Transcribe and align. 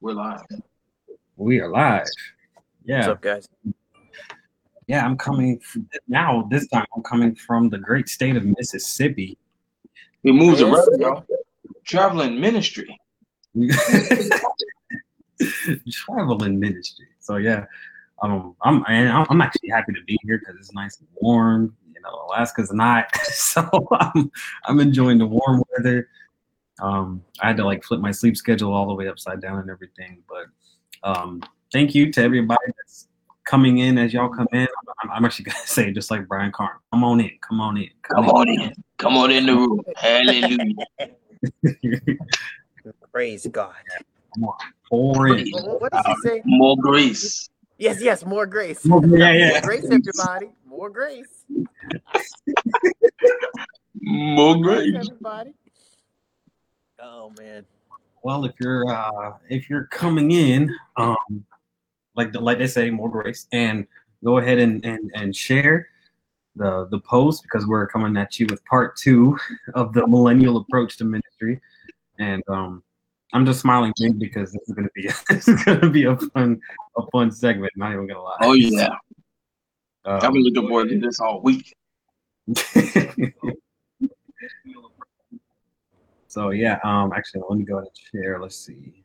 We're 0.00 0.12
live. 0.12 0.42
We 1.36 1.58
are 1.60 1.68
live. 1.68 2.06
Yeah. 2.84 2.98
What's 2.98 3.08
up, 3.08 3.20
guys? 3.20 3.48
Yeah, 4.86 5.04
I'm 5.04 5.18
coming 5.18 5.58
f- 5.60 5.76
now. 6.06 6.46
This 6.50 6.68
time, 6.68 6.86
I'm 6.96 7.02
coming 7.02 7.34
from 7.34 7.68
the 7.68 7.78
great 7.78 8.08
state 8.08 8.36
of 8.36 8.44
Mississippi. 8.44 9.36
We 10.22 10.30
moves 10.30 10.60
Yes. 10.60 10.72
around, 10.72 11.00
y'all. 11.00 11.26
Traveling 11.84 12.40
ministry. 12.40 12.96
Traveling 15.90 16.60
ministry. 16.60 17.06
So 17.18 17.36
yeah, 17.36 17.66
um, 18.22 18.54
I'm 18.62 18.84
and 18.88 19.08
I'm 19.08 19.26
I'm 19.30 19.40
actually 19.40 19.70
happy 19.70 19.92
to 19.94 20.02
be 20.06 20.16
here 20.22 20.38
because 20.38 20.54
it's 20.58 20.72
nice 20.72 20.98
and 21.00 21.08
warm. 21.16 21.76
You 21.92 22.00
know, 22.02 22.24
Alaska's 22.28 22.72
not, 22.72 23.14
so 23.26 23.68
I'm 24.00 24.30
I'm 24.64 24.78
enjoying 24.78 25.18
the 25.18 25.26
warm 25.26 25.64
weather. 25.76 26.08
Um, 26.80 27.24
I 27.40 27.48
had 27.48 27.56
to 27.58 27.64
like 27.64 27.84
flip 27.84 28.00
my 28.00 28.10
sleep 28.10 28.36
schedule 28.36 28.72
all 28.72 28.86
the 28.86 28.94
way 28.94 29.08
upside 29.08 29.40
down 29.40 29.58
and 29.58 29.70
everything, 29.70 30.22
but 30.28 30.46
um, 31.02 31.42
thank 31.72 31.94
you 31.94 32.12
to 32.12 32.22
everybody 32.22 32.72
that's 32.76 33.08
coming 33.44 33.78
in 33.78 33.98
as 33.98 34.12
y'all 34.12 34.28
come 34.28 34.48
in. 34.52 34.68
I'm, 35.02 35.10
I'm 35.10 35.24
actually 35.24 35.44
gonna 35.50 35.58
say 35.66 35.92
just 35.92 36.10
like 36.10 36.28
Brian 36.28 36.52
Carn, 36.52 36.76
come 36.92 37.04
on 37.04 37.20
in, 37.20 37.30
come 37.40 37.60
on 37.60 37.76
in, 37.76 37.90
Come 38.02 38.28
on 38.30 38.48
in. 38.48 38.74
Come 38.98 39.16
on 39.16 39.30
in 39.30 39.46
the 39.46 39.54
room. 39.54 39.82
Hallelujah. 39.96 40.74
Praise 43.12 43.46
God. 43.50 43.74
come 44.34 44.44
on, 44.44 44.56
pour 44.88 45.28
in. 45.28 45.48
What, 45.50 45.82
what 45.82 45.92
does 45.92 46.06
he 46.06 46.14
say? 46.16 46.42
More 46.44 46.76
grace. 46.78 47.48
Yes, 47.76 48.00
yes, 48.00 48.24
more 48.24 48.46
grace. 48.46 48.84
Yeah, 48.84 49.32
yeah. 49.32 49.50
More 49.50 49.60
grace, 49.60 49.84
everybody. 49.84 50.50
More 50.66 50.90
grace. 50.90 51.44
More 54.00 54.54
More 54.54 54.62
grace. 54.62 54.90
grace, 54.90 55.06
everybody. 55.06 55.54
Oh 57.00 57.32
man. 57.38 57.64
Well, 58.22 58.44
if 58.44 58.54
you're 58.60 58.88
uh, 58.88 59.34
if 59.48 59.70
you're 59.70 59.84
coming 59.86 60.32
in, 60.32 60.74
um, 60.96 61.44
like 62.16 62.32
the, 62.32 62.40
like 62.40 62.58
they 62.58 62.66
say, 62.66 62.90
more 62.90 63.08
grace, 63.08 63.46
and 63.52 63.86
go 64.24 64.38
ahead 64.38 64.58
and, 64.58 64.84
and, 64.84 65.10
and 65.14 65.34
share 65.34 65.88
the 66.56 66.88
the 66.90 66.98
post 67.00 67.44
because 67.44 67.66
we're 67.66 67.86
coming 67.86 68.16
at 68.16 68.38
you 68.40 68.46
with 68.50 68.64
part 68.64 68.96
two 68.96 69.38
of 69.74 69.92
the 69.92 70.06
millennial 70.06 70.56
approach 70.56 70.96
to 70.96 71.04
ministry, 71.04 71.60
and 72.18 72.42
um, 72.48 72.82
I'm 73.32 73.46
just 73.46 73.60
smiling 73.60 73.92
big 74.00 74.18
because 74.18 74.52
this 74.52 74.68
is 74.68 74.74
gonna 74.74 74.88
be 74.94 75.08
this 75.28 75.46
is 75.46 75.62
gonna 75.62 75.90
be 75.90 76.04
a 76.04 76.16
fun 76.16 76.60
a 76.96 77.02
fun 77.12 77.30
segment. 77.30 77.72
Not 77.76 77.92
even 77.92 78.08
gonna 78.08 78.22
lie. 78.22 78.38
Oh 78.40 78.54
yeah. 78.54 78.88
Um, 80.04 80.20
I've 80.22 80.32
been 80.32 80.42
looking 80.42 80.68
forward 80.68 80.88
to 80.88 80.98
this 80.98 81.20
all 81.20 81.40
week. 81.42 81.74
so 86.28 86.50
yeah, 86.50 86.78
um, 86.84 87.12
actually, 87.14 87.42
let 87.48 87.58
me 87.58 87.64
go 87.64 87.78
ahead 87.78 87.88
and 87.88 88.22
share. 88.22 88.40
Let's 88.40 88.56
see. 88.56 89.02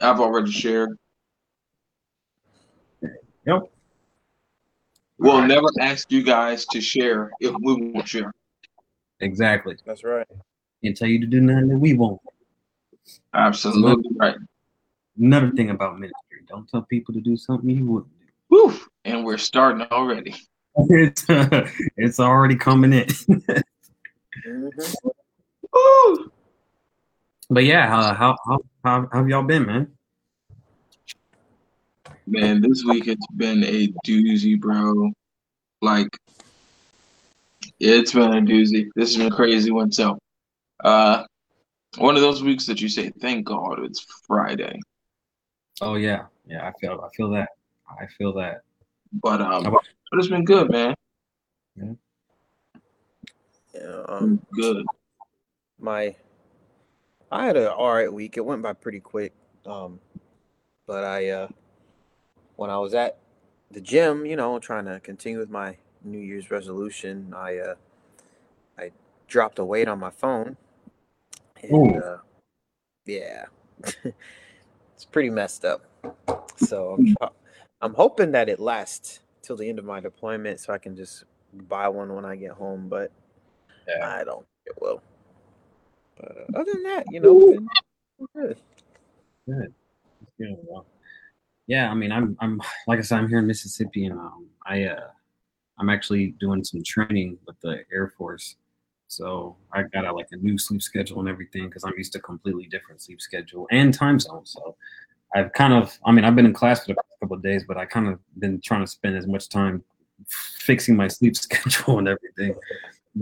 I've 0.00 0.20
already 0.20 0.50
shared. 0.50 0.98
Yep. 3.46 3.70
We'll 5.18 5.32
Alright. 5.32 5.48
never 5.48 5.68
ask 5.80 6.12
you 6.12 6.22
guys 6.22 6.64
to 6.66 6.80
share 6.80 7.30
if 7.40 7.54
we 7.60 7.74
won't 7.74 8.06
share. 8.06 8.32
Exactly. 9.20 9.76
That's 9.84 10.04
right. 10.04 10.26
Can't 10.84 10.96
tell 10.96 11.08
you 11.08 11.20
to 11.20 11.26
do 11.26 11.40
nothing 11.40 11.68
that 11.68 11.78
we 11.78 11.94
won't. 11.94 12.20
Absolutely 13.34 14.10
right. 14.16 14.36
Another 15.18 15.50
thing 15.50 15.70
about 15.70 15.94
ministry: 15.94 16.44
don't 16.48 16.68
tell 16.68 16.82
people 16.82 17.14
to 17.14 17.20
do 17.20 17.36
something 17.36 17.70
you 17.70 17.86
wouldn't 17.86 18.12
do. 18.20 18.26
Woo. 18.50 18.74
And 19.04 19.24
we're 19.24 19.38
starting 19.38 19.86
already. 19.90 20.34
It's 20.90 21.24
it's 21.96 22.20
already 22.20 22.54
coming 22.54 22.92
in. 22.92 23.08
Mhm. 24.46 26.30
But 27.50 27.64
yeah, 27.64 27.96
uh, 27.98 28.14
how 28.14 28.36
how 28.46 28.58
how 28.84 29.08
how 29.10 29.18
have 29.18 29.28
y'all 29.28 29.42
been, 29.42 29.64
man? 29.66 29.92
Man, 32.26 32.60
this 32.60 32.84
week 32.84 33.08
it's 33.08 33.26
been 33.36 33.64
a 33.64 33.88
doozy, 34.06 34.58
bro. 34.60 35.10
Like, 35.80 36.08
it's 37.80 38.12
been 38.12 38.32
a 38.34 38.42
doozy. 38.42 38.88
This 38.94 39.14
has 39.14 39.16
been 39.16 39.32
a 39.32 39.34
crazy 39.34 39.70
one. 39.70 39.90
So, 39.90 40.18
uh, 40.84 41.24
one 41.96 42.16
of 42.16 42.20
those 42.22 42.42
weeks 42.42 42.66
that 42.66 42.82
you 42.82 42.88
say, 42.88 43.08
"Thank 43.20 43.46
God 43.46 43.78
it's 43.82 44.04
Friday." 44.26 44.78
Oh 45.80 45.94
yeah, 45.94 46.26
yeah. 46.46 46.66
I 46.68 46.72
feel 46.78 47.00
I 47.02 47.08
feel 47.16 47.30
that. 47.30 47.48
I 47.98 48.06
feel 48.18 48.34
that. 48.34 48.60
But 49.12 49.40
um, 49.40 49.64
about- 49.66 49.86
but 50.10 50.18
it's 50.18 50.28
been 50.28 50.44
good, 50.44 50.70
man. 50.70 50.94
Yeah, 51.76 51.92
um, 54.08 54.40
Good. 54.54 54.84
my 55.80 56.14
I 57.30 57.46
had 57.46 57.56
a 57.56 57.72
all 57.72 57.94
right 57.94 58.12
week. 58.12 58.36
It 58.36 58.44
went 58.44 58.62
by 58.62 58.72
pretty 58.72 59.00
quick. 59.00 59.32
Um, 59.66 60.00
but 60.86 61.04
I 61.04 61.28
uh 61.28 61.48
when 62.56 62.70
I 62.70 62.78
was 62.78 62.94
at 62.94 63.18
the 63.70 63.80
gym, 63.80 64.24
you 64.24 64.36
know, 64.36 64.58
trying 64.58 64.86
to 64.86 65.00
continue 65.00 65.38
with 65.38 65.50
my 65.50 65.76
New 66.02 66.18
Year's 66.18 66.50
resolution, 66.50 67.34
I 67.36 67.58
uh 67.58 67.74
I 68.78 68.92
dropped 69.26 69.58
a 69.58 69.64
weight 69.64 69.88
on 69.88 69.98
my 69.98 70.10
phone. 70.10 70.56
And 71.62 72.02
uh 72.02 72.16
yeah. 73.04 73.46
it's 74.94 75.04
pretty 75.10 75.30
messed 75.30 75.64
up. 75.64 75.84
So 76.56 76.94
I'm 76.94 77.06
tr- 77.06 77.34
I'm 77.80 77.94
hoping 77.94 78.32
that 78.32 78.48
it 78.48 78.58
lasts 78.58 79.20
till 79.42 79.56
the 79.56 79.68
end 79.68 79.78
of 79.78 79.84
my 79.84 80.00
deployment 80.00 80.60
so 80.60 80.72
I 80.72 80.78
can 80.78 80.96
just 80.96 81.24
buy 81.52 81.88
one 81.88 82.14
when 82.14 82.24
I 82.24 82.36
get 82.36 82.52
home, 82.52 82.88
but 82.88 83.12
Yeah. 83.88 84.08
I 84.08 84.24
don't 84.24 84.46
think 84.46 84.76
it 84.76 84.82
will. 84.82 85.02
But 86.16 86.36
uh, 86.36 86.60
other 86.60 86.72
than 86.72 86.82
that, 86.84 87.04
you 87.10 87.20
know, 87.20 87.58
good. 88.34 88.56
Good. 89.46 89.74
Good. 90.38 90.56
Well, 90.64 90.86
yeah, 91.66 91.90
I 91.90 91.94
mean, 91.94 92.12
I'm 92.12 92.36
I'm 92.40 92.60
like 92.86 92.98
I 92.98 93.02
said, 93.02 93.18
I'm 93.18 93.28
here 93.28 93.38
in 93.38 93.46
Mississippi, 93.46 94.06
and 94.06 94.18
um, 94.18 94.46
I 94.66 94.84
uh, 94.84 95.08
I'm 95.78 95.90
actually 95.90 96.34
doing 96.40 96.64
some 96.64 96.82
training 96.82 97.38
with 97.46 97.58
the 97.60 97.84
Air 97.92 98.12
Force. 98.16 98.56
So 99.08 99.56
I 99.72 99.84
got 99.84 100.04
a, 100.04 100.12
like 100.12 100.28
a 100.32 100.36
new 100.36 100.58
sleep 100.58 100.82
schedule 100.82 101.20
and 101.20 101.28
everything 101.28 101.66
because 101.66 101.84
I'm 101.84 101.94
used 101.96 102.12
to 102.12 102.18
a 102.18 102.22
completely 102.22 102.66
different 102.66 103.00
sleep 103.00 103.20
schedule 103.20 103.66
and 103.70 103.92
time 103.92 104.20
zone. 104.20 104.44
So 104.44 104.76
I've 105.34 105.52
kind 105.54 105.72
of, 105.72 105.98
I 106.04 106.12
mean, 106.12 106.24
I've 106.24 106.36
been 106.36 106.44
in 106.44 106.52
class 106.52 106.80
for 106.80 106.88
the 106.88 106.94
past 106.94 107.06
couple 107.20 107.36
of 107.36 107.42
days, 107.42 107.64
but 107.66 107.78
I 107.78 107.86
kind 107.86 108.08
of 108.08 108.18
been 108.38 108.60
trying 108.60 108.82
to 108.82 108.86
spend 108.86 109.16
as 109.16 109.26
much 109.26 109.48
time 109.48 109.82
fixing 110.26 110.94
my 110.94 111.08
sleep 111.08 111.36
schedule 111.38 111.98
and 111.98 112.08
everything. 112.08 112.54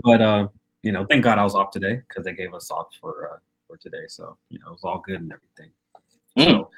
But 0.03 0.21
uh, 0.21 0.47
you 0.83 0.91
know, 0.91 1.05
thank 1.05 1.23
God 1.23 1.37
I 1.37 1.43
was 1.43 1.55
off 1.55 1.71
today 1.71 2.01
because 2.07 2.25
they 2.25 2.33
gave 2.33 2.53
us 2.53 2.71
off 2.71 2.87
for 2.99 3.31
uh, 3.33 3.37
for 3.67 3.77
today. 3.77 4.05
So 4.07 4.37
you 4.49 4.59
know, 4.59 4.67
it 4.67 4.71
was 4.71 4.83
all 4.83 5.03
good 5.05 5.21
and 5.21 5.31
everything. 5.31 5.71
So 6.37 6.69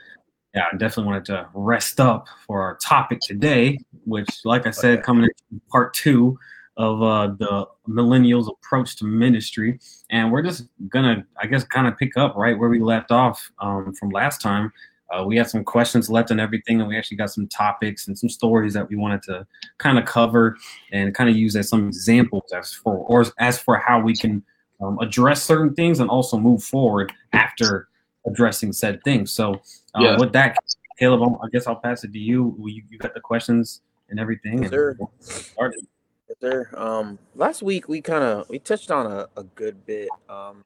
yeah, 0.56 0.66
I 0.72 0.78
definitely 0.78 1.06
wanted 1.06 1.26
to 1.26 1.48
rest 1.54 2.00
up 2.00 2.28
for 2.48 2.62
our 2.62 2.76
topic 2.78 3.20
today, 3.22 3.78
which, 4.06 4.30
like 4.46 4.66
I 4.66 4.72
said, 4.72 5.04
coming 5.04 5.26
into 5.26 5.64
part 5.70 5.94
two 5.94 6.40
of 6.78 7.04
uh, 7.04 7.28
the 7.38 7.68
millennials' 7.88 8.50
approach 8.50 8.96
to 8.98 9.06
ministry, 9.06 9.80
and 10.10 10.32
we're 10.32 10.42
just 10.42 10.68
gonna, 10.88 11.26
I 11.40 11.46
guess, 11.46 11.64
kind 11.66 11.88
of 11.88 11.98
pick 11.98 12.18
up 12.18 12.36
right 12.36 12.58
where 12.58 12.70
we 12.70 12.80
left 12.80 13.12
off 13.12 13.52
um, 13.60 13.94
from 13.94 14.10
last 14.10 14.42
time. 14.42 14.72
Uh, 15.12 15.24
we 15.24 15.36
had 15.38 15.50
some 15.50 15.64
questions 15.64 16.10
left 16.10 16.30
and 16.32 16.40
everything, 16.40 16.80
and 16.80 16.88
we 16.90 16.98
actually 16.98 17.18
got 17.18 17.32
some 17.32 17.48
topics 17.48 18.08
and 18.08 18.18
some 18.18 18.30
stories 18.30 18.74
that 18.74 18.88
we 18.90 18.96
wanted 18.96 19.22
to 19.24 19.46
kind 19.80 19.98
of 19.98 20.06
cover 20.06 20.56
and 20.92 21.16
kind 21.16 21.30
of 21.30 21.36
use 21.36 21.56
as 21.56 21.68
some 21.68 21.88
examples 21.88 22.52
as 22.56 22.72
for 22.74 22.98
or 22.98 23.26
as 23.40 23.60
for 23.60 23.78
how 23.78 24.00
we 24.00 24.16
can 24.16 24.44
um, 24.82 24.98
address 25.00 25.44
certain 25.44 25.74
things 25.74 26.00
and 26.00 26.10
also 26.10 26.38
move 26.38 26.64
forward 26.64 27.12
after 27.34 27.88
addressing 28.28 28.72
said 28.72 29.04
things. 29.04 29.32
So, 29.32 29.56
uh, 29.96 30.02
Yeah. 30.02 30.18
with 30.20 30.32
that, 30.34 30.58
Caleb, 30.98 31.22
I'm- 31.24 31.38
I 31.44 31.48
guess 31.50 31.66
I'll 31.68 31.76
pass 31.78 32.04
it 32.04 32.14
to 32.14 32.20
you. 32.20 32.56
You, 32.60 32.84
you 32.90 32.98
got 32.98 33.14
the 33.14 33.20
questions 33.22 33.82
and 34.10 34.20
everything. 34.20 34.54
Yes, 34.62 34.64
and 34.64 34.70
sir. 34.72 34.96
we'll 35.00 35.12
get 35.18 35.24
started. 35.26 35.88
Yes, 36.28 36.38
sir. 36.40 36.70
Um, 36.76 37.18
last 37.36 37.62
week 37.64 37.88
we 37.90 38.02
kind 38.02 38.24
of 38.24 38.48
we 38.50 38.60
touched 38.60 38.92
on 38.92 39.06
a, 39.08 39.28
a 39.36 39.44
good 39.44 39.86
bit. 39.86 40.10
Um, 40.30 40.64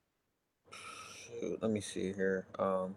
shoot, 1.39 1.59
let 1.61 1.71
me 1.71 1.79
see 1.81 2.11
here. 2.13 2.45
Um, 2.59 2.95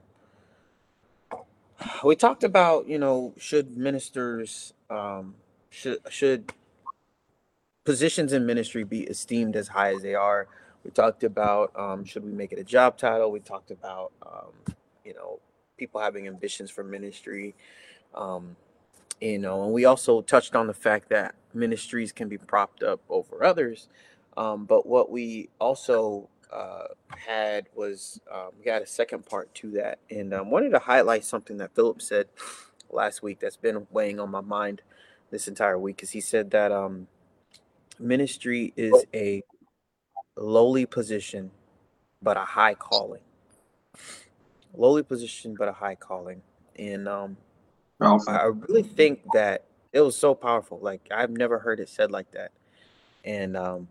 we 2.05 2.17
talked 2.17 2.45
about 2.45 2.89
you 2.89 2.99
know 2.99 3.35
should 3.39 3.77
ministers 3.77 4.75
um 4.91 5.35
should 5.71 5.99
should 6.11 6.53
positions 7.85 8.33
in 8.33 8.47
ministry 8.47 8.85
be 8.85 9.03
esteemed 9.05 9.57
as 9.57 9.69
high 9.69 9.95
as 9.95 10.03
they 10.03 10.15
are. 10.15 10.49
We 10.85 10.93
talked 10.93 11.25
about 11.25 11.73
um, 11.77 12.05
should 12.05 12.25
we 12.25 12.33
make 12.33 12.53
it 12.53 12.61
a 12.61 12.65
job 12.65 12.99
title. 12.99 13.33
We 13.33 13.41
talked 13.41 13.73
about 13.73 14.13
um, 14.27 14.75
you 15.05 15.15
know 15.15 15.41
people 15.79 16.01
having 16.01 16.29
ambitions 16.29 16.71
for 16.71 16.85
ministry. 16.85 17.55
Um, 18.15 18.57
you 19.21 19.39
know, 19.39 19.65
and 19.65 19.73
we 19.73 19.85
also 19.87 20.23
touched 20.23 20.57
on 20.57 20.67
the 20.67 20.75
fact 20.75 21.09
that 21.11 21.35
ministries 21.55 22.13
can 22.13 22.29
be 22.29 22.39
propped 22.39 22.83
up 22.83 23.01
over 23.09 23.45
others. 23.45 23.89
Um, 24.37 24.67
but 24.67 24.87
what 24.87 25.11
we 25.11 25.49
also 25.61 26.29
uh, 26.53 26.85
had 27.17 27.67
was 27.75 28.21
um, 28.33 28.51
we 28.63 28.71
had 28.71 28.83
a 28.83 28.87
second 28.87 29.27
part 29.27 29.55
to 29.57 29.73
that, 29.73 29.99
and 30.11 30.35
um, 30.35 30.51
wanted 30.51 30.71
to 30.71 30.79
highlight 30.79 31.25
something 31.25 31.57
that 31.59 31.75
Philip 31.75 32.03
said 32.03 32.27
last 32.91 33.23
week 33.23 33.41
that's 33.41 33.57
been 33.57 33.87
weighing 33.91 34.21
on 34.21 34.31
my 34.31 34.41
mind 34.41 34.83
this 35.31 35.49
entire 35.49 35.79
week. 35.79 35.97
Because 35.97 36.11
he 36.11 36.21
said 36.21 36.51
that 36.53 36.73
um, 36.73 37.09
ministry 37.99 38.73
is 38.77 39.07
a 39.15 39.43
lowly 40.37 40.87
position, 40.87 41.51
but 42.23 42.37
a 42.37 42.45
high 42.45 42.75
calling. 42.75 43.23
lowly 44.75 45.03
position 45.03 45.55
but 45.59 45.69
a 45.69 45.73
high 45.73 45.95
calling. 45.95 46.43
And 46.79 47.09
um, 47.09 47.37
I, 48.29 48.33
I 48.33 48.45
really 48.69 48.83
think 48.83 49.21
that 49.33 49.65
it 49.93 50.01
was 50.01 50.17
so 50.17 50.35
powerful. 50.35 50.79
Like 50.81 51.09
I've 51.11 51.31
never 51.31 51.59
heard 51.59 51.81
it 51.81 51.89
said 51.89 52.11
like 52.11 52.31
that. 52.33 52.53
And 53.25 53.57
um, 53.57 53.89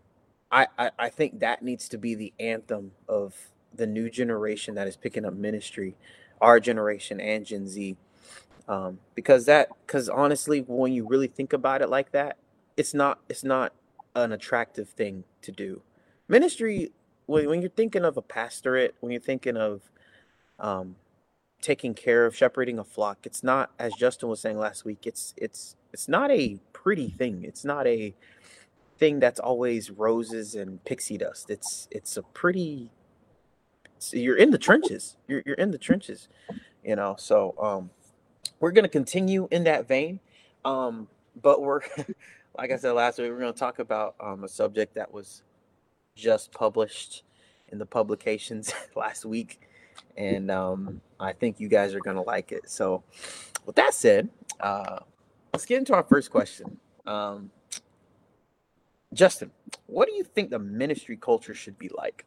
I, 0.50 0.66
I, 0.78 0.90
I 0.98 1.08
think 1.08 1.40
that 1.40 1.62
needs 1.62 1.88
to 1.88 1.98
be 1.98 2.14
the 2.14 2.32
anthem 2.38 2.92
of 3.08 3.34
the 3.74 3.86
new 3.86 4.08
generation 4.10 4.74
that 4.76 4.86
is 4.86 4.96
picking 4.96 5.24
up 5.24 5.34
ministry, 5.34 5.96
our 6.40 6.60
generation 6.60 7.20
and 7.20 7.44
Gen 7.44 7.66
Z. 7.68 7.96
Um, 8.68 8.98
because 9.14 9.44
that 9.46 9.68
because 9.86 10.08
honestly, 10.08 10.60
when 10.60 10.92
you 10.92 11.06
really 11.06 11.28
think 11.28 11.52
about 11.52 11.82
it 11.82 11.88
like 11.88 12.12
that, 12.12 12.36
it's 12.76 12.94
not 12.94 13.20
it's 13.28 13.44
not 13.44 13.72
an 14.14 14.32
attractive 14.32 14.88
thing 14.88 15.24
to 15.42 15.52
do. 15.52 15.82
Ministry, 16.28 16.90
when, 17.26 17.48
when 17.48 17.60
you're 17.60 17.70
thinking 17.70 18.04
of 18.04 18.16
a 18.16 18.22
pastorate, 18.22 18.96
when 19.00 19.12
you're 19.12 19.20
thinking 19.20 19.56
of 19.56 19.82
um, 20.58 20.96
taking 21.60 21.94
care 21.94 22.26
of 22.26 22.34
shepherding 22.36 22.78
a 22.78 22.84
flock, 22.84 23.18
it's 23.24 23.44
not 23.44 23.70
as 23.78 23.92
Justin 23.94 24.28
was 24.28 24.40
saying 24.40 24.58
last 24.58 24.84
week. 24.84 25.06
It's 25.06 25.34
it's 25.36 25.76
it's 25.92 26.08
not 26.08 26.30
a 26.30 26.58
pretty 26.72 27.08
thing. 27.10 27.44
It's 27.44 27.64
not 27.64 27.86
a 27.86 28.14
thing 28.98 29.20
that's 29.20 29.40
always 29.40 29.90
roses 29.90 30.54
and 30.54 30.82
pixie 30.84 31.18
dust. 31.18 31.50
It's 31.50 31.88
it's 31.90 32.16
a 32.16 32.22
pretty. 32.22 32.90
You're 34.12 34.36
in 34.36 34.50
the 34.50 34.58
trenches. 34.58 35.16
You're 35.26 35.42
you're 35.46 35.56
in 35.56 35.70
the 35.70 35.78
trenches, 35.78 36.28
you 36.84 36.96
know. 36.96 37.16
So 37.18 37.54
um, 37.60 37.90
we're 38.60 38.72
gonna 38.72 38.88
continue 38.88 39.48
in 39.50 39.64
that 39.64 39.88
vein, 39.88 40.20
um, 40.64 41.08
but 41.42 41.62
we're 41.62 41.80
like 42.58 42.70
I 42.70 42.76
said 42.76 42.92
last 42.92 43.18
week, 43.18 43.30
we're 43.30 43.40
gonna 43.40 43.52
talk 43.52 43.78
about 43.78 44.14
um, 44.20 44.44
a 44.44 44.48
subject 44.48 44.94
that 44.94 45.12
was 45.12 45.42
just 46.14 46.52
published 46.52 47.22
in 47.68 47.78
the 47.78 47.86
publications 47.86 48.72
last 48.96 49.24
week, 49.24 49.60
and 50.16 50.50
um, 50.50 51.00
I 51.18 51.32
think 51.32 51.60
you 51.60 51.68
guys 51.68 51.94
are 51.94 52.00
gonna 52.00 52.22
like 52.22 52.52
it. 52.52 52.68
So, 52.68 53.02
with 53.64 53.76
that 53.76 53.94
said, 53.94 54.28
uh, 54.60 55.00
let's 55.52 55.66
get 55.66 55.78
into 55.78 55.94
our 55.94 56.04
first 56.04 56.30
question. 56.30 56.78
Um, 57.06 57.50
Justin, 59.12 59.50
what 59.86 60.08
do 60.08 60.14
you 60.14 60.24
think 60.24 60.50
the 60.50 60.58
ministry 60.58 61.16
culture 61.16 61.54
should 61.54 61.78
be 61.78 61.90
like? 61.96 62.24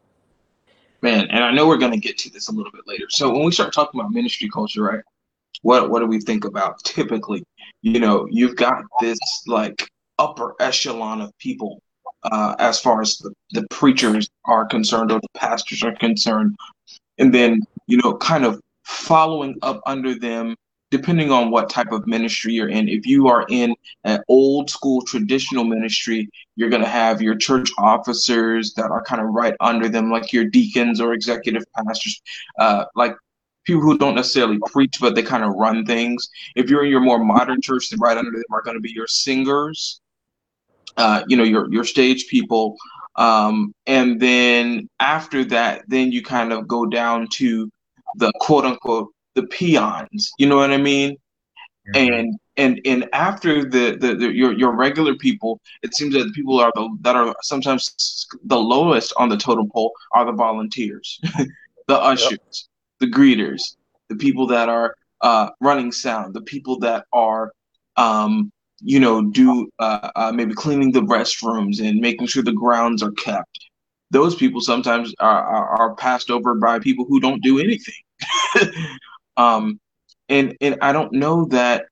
Man, 1.01 1.27
and 1.29 1.43
I 1.43 1.51
know 1.51 1.67
we're 1.67 1.77
going 1.77 1.93
to 1.93 1.99
get 1.99 2.17
to 2.19 2.29
this 2.29 2.49
a 2.49 2.51
little 2.51 2.71
bit 2.71 2.81
later. 2.85 3.05
So 3.09 3.31
when 3.31 3.45
we 3.45 3.51
start 3.51 3.73
talking 3.73 3.99
about 3.99 4.11
ministry 4.11 4.49
culture, 4.49 4.83
right? 4.83 5.03
What 5.61 5.89
what 5.89 5.99
do 5.99 6.05
we 6.05 6.19
think 6.19 6.45
about 6.45 6.79
typically? 6.83 7.43
You 7.81 7.99
know, 7.99 8.27
you've 8.29 8.55
got 8.55 8.83
this 9.01 9.19
like 9.47 9.87
upper 10.17 10.55
echelon 10.59 11.21
of 11.21 11.37
people 11.37 11.81
uh, 12.23 12.55
as 12.59 12.79
far 12.79 13.01
as 13.01 13.17
the, 13.17 13.33
the 13.51 13.65
preachers 13.69 14.29
are 14.45 14.65
concerned 14.65 15.11
or 15.11 15.19
the 15.19 15.27
pastors 15.35 15.83
are 15.83 15.95
concerned, 15.95 16.55
and 17.17 17.33
then 17.33 17.61
you 17.87 17.97
know, 18.03 18.15
kind 18.17 18.45
of 18.45 18.61
following 18.83 19.57
up 19.61 19.81
under 19.85 20.17
them 20.17 20.55
depending 20.91 21.31
on 21.31 21.51
what 21.51 21.69
type 21.69 21.91
of 21.91 22.07
ministry 22.07 22.53
you're 22.53 22.69
in. 22.69 22.89
If 22.89 23.05
you 23.05 23.27
are 23.27 23.45
in 23.49 23.75
an 24.03 24.21
old 24.27 24.69
school 24.69 25.01
traditional 25.03 25.63
ministry, 25.63 26.29
you're 26.55 26.69
going 26.69 26.81
to 26.81 26.89
have 26.89 27.21
your 27.21 27.35
church 27.35 27.69
officers 27.77 28.73
that 28.73 28.89
are 28.89 29.03
kind 29.03 29.21
of 29.21 29.29
right 29.29 29.55
under 29.59 29.87
them, 29.87 30.09
like 30.09 30.33
your 30.33 30.45
deacons 30.45 30.99
or 30.99 31.13
executive 31.13 31.63
pastors, 31.75 32.21
uh, 32.57 32.85
like 32.95 33.15
people 33.65 33.81
who 33.81 33.97
don't 33.97 34.15
necessarily 34.15 34.59
preach, 34.71 34.97
but 34.99 35.13
they 35.13 35.21
kind 35.21 35.43
of 35.43 35.53
run 35.53 35.85
things. 35.85 36.29
If 36.55 36.69
you're 36.69 36.83
in 36.83 36.91
your 36.91 37.01
more 37.01 37.23
modern 37.23 37.61
church, 37.61 37.89
then 37.89 37.99
right 37.99 38.17
under 38.17 38.31
them 38.31 38.43
are 38.51 38.63
going 38.63 38.77
to 38.77 38.81
be 38.81 38.91
your 38.91 39.07
singers, 39.07 40.01
uh, 40.97 41.23
you 41.27 41.37
know, 41.37 41.43
your 41.43 41.71
your 41.71 41.83
stage 41.83 42.27
people. 42.27 42.75
Um, 43.15 43.73
and 43.85 44.19
then 44.19 44.89
after 44.99 45.43
that, 45.45 45.83
then 45.87 46.11
you 46.11 46.23
kind 46.23 46.51
of 46.51 46.67
go 46.67 46.85
down 46.85 47.27
to 47.33 47.69
the 48.15 48.31
quote 48.39 48.65
unquote 48.65 49.13
the 49.39 49.47
peons. 49.47 50.31
You 50.37 50.47
know 50.47 50.57
what 50.57 50.71
I 50.71 50.77
mean? 50.77 51.17
Mm-hmm. 51.95 52.13
And 52.13 52.39
and 52.57 52.81
and 52.85 53.09
after 53.13 53.63
the, 53.63 53.97
the, 53.99 54.15
the 54.15 54.33
your 54.33 54.53
your 54.53 54.75
regular 54.75 55.15
people, 55.15 55.59
it 55.81 55.95
seems 55.95 56.13
that 56.13 56.25
the 56.25 56.31
people 56.31 56.59
are 56.59 56.71
the 56.75 56.89
that 57.01 57.15
are 57.15 57.33
sometimes 57.41 58.27
the 58.43 58.57
lowest 58.57 59.13
on 59.17 59.29
the 59.29 59.37
totem 59.37 59.69
pole 59.69 59.93
are 60.13 60.25
the 60.25 60.33
volunteers, 60.33 61.19
the 61.87 61.97
ushers, 61.97 62.31
yep. 62.31 62.41
the 62.99 63.07
greeters, 63.07 63.75
the 64.09 64.15
people 64.15 64.45
that 64.47 64.67
are 64.67 64.95
uh, 65.21 65.49
running 65.61 65.91
sound, 65.91 66.33
the 66.33 66.41
people 66.41 66.77
that 66.79 67.05
are 67.13 67.53
um, 67.95 68.51
you 68.81 68.99
know 68.99 69.21
do 69.21 69.69
uh, 69.79 70.11
uh, 70.15 70.31
maybe 70.33 70.53
cleaning 70.53 70.91
the 70.91 71.01
restrooms 71.01 71.79
and 71.81 71.99
making 71.99 72.27
sure 72.27 72.43
the 72.43 72.51
grounds 72.51 73.01
are 73.01 73.11
kept. 73.11 73.57
Those 74.11 74.35
people 74.35 74.59
sometimes 74.59 75.13
are, 75.19 75.43
are, 75.43 75.67
are 75.79 75.95
passed 75.95 76.31
over 76.31 76.55
by 76.55 76.79
people 76.79 77.05
who 77.05 77.19
don't 77.19 77.43
do 77.43 77.59
anything. 77.59 77.93
Um, 79.39 79.79
and 80.27 80.55
and 80.59 80.77
I 80.81 80.91
don't 80.91 81.13
know 81.13 81.45
that 81.45 81.85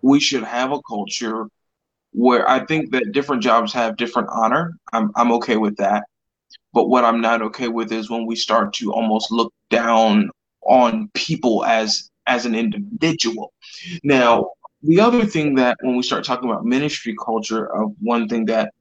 we 0.00 0.20
should 0.20 0.44
have 0.44 0.72
a 0.72 0.80
culture 0.88 1.48
where 2.12 2.48
I 2.48 2.64
think 2.64 2.92
that 2.92 3.12
different 3.12 3.42
jobs 3.42 3.72
have 3.72 3.96
different 3.96 4.28
honor. 4.32 4.78
I'm 4.92 5.10
I'm 5.16 5.32
okay 5.32 5.56
with 5.56 5.76
that. 5.78 6.04
But 6.72 6.88
what 6.88 7.04
I'm 7.04 7.20
not 7.20 7.42
okay 7.42 7.68
with 7.68 7.90
is 7.92 8.08
when 8.10 8.26
we 8.26 8.36
start 8.36 8.72
to 8.74 8.92
almost 8.92 9.32
look 9.32 9.52
down 9.70 10.30
on 10.62 11.10
people 11.14 11.64
as 11.64 12.10
as 12.26 12.46
an 12.46 12.54
individual. 12.54 13.52
Now, 14.04 14.50
the 14.82 15.00
other 15.00 15.24
thing 15.26 15.56
that 15.56 15.76
when 15.80 15.96
we 15.96 16.02
start 16.02 16.24
talking 16.24 16.48
about 16.48 16.64
ministry 16.64 17.14
culture 17.24 17.66
of 17.74 17.92
one 18.00 18.28
thing 18.28 18.44
that 18.46 18.72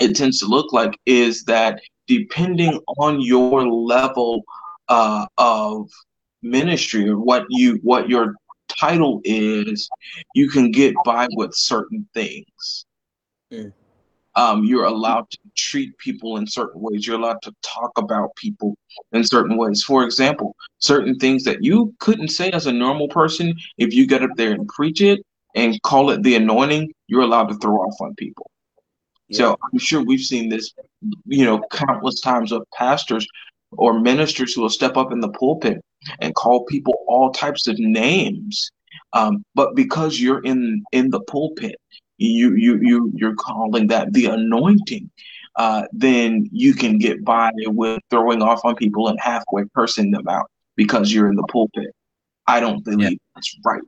it 0.00 0.16
tends 0.16 0.38
to 0.38 0.46
look 0.46 0.72
like 0.72 0.98
is 1.04 1.44
that 1.44 1.80
depending 2.06 2.80
on 2.98 3.20
your 3.20 3.68
level 3.68 4.42
uh, 4.88 5.26
of 5.36 5.90
ministry 6.42 7.08
or 7.08 7.18
what 7.18 7.44
you 7.48 7.78
what 7.82 8.08
your 8.08 8.34
title 8.80 9.20
is, 9.24 9.88
you 10.34 10.48
can 10.48 10.70
get 10.70 10.94
by 11.04 11.28
with 11.32 11.54
certain 11.54 12.08
things. 12.14 12.86
Mm. 13.52 13.72
Um, 14.36 14.64
you're 14.64 14.84
allowed 14.84 15.28
to 15.30 15.38
treat 15.56 15.96
people 15.98 16.36
in 16.36 16.46
certain 16.46 16.80
ways. 16.80 17.06
You're 17.06 17.18
allowed 17.18 17.42
to 17.42 17.52
talk 17.62 17.90
about 17.98 18.34
people 18.36 18.76
in 19.12 19.24
certain 19.24 19.56
ways. 19.56 19.82
For 19.82 20.04
example, 20.04 20.54
certain 20.78 21.18
things 21.18 21.42
that 21.44 21.64
you 21.64 21.94
couldn't 21.98 22.28
say 22.28 22.50
as 22.50 22.66
a 22.66 22.72
normal 22.72 23.08
person, 23.08 23.54
if 23.76 23.92
you 23.92 24.06
get 24.06 24.22
up 24.22 24.30
there 24.36 24.52
and 24.52 24.68
preach 24.68 25.00
it 25.02 25.24
and 25.56 25.82
call 25.82 26.10
it 26.10 26.22
the 26.22 26.36
anointing, 26.36 26.92
you're 27.08 27.22
allowed 27.22 27.48
to 27.48 27.56
throw 27.56 27.76
off 27.76 28.00
on 28.00 28.14
people. 28.14 28.48
Yeah. 29.28 29.38
So 29.38 29.56
I'm 29.72 29.78
sure 29.78 30.02
we've 30.02 30.20
seen 30.20 30.48
this, 30.48 30.72
you 31.26 31.44
know, 31.44 31.60
countless 31.72 32.20
times 32.20 32.52
of 32.52 32.62
pastors 32.72 33.26
or 33.72 33.98
ministers 33.98 34.54
who 34.54 34.62
will 34.62 34.70
step 34.70 34.96
up 34.96 35.12
in 35.12 35.20
the 35.20 35.30
pulpit 35.30 35.82
and 36.20 36.34
call 36.34 36.64
people 36.64 36.94
all 37.06 37.30
types 37.30 37.66
of 37.66 37.78
names. 37.78 38.70
Um, 39.12 39.44
but 39.54 39.74
because 39.74 40.20
you're 40.20 40.42
in 40.42 40.84
in 40.92 41.10
the 41.10 41.20
pulpit, 41.20 41.76
you 42.18 42.54
you 42.54 42.78
you 42.80 43.12
you're 43.14 43.34
calling 43.34 43.88
that 43.88 44.12
the 44.12 44.26
anointing. 44.26 45.10
Uh, 45.56 45.82
then 45.92 46.48
you 46.52 46.72
can 46.74 46.98
get 46.98 47.24
by 47.24 47.50
with 47.66 48.00
throwing 48.08 48.40
off 48.40 48.64
on 48.64 48.76
people 48.76 49.08
and 49.08 49.18
halfway 49.20 49.64
cursing 49.74 50.10
them 50.10 50.28
out 50.28 50.48
because 50.76 51.12
you're 51.12 51.28
in 51.28 51.34
the 51.34 51.46
pulpit. 51.50 51.94
I 52.46 52.60
don't 52.60 52.84
believe 52.84 53.10
yeah. 53.12 53.16
that's 53.34 53.56
right. 53.64 53.82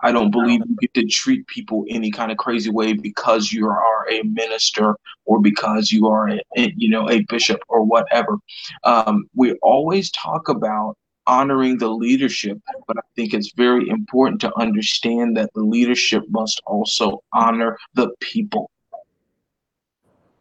I 0.00 0.12
don't 0.12 0.30
believe 0.30 0.60
you 0.68 0.76
get 0.80 0.94
to 0.94 1.06
treat 1.06 1.46
people 1.48 1.84
any 1.88 2.10
kind 2.10 2.30
of 2.30 2.38
crazy 2.38 2.70
way 2.70 2.92
because 2.92 3.50
you 3.52 3.68
are 3.68 4.08
a 4.08 4.22
minister 4.22 4.96
or 5.24 5.40
because 5.40 5.90
you 5.90 6.06
are 6.06 6.28
a, 6.28 6.40
a 6.56 6.72
you 6.76 6.88
know 6.88 7.10
a 7.10 7.22
bishop 7.28 7.60
or 7.68 7.82
whatever. 7.82 8.38
Um, 8.84 9.28
we 9.34 9.54
always 9.54 10.10
talk 10.12 10.48
about 10.48 10.96
honoring 11.28 11.78
the 11.78 11.88
leadership, 11.88 12.58
but 12.86 12.96
I 12.96 13.02
think 13.14 13.34
it's 13.34 13.52
very 13.52 13.88
important 13.88 14.40
to 14.40 14.58
understand 14.58 15.36
that 15.36 15.52
the 15.54 15.62
leadership 15.62 16.24
must 16.30 16.60
also 16.66 17.22
honor 17.32 17.78
the 17.94 18.10
people. 18.20 18.70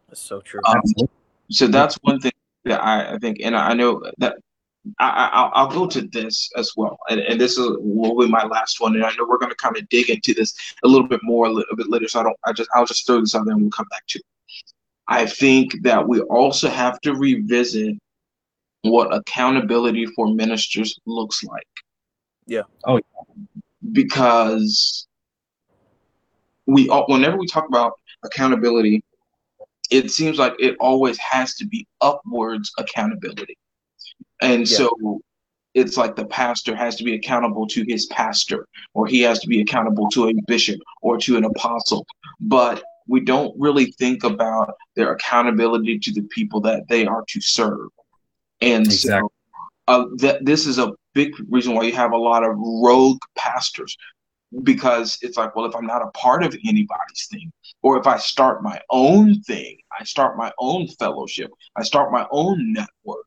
That's 0.07 0.21
so 0.21 0.41
true. 0.41 0.61
Um, 0.67 0.81
so 1.51 1.67
that's 1.67 1.95
one 2.01 2.19
thing 2.19 2.31
that 2.65 2.83
I, 2.83 3.13
I 3.13 3.17
think, 3.17 3.39
and 3.43 3.55
I 3.55 3.73
know 3.73 4.03
that 4.17 4.37
I, 4.99 5.51
I, 5.53 5.63
will 5.63 5.71
go 5.71 5.87
to 5.87 6.01
this 6.01 6.49
as 6.55 6.71
well, 6.77 6.97
and, 7.09 7.19
and 7.19 7.39
this 7.39 7.57
is 7.57 7.69
will 7.79 8.17
be 8.17 8.29
my 8.29 8.45
last 8.45 8.79
one. 8.79 8.95
And 8.95 9.03
I 9.03 9.09
know 9.11 9.25
we're 9.27 9.37
going 9.37 9.51
to 9.51 9.55
kind 9.57 9.77
of 9.77 9.87
dig 9.89 10.09
into 10.09 10.33
this 10.33 10.55
a 10.83 10.87
little 10.87 11.07
bit 11.07 11.19
more 11.23 11.45
a 11.45 11.51
little 11.51 11.75
bit 11.75 11.89
later. 11.89 12.07
So 12.07 12.21
I 12.21 12.23
don't. 12.23 12.37
I 12.45 12.53
just 12.53 12.69
I'll 12.73 12.85
just 12.85 13.05
throw 13.05 13.19
this 13.19 13.35
out 13.35 13.45
there 13.45 13.53
and 13.53 13.61
we'll 13.61 13.71
come 13.71 13.87
back 13.89 14.05
to. 14.07 14.19
it. 14.19 14.25
I 15.09 15.25
think 15.25 15.83
that 15.83 16.07
we 16.07 16.21
also 16.21 16.69
have 16.69 16.99
to 17.01 17.15
revisit 17.15 17.97
what 18.83 19.13
accountability 19.13 20.05
for 20.07 20.27
ministers 20.27 20.99
looks 21.05 21.43
like. 21.43 21.67
Yeah. 22.45 22.63
Oh, 22.85 22.95
yeah. 22.95 23.61
because 23.91 25.07
we 26.65 26.89
all, 26.89 27.05
whenever 27.07 27.37
we 27.37 27.47
talk 27.47 27.67
about 27.67 27.93
accountability, 28.23 29.03
it 29.89 30.11
seems 30.11 30.37
like 30.37 30.53
it 30.59 30.75
always 30.79 31.17
has 31.17 31.55
to 31.55 31.65
be 31.65 31.87
upwards 32.01 32.71
accountability. 32.77 33.57
And 34.41 34.69
yeah. 34.69 34.77
so 34.77 35.21
it's 35.73 35.95
like 35.97 36.15
the 36.15 36.25
pastor 36.25 36.75
has 36.75 36.95
to 36.97 37.03
be 37.03 37.15
accountable 37.15 37.67
to 37.67 37.85
his 37.87 38.07
pastor, 38.07 38.67
or 38.93 39.07
he 39.07 39.21
has 39.21 39.39
to 39.39 39.47
be 39.47 39.61
accountable 39.61 40.09
to 40.09 40.27
a 40.29 40.33
bishop 40.47 40.79
or 41.01 41.17
to 41.19 41.37
an 41.37 41.45
apostle. 41.45 42.05
But 42.39 42.83
we 43.07 43.21
don't 43.21 43.53
really 43.57 43.91
think 43.93 44.23
about 44.23 44.73
their 44.95 45.13
accountability 45.13 45.99
to 45.99 46.11
the 46.11 46.23
people 46.23 46.59
that 46.61 46.87
they 46.89 47.05
are 47.05 47.23
to 47.29 47.41
serve. 47.41 47.89
And 48.61 48.85
exactly. 48.85 49.19
so 49.21 49.29
uh, 49.87 50.05
that 50.17 50.45
this 50.45 50.65
is 50.65 50.79
a 50.79 50.93
big 51.13 51.33
reason 51.49 51.73
why 51.73 51.83
you 51.83 51.93
have 51.93 52.11
a 52.11 52.17
lot 52.17 52.43
of 52.43 52.55
rogue 52.57 53.21
pastors 53.35 53.97
because 54.63 55.17
it's 55.21 55.37
like, 55.37 55.55
well, 55.55 55.65
if 55.65 55.75
I'm 55.75 55.85
not 55.85 56.01
a 56.01 56.11
part 56.11 56.43
of 56.43 56.55
anybody's 56.65 57.27
thing, 57.29 57.51
or 57.81 57.99
if 57.99 58.07
I 58.07 58.17
start 58.17 58.63
my 58.63 58.79
own 58.89 59.41
thing, 59.41 59.77
I 59.99 60.03
start 60.03 60.37
my 60.37 60.51
own 60.59 60.87
fellowship, 60.99 61.51
I 61.75 61.83
start 61.83 62.11
my 62.11 62.27
own 62.31 62.73
network, 62.73 63.25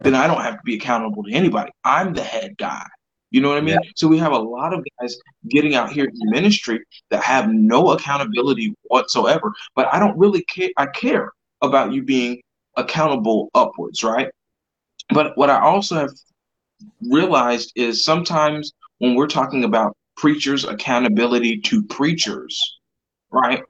then 0.00 0.14
I 0.14 0.26
don't 0.26 0.42
have 0.42 0.54
to 0.54 0.62
be 0.64 0.76
accountable 0.76 1.22
to 1.24 1.32
anybody. 1.32 1.70
I'm 1.84 2.12
the 2.14 2.22
head 2.22 2.56
guy. 2.58 2.86
You 3.30 3.40
know 3.40 3.48
what 3.48 3.58
I 3.58 3.62
mean? 3.62 3.78
Yeah. 3.82 3.90
So 3.96 4.08
we 4.08 4.18
have 4.18 4.32
a 4.32 4.38
lot 4.38 4.72
of 4.72 4.84
guys 5.00 5.16
getting 5.48 5.74
out 5.74 5.92
here 5.92 6.04
in 6.04 6.30
ministry 6.30 6.80
that 7.10 7.22
have 7.22 7.48
no 7.48 7.90
accountability 7.90 8.74
whatsoever. 8.84 9.52
But 9.74 9.92
I 9.92 9.98
don't 9.98 10.16
really 10.16 10.42
care. 10.44 10.70
I 10.76 10.86
care 10.86 11.32
about 11.60 11.92
you 11.92 12.02
being 12.02 12.40
accountable 12.76 13.50
upwards, 13.54 14.04
right? 14.04 14.28
But 15.10 15.36
what 15.36 15.50
I 15.50 15.60
also 15.60 15.96
have 15.96 16.10
realized 17.08 17.72
is 17.76 18.04
sometimes 18.04 18.72
when 18.98 19.14
we're 19.14 19.26
talking 19.26 19.64
about 19.64 19.96
preachers' 20.16 20.64
accountability 20.64 21.58
to 21.58 21.82
preachers, 21.82 22.58
right? 23.30 23.62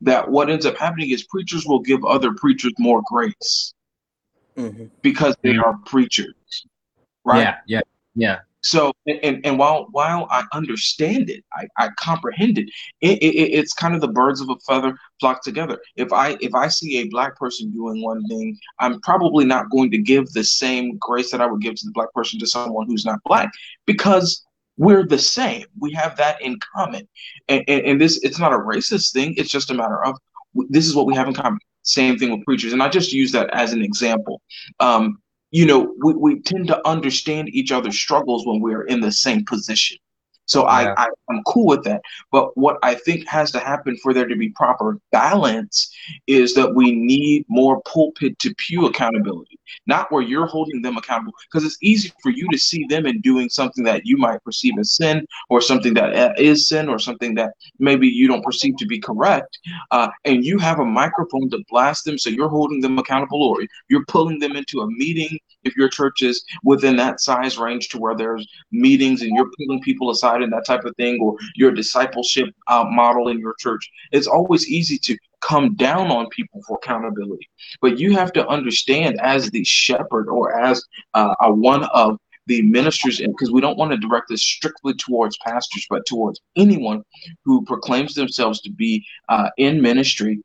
That 0.00 0.28
what 0.28 0.50
ends 0.50 0.66
up 0.66 0.76
happening 0.76 1.10
is 1.10 1.24
preachers 1.24 1.66
will 1.66 1.80
give 1.80 2.04
other 2.04 2.34
preachers 2.34 2.72
more 2.78 3.02
grace 3.06 3.74
mm-hmm. 4.56 4.86
because 5.02 5.36
they 5.42 5.56
are 5.56 5.78
preachers, 5.84 6.34
right? 7.24 7.40
Yeah, 7.40 7.56
yeah, 7.66 7.80
yeah. 8.14 8.38
So, 8.66 8.92
and, 9.06 9.40
and 9.46 9.58
while 9.60 9.86
while 9.92 10.26
I 10.28 10.42
understand 10.52 11.30
it, 11.30 11.44
I, 11.52 11.68
I 11.78 11.88
comprehend 11.96 12.58
it, 12.58 12.68
it, 13.00 13.22
it, 13.22 13.52
It's 13.58 13.72
kind 13.72 13.94
of 13.94 14.00
the 14.00 14.08
birds 14.08 14.40
of 14.40 14.50
a 14.50 14.56
feather 14.66 14.98
flock 15.20 15.44
together. 15.44 15.78
If 15.94 16.12
I 16.12 16.36
if 16.40 16.52
I 16.52 16.66
see 16.66 16.98
a 16.98 17.08
black 17.08 17.36
person 17.36 17.70
doing 17.70 18.02
one 18.02 18.26
thing, 18.26 18.58
I'm 18.80 19.00
probably 19.02 19.44
not 19.44 19.70
going 19.70 19.92
to 19.92 19.98
give 19.98 20.32
the 20.32 20.42
same 20.42 20.96
grace 20.98 21.30
that 21.30 21.40
I 21.40 21.46
would 21.46 21.60
give 21.60 21.76
to 21.76 21.86
the 21.86 21.92
black 21.92 22.12
person 22.12 22.40
to 22.40 22.46
someone 22.48 22.88
who's 22.88 23.06
not 23.06 23.20
black 23.24 23.52
because 23.86 24.44
we're 24.78 25.06
the 25.06 25.18
same. 25.18 25.66
We 25.78 25.92
have 25.92 26.16
that 26.16 26.42
in 26.42 26.58
common, 26.74 27.06
and, 27.48 27.62
and, 27.68 27.82
and 27.86 28.00
this 28.00 28.18
it's 28.24 28.40
not 28.40 28.52
a 28.52 28.58
racist 28.58 29.12
thing. 29.12 29.34
It's 29.36 29.50
just 29.50 29.70
a 29.70 29.74
matter 29.74 30.04
of 30.04 30.18
this 30.70 30.86
is 30.88 30.96
what 30.96 31.06
we 31.06 31.14
have 31.14 31.28
in 31.28 31.34
common. 31.34 31.60
Same 31.82 32.18
thing 32.18 32.32
with 32.32 32.44
preachers, 32.44 32.72
and 32.72 32.82
I 32.82 32.88
just 32.88 33.12
use 33.12 33.30
that 33.30 33.48
as 33.54 33.72
an 33.72 33.80
example. 33.80 34.42
Um, 34.80 35.18
you 35.50 35.66
know, 35.66 35.94
we, 36.04 36.14
we 36.14 36.40
tend 36.40 36.68
to 36.68 36.86
understand 36.88 37.48
each 37.50 37.72
other's 37.72 37.98
struggles 37.98 38.46
when 38.46 38.60
we're 38.60 38.84
in 38.86 39.00
the 39.00 39.12
same 39.12 39.44
position. 39.44 39.98
So 40.46 40.62
yeah. 40.62 40.94
I, 40.96 41.04
I 41.04 41.08
I'm 41.28 41.42
cool 41.44 41.66
with 41.66 41.84
that. 41.84 42.02
But 42.30 42.56
what 42.56 42.78
I 42.82 42.94
think 42.94 43.26
has 43.28 43.50
to 43.52 43.58
happen 43.58 43.96
for 43.96 44.14
there 44.14 44.28
to 44.28 44.36
be 44.36 44.50
proper 44.50 45.00
balance 45.12 45.92
is 46.26 46.54
that 46.54 46.74
we 46.74 46.92
need 46.92 47.44
more 47.48 47.82
pulpit 47.82 48.38
to 48.40 48.54
pew 48.54 48.86
accountability, 48.86 49.58
not 49.86 50.10
where 50.10 50.22
you're 50.22 50.46
holding 50.46 50.82
them 50.82 50.96
accountable. 50.96 51.32
Because 51.50 51.64
it's 51.64 51.78
easy 51.82 52.12
for 52.22 52.30
you 52.30 52.48
to 52.50 52.58
see 52.58 52.84
them 52.88 53.06
in 53.06 53.20
doing 53.20 53.48
something 53.48 53.84
that 53.84 54.06
you 54.06 54.16
might 54.16 54.42
perceive 54.44 54.74
as 54.78 54.92
sin, 54.92 55.26
or 55.50 55.60
something 55.60 55.94
that 55.94 56.14
uh, 56.14 56.54
sin, 56.54 56.88
or 56.88 56.98
something 56.98 57.34
that 57.34 57.52
maybe 57.78 58.08
you 58.08 58.28
don't 58.28 58.44
perceive 58.44 58.76
to 58.76 58.86
be 58.86 58.98
correct, 58.98 59.58
uh, 59.90 60.08
and 60.24 60.44
you 60.44 60.58
have 60.58 60.80
a 60.80 60.84
microphone 60.84 61.50
to 61.50 61.62
blast 61.68 62.04
them, 62.04 62.18
so 62.18 62.30
you're 62.30 62.48
holding 62.48 62.80
them 62.80 62.98
accountable, 62.98 63.42
or 63.42 63.58
you're 63.88 64.04
pulling 64.06 64.38
them 64.38 64.56
into 64.56 64.80
a 64.80 64.86
meeting 64.90 65.38
if 65.64 65.76
your 65.76 65.88
church 65.88 66.22
is 66.22 66.44
within 66.62 66.96
that 66.96 67.20
size 67.20 67.58
range 67.58 67.88
to 67.88 67.98
where 67.98 68.16
there's 68.16 68.46
meetings 68.70 69.22
and 69.22 69.32
you're 69.34 69.50
pulling 69.58 69.80
people 69.82 70.10
aside 70.10 70.42
and 70.42 70.52
that 70.52 70.64
type 70.64 70.84
of 70.84 70.94
thing, 70.96 71.18
or 71.20 71.36
your 71.56 71.72
discipleship 71.72 72.48
uh, 72.68 72.84
model 72.84 73.28
in 73.28 73.38
your 73.38 73.54
church, 73.58 73.90
it's 74.12 74.26
always 74.26 74.68
easy 74.68 74.98
to 74.98 75.16
come 75.46 75.74
down 75.74 76.10
on 76.10 76.28
people 76.30 76.60
for 76.66 76.78
accountability. 76.82 77.48
But 77.80 77.98
you 77.98 78.14
have 78.14 78.32
to 78.32 78.46
understand, 78.48 79.20
as 79.20 79.50
the 79.50 79.64
shepherd 79.64 80.28
or 80.28 80.58
as 80.58 80.82
uh, 81.14 81.34
a 81.40 81.52
one 81.52 81.84
of 81.84 82.18
the 82.46 82.62
ministers, 82.62 83.18
because 83.20 83.50
we 83.50 83.60
don't 83.60 83.78
want 83.78 83.92
to 83.92 83.96
direct 83.96 84.26
this 84.28 84.42
strictly 84.42 84.94
towards 84.94 85.36
pastors, 85.38 85.86
but 85.88 86.06
towards 86.06 86.40
anyone 86.56 87.02
who 87.44 87.64
proclaims 87.64 88.14
themselves 88.14 88.60
to 88.62 88.70
be 88.70 89.04
uh, 89.28 89.50
in 89.56 89.80
ministry. 89.80 90.40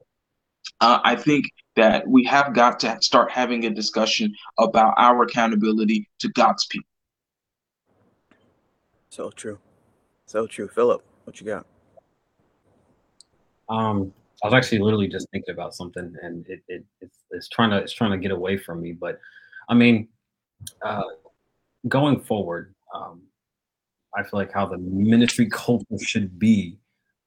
Uh, 0.79 0.99
I 1.03 1.15
think 1.15 1.45
that 1.75 2.07
we 2.07 2.23
have 2.25 2.53
got 2.53 2.79
to 2.81 2.97
start 3.01 3.31
having 3.31 3.65
a 3.65 3.69
discussion 3.69 4.33
about 4.59 4.93
our 4.97 5.23
accountability 5.23 6.09
to 6.19 6.29
God's 6.29 6.65
people. 6.67 6.89
So 9.09 9.29
true. 9.29 9.59
So 10.25 10.47
true. 10.47 10.67
Philip, 10.67 11.03
what 11.25 11.39
you 11.39 11.45
got? 11.45 11.65
Um, 13.69 14.13
I 14.43 14.47
was 14.47 14.53
actually 14.53 14.79
literally 14.79 15.07
just 15.07 15.29
thinking 15.31 15.53
about 15.53 15.75
something, 15.75 16.15
and 16.21 16.45
it, 16.47 16.61
it 16.67 16.83
it's, 16.99 17.17
it's 17.31 17.49
trying 17.49 17.69
to 17.71 17.77
it's 17.77 17.93
trying 17.93 18.11
to 18.11 18.17
get 18.17 18.31
away 18.31 18.57
from 18.57 18.81
me. 18.81 18.91
But 18.91 19.19
I 19.69 19.73
mean, 19.73 20.07
uh, 20.83 21.03
going 21.87 22.19
forward, 22.19 22.73
um, 22.93 23.21
I 24.15 24.23
feel 24.23 24.39
like 24.39 24.51
how 24.51 24.65
the 24.65 24.77
ministry 24.77 25.47
culture 25.49 25.97
should 25.99 26.39
be 26.39 26.77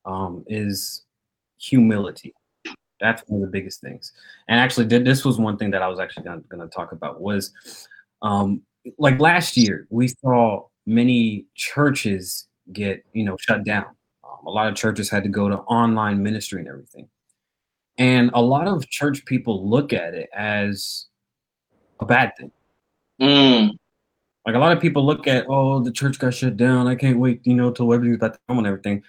um, 0.04 0.44
is 0.49 1.04
humility. 1.59 2.35
That's 3.00 3.23
one 3.26 3.42
of 3.42 3.47
the 3.47 3.52
biggest 3.52 3.80
things. 3.80 4.12
And 4.49 4.59
actually, 4.59 4.87
this 4.87 5.25
was 5.25 5.38
one 5.38 5.56
thing 5.56 5.71
that 5.71 5.83
I 5.83 5.88
was 5.88 6.00
actually 6.00 6.25
going 6.25 6.61
to 6.61 6.68
talk 6.68 6.92
about 6.92 7.21
was 7.21 7.52
um, 8.23 8.62
like 8.99 9.18
last 9.21 9.56
year 9.56 9.87
we 9.90 10.09
saw 10.09 10.66
many 10.87 11.47
churches 11.54 12.49
get 12.73 13.04
you 13.12 13.25
know 13.25 13.37
shut 13.40 13.64
down 13.64 13.87
a 14.47 14.51
lot 14.51 14.69
of 14.69 14.75
churches 14.75 15.11
had 15.11 15.23
to 15.25 15.29
go 15.29 15.49
to 15.49 15.57
online 15.57 16.23
ministry 16.23 16.61
and 16.61 16.69
everything. 16.69 17.09
And 17.99 18.31
a 18.35 18.43
lot 18.43 18.67
of 18.67 18.89
church 18.89 19.25
people 19.25 19.69
look 19.69 19.93
at 19.93 20.15
it 20.15 20.29
as 20.35 21.07
a 22.01 22.05
bad 22.05 22.33
thing. 22.37 22.51
Mm. 23.21 23.71
Like 24.47 24.57
a 24.57 24.59
lot 24.59 24.77
of 24.77 24.83
people 24.83 25.07
look 25.07 25.27
at, 25.27 25.47
oh, 25.49 25.83
the 25.83 25.93
church 25.93 26.19
got 26.19 26.35
shut 26.35 26.57
down. 26.57 26.87
I 26.87 26.97
can't 26.97 27.19
wait, 27.19 27.41
you 27.45 27.55
know, 27.55 27.71
till 27.71 27.93
everything's 27.93 28.17
about 28.17 28.35
to 28.35 28.41
come 28.49 28.59
and 28.59 28.67
everything. 28.67 29.03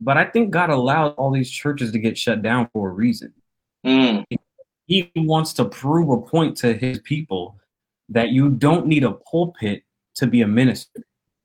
But 0.00 0.16
I 0.16 0.24
think 0.24 0.50
God 0.50 0.70
allowed 0.70 1.10
all 1.14 1.30
these 1.30 1.50
churches 1.50 1.92
to 1.92 1.98
get 1.98 2.16
shut 2.16 2.42
down 2.42 2.68
for 2.72 2.88
a 2.88 2.92
reason. 2.92 3.32
Mm. 3.84 4.24
He 4.86 5.10
wants 5.14 5.52
to 5.54 5.64
prove 5.64 6.08
a 6.08 6.20
point 6.20 6.56
to 6.58 6.74
his 6.74 7.00
people 7.00 7.56
that 8.08 8.30
you 8.30 8.50
don't 8.50 8.86
need 8.86 9.04
a 9.04 9.12
pulpit 9.12 9.84
to 10.16 10.26
be 10.26 10.42
a 10.42 10.46
minister, 10.46 11.04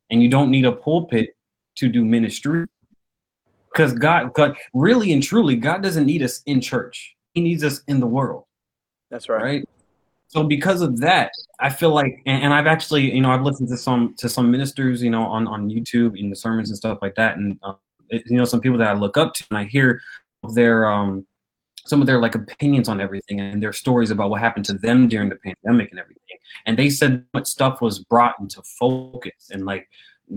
and 0.10 0.22
you 0.22 0.30
don't 0.30 0.52
need 0.52 0.66
a 0.66 0.72
pulpit 0.72 1.36
to 1.76 1.88
do 1.88 2.04
ministry 2.04 2.66
because 3.72 3.94
God, 3.94 4.34
God, 4.34 4.56
really 4.74 5.14
and 5.14 5.22
truly, 5.22 5.56
God 5.56 5.82
doesn't 5.84 6.06
need 6.06 6.24
us 6.24 6.42
in 6.46 6.62
church. 6.62 7.16
He 7.34 7.42
needs 7.42 7.64
us 7.64 7.82
in 7.88 8.00
the 8.00 8.08
world. 8.08 8.46
That's 9.10 9.30
right. 9.30 9.44
Right. 9.44 9.70
So 10.30 10.44
because 10.44 10.82
of 10.82 11.00
that, 11.00 11.32
I 11.60 11.70
feel 11.70 11.92
like, 11.92 12.22
and, 12.26 12.44
and, 12.44 12.54
I've 12.54 12.68
actually, 12.68 13.14
you 13.14 13.22
know, 13.22 13.32
I've 13.32 13.44
listened 13.44 13.70
to 13.70 13.78
some 13.78 14.14
to 14.18 14.28
some 14.28 14.52
ministers, 14.52 15.02
you 15.02 15.10
know, 15.10 15.24
on 15.24 15.48
on 15.48 15.70
YouTube 15.70 16.20
in 16.20 16.30
the 16.30 16.36
sermons 16.36 16.70
and 16.70 16.78
stuff 16.78 17.00
like 17.02 17.16
that, 17.16 17.38
and 17.38 17.58
uh, 17.64 17.74
it, 18.10 18.24
you 18.26 18.38
know, 18.38 18.44
some 18.44 18.60
people 18.60 18.78
that 18.80 18.90
I 18.90 18.94
look 18.94 19.16
up 19.16 19.34
to, 19.36 19.46
and 19.50 19.58
I 19.58 19.64
hear 19.64 20.02
their 20.54 20.86
um 20.86 21.26
some 21.86 22.02
of 22.02 22.08
their 22.08 22.20
like 22.20 22.36
opinions 22.36 22.90
on 22.90 23.00
everything 23.00 23.40
and 23.40 23.64
their 23.64 23.72
stories 23.72 24.12
about 24.12 24.30
what 24.30 24.42
happened 24.42 24.66
to 24.66 24.74
them 24.74 25.08
during 25.08 25.30
the 25.30 25.38
pandemic 25.38 25.90
and 25.92 26.00
everything. 26.00 26.38
And 26.66 26.78
they 26.78 26.90
said 26.90 27.24
what 27.32 27.48
stuff 27.48 27.82
was 27.82 28.00
brought 28.00 28.36
into 28.40 28.62
focus 28.62 29.50
and 29.52 29.66
like 29.66 29.88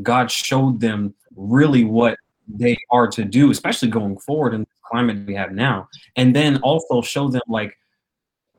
God 0.03 0.31
showed 0.31 0.81
them 0.81 1.15
really 1.35 1.83
what 1.83 2.17
they 2.59 2.77
are 2.91 3.09
to 3.09 3.25
do, 3.25 3.51
especially 3.51 3.89
going 3.89 4.19
forward 4.19 4.55
in 4.55 4.63
the 4.63 4.67
climate 4.85 5.27
we 5.27 5.35
have 5.35 5.53
now. 5.53 5.89
And 6.17 6.35
then 6.35 6.59
also 6.59 7.03
show 7.03 7.29
them 7.29 7.43
like 7.49 7.77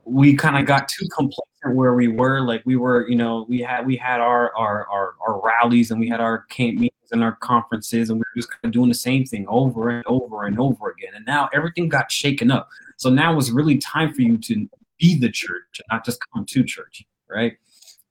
we 0.06 0.36
kind 0.36 0.58
of 0.58 0.66
got 0.66 0.88
too 0.88 1.08
complacent 1.16 1.76
where 1.76 1.94
we 1.94 2.08
were. 2.08 2.42
Like 2.42 2.64
we 2.66 2.76
were, 2.76 3.08
you 3.08 3.16
know, 3.16 3.46
we 3.48 3.60
had 3.60 3.86
we 3.86 3.96
had 3.96 4.20
our 4.20 4.56
our 4.56 4.88
our, 4.88 5.14
our 5.26 5.42
rallies 5.42 5.92
and 5.92 6.00
we 6.00 6.10
had 6.10 6.20
our 6.20 6.40
camp 6.46 6.76
meetings 6.76 7.12
and 7.12 7.24
our 7.24 7.36
conferences, 7.36 8.10
and 8.10 8.18
we 8.18 8.22
were 8.22 8.42
just 8.42 8.50
kind 8.50 8.60
of 8.64 8.72
doing 8.72 8.90
the 8.90 8.96
same 8.96 9.26
thing 9.26 9.46
over 9.48 9.90
and 9.90 10.06
over 10.08 10.46
and 10.46 10.60
over 10.60 10.90
again. 10.92 11.14
And 11.16 11.26
now 11.26 11.50
everything 11.54 11.90
got 11.90 12.12
shaken 12.12 12.52
up. 12.52 12.70
So 12.98 13.10
now 13.10 13.38
it's 13.38 13.52
really 13.52 13.78
time 13.78 14.14
for 14.14 14.22
you 14.22 14.38
to 14.38 14.70
be 15.00 15.20
the 15.20 15.30
church, 15.30 15.82
not 15.90 16.06
just 16.06 16.20
come 16.34 16.46
to 16.46 16.64
church, 16.64 17.04
right? 17.30 17.58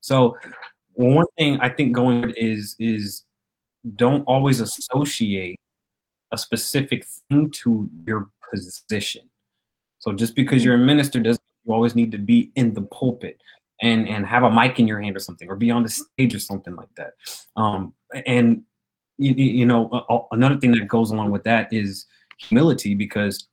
So 0.00 0.37
one 0.94 1.26
thing 1.38 1.58
I 1.60 1.68
think 1.68 1.94
going 1.94 2.30
is 2.37 2.76
is 2.78 3.25
don't 3.96 4.22
always 4.25 4.60
associate 4.60 5.58
a 6.32 6.38
specific 6.38 7.04
thing 7.28 7.50
to 7.50 7.88
your 8.06 8.30
position. 8.50 9.22
So 9.99 10.12
just 10.12 10.34
because 10.34 10.64
you're 10.64 10.75
a 10.75 10.78
minister 10.78 11.20
doesn't 11.20 11.42
you 11.64 11.75
always 11.75 11.94
need 11.94 12.10
to 12.12 12.18
be 12.18 12.50
in 12.56 12.75
the 12.75 12.82
pulpit 12.82 13.40
and 13.82 14.08
and 14.08 14.26
have 14.26 14.42
a 14.42 14.50
mic 14.50 14.78
in 14.78 14.88
your 14.88 15.00
hand 15.00 15.16
or 15.16 15.20
something 15.20 15.49
or 15.49 15.56
be 15.56 15.70
on 15.70 15.82
the 15.82 15.88
stage 15.88 16.34
or 16.34 16.38
something 16.38 16.75
like 16.75 16.88
that. 16.96 17.12
Um, 17.56 17.94
and 18.26 18.62
you, 19.18 19.34
you 19.34 19.66
know 19.66 20.26
another 20.32 20.58
thing 20.58 20.72
that 20.72 20.88
goes 20.88 21.10
along 21.10 21.30
with 21.30 21.44
that 21.44 21.72
is 21.72 22.06
humility 22.38 22.94
because 22.94 23.49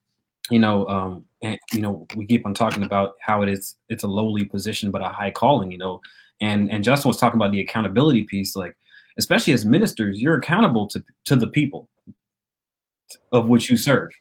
you 0.50 0.60
know 0.60 0.88
um, 0.88 1.26
and 1.44 1.60
you 1.74 1.82
know 1.82 2.08
we 2.16 2.26
keep 2.26 2.46
on 2.46 2.54
talking 2.54 2.84
about 2.84 3.16
how 3.22 3.42
it 3.42 3.50
is 3.50 3.76
it's 3.90 4.04
a 4.04 4.08
lowly 4.08 4.46
position 4.46 4.92
but 4.92 5.02
a 5.02 5.10
high 5.10 5.32
calling 5.32 5.72
you 5.72 5.78
know 5.78 6.00
and 6.40 6.72
and 6.72 6.84
Justin 6.84 7.10
was 7.10 7.18
talking 7.18 7.38
about 7.38 7.52
the 7.52 7.60
accountability 7.60 8.24
piece 8.24 8.56
like 8.56 8.76
especially 9.18 9.52
as 9.52 9.66
ministers 9.66 10.22
you're 10.22 10.38
accountable 10.38 10.88
to 10.88 11.04
to 11.26 11.36
the 11.36 11.48
people 11.48 11.90
of 13.32 13.48
which 13.48 13.70
you 13.70 13.78
serve. 13.78 14.12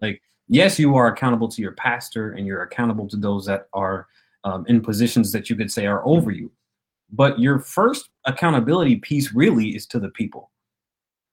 Like, 0.00 0.22
yes, 0.48 0.78
you 0.78 0.94
are 0.96 1.08
accountable 1.08 1.48
to 1.48 1.62
your 1.62 1.72
pastor 1.72 2.32
and 2.32 2.46
you're 2.46 2.62
accountable 2.62 3.08
to 3.08 3.16
those 3.16 3.46
that 3.46 3.68
are 3.72 4.06
um, 4.44 4.64
in 4.68 4.80
positions 4.80 5.32
that 5.32 5.48
you 5.48 5.56
could 5.56 5.70
say 5.70 5.86
are 5.86 6.04
over 6.06 6.30
you. 6.30 6.50
But 7.12 7.38
your 7.38 7.58
first 7.58 8.10
accountability 8.24 8.96
piece 8.96 9.32
really 9.32 9.70
is 9.70 9.86
to 9.86 9.98
the 9.98 10.08
people. 10.08 10.50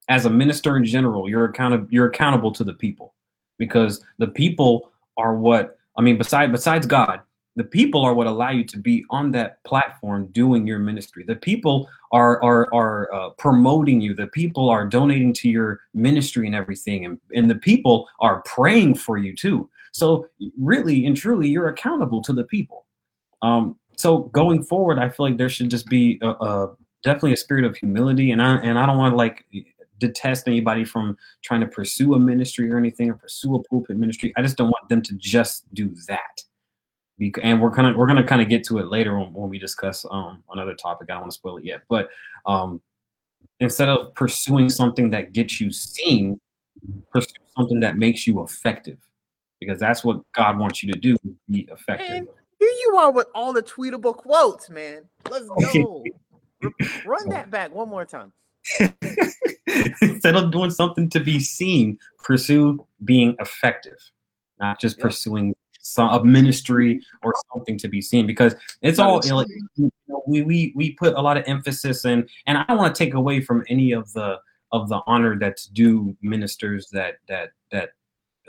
As 0.10 0.26
a 0.26 0.30
minister 0.30 0.76
in 0.76 0.86
general, 0.86 1.30
you're 1.30 1.46
accountable 1.46 1.88
you're 1.90 2.08
accountable 2.08 2.52
to 2.54 2.64
the 2.64 2.74
people 2.74 3.14
because 3.58 4.04
the 4.18 4.28
people 4.28 4.92
are 5.18 5.36
what 5.36 5.78
I 5.98 6.02
mean 6.02 6.18
besides 6.18 6.52
besides 6.52 6.86
God, 6.88 7.22
the 7.56 7.64
people 7.64 8.02
are 8.02 8.14
what 8.14 8.28
allow 8.28 8.52
you 8.52 8.64
to 8.64 8.78
be 8.78 9.06
on 9.10 9.32
that 9.32 9.64
platform 9.64 10.28
doing 10.32 10.66
your 10.66 10.80
ministry. 10.80 11.24
The 11.28 11.36
people 11.36 11.90
are 12.12 12.42
are 12.44 12.74
are 12.74 13.14
uh, 13.14 13.30
promoting 13.32 14.02
you. 14.02 14.14
The 14.14 14.28
people 14.28 14.70
are 14.70 14.86
donating 14.86 15.34
to 15.34 15.50
your 15.50 15.82
ministry 15.94 16.46
and 16.46 16.56
everything, 16.56 17.06
and 17.06 17.20
and 17.34 17.50
the 17.50 17.56
people 17.56 18.08
are 18.20 18.42
praying 18.44 18.96
for 18.96 19.18
you 19.18 19.36
too. 19.36 19.70
So 19.92 20.28
really 20.58 21.06
and 21.06 21.18
truly, 21.18 21.50
you're 21.50 21.70
accountable 21.70 22.22
to 22.24 22.34
the 22.34 22.44
people. 22.44 22.86
Um, 23.42 23.76
so 23.98 24.20
going 24.20 24.64
forward, 24.64 25.00
I 25.00 25.10
feel 25.10 25.26
like 25.26 25.38
there 25.38 25.50
should 25.50 25.70
just 25.70 25.88
be 25.88 26.20
a, 26.22 26.30
a 26.30 26.76
definitely 27.04 27.34
a 27.34 27.38
spirit 27.38 27.66
of 27.66 27.76
humility, 27.76 28.32
and 28.32 28.42
I 28.42 28.56
and 28.58 28.80
I 28.80 28.86
don't 28.86 28.98
want 28.98 29.14
to 29.14 29.18
like 29.18 29.46
detest 30.00 30.48
anybody 30.48 30.86
from 30.86 31.18
trying 31.42 31.62
to 31.62 31.68
pursue 31.68 32.14
a 32.14 32.20
ministry 32.20 32.72
or 32.72 32.78
anything 32.78 33.10
or 33.10 33.16
pursue 33.16 33.56
a 33.56 33.64
pulpit 33.64 33.98
ministry. 33.98 34.34
I 34.38 34.42
just 34.42 34.58
don't 34.58 34.70
want 34.70 34.88
them 34.88 35.02
to 35.02 35.14
just 35.16 35.72
do 35.74 35.94
that. 36.08 36.44
And 37.42 37.62
we're 37.62 37.70
gonna 37.70 37.98
we're 37.98 38.08
gonna 38.08 38.24
kind 38.24 38.42
of 38.42 38.48
get 38.48 38.64
to 38.66 38.78
it 38.78 38.88
later 38.88 39.18
when, 39.18 39.34
when 39.34 39.50
we 39.50 39.60
discuss 39.60 40.06
um, 40.10 40.44
another 40.52 40.74
topic. 40.74 41.10
I 41.10 41.14
don't 41.14 41.22
want 41.22 41.32
to 41.32 41.36
spoil 41.36 41.58
it 41.58 41.66
yet, 41.66 41.82
but 41.90 42.10
um, 42.46 42.82
instead 43.60 43.90
of 43.90 44.14
pursuing 44.14 44.70
something 44.70 45.10
that 45.10 45.34
gets 45.34 45.60
you 45.60 45.72
seen, 45.72 46.40
pursue 47.12 47.34
something 47.58 47.82
that 47.82 47.98
makes 47.98 48.26
you 48.26 48.42
effective, 48.42 48.98
because 49.60 49.80
that's 49.80 50.04
what 50.04 50.22
God 50.32 50.58
wants 50.58 50.82
you 50.82 50.94
to 50.94 51.00
do: 51.00 51.18
be 51.50 51.68
effective. 51.72 52.28
Here 52.60 52.70
you 52.70 52.98
are 52.98 53.12
with 53.12 53.28
all 53.36 53.54
the 53.54 53.64
tweetable 53.64 54.16
quotes, 54.16 54.70
man. 54.70 55.04
Let's 55.30 55.48
go. 55.74 56.04
Run 57.06 57.30
that 57.30 57.50
back 57.50 57.74
one 57.74 57.90
more 57.90 58.06
time. 58.06 58.32
Instead 60.02 60.36
of 60.36 60.52
doing 60.52 60.72
something 60.72 61.10
to 61.10 61.20
be 61.20 61.40
seen, 61.40 61.98
pursue 62.22 62.86
being 63.04 63.36
effective, 63.40 63.98
not 64.60 64.80
just 64.80 64.98
yep. 64.98 65.04
pursuing 65.04 65.56
some 65.90 66.10
a 66.10 66.24
ministry 66.24 67.02
or 67.24 67.34
something 67.54 67.78
to 67.78 67.88
be 67.88 68.02
seen. 68.02 68.28
Because 68.28 68.56
it's 68.82 69.00
all 69.00 69.22
you 69.26 69.92
know, 70.08 70.24
we 70.28 70.42
we 70.42 70.74
we 70.76 70.92
put 70.94 71.14
a 71.16 71.22
lot 71.22 71.38
of 71.38 71.44
emphasis 71.48 72.06
in, 72.06 72.28
and 72.48 72.58
I 72.58 72.66
don't 72.68 72.78
want 72.78 72.96
to 72.96 73.04
take 73.04 73.14
away 73.14 73.42
from 73.42 73.64
any 73.70 73.92
of 73.92 74.12
the 74.14 74.40
of 74.72 74.90
the 74.90 75.02
honor 75.08 75.38
that's 75.38 75.66
due 75.66 76.16
ministers 76.22 76.90
that 76.92 77.16
that 77.28 77.52
that 77.72 77.90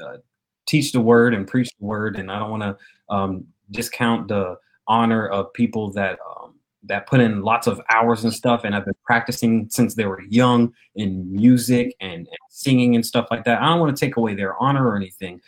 uh, 0.02 0.18
teach 0.66 0.92
the 0.92 1.00
word 1.00 1.34
and 1.34 1.46
preach 1.46 1.70
the 1.78 1.86
word, 1.86 2.16
and 2.16 2.30
I 2.30 2.38
don't 2.38 2.50
want 2.50 2.62
to 2.62 2.76
um, 3.14 3.46
discount 3.70 4.28
the 4.28 4.56
honor 4.86 5.28
of 5.28 5.52
people 5.52 5.92
that 5.92 6.18
um, 6.28 6.54
that 6.84 7.06
put 7.06 7.20
in 7.20 7.42
lots 7.42 7.66
of 7.66 7.80
hours 7.90 8.24
and 8.24 8.32
stuff 8.32 8.62
and 8.64 8.74
have 8.74 8.84
been 8.84 8.94
practicing 9.04 9.68
since 9.70 9.94
they 9.94 10.06
were 10.06 10.22
young 10.22 10.72
in 10.94 11.30
music 11.30 11.94
and, 12.00 12.20
and 12.20 12.38
singing 12.48 12.94
and 12.94 13.04
stuff 13.04 13.26
like 13.30 13.44
that. 13.44 13.60
I 13.60 13.66
don't 13.66 13.80
want 13.80 13.96
to 13.96 14.00
take 14.00 14.16
away 14.16 14.34
their 14.34 14.60
honor 14.62 14.88
or 14.88 14.96
anything, 14.96 15.40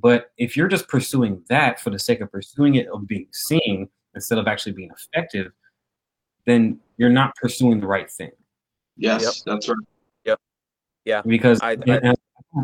but 0.00 0.30
if 0.38 0.56
you're 0.56 0.68
just 0.68 0.88
pursuing 0.88 1.42
that 1.48 1.80
for 1.80 1.90
the 1.90 1.98
sake 1.98 2.20
of 2.20 2.30
pursuing 2.30 2.76
it 2.76 2.86
of 2.88 3.06
being 3.06 3.26
seen 3.32 3.88
instead 4.14 4.38
of 4.38 4.46
actually 4.46 4.72
being 4.72 4.90
effective, 4.90 5.52
then 6.46 6.78
you're 6.96 7.10
not 7.10 7.34
pursuing 7.36 7.80
the 7.80 7.86
right 7.86 8.10
thing. 8.10 8.30
Yes, 8.96 9.22
yep. 9.22 9.32
that's 9.46 9.68
right. 9.68 9.76
Yep. 10.24 10.40
Yeah. 11.04 11.22
Because 11.24 11.60
I, 11.62 11.76
I, 11.86 12.14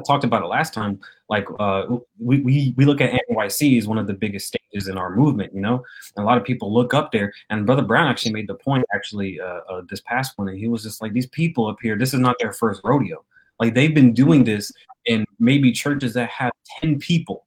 talked 0.07 0.25
about 0.25 0.43
it 0.43 0.47
last 0.47 0.75
time. 0.75 1.01
Like 1.29 1.47
uh, 1.59 1.97
we, 2.19 2.41
we 2.41 2.75
we 2.77 2.85
look 2.85 3.01
at 3.01 3.13
NYC 3.31 3.79
as 3.79 3.87
one 3.87 3.99
of 3.99 4.07
the 4.07 4.15
biggest 4.15 4.49
stages 4.49 4.89
in 4.89 4.99
our 4.99 5.15
movement, 5.15 5.55
you 5.55 5.61
know. 5.61 5.83
And 6.17 6.25
a 6.25 6.27
lot 6.27 6.39
of 6.39 6.45
people 6.45 6.73
look 6.73 6.95
up 6.95 7.13
there. 7.13 7.33
And 7.51 7.67
Brother 7.67 7.83
Brown 7.83 8.09
actually 8.09 8.33
made 8.33 8.49
the 8.49 8.55
point 8.55 8.85
actually 8.95 9.41
uh, 9.41 9.61
uh, 9.69 9.83
this 9.89 10.01
past 10.01 10.37
one, 10.37 10.49
and 10.49 10.59
he 10.59 10.69
was 10.69 10.83
just 10.83 11.01
like, 11.01 11.13
these 11.13 11.29
people 11.29 11.67
up 11.67 11.79
here, 11.81 11.97
this 11.97 12.15
is 12.15 12.21
not 12.21 12.37
their 12.39 12.53
first 12.53 12.81
rodeo. 12.85 13.25
Like 13.61 13.75
they've 13.75 13.95
been 13.95 14.13
doing 14.13 14.45
this 14.45 14.73
in 15.07 15.25
maybe 15.39 15.73
churches 15.73 16.15
that 16.15 16.31
have 16.31 16.53
ten 16.81 16.99
people. 16.99 17.47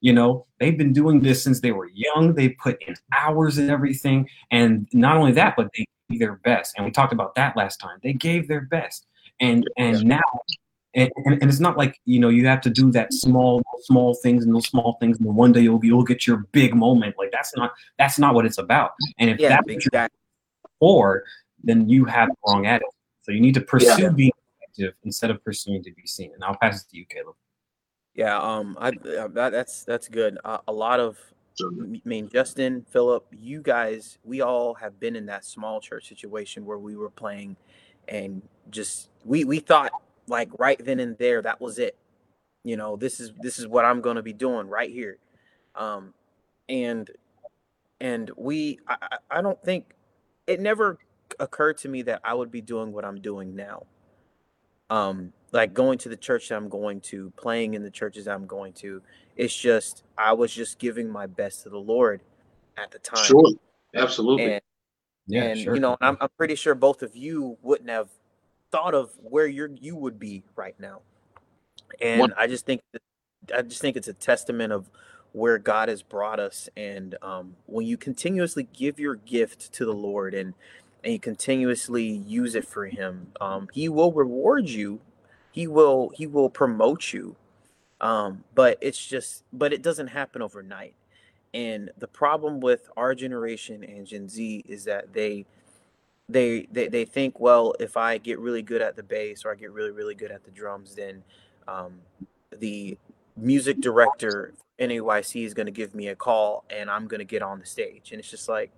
You 0.00 0.12
know, 0.12 0.46
they've 0.60 0.76
been 0.76 0.92
doing 0.92 1.20
this 1.20 1.42
since 1.42 1.60
they 1.60 1.72
were 1.72 1.88
young. 1.92 2.34
They 2.34 2.50
put 2.50 2.80
in 2.86 2.94
hours 3.14 3.58
and 3.58 3.70
everything, 3.70 4.28
and 4.50 4.86
not 4.92 5.16
only 5.16 5.32
that, 5.32 5.54
but 5.56 5.68
they 5.76 5.86
gave 6.10 6.20
their 6.20 6.36
best. 6.36 6.74
And 6.76 6.84
we 6.84 6.92
talked 6.92 7.12
about 7.12 7.34
that 7.34 7.56
last 7.56 7.78
time. 7.78 7.98
They 8.02 8.12
gave 8.12 8.46
their 8.46 8.62
best, 8.62 9.06
and 9.40 9.66
and 9.76 10.04
now 10.04 10.20
and, 10.96 11.10
and, 11.24 11.34
and, 11.42 11.50
it's 11.50 11.60
not 11.60 11.76
like 11.76 12.00
you 12.06 12.18
know 12.18 12.30
you 12.30 12.46
have 12.46 12.62
to 12.62 12.70
do 12.70 12.90
that 12.92 13.12
small 13.12 13.62
small 13.80 14.14
things 14.14 14.44
and 14.44 14.54
those 14.54 14.66
small 14.66 14.96
things 14.98 15.18
and 15.18 15.36
one 15.36 15.52
day 15.52 15.60
you'll 15.60 15.84
you'll 15.84 16.02
get 16.02 16.26
your 16.26 16.38
big 16.52 16.74
moment 16.74 17.14
like 17.18 17.30
that's 17.30 17.54
not 17.56 17.72
that's 17.98 18.18
not 18.18 18.34
what 18.34 18.46
it's 18.46 18.58
about 18.58 18.92
and 19.18 19.30
if 19.30 19.38
yeah, 19.38 19.50
that's 19.50 19.68
exactly. 19.68 20.18
for 20.80 21.22
then 21.62 21.88
you 21.88 22.06
have 22.06 22.28
the 22.28 22.34
wrong 22.46 22.66
attitude 22.66 22.88
so 23.22 23.30
you 23.30 23.40
need 23.40 23.54
to 23.54 23.60
pursue 23.60 24.02
yeah. 24.02 24.08
being 24.08 24.32
effective 24.76 24.94
instead 25.04 25.30
of 25.30 25.44
pursuing 25.44 25.82
to 25.82 25.92
be 25.92 26.06
seen. 26.06 26.32
And 26.34 26.44
i'll 26.44 26.56
pass 26.60 26.82
it 26.82 26.90
to 26.90 26.96
you 26.96 27.06
caleb. 27.06 27.34
Yeah 28.14 28.38
um 28.38 28.76
i 28.80 28.90
that, 28.90 29.52
that's 29.52 29.84
that's 29.84 30.08
good. 30.08 30.38
Uh, 30.44 30.58
a 30.68 30.72
lot 30.72 31.00
of 31.00 31.18
I 31.58 32.00
mean, 32.04 32.28
Justin, 32.28 32.84
Philip, 32.90 33.26
you 33.32 33.62
guys, 33.62 34.18
we 34.22 34.42
all 34.42 34.74
have 34.74 35.00
been 35.00 35.16
in 35.16 35.24
that 35.26 35.42
small 35.42 35.80
church 35.80 36.06
situation 36.06 36.66
where 36.66 36.78
we 36.78 36.96
were 36.96 37.08
playing 37.08 37.56
and 38.08 38.42
just 38.70 39.08
we 39.24 39.44
we 39.44 39.58
thought 39.58 39.90
like 40.28 40.50
right 40.58 40.82
then 40.84 41.00
and 41.00 41.16
there 41.18 41.42
that 41.42 41.60
was 41.60 41.78
it. 41.78 41.96
You 42.64 42.76
know 42.76 42.96
this 42.96 43.20
is 43.20 43.32
this 43.40 43.58
is 43.58 43.66
what 43.66 43.84
i'm 43.84 44.00
going 44.00 44.16
to 44.16 44.22
be 44.22 44.32
doing 44.32 44.68
right 44.68 44.90
here. 44.90 45.18
Um 45.74 46.14
and 46.68 47.10
and 48.00 48.30
we 48.36 48.80
I, 48.88 49.18
I 49.30 49.42
don't 49.42 49.62
think 49.62 49.94
it 50.46 50.60
never 50.60 50.98
occurred 51.40 51.78
to 51.78 51.88
me 51.88 52.02
that 52.02 52.20
i 52.24 52.32
would 52.34 52.50
be 52.50 52.60
doing 52.60 52.92
what 52.92 53.04
i'm 53.04 53.20
doing 53.20 53.54
now 53.54 53.82
um 54.90 55.32
like 55.52 55.74
going 55.74 55.98
to 55.98 56.08
the 56.08 56.16
church 56.16 56.48
that 56.48 56.56
i'm 56.56 56.68
going 56.68 57.00
to 57.00 57.32
playing 57.36 57.74
in 57.74 57.82
the 57.82 57.90
churches 57.90 58.28
i'm 58.28 58.46
going 58.46 58.72
to 58.72 59.02
it's 59.36 59.56
just 59.56 60.04
i 60.16 60.32
was 60.32 60.52
just 60.52 60.78
giving 60.78 61.08
my 61.08 61.26
best 61.26 61.62
to 61.62 61.68
the 61.68 61.78
lord 61.78 62.20
at 62.76 62.90
the 62.90 62.98
time 62.98 63.24
sure 63.24 63.52
absolutely 63.94 64.52
and, 64.52 64.62
yeah 65.26 65.42
and 65.44 65.60
sure. 65.60 65.74
you 65.74 65.80
know 65.80 65.96
I'm, 66.00 66.16
I'm 66.20 66.28
pretty 66.36 66.54
sure 66.54 66.74
both 66.74 67.02
of 67.02 67.16
you 67.16 67.58
wouldn't 67.62 67.90
have 67.90 68.08
thought 68.70 68.94
of 68.94 69.10
where 69.22 69.46
you're 69.46 69.70
you 69.80 69.96
would 69.96 70.18
be 70.18 70.42
right 70.54 70.78
now. 70.78 71.00
And 72.00 72.20
One. 72.20 72.34
I 72.36 72.46
just 72.46 72.66
think 72.66 72.82
I 73.54 73.62
just 73.62 73.80
think 73.80 73.96
it's 73.96 74.08
a 74.08 74.12
testament 74.12 74.72
of 74.72 74.90
where 75.32 75.58
God 75.58 75.88
has 75.88 76.02
brought 76.02 76.40
us. 76.40 76.68
And 76.76 77.16
um, 77.22 77.56
when 77.66 77.86
you 77.86 77.96
continuously 77.96 78.68
give 78.72 78.98
your 78.98 79.16
gift 79.16 79.72
to 79.74 79.84
the 79.84 79.94
Lord 79.94 80.34
and 80.34 80.54
and 81.04 81.12
you 81.12 81.20
continuously 81.20 82.04
use 82.04 82.54
it 82.54 82.66
for 82.66 82.86
Him, 82.86 83.32
um, 83.40 83.68
He 83.72 83.88
will 83.88 84.12
reward 84.12 84.68
you. 84.68 85.00
He 85.52 85.66
will 85.66 86.10
He 86.14 86.26
will 86.26 86.50
promote 86.50 87.12
you. 87.12 87.36
Um, 88.00 88.44
but 88.54 88.78
it's 88.80 89.04
just 89.04 89.44
but 89.52 89.72
it 89.72 89.82
doesn't 89.82 90.08
happen 90.08 90.42
overnight. 90.42 90.94
And 91.54 91.90
the 91.98 92.08
problem 92.08 92.60
with 92.60 92.90
our 92.96 93.14
generation 93.14 93.82
and 93.82 94.06
Gen 94.06 94.28
Z 94.28 94.64
is 94.68 94.84
that 94.84 95.12
they 95.12 95.46
they, 96.28 96.66
they 96.72 96.88
they 96.88 97.04
think, 97.04 97.38
well, 97.40 97.74
if 97.80 97.96
I 97.96 98.18
get 98.18 98.38
really 98.38 98.62
good 98.62 98.82
at 98.82 98.96
the 98.96 99.02
bass 99.02 99.44
or 99.44 99.52
I 99.52 99.54
get 99.54 99.72
really 99.72 99.92
really 99.92 100.14
good 100.14 100.30
at 100.30 100.44
the 100.44 100.50
drums, 100.50 100.94
then 100.94 101.22
um, 101.68 102.00
the 102.58 102.98
music 103.36 103.80
director 103.80 104.54
NAYC 104.78 105.44
is 105.44 105.54
going 105.54 105.66
to 105.66 105.72
give 105.72 105.94
me 105.94 106.08
a 106.08 106.16
call 106.16 106.64
and 106.70 106.90
I'm 106.90 107.06
going 107.06 107.20
to 107.20 107.24
get 107.24 107.42
on 107.42 107.58
the 107.58 107.66
stage. 107.66 108.12
And 108.12 108.20
it's 108.20 108.30
just 108.30 108.48
like, 108.48 108.70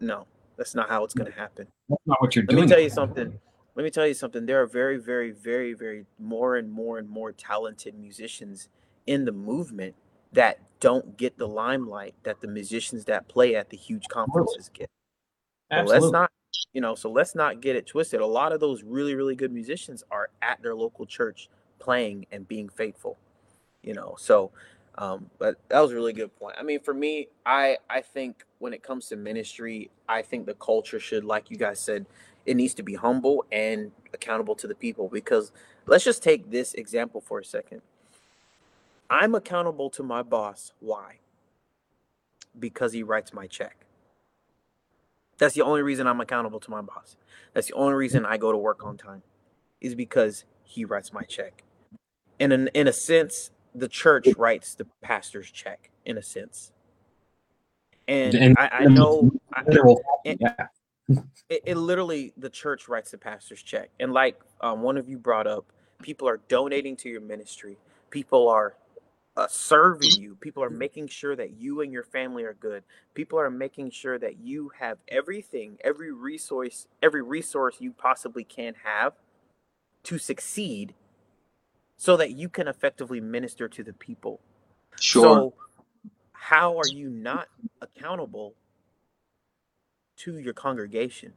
no, 0.00 0.26
that's 0.56 0.74
not 0.74 0.88
how 0.88 1.04
it's 1.04 1.14
going 1.14 1.30
to 1.30 1.36
happen. 1.36 1.66
That's 1.88 2.02
not 2.06 2.20
what 2.20 2.34
you're 2.34 2.44
Let 2.44 2.50
doing. 2.50 2.60
Let 2.60 2.68
me 2.68 2.74
tell 2.74 2.82
you 2.82 2.90
something. 2.90 3.38
Let 3.74 3.82
me 3.84 3.90
tell 3.90 4.06
you 4.06 4.14
something. 4.14 4.46
There 4.46 4.62
are 4.62 4.66
very, 4.66 4.96
very, 4.98 5.30
very, 5.30 5.74
very 5.74 6.06
more 6.18 6.56
and 6.56 6.70
more 6.70 6.98
and 6.98 7.08
more 7.08 7.32
talented 7.32 7.98
musicians 7.98 8.68
in 9.06 9.24
the 9.24 9.32
movement 9.32 9.94
that 10.32 10.60
don't 10.80 11.16
get 11.16 11.38
the 11.38 11.46
limelight 11.46 12.14
that 12.22 12.40
the 12.40 12.48
musicians 12.48 13.04
that 13.04 13.28
play 13.28 13.54
at 13.54 13.70
the 13.70 13.76
huge 13.76 14.04
conferences 14.08 14.70
get. 14.72 14.88
So 15.72 15.82
let's 15.82 16.10
not 16.10 16.30
you 16.72 16.80
know, 16.80 16.94
so 16.94 17.10
let's 17.10 17.34
not 17.34 17.60
get 17.60 17.74
it 17.74 17.86
twisted. 17.86 18.20
A 18.20 18.26
lot 18.26 18.52
of 18.52 18.60
those 18.60 18.82
really, 18.82 19.14
really 19.14 19.34
good 19.34 19.52
musicians 19.52 20.04
are 20.10 20.28
at 20.42 20.60
their 20.62 20.74
local 20.74 21.06
church 21.06 21.48
playing 21.78 22.26
and 22.30 22.46
being 22.46 22.68
faithful. 22.68 23.16
You 23.82 23.94
know, 23.94 24.14
so 24.18 24.50
um, 24.98 25.30
but 25.38 25.56
that 25.68 25.80
was 25.80 25.92
a 25.92 25.94
really 25.94 26.12
good 26.12 26.34
point. 26.38 26.56
I 26.58 26.62
mean, 26.62 26.80
for 26.80 26.94
me, 26.94 27.28
I 27.44 27.78
I 27.88 28.00
think 28.00 28.44
when 28.58 28.72
it 28.72 28.82
comes 28.82 29.08
to 29.08 29.16
ministry, 29.16 29.90
I 30.08 30.22
think 30.22 30.46
the 30.46 30.54
culture 30.54 30.98
should, 30.98 31.24
like 31.24 31.50
you 31.50 31.56
guys 31.56 31.80
said, 31.80 32.06
it 32.46 32.56
needs 32.56 32.74
to 32.74 32.82
be 32.82 32.94
humble 32.94 33.44
and 33.52 33.92
accountable 34.14 34.54
to 34.56 34.66
the 34.66 34.74
people. 34.74 35.08
Because 35.08 35.52
let's 35.86 36.04
just 36.04 36.22
take 36.22 36.50
this 36.50 36.74
example 36.74 37.20
for 37.20 37.38
a 37.38 37.44
second. 37.44 37.82
I'm 39.10 39.34
accountable 39.34 39.90
to 39.90 40.02
my 40.02 40.22
boss. 40.22 40.72
Why? 40.80 41.18
Because 42.58 42.92
he 42.92 43.02
writes 43.02 43.32
my 43.32 43.46
check. 43.46 43.86
That's 45.38 45.54
the 45.54 45.62
only 45.62 45.82
reason 45.82 46.06
I'm 46.06 46.20
accountable 46.20 46.60
to 46.60 46.70
my 46.70 46.80
boss. 46.80 47.16
That's 47.52 47.66
the 47.68 47.74
only 47.74 47.94
reason 47.94 48.24
I 48.24 48.38
go 48.38 48.50
to 48.52 48.58
work 48.58 48.82
on 48.84 48.96
time, 48.96 49.22
is 49.80 49.94
because 49.94 50.44
he 50.62 50.84
writes 50.84 51.12
my 51.12 51.22
check. 51.22 51.62
And 52.40 52.52
in 52.52 52.68
in 52.68 52.88
a 52.88 52.92
sense, 52.92 53.50
the 53.76 53.88
church 53.88 54.26
writes 54.36 54.74
the 54.74 54.86
pastor's 55.02 55.50
check. 55.50 55.90
In 56.04 56.18
a 56.18 56.22
sense, 56.22 56.70
and, 58.06 58.34
and 58.34 58.56
I, 58.58 58.68
I, 58.68 58.84
know, 58.84 59.30
I, 59.52 59.62
and, 60.24 60.38
yeah. 60.40 60.66
it, 61.48 61.62
it 61.66 61.76
literally 61.76 62.32
the 62.36 62.48
church 62.48 62.88
writes 62.88 63.10
the 63.10 63.18
pastor's 63.18 63.62
check, 63.62 63.90
and 63.98 64.12
like 64.12 64.40
um, 64.60 64.82
one 64.82 64.96
of 64.96 65.08
you 65.08 65.18
brought 65.18 65.48
up, 65.48 65.64
people 66.02 66.28
are 66.28 66.40
donating 66.48 66.96
to 66.98 67.08
your 67.08 67.20
ministry. 67.20 67.76
People 68.10 68.48
are 68.48 68.76
uh, 69.36 69.46
serving 69.48 70.12
you. 70.12 70.36
People 70.36 70.62
are 70.62 70.70
making 70.70 71.08
sure 71.08 71.36
that 71.36 71.60
you 71.60 71.80
and 71.80 71.92
your 71.92 72.04
family 72.04 72.44
are 72.44 72.54
good. 72.54 72.84
People 73.14 73.38
are 73.38 73.50
making 73.50 73.90
sure 73.90 74.18
that 74.18 74.38
you 74.38 74.70
have 74.78 74.98
everything, 75.08 75.76
every 75.84 76.12
resource, 76.12 76.86
every 77.02 77.22
resource 77.22 77.76
you 77.80 77.92
possibly 77.92 78.44
can 78.44 78.74
have 78.84 79.14
to 80.04 80.18
succeed 80.18 80.94
so 81.96 82.16
that 82.16 82.32
you 82.32 82.48
can 82.48 82.68
effectively 82.68 83.20
minister 83.20 83.68
to 83.68 83.82
the 83.82 83.92
people. 83.92 84.40
Sure. 85.00 85.22
So 85.22 85.54
how 86.32 86.76
are 86.76 86.88
you 86.88 87.08
not 87.08 87.48
accountable 87.80 88.54
to 90.18 90.38
your 90.38 90.54
congregation? 90.54 91.32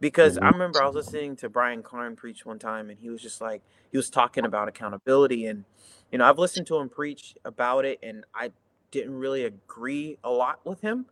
Because 0.00 0.38
I 0.38 0.42
mm-hmm. 0.42 0.54
remember 0.54 0.82
I 0.82 0.86
was 0.86 0.94
listening 0.94 1.36
to 1.36 1.48
Brian 1.48 1.82
Carn 1.82 2.16
preach 2.16 2.44
one 2.44 2.58
time 2.58 2.90
and 2.90 2.98
he 2.98 3.10
was 3.10 3.22
just 3.22 3.40
like 3.40 3.62
he 3.90 3.96
was 3.96 4.10
talking 4.10 4.44
about 4.44 4.68
accountability 4.68 5.46
and 5.46 5.64
you 6.10 6.18
know, 6.18 6.24
I've 6.24 6.38
listened 6.38 6.66
to 6.68 6.76
him 6.76 6.88
preach 6.88 7.36
about 7.44 7.84
it 7.84 7.98
and 8.02 8.24
I 8.34 8.50
didn't 8.90 9.14
really 9.14 9.44
agree 9.44 10.18
a 10.24 10.30
lot 10.30 10.60
with 10.64 10.80
him 10.80 11.06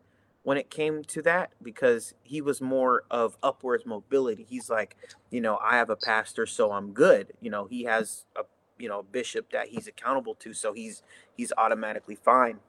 when 0.48 0.56
it 0.56 0.70
came 0.70 1.04
to 1.04 1.20
that 1.20 1.50
because 1.62 2.14
he 2.22 2.40
was 2.40 2.58
more 2.58 3.04
of 3.10 3.36
upwards 3.42 3.84
mobility. 3.84 4.46
He's 4.48 4.70
like, 4.70 4.96
you 5.28 5.42
know, 5.42 5.58
I 5.62 5.76
have 5.76 5.90
a 5.90 5.96
pastor 5.96 6.46
so 6.46 6.72
I'm 6.72 6.92
good. 6.94 7.34
You 7.42 7.50
know, 7.50 7.66
he 7.66 7.84
has 7.84 8.24
a 8.34 8.44
you 8.78 8.88
know, 8.88 9.02
bishop 9.02 9.52
that 9.52 9.68
he's 9.68 9.86
accountable 9.86 10.34
to 10.36 10.54
so 10.54 10.72
he's 10.72 11.02
he's 11.36 11.52
automatically 11.58 12.14
fine. 12.14 12.60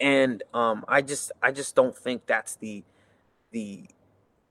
And 0.00 0.44
um 0.54 0.84
I 0.86 1.02
just 1.02 1.32
I 1.42 1.50
just 1.50 1.74
don't 1.74 1.98
think 1.98 2.26
that's 2.26 2.54
the 2.54 2.84
the 3.50 3.86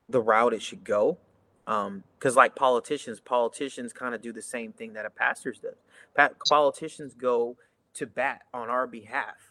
the 0.10 0.20
route 0.20 0.54
it 0.54 0.62
should 0.62 0.84
go. 0.84 1.20
Um, 1.66 2.04
because 2.20 2.36
like 2.36 2.58
politicians, 2.58 3.22
politicians 3.22 3.94
kind 3.94 4.14
of 4.14 4.22
do 4.22 4.34
the 4.34 4.42
same 4.42 4.74
thing 4.74 4.92
that 4.96 5.06
a 5.06 5.10
pastor's 5.10 5.60
does. 5.60 5.78
Pa- 6.14 6.32
politicians 6.50 7.14
go 7.14 7.56
to 7.94 8.06
bat 8.06 8.42
on 8.54 8.70
our 8.70 8.86
behalf 8.86 9.47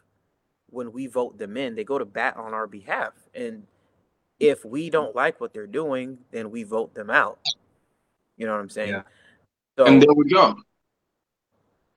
when 0.76 0.92
we 0.92 1.06
vote 1.06 1.38
them 1.38 1.56
in. 1.56 1.74
They 1.74 1.84
go 1.84 1.98
to 1.98 2.04
bat 2.04 2.36
on 2.36 2.54
our 2.54 2.66
behalf, 2.66 3.14
and 3.34 3.64
if 4.38 4.64
we 4.64 4.90
don't 4.90 5.16
like 5.16 5.40
what 5.40 5.52
they're 5.52 5.66
doing, 5.66 6.18
then 6.30 6.50
we 6.50 6.62
vote 6.62 6.94
them 6.94 7.10
out. 7.10 7.38
You 8.36 8.46
know 8.46 8.52
what 8.52 8.60
I'm 8.60 8.68
saying? 8.68 8.90
Yeah. 8.90 9.02
So 9.78 9.86
and 9.86 10.00
there 10.00 10.14
we 10.14 10.28
go. 10.28 10.56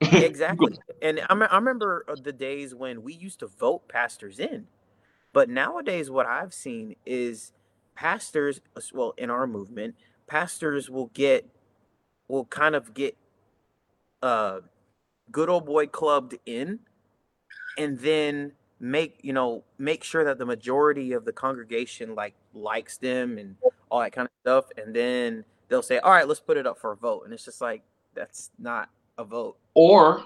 exactly. 0.00 0.78
And 1.02 1.20
I, 1.28 1.34
I 1.34 1.56
remember 1.56 2.04
uh, 2.08 2.16
the 2.20 2.32
days 2.32 2.74
when 2.74 3.02
we 3.02 3.12
used 3.12 3.40
to 3.40 3.46
vote 3.46 3.86
pastors 3.88 4.38
in, 4.38 4.66
but 5.32 5.48
nowadays 5.50 6.10
what 6.10 6.26
I've 6.26 6.54
seen 6.54 6.96
is 7.04 7.52
pastors, 7.94 8.60
well, 8.94 9.12
in 9.18 9.28
our 9.28 9.46
movement, 9.46 9.94
pastors 10.26 10.88
will 10.88 11.10
get, 11.12 11.46
will 12.28 12.46
kind 12.46 12.74
of 12.74 12.94
get, 12.94 13.16
uh, 14.22 14.60
good 15.30 15.50
old 15.50 15.66
boy 15.66 15.86
clubbed 15.86 16.36
in, 16.46 16.80
and 17.76 17.98
then 17.98 18.52
make 18.80 19.18
you 19.22 19.32
know 19.32 19.62
make 19.78 20.02
sure 20.02 20.24
that 20.24 20.38
the 20.38 20.46
majority 20.46 21.12
of 21.12 21.24
the 21.24 21.32
congregation 21.32 22.14
like 22.14 22.34
likes 22.54 22.96
them 22.96 23.38
and 23.38 23.56
all 23.90 24.00
that 24.00 24.12
kind 24.12 24.26
of 24.26 24.32
stuff, 24.42 24.64
and 24.76 24.94
then 24.94 25.44
they'll 25.68 25.82
say, 25.82 25.98
all 25.98 26.12
right, 26.12 26.26
let's 26.26 26.40
put 26.40 26.56
it 26.56 26.66
up 26.66 26.78
for 26.78 26.92
a 26.92 26.96
vote, 26.96 27.22
and 27.24 27.32
it's 27.32 27.44
just 27.44 27.60
like 27.60 27.82
that's 28.14 28.50
not 28.58 28.90
a 29.18 29.24
vote. 29.24 29.56
or 29.74 30.24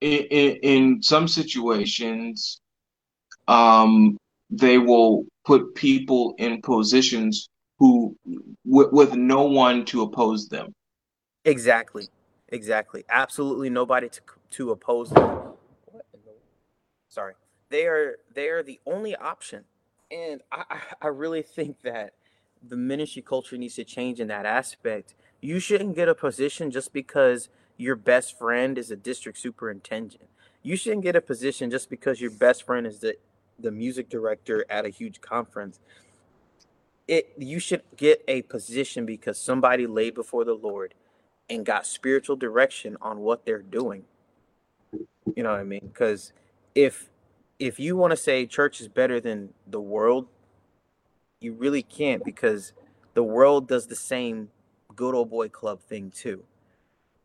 in, 0.00 0.24
in, 0.30 0.56
in 0.62 1.02
some 1.02 1.26
situations, 1.26 2.60
um, 3.48 4.16
they 4.50 4.78
will 4.78 5.24
put 5.44 5.74
people 5.74 6.34
in 6.38 6.60
positions 6.62 7.48
who 7.78 8.16
with, 8.64 8.92
with 8.92 9.14
no 9.14 9.44
one 9.44 9.84
to 9.86 10.02
oppose 10.02 10.48
them. 10.48 10.72
Exactly. 11.44 12.08
Exactly. 12.48 13.04
Absolutely 13.08 13.70
nobody 13.70 14.08
to 14.08 14.20
to 14.50 14.70
oppose 14.70 15.10
them. 15.10 15.24
What 15.86 16.04
Sorry. 17.08 17.34
They 17.70 17.86
are 17.86 18.16
they 18.32 18.48
are 18.48 18.62
the 18.62 18.80
only 18.86 19.14
option. 19.16 19.64
And 20.10 20.40
I, 20.50 20.80
I 21.02 21.08
really 21.08 21.42
think 21.42 21.82
that 21.82 22.14
the 22.66 22.76
ministry 22.76 23.22
culture 23.22 23.56
needs 23.56 23.76
to 23.76 23.84
change 23.84 24.20
in 24.20 24.28
that 24.28 24.46
aspect. 24.46 25.14
You 25.40 25.60
shouldn't 25.60 25.94
get 25.94 26.08
a 26.08 26.14
position 26.14 26.70
just 26.70 26.92
because 26.92 27.48
your 27.76 27.94
best 27.94 28.36
friend 28.36 28.76
is 28.76 28.90
a 28.90 28.96
district 28.96 29.38
superintendent. 29.38 30.28
You 30.62 30.76
shouldn't 30.76 31.04
get 31.04 31.14
a 31.14 31.20
position 31.20 31.70
just 31.70 31.88
because 31.88 32.20
your 32.20 32.32
best 32.32 32.64
friend 32.64 32.86
is 32.86 32.98
the 32.98 33.16
the 33.58 33.70
music 33.70 34.08
director 34.08 34.64
at 34.68 34.84
a 34.84 34.88
huge 34.88 35.20
conference. 35.20 35.80
It 37.06 37.32
you 37.38 37.60
should 37.60 37.82
get 37.96 38.22
a 38.28 38.42
position 38.42 39.06
because 39.06 39.38
somebody 39.38 39.86
laid 39.86 40.14
before 40.14 40.44
the 40.44 40.54
Lord 40.54 40.94
and 41.48 41.64
got 41.64 41.86
spiritual 41.86 42.36
direction 42.36 42.96
on 43.00 43.20
what 43.20 43.46
they're 43.46 43.62
doing. 43.62 44.04
You 45.34 45.42
know 45.42 45.50
what 45.50 45.60
I 45.60 45.64
mean? 45.64 45.90
Because 45.92 46.32
if 46.74 47.08
if 47.58 47.80
you 47.80 47.96
want 47.96 48.12
to 48.12 48.16
say 48.16 48.46
church 48.46 48.80
is 48.80 48.88
better 48.88 49.20
than 49.20 49.50
the 49.66 49.80
world, 49.80 50.28
you 51.40 51.52
really 51.52 51.82
can't 51.82 52.24
because 52.24 52.72
the 53.14 53.22
world 53.22 53.68
does 53.68 53.86
the 53.86 53.96
same 53.96 54.50
good 54.94 55.14
old 55.14 55.30
boy 55.30 55.48
club 55.48 55.80
thing 55.82 56.10
too. 56.10 56.44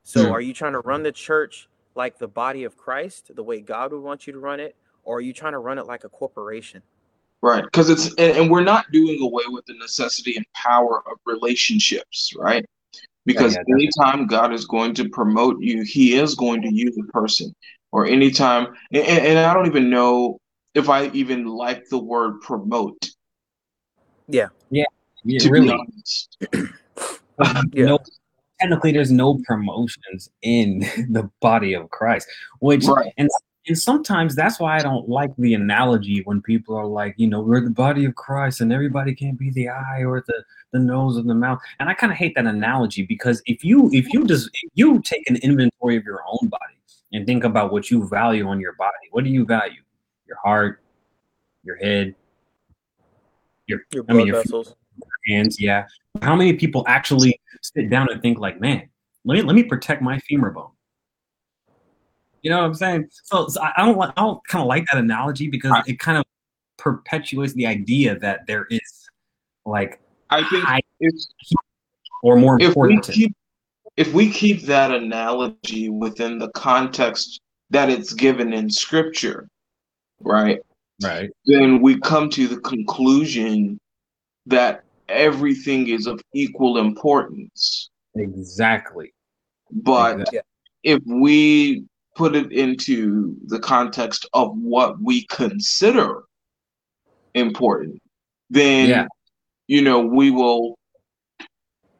So 0.04 0.28
Hmm. 0.28 0.32
are 0.32 0.42
you 0.42 0.54
trying 0.54 0.74
to 0.74 0.80
run 0.80 1.04
the 1.04 1.12
church 1.12 1.70
like 1.96 2.18
the 2.18 2.28
body 2.28 2.64
of 2.64 2.78
Christ, 2.78 3.32
the 3.36 3.44
way 3.44 3.62
God 3.62 3.92
would 3.92 4.02
want 4.02 4.28
you 4.28 4.34
to 4.34 4.40
run 4.40 4.60
it, 4.60 4.76
or 5.04 5.18
are 5.18 5.22
you 5.22 5.34
trying 5.34 5.54
to 5.54 5.60
run 5.60 5.78
it 5.78 5.86
like 5.86 6.04
a 6.04 6.10
corporation? 6.10 6.82
Right, 7.42 7.64
because 7.64 7.90
it's 7.90 8.08
and, 8.16 8.38
and 8.38 8.52
we're 8.52 8.64
not 8.64 8.90
doing 8.92 9.22
away 9.22 9.44
with 9.48 9.66
the 9.66 9.74
necessity 9.74 10.36
and 10.38 10.46
power 10.54 11.04
of 11.10 11.18
relationships, 11.26 12.34
right? 12.38 12.66
Because 13.26 13.54
yeah, 13.54 13.60
definitely. 13.60 13.84
anytime 13.86 14.28
God 14.28 14.54
is 14.54 14.66
going 14.66 14.94
to 14.96 15.10
promote 15.10 15.62
you, 15.62 15.84
He 15.84 16.16
is 16.16 16.36
going 16.36 16.62
to 16.62 16.74
use 16.74 16.98
a 16.98 17.12
person. 17.12 17.54
Or 17.94 18.08
anytime, 18.08 18.68
and, 18.92 19.06
and 19.06 19.26
and 19.26 19.40
I 19.40 19.54
don't 19.54 19.68
even 19.68 19.90
know 19.90 20.40
if 20.74 20.90
I 20.90 21.06
even 21.10 21.46
like 21.46 21.84
the 21.90 22.00
word 22.00 22.42
promote, 22.42 23.08
Yeah. 24.28 24.48
Yeah, 24.72 25.40
to 25.40 25.50
really. 25.50 25.68
be 25.68 25.74
honest. 25.74 26.38
Um, 27.40 27.72
yeah. 27.74 27.86
No, 27.86 28.00
technically, 28.60 28.92
there's 28.92 29.12
no 29.12 29.40
promotions 29.48 30.30
in 30.44 30.80
the 31.10 31.28
body 31.42 31.74
of 31.74 31.90
Christ, 31.90 32.28
which 32.60 32.86
Right. 32.86 33.12
and 33.18 33.28
and 33.68 33.78
sometimes 33.80 34.36
that's 34.36 34.60
why 34.60 34.76
I 34.76 34.80
don't 34.84 35.08
like 35.10 35.32
the 35.38 35.54
analogy 35.54 36.22
when 36.26 36.42
people 36.42 36.76
are 36.76 36.86
like, 36.86 37.16
you 37.18 37.28
know, 37.28 37.42
we're 37.42 37.62
the 37.62 37.70
body 37.72 38.06
of 38.06 38.14
Christ 38.16 38.60
and 38.62 38.74
everybody 38.74 39.16
can't 39.16 39.40
be 39.40 39.50
the 39.52 39.70
eye 39.70 40.04
or 40.04 40.24
the 40.28 40.44
the 40.74 40.80
nose 40.80 41.18
or 41.18 41.24
the 41.24 41.34
mouth. 41.34 41.60
And 41.80 41.90
I 41.90 41.94
kind 41.94 42.12
of 42.12 42.18
hate 42.18 42.36
that 42.36 42.46
analogy 42.46 43.04
because 43.04 43.42
if 43.46 43.64
you 43.64 43.90
if 43.94 44.14
you 44.14 44.26
just 44.26 44.50
if 44.64 44.72
you 44.76 45.02
take 45.02 45.28
an 45.30 45.38
inventory 45.38 45.96
of 45.98 46.04
your 46.04 46.22
own 46.28 46.50
body 46.50 46.76
and 47.14 47.26
think 47.26 47.44
about 47.44 47.72
what 47.72 47.90
you 47.92 48.08
value 48.10 48.48
on 48.48 48.60
your 48.60 48.74
body, 48.74 49.08
what 49.12 49.24
do 49.24 49.30
you 49.30 49.46
value? 49.46 49.82
Your 50.28 50.38
heart, 50.44 50.82
your 51.64 51.78
head, 51.78 52.16
your 53.68 53.82
Your 53.94 54.04
I 54.10 54.14
mean 54.14 54.28
your 54.28 54.38
vessels. 54.38 54.76
hands, 55.28 55.62
yeah. 55.62 55.86
How 56.22 56.36
many 56.36 56.54
people 56.54 56.84
actually 56.88 57.40
sit 57.62 57.90
down 57.90 58.08
and 58.12 58.22
think 58.22 58.40
like, 58.40 58.60
man, 58.60 58.90
let 59.26 59.36
me 59.36 59.42
let 59.44 59.56
me 59.56 59.64
protect 59.64 60.02
my 60.02 60.20
femur 60.20 60.50
bone? 60.52 60.72
You 62.42 62.50
know 62.50 62.58
what 62.58 62.66
I'm 62.66 62.74
saying? 62.74 63.08
So, 63.12 63.48
so 63.48 63.62
I 63.62 63.86
don't 63.86 63.98
like 63.98 64.12
I 64.18 64.22
don't 64.22 64.46
kind 64.48 64.62
of 64.62 64.68
like 64.68 64.86
that 64.92 64.98
analogy 64.98 65.48
because 65.50 65.72
I- 65.72 65.84
it 65.88 66.00
kind 66.00 66.18
of 66.18 66.26
perpetuates 66.78 67.54
the 67.54 67.66
idea 67.68 68.20
that 68.20 68.46
there 68.48 68.66
is 68.70 69.10
like 69.66 70.02
I 70.30 70.44
think 70.50 70.66
high 70.66 70.82
if 71.00 71.14
or 72.24 72.36
more 72.38 72.56
if 72.56 72.76
we 72.76 72.96
important. 72.96 73.06
keep 73.16 73.34
if 73.98 74.14
we 74.14 74.32
keep 74.32 74.64
that 74.64 74.92
analogy 74.92 75.90
within 75.90 76.40
the 76.40 76.50
context 76.52 77.40
that 77.70 77.90
it's 77.90 78.14
given 78.14 78.54
in 78.54 78.70
Scripture, 78.70 79.48
right? 80.20 80.60
right. 81.04 81.30
then 81.46 81.82
we 81.82 82.00
come 82.00 82.30
to 82.32 82.48
the 82.48 82.60
conclusion 82.62 83.80
that 84.46 84.84
everything 85.10 85.88
is 85.90 86.08
of 86.08 86.22
equal 86.34 86.78
importance. 86.78 87.90
Exactly. 88.16 89.14
But 89.72 90.20
Exactly. 90.22 90.40
if 90.84 91.00
we 91.06 91.86
put 92.16 92.36
it 92.36 92.52
into 92.52 93.36
the 93.46 93.60
context 93.60 94.28
of 94.34 94.56
what 94.58 95.02
we 95.02 95.26
consider 95.28 96.24
important, 97.34 98.00
then 98.50 98.90
Yeah. 98.90 99.08
you 99.68 99.82
know 99.82 100.00
we 100.00 100.30
will 100.30 100.78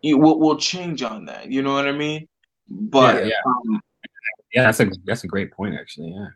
you 0.04 0.18
will 0.18 0.40
we'll 0.40 0.58
change 0.58 1.02
on 1.02 1.26
that. 1.26 1.50
You 1.50 1.64
know 1.64 1.74
what 1.74 1.88
I 1.88 1.94
mean? 1.94 2.28
But 2.70 3.26
Yeah, 3.26 3.34
um, 3.48 3.82
Yeah, 4.54 4.64
that's 4.64 4.80
a 4.82 4.92
that's 5.06 5.24
a 5.24 5.28
great 5.28 5.52
point 5.52 5.74
actually. 5.74 6.12
Yeah. 6.12 6.28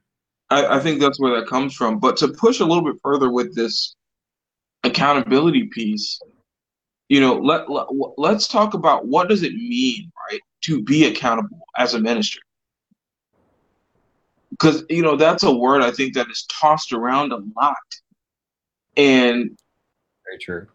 I, 0.50 0.78
I 0.78 0.80
think 0.80 1.02
that's 1.02 1.20
where 1.20 1.38
that 1.38 1.48
comes 1.48 1.76
from. 1.76 2.00
But 2.00 2.18
to 2.18 2.30
push 2.30 2.62
a 2.62 2.66
little 2.66 2.84
bit 2.84 2.96
further 3.04 3.30
with 3.30 3.54
this 3.54 3.96
accountability 4.86 5.66
piece, 5.66 6.20
you 7.10 7.20
know, 7.20 7.36
let, 7.36 7.70
let 7.70 7.88
let's 8.18 8.48
talk 8.48 8.74
about 8.74 9.06
what 9.06 9.28
does 9.28 9.44
it 9.44 9.54
mean, 9.54 10.10
right, 10.32 10.40
to 10.62 10.82
be 10.82 11.06
accountable 11.06 11.68
as 11.78 11.94
a 11.94 12.00
minister? 12.00 12.40
Because 14.52 14.86
you 14.90 15.04
know 15.04 15.18
that's 15.18 15.44
a 15.44 15.52
word 15.52 15.82
I 15.82 15.92
think 15.92 16.14
that 16.14 16.30
is 16.30 16.48
tossed 16.50 16.94
around 16.94 17.34
a 17.34 17.40
lot, 17.58 17.76
and 18.96 19.58
Very 20.26 20.40
true. 20.42 20.68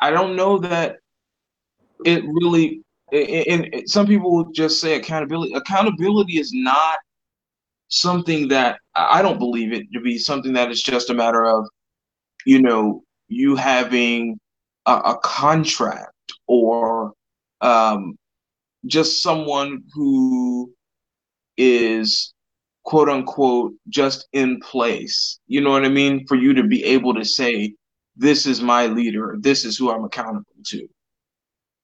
I 0.00 0.10
don't 0.10 0.36
know 0.36 0.58
that 0.58 1.00
it 2.04 2.24
really. 2.24 2.82
And 3.10 3.88
some 3.88 4.06
people 4.06 4.50
just 4.52 4.80
say 4.80 4.96
accountability. 4.96 5.54
Accountability 5.54 6.38
is 6.38 6.52
not 6.52 6.98
something 7.88 8.48
that 8.48 8.78
I 8.94 9.22
don't 9.22 9.38
believe 9.38 9.72
it 9.72 9.90
to 9.92 10.00
be 10.00 10.18
something 10.18 10.52
that 10.52 10.70
is 10.70 10.82
just 10.82 11.08
a 11.08 11.14
matter 11.14 11.46
of, 11.46 11.66
you 12.44 12.60
know, 12.60 13.02
you 13.28 13.56
having 13.56 14.38
a, 14.86 14.92
a 14.92 15.18
contract 15.22 16.12
or 16.46 17.12
um, 17.62 18.18
just 18.86 19.22
someone 19.22 19.82
who 19.94 20.72
is 21.56 22.34
quote 22.84 23.08
unquote 23.08 23.72
just 23.88 24.28
in 24.32 24.60
place. 24.60 25.40
You 25.46 25.60
know 25.60 25.70
what 25.70 25.84
I 25.84 25.88
mean? 25.88 26.26
For 26.26 26.36
you 26.36 26.54
to 26.54 26.64
be 26.64 26.84
able 26.84 27.14
to 27.14 27.24
say, 27.24 27.74
this 28.16 28.46
is 28.46 28.60
my 28.60 28.86
leader, 28.86 29.36
this 29.38 29.64
is 29.64 29.76
who 29.76 29.90
I'm 29.90 30.04
accountable 30.04 30.44
to. 30.66 30.88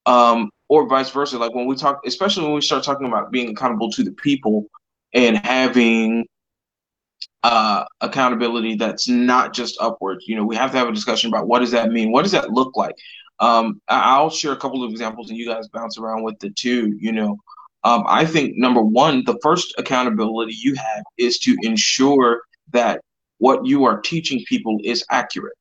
Um, 0.06 0.50
or 0.68 0.88
vice 0.88 1.10
versa. 1.10 1.38
Like 1.38 1.54
when 1.54 1.66
we 1.66 1.76
talk, 1.76 2.00
especially 2.06 2.44
when 2.44 2.54
we 2.54 2.60
start 2.60 2.84
talking 2.84 3.06
about 3.06 3.30
being 3.30 3.50
accountable 3.50 3.90
to 3.92 4.02
the 4.02 4.12
people 4.12 4.66
and 5.12 5.36
having 5.38 6.26
uh, 7.44 7.84
accountability 8.00 8.74
that's 8.74 9.06
not 9.06 9.52
just 9.52 9.76
upwards. 9.80 10.24
You 10.26 10.36
know, 10.36 10.44
we 10.44 10.56
have 10.56 10.72
to 10.72 10.78
have 10.78 10.88
a 10.88 10.92
discussion 10.92 11.28
about 11.28 11.46
what 11.46 11.60
does 11.60 11.70
that 11.72 11.90
mean? 11.90 12.10
What 12.10 12.22
does 12.22 12.32
that 12.32 12.50
look 12.50 12.76
like? 12.76 12.94
Um, 13.38 13.80
I'll 13.88 14.30
share 14.30 14.52
a 14.52 14.56
couple 14.56 14.82
of 14.82 14.90
examples 14.90 15.28
and 15.28 15.38
you 15.38 15.46
guys 15.46 15.68
bounce 15.68 15.98
around 15.98 16.22
with 16.22 16.38
the 16.38 16.50
two. 16.50 16.96
You 16.98 17.12
know, 17.12 17.36
um, 17.84 18.04
I 18.06 18.24
think 18.24 18.56
number 18.56 18.80
one, 18.80 19.24
the 19.24 19.38
first 19.42 19.74
accountability 19.76 20.54
you 20.56 20.74
have 20.74 21.04
is 21.18 21.38
to 21.40 21.56
ensure 21.62 22.42
that 22.72 23.00
what 23.38 23.66
you 23.66 23.84
are 23.84 24.00
teaching 24.00 24.42
people 24.48 24.78
is 24.82 25.04
accurate. 25.10 25.52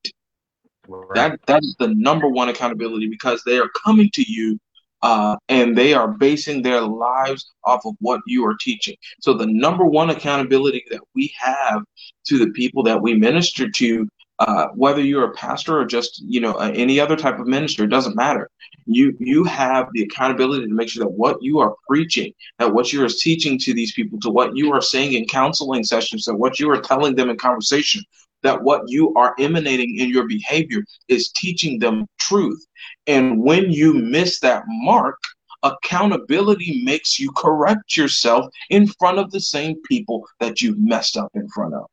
Right. 0.88 1.16
That 1.16 1.40
that 1.48 1.64
is 1.64 1.76
the 1.80 1.90
number 1.96 2.28
one 2.28 2.50
accountability 2.50 3.08
because 3.08 3.44
they 3.46 3.58
are 3.58 3.70
coming 3.86 4.10
to 4.14 4.24
you 4.30 4.60
uh, 5.02 5.36
and 5.50 5.78
they 5.78 5.94
are 5.94 6.08
basing 6.08 6.62
their 6.62 6.82
lives 6.82 7.52
off 7.66 7.86
of 7.86 7.96
what 8.00 8.22
you 8.26 8.46
are 8.46 8.56
teaching. 8.60 8.96
So 9.22 9.34
the 9.34 9.48
number 9.48 9.86
one 9.86 10.10
accountability 10.10 10.84
that 10.92 11.02
we 11.14 11.34
have 11.40 11.84
to 12.28 12.38
the 12.38 12.52
people 12.52 12.84
that 12.84 13.02
we 13.02 13.14
minister 13.14 13.70
to 13.70 14.08
uh, 14.40 14.68
whether 14.76 15.02
you're 15.02 15.26
a 15.26 15.34
pastor 15.34 15.80
or 15.80 15.86
just 15.86 16.22
you 16.26 16.42
know 16.42 16.56
any 16.56 17.00
other 17.00 17.16
type 17.16 17.40
of 17.40 17.48
minister, 17.48 17.84
it 17.84 17.90
doesn't 17.90 18.16
matter. 18.16 18.50
You 18.86 19.16
you 19.20 19.44
have 19.44 19.88
the 19.94 20.04
accountability 20.04 20.68
to 20.68 20.74
make 20.74 20.90
sure 20.90 21.04
that 21.04 21.12
what 21.12 21.38
you 21.42 21.60
are 21.60 21.76
preaching, 21.88 22.34
that 22.60 22.74
what 22.74 22.92
you 22.92 23.04
are 23.06 23.10
teaching 23.10 23.58
to 23.60 23.74
these 23.74 23.94
people, 23.94 24.20
to 24.22 24.30
what 24.30 24.58
you 24.58 24.74
are 24.74 24.82
saying 24.82 25.14
in 25.14 25.26
counseling 25.28 25.84
sessions, 25.84 26.26
that 26.26 26.36
what 26.36 26.60
you 26.60 26.70
are 26.72 26.82
telling 26.82 27.16
them 27.16 27.30
in 27.30 27.38
conversation, 27.38 28.04
that 28.44 28.62
what 28.62 28.84
you 28.88 29.14
are 29.16 29.36
emanating 29.40 29.98
in 29.98 30.10
your 30.10 30.28
behavior 30.28 30.84
is 31.08 31.32
teaching 31.32 31.80
them 31.80 32.06
truth. 32.20 32.66
And 33.08 33.42
when 33.42 33.72
you 33.72 33.94
miss 33.94 34.40
that 34.42 34.64
mark, 34.68 35.18
accountability 35.64 36.84
makes 36.84 37.20
you 37.20 37.32
correct 37.32 37.98
yourself 37.98 38.46
in 38.70 38.88
front 39.00 39.18
of 39.18 39.32
the 39.32 39.40
same 39.40 39.82
people 39.84 40.28
that 40.40 40.62
you've 40.62 40.80
messed 40.80 41.18
up 41.18 41.32
in 41.34 41.48
front 41.50 41.74
of. 41.74 41.86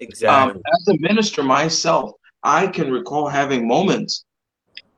Exactly. 0.00 0.52
Um, 0.52 0.62
as 0.74 0.94
a 0.94 1.00
minister 1.00 1.42
myself, 1.42 2.12
I 2.42 2.66
can 2.66 2.92
recall 2.92 3.28
having 3.28 3.66
moments 3.66 4.24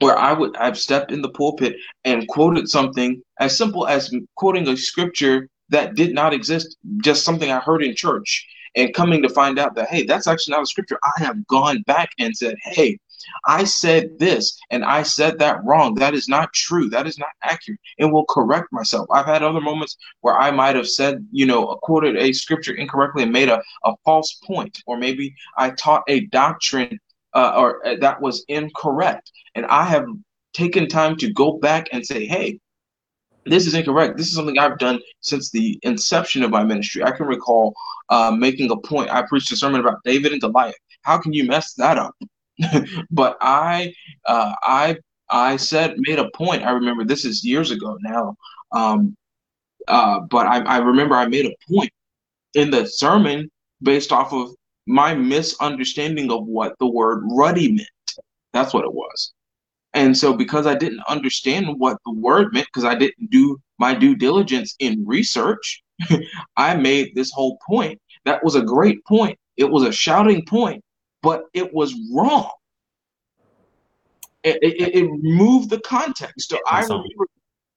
where 0.00 0.18
I 0.18 0.32
would 0.32 0.56
I've 0.56 0.78
stepped 0.78 1.12
in 1.12 1.22
the 1.22 1.30
pulpit 1.30 1.76
and 2.04 2.28
quoted 2.28 2.68
something 2.68 3.22
as 3.40 3.56
simple 3.56 3.86
as 3.86 4.12
quoting 4.36 4.68
a 4.68 4.76
scripture 4.76 5.48
that 5.70 5.94
did 5.94 6.14
not 6.14 6.32
exist, 6.32 6.76
just 7.02 7.24
something 7.24 7.50
I 7.50 7.60
heard 7.60 7.82
in 7.82 7.94
church, 7.94 8.46
and 8.76 8.94
coming 8.94 9.22
to 9.22 9.28
find 9.28 9.58
out 9.58 9.74
that 9.74 9.88
hey, 9.88 10.04
that's 10.04 10.26
actually 10.26 10.52
not 10.52 10.62
a 10.62 10.66
scripture. 10.66 10.98
I 11.04 11.22
have 11.24 11.46
gone 11.46 11.82
back 11.82 12.10
and 12.18 12.36
said, 12.36 12.56
hey, 12.62 12.98
I 13.46 13.64
said 13.64 14.18
this 14.18 14.58
and 14.70 14.84
I 14.84 15.02
said 15.02 15.38
that 15.38 15.62
wrong. 15.64 15.94
That 15.94 16.14
is 16.14 16.28
not 16.28 16.52
true. 16.52 16.88
That 16.88 17.06
is 17.06 17.18
not 17.18 17.30
accurate 17.42 17.80
and 17.98 18.12
will 18.12 18.24
correct 18.26 18.68
myself. 18.72 19.06
I've 19.10 19.26
had 19.26 19.42
other 19.42 19.60
moments 19.60 19.96
where 20.20 20.38
I 20.38 20.50
might 20.50 20.76
have 20.76 20.88
said, 20.88 21.26
you 21.30 21.46
know, 21.46 21.78
quoted 21.82 22.16
a 22.16 22.32
scripture 22.32 22.74
incorrectly 22.74 23.22
and 23.22 23.32
made 23.32 23.48
a, 23.48 23.62
a 23.84 23.94
false 24.04 24.38
point, 24.44 24.82
or 24.86 24.96
maybe 24.96 25.34
I 25.56 25.70
taught 25.70 26.04
a 26.08 26.26
doctrine 26.26 26.98
uh, 27.34 27.54
or 27.56 27.86
uh, 27.86 27.96
that 28.00 28.20
was 28.20 28.44
incorrect. 28.48 29.30
And 29.54 29.66
I 29.66 29.84
have 29.84 30.06
taken 30.54 30.88
time 30.88 31.16
to 31.16 31.32
go 31.32 31.58
back 31.58 31.88
and 31.92 32.04
say, 32.04 32.26
hey, 32.26 32.58
this 33.50 33.66
is 33.66 33.74
incorrect. 33.74 34.16
This 34.16 34.26
is 34.26 34.34
something 34.34 34.58
I've 34.58 34.78
done 34.78 35.00
since 35.20 35.50
the 35.50 35.78
inception 35.82 36.42
of 36.42 36.50
my 36.50 36.64
ministry. 36.64 37.02
I 37.02 37.10
can 37.10 37.26
recall 37.26 37.74
uh, 38.10 38.30
making 38.30 38.70
a 38.70 38.76
point. 38.76 39.10
I 39.10 39.22
preached 39.22 39.52
a 39.52 39.56
sermon 39.56 39.80
about 39.80 40.02
David 40.04 40.32
and 40.32 40.40
Goliath. 40.40 40.74
How 41.02 41.18
can 41.18 41.32
you 41.32 41.44
mess 41.44 41.74
that 41.74 41.98
up? 41.98 42.14
but 43.10 43.36
I, 43.40 43.92
uh, 44.26 44.54
I, 44.62 44.96
I 45.30 45.56
said 45.56 45.94
made 45.98 46.18
a 46.18 46.30
point. 46.34 46.64
I 46.64 46.70
remember 46.70 47.04
this 47.04 47.24
is 47.24 47.44
years 47.44 47.70
ago 47.70 47.96
now. 48.00 48.36
Um, 48.72 49.16
uh, 49.86 50.20
but 50.20 50.46
I, 50.46 50.60
I 50.60 50.78
remember 50.78 51.14
I 51.14 51.26
made 51.26 51.46
a 51.46 51.54
point 51.72 51.90
in 52.54 52.70
the 52.70 52.86
sermon 52.86 53.50
based 53.82 54.12
off 54.12 54.32
of 54.32 54.54
my 54.86 55.14
misunderstanding 55.14 56.30
of 56.30 56.46
what 56.46 56.74
the 56.78 56.86
word 56.86 57.22
ruddy 57.32 57.72
meant. 57.72 57.88
That's 58.52 58.72
what 58.72 58.84
it 58.84 58.92
was. 58.92 59.34
And 59.94 60.16
so, 60.16 60.34
because 60.34 60.66
I 60.66 60.74
didn't 60.74 61.02
understand 61.08 61.78
what 61.78 61.96
the 62.04 62.12
word 62.12 62.52
meant, 62.52 62.66
because 62.66 62.84
I 62.84 62.94
didn't 62.94 63.30
do 63.30 63.58
my 63.78 63.94
due 63.94 64.14
diligence 64.14 64.74
in 64.78 65.04
research, 65.06 65.82
I 66.56 66.76
made 66.76 67.14
this 67.14 67.30
whole 67.32 67.58
point. 67.66 68.00
That 68.24 68.44
was 68.44 68.54
a 68.54 68.62
great 68.62 69.04
point. 69.04 69.38
It 69.56 69.70
was 69.70 69.84
a 69.84 69.92
shouting 69.92 70.44
point, 70.44 70.84
but 71.22 71.44
it 71.54 71.72
was 71.72 71.94
wrong. 72.12 72.50
It, 74.44 74.58
it, 74.62 74.94
it 74.94 75.10
removed 75.10 75.70
the 75.70 75.80
context. 75.80 76.50
So 76.50 76.58
I 76.68 76.82
remember 76.82 77.26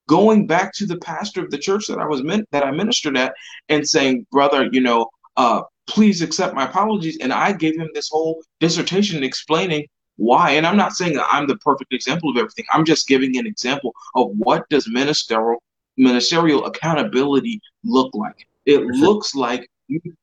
going 0.08 0.46
back 0.46 0.74
to 0.74 0.86
the 0.86 0.98
pastor 0.98 1.44
of 1.44 1.50
the 1.50 1.58
church 1.58 1.88
that 1.88 1.98
I 1.98 2.06
was 2.06 2.24
meant 2.24 2.48
that 2.52 2.66
I 2.66 2.72
ministered 2.72 3.18
at 3.18 3.34
and 3.70 3.88
saying, 3.88 4.28
"Brother, 4.32 4.70
you 4.72 4.82
know, 4.82 5.08
uh, 5.38 5.62
please 5.88 6.22
accept 6.22 6.54
my 6.54 6.66
apologies." 6.66 7.18
And 7.22 7.34
I 7.34 7.54
gave 7.54 7.80
him 7.80 7.90
this 7.94 8.10
whole 8.10 8.44
dissertation 8.60 9.24
explaining 9.24 9.88
why. 10.18 10.52
And 10.52 10.66
I'm 10.68 10.78
not 10.78 10.94
saying 10.94 11.14
that 11.16 11.28
I'm 11.32 11.48
the 11.48 11.58
perfect 11.58 11.94
example 11.94 12.30
of 12.30 12.38
everything. 12.38 12.66
I'm 12.72 12.86
just 12.86 13.08
giving 13.08 13.38
an 13.38 13.48
example 13.48 13.94
of 14.16 14.32
what 14.38 14.68
does 14.70 14.88
ministerial 14.90 15.62
ministerial 15.98 16.66
accountability 16.66 17.60
look 17.84 18.14
like. 18.14 18.48
It 18.66 18.82
looks 18.82 19.36
like 19.36 19.70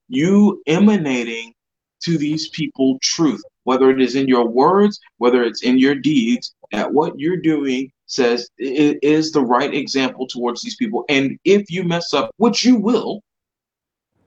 you, 0.08 0.62
emanating 0.66 1.52
to 2.00 2.16
these 2.16 2.48
people 2.50 2.98
truth, 3.02 3.42
whether 3.64 3.90
it 3.90 4.00
is 4.00 4.14
in 4.14 4.28
your 4.28 4.46
words, 4.46 5.00
whether 5.18 5.42
it's 5.42 5.62
in 5.62 5.78
your 5.78 5.94
deeds, 5.94 6.54
that 6.72 6.92
what 6.92 7.18
you're 7.18 7.36
doing 7.36 7.90
says 8.06 8.48
it 8.58 8.98
is 9.02 9.32
the 9.32 9.40
right 9.40 9.74
example 9.74 10.26
towards 10.26 10.62
these 10.62 10.76
people. 10.76 11.04
And 11.08 11.38
if 11.44 11.70
you 11.70 11.84
mess 11.84 12.14
up, 12.14 12.30
which 12.36 12.64
you 12.64 12.76
will, 12.76 13.20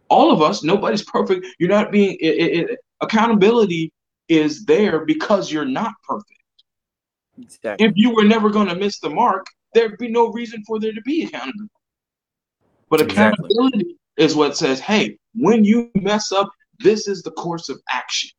all 0.10 0.32
of 0.32 0.42
us, 0.42 0.64
nobody's 0.64 1.04
perfect. 1.04 1.46
You're 1.58 1.70
not 1.70 1.92
being 1.92 2.18
it, 2.20 2.70
it, 2.70 2.80
accountability 3.00 3.92
is 4.32 4.64
there 4.64 5.06
because 5.06 5.52
you're 5.52 5.66
not 5.66 5.94
perfect. 6.08 6.40
Exactly. 7.38 7.86
If 7.86 7.94
you 7.96 8.16
were 8.16 8.24
never 8.24 8.50
going 8.50 8.68
to 8.68 8.76
miss 8.76 9.00
the 9.00 9.10
mark, 9.10 9.46
there'd 9.74 9.98
be 9.98 10.10
no 10.10 10.32
reason 10.32 10.64
for 10.66 10.80
there 10.80 10.94
to 10.94 11.02
be 11.02 11.24
accountability. 11.24 11.70
But 12.90 13.02
accountability 13.02 13.80
exactly. 13.80 13.98
is 14.18 14.36
what 14.36 14.56
says, 14.56 14.80
hey, 14.80 15.18
when 15.36 15.66
you 15.66 15.92
mess 15.96 16.32
up, 16.32 16.50
this 16.80 17.10
is 17.10 17.22
the 17.24 17.32
course 17.32 17.68
of 17.68 17.80
action. 17.90 18.30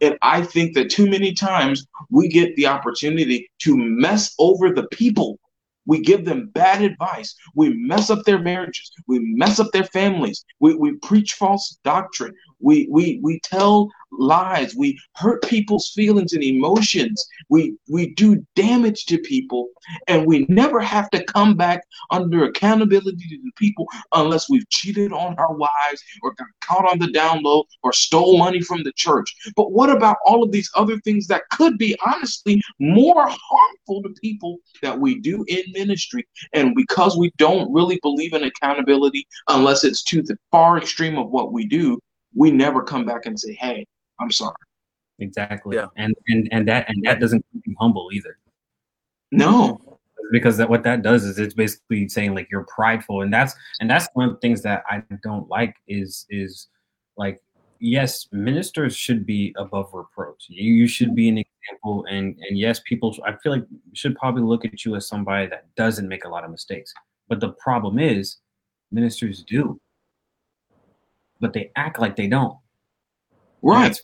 And 0.00 0.16
I 0.22 0.42
think 0.42 0.74
that 0.74 0.90
too 0.90 1.08
many 1.08 1.32
times 1.32 1.84
we 2.10 2.28
get 2.28 2.54
the 2.54 2.66
opportunity 2.66 3.48
to 3.62 3.76
mess 3.76 4.34
over 4.38 4.70
the 4.70 4.86
people. 4.88 5.38
We 5.86 6.00
give 6.00 6.24
them 6.24 6.50
bad 6.52 6.82
advice. 6.82 7.34
We 7.54 7.72
mess 7.74 8.10
up 8.10 8.24
their 8.24 8.40
marriages. 8.40 8.90
We 9.06 9.20
mess 9.20 9.58
up 9.58 9.68
their 9.72 9.84
families. 9.84 10.44
We, 10.60 10.74
we 10.74 10.96
preach 10.96 11.34
false 11.34 11.78
doctrine. 11.84 12.34
We, 12.60 12.88
we, 12.90 13.20
we 13.22 13.40
tell 13.40 13.90
lies. 14.18 14.74
We 14.74 14.98
hurt 15.14 15.42
people's 15.42 15.90
feelings 15.90 16.32
and 16.32 16.42
emotions. 16.42 17.26
We 17.48 17.76
we 17.88 18.14
do 18.14 18.44
damage 18.54 19.06
to 19.06 19.18
people, 19.18 19.68
and 20.08 20.26
we 20.26 20.46
never 20.48 20.80
have 20.80 21.10
to 21.10 21.24
come 21.24 21.56
back 21.56 21.82
under 22.10 22.44
accountability 22.44 23.28
to 23.28 23.38
the 23.42 23.52
people 23.56 23.86
unless 24.12 24.48
we've 24.48 24.68
cheated 24.68 25.12
on 25.12 25.36
our 25.38 25.54
wives 25.54 26.02
or 26.22 26.34
got 26.34 26.46
caught 26.60 26.90
on 26.90 26.98
the 26.98 27.10
down 27.10 27.42
low 27.42 27.64
or 27.82 27.92
stole 27.92 28.38
money 28.38 28.60
from 28.60 28.82
the 28.82 28.92
church. 28.92 29.34
But 29.54 29.72
what 29.72 29.90
about 29.90 30.16
all 30.24 30.42
of 30.42 30.52
these 30.52 30.70
other 30.74 30.98
things 31.00 31.26
that 31.28 31.48
could 31.50 31.78
be 31.78 31.96
honestly 32.06 32.62
more 32.78 33.26
harmful 33.28 34.02
to 34.02 34.14
people 34.20 34.58
that 34.82 34.98
we 34.98 35.20
do 35.20 35.44
in 35.48 35.62
ministry? 35.72 36.26
And 36.52 36.74
because 36.74 37.16
we 37.16 37.32
don't 37.38 37.72
really 37.72 37.98
believe 38.02 38.32
in 38.32 38.44
accountability 38.44 39.26
unless 39.48 39.84
it's 39.84 40.02
to 40.04 40.22
the 40.22 40.36
far 40.50 40.78
extreme 40.78 41.18
of 41.18 41.30
what 41.30 41.52
we 41.52 41.66
do, 41.66 41.98
we 42.36 42.50
never 42.50 42.82
come 42.82 43.04
back 43.04 43.26
and 43.26 43.38
say, 43.38 43.54
"Hey, 43.54 43.86
I'm 44.20 44.30
sorry." 44.30 44.54
Exactly. 45.18 45.76
Yeah. 45.76 45.86
And 45.96 46.14
and 46.28 46.48
and 46.52 46.68
that 46.68 46.88
and 46.88 47.02
that 47.04 47.20
doesn't 47.20 47.44
keep 47.52 47.62
you 47.66 47.74
humble 47.80 48.10
either. 48.12 48.38
No. 49.32 49.98
Because 50.32 50.56
that 50.58 50.68
what 50.68 50.82
that 50.82 51.02
does 51.02 51.24
is 51.24 51.38
it's 51.38 51.54
basically 51.54 52.08
saying 52.08 52.34
like 52.34 52.48
you're 52.50 52.66
prideful, 52.74 53.22
and 53.22 53.32
that's 53.32 53.54
and 53.80 53.88
that's 53.88 54.08
one 54.14 54.28
of 54.28 54.34
the 54.34 54.40
things 54.40 54.60
that 54.62 54.82
I 54.88 55.02
don't 55.22 55.48
like 55.48 55.76
is 55.86 56.26
is 56.30 56.68
like 57.16 57.40
yes, 57.78 58.26
ministers 58.32 58.96
should 58.96 59.26
be 59.26 59.54
above 59.56 59.90
reproach. 59.92 60.46
You, 60.48 60.72
you 60.74 60.88
should 60.88 61.14
be 61.14 61.28
an 61.28 61.38
example, 61.38 62.04
and 62.10 62.36
and 62.48 62.58
yes, 62.58 62.80
people. 62.84 63.16
I 63.24 63.36
feel 63.36 63.52
like 63.52 63.64
should 63.92 64.16
probably 64.16 64.42
look 64.42 64.64
at 64.64 64.84
you 64.84 64.96
as 64.96 65.08
somebody 65.08 65.46
that 65.46 65.66
doesn't 65.76 66.08
make 66.08 66.24
a 66.24 66.28
lot 66.28 66.44
of 66.44 66.50
mistakes. 66.50 66.92
But 67.28 67.40
the 67.40 67.50
problem 67.50 67.98
is, 67.98 68.38
ministers 68.90 69.44
do, 69.44 69.80
but 71.40 71.52
they 71.52 71.70
act 71.76 71.98
like 71.98 72.16
they 72.16 72.26
don't. 72.26 72.56
Right. 73.62 73.98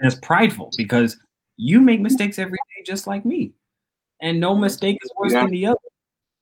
And 0.00 0.10
it's, 0.10 0.18
prideful 0.20 0.70
because 0.76 1.16
you 1.56 1.80
make 1.80 2.00
mistakes 2.00 2.38
every 2.38 2.58
day, 2.58 2.82
just 2.84 3.06
like 3.06 3.24
me, 3.24 3.52
and 4.20 4.40
no 4.40 4.54
mistake 4.54 4.98
is 5.02 5.10
worse 5.16 5.32
Yeah. 5.32 5.42
than 5.42 5.50
the 5.50 5.66
other. 5.66 5.78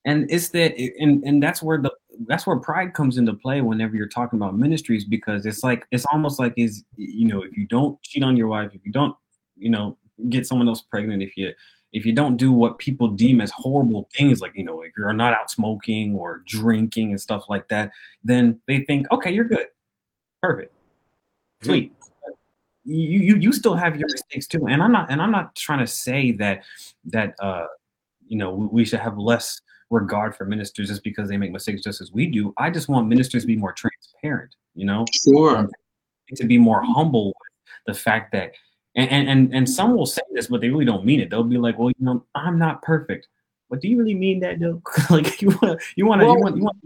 And 0.05 0.29
it's 0.31 0.49
that, 0.51 0.75
and 0.99 1.23
and 1.25 1.43
that's 1.43 1.63
where 1.63 1.79
the 1.81 1.93
that's 2.27 2.47
where 2.47 2.57
pride 2.57 2.95
comes 2.95 3.19
into 3.19 3.35
play 3.35 3.61
whenever 3.61 3.97
you're 3.97 4.09
talking 4.09 4.39
about 4.39 4.57
ministries 4.57 5.05
because 5.05 5.47
it's 5.47 5.63
like 5.63 5.87
it's 5.91 6.07
almost 6.13 6.39
like 6.39 6.55
is 6.57 6.85
you 6.97 7.27
know 7.27 7.43
if 7.43 7.57
you 7.57 7.67
don't 7.67 8.01
cheat 8.03 8.23
on 8.23 8.37
your 8.37 8.49
wife 8.49 8.71
if 8.75 8.85
you 8.85 8.93
don't 8.93 9.15
you 9.57 9.71
know 9.71 9.97
get 10.29 10.47
someone 10.47 10.69
else 10.69 10.83
pregnant 10.83 11.23
if 11.23 11.37
you 11.37 11.53
if 11.93 12.07
you 12.07 12.13
don't 12.13 12.37
do 12.37 12.53
what 12.53 12.79
people 12.79 13.09
deem 13.09 13.41
as 13.41 13.51
horrible 13.51 14.09
things 14.15 14.41
like 14.41 14.53
you 14.55 14.65
know 14.65 14.83
if 14.83 14.93
you're 14.97 15.13
not 15.13 15.33
out 15.33 15.51
smoking 15.51 16.15
or 16.15 16.43
drinking 16.47 17.11
and 17.11 17.21
stuff 17.21 17.45
like 17.49 17.67
that 17.69 17.91
then 18.23 18.61
they 18.67 18.81
think 18.81 19.11
okay 19.11 19.31
you're 19.31 19.45
good 19.45 19.67
perfect 20.43 20.75
sweet. 21.63 21.93
You 22.85 23.21
you 23.21 23.37
you 23.37 23.53
still 23.53 23.77
have 23.77 23.97
your 23.97 24.09
mistakes 24.11 24.49
too 24.49 24.67
and 24.67 24.83
i'm 24.83 24.91
not 24.91 25.09
and 25.11 25.23
i'm 25.23 25.31
not 25.31 25.55
trying 25.55 25.79
to 25.79 25.87
say 25.87 26.33
that 26.33 26.65
that 27.05 27.35
uh 27.39 27.67
you 28.27 28.37
know 28.37 28.53
we, 28.53 28.85
should 28.85 28.99
have 28.99 29.19
less 29.19 29.61
regard 29.91 30.35
for 30.35 30.45
ministers 30.45 30.89
just 30.89 31.05
because 31.05 31.29
they 31.29 31.37
make 31.37 31.53
mistakes 31.53 31.83
just 31.83 32.01
as 32.01 32.13
we 32.13 32.27
do. 32.27 32.55
I 32.57 32.71
just 32.71 32.89
want 32.89 33.09
ministers 33.09 33.43
to 33.43 33.47
be 33.47 33.57
more 33.57 33.73
transparent 33.73 34.57
you 34.75 34.87
know? 34.87 35.05
Sure. 35.13 35.69
to 36.35 36.47
be 36.47 36.57
more 36.57 36.83
humble 36.83 37.27
with 37.27 37.35
the 37.87 37.95
fact 37.95 38.33
that 38.33 38.53
and, 38.97 39.29
and 39.29 39.55
and 39.55 39.69
some 39.69 39.95
will 39.95 40.07
say 40.07 40.23
this 40.33 40.47
but 40.47 40.61
they 40.61 40.71
really 40.71 40.85
don't 40.85 41.05
mean 41.05 41.21
it. 41.21 41.31
They'll 41.31 41.45
be 41.45 41.59
like 41.59 41.79
well 41.79 41.91
you 41.91 42.05
know 42.05 42.25
i'm 42.35 42.59
not 42.59 42.83
perfect. 42.83 43.29
But 43.71 43.81
do 43.81 43.89
you 43.89 43.99
really 43.99 44.15
mean 44.15 44.41
that 44.41 44.61
though? 44.61 44.83
Like 45.11 45.41
you 45.41 45.49
want 45.63 45.81
you 45.97 46.07
want 46.07 46.21
to 46.21 46.27
you 46.27 46.35
want 46.35 46.57
you 46.57 46.65
want 46.65 46.77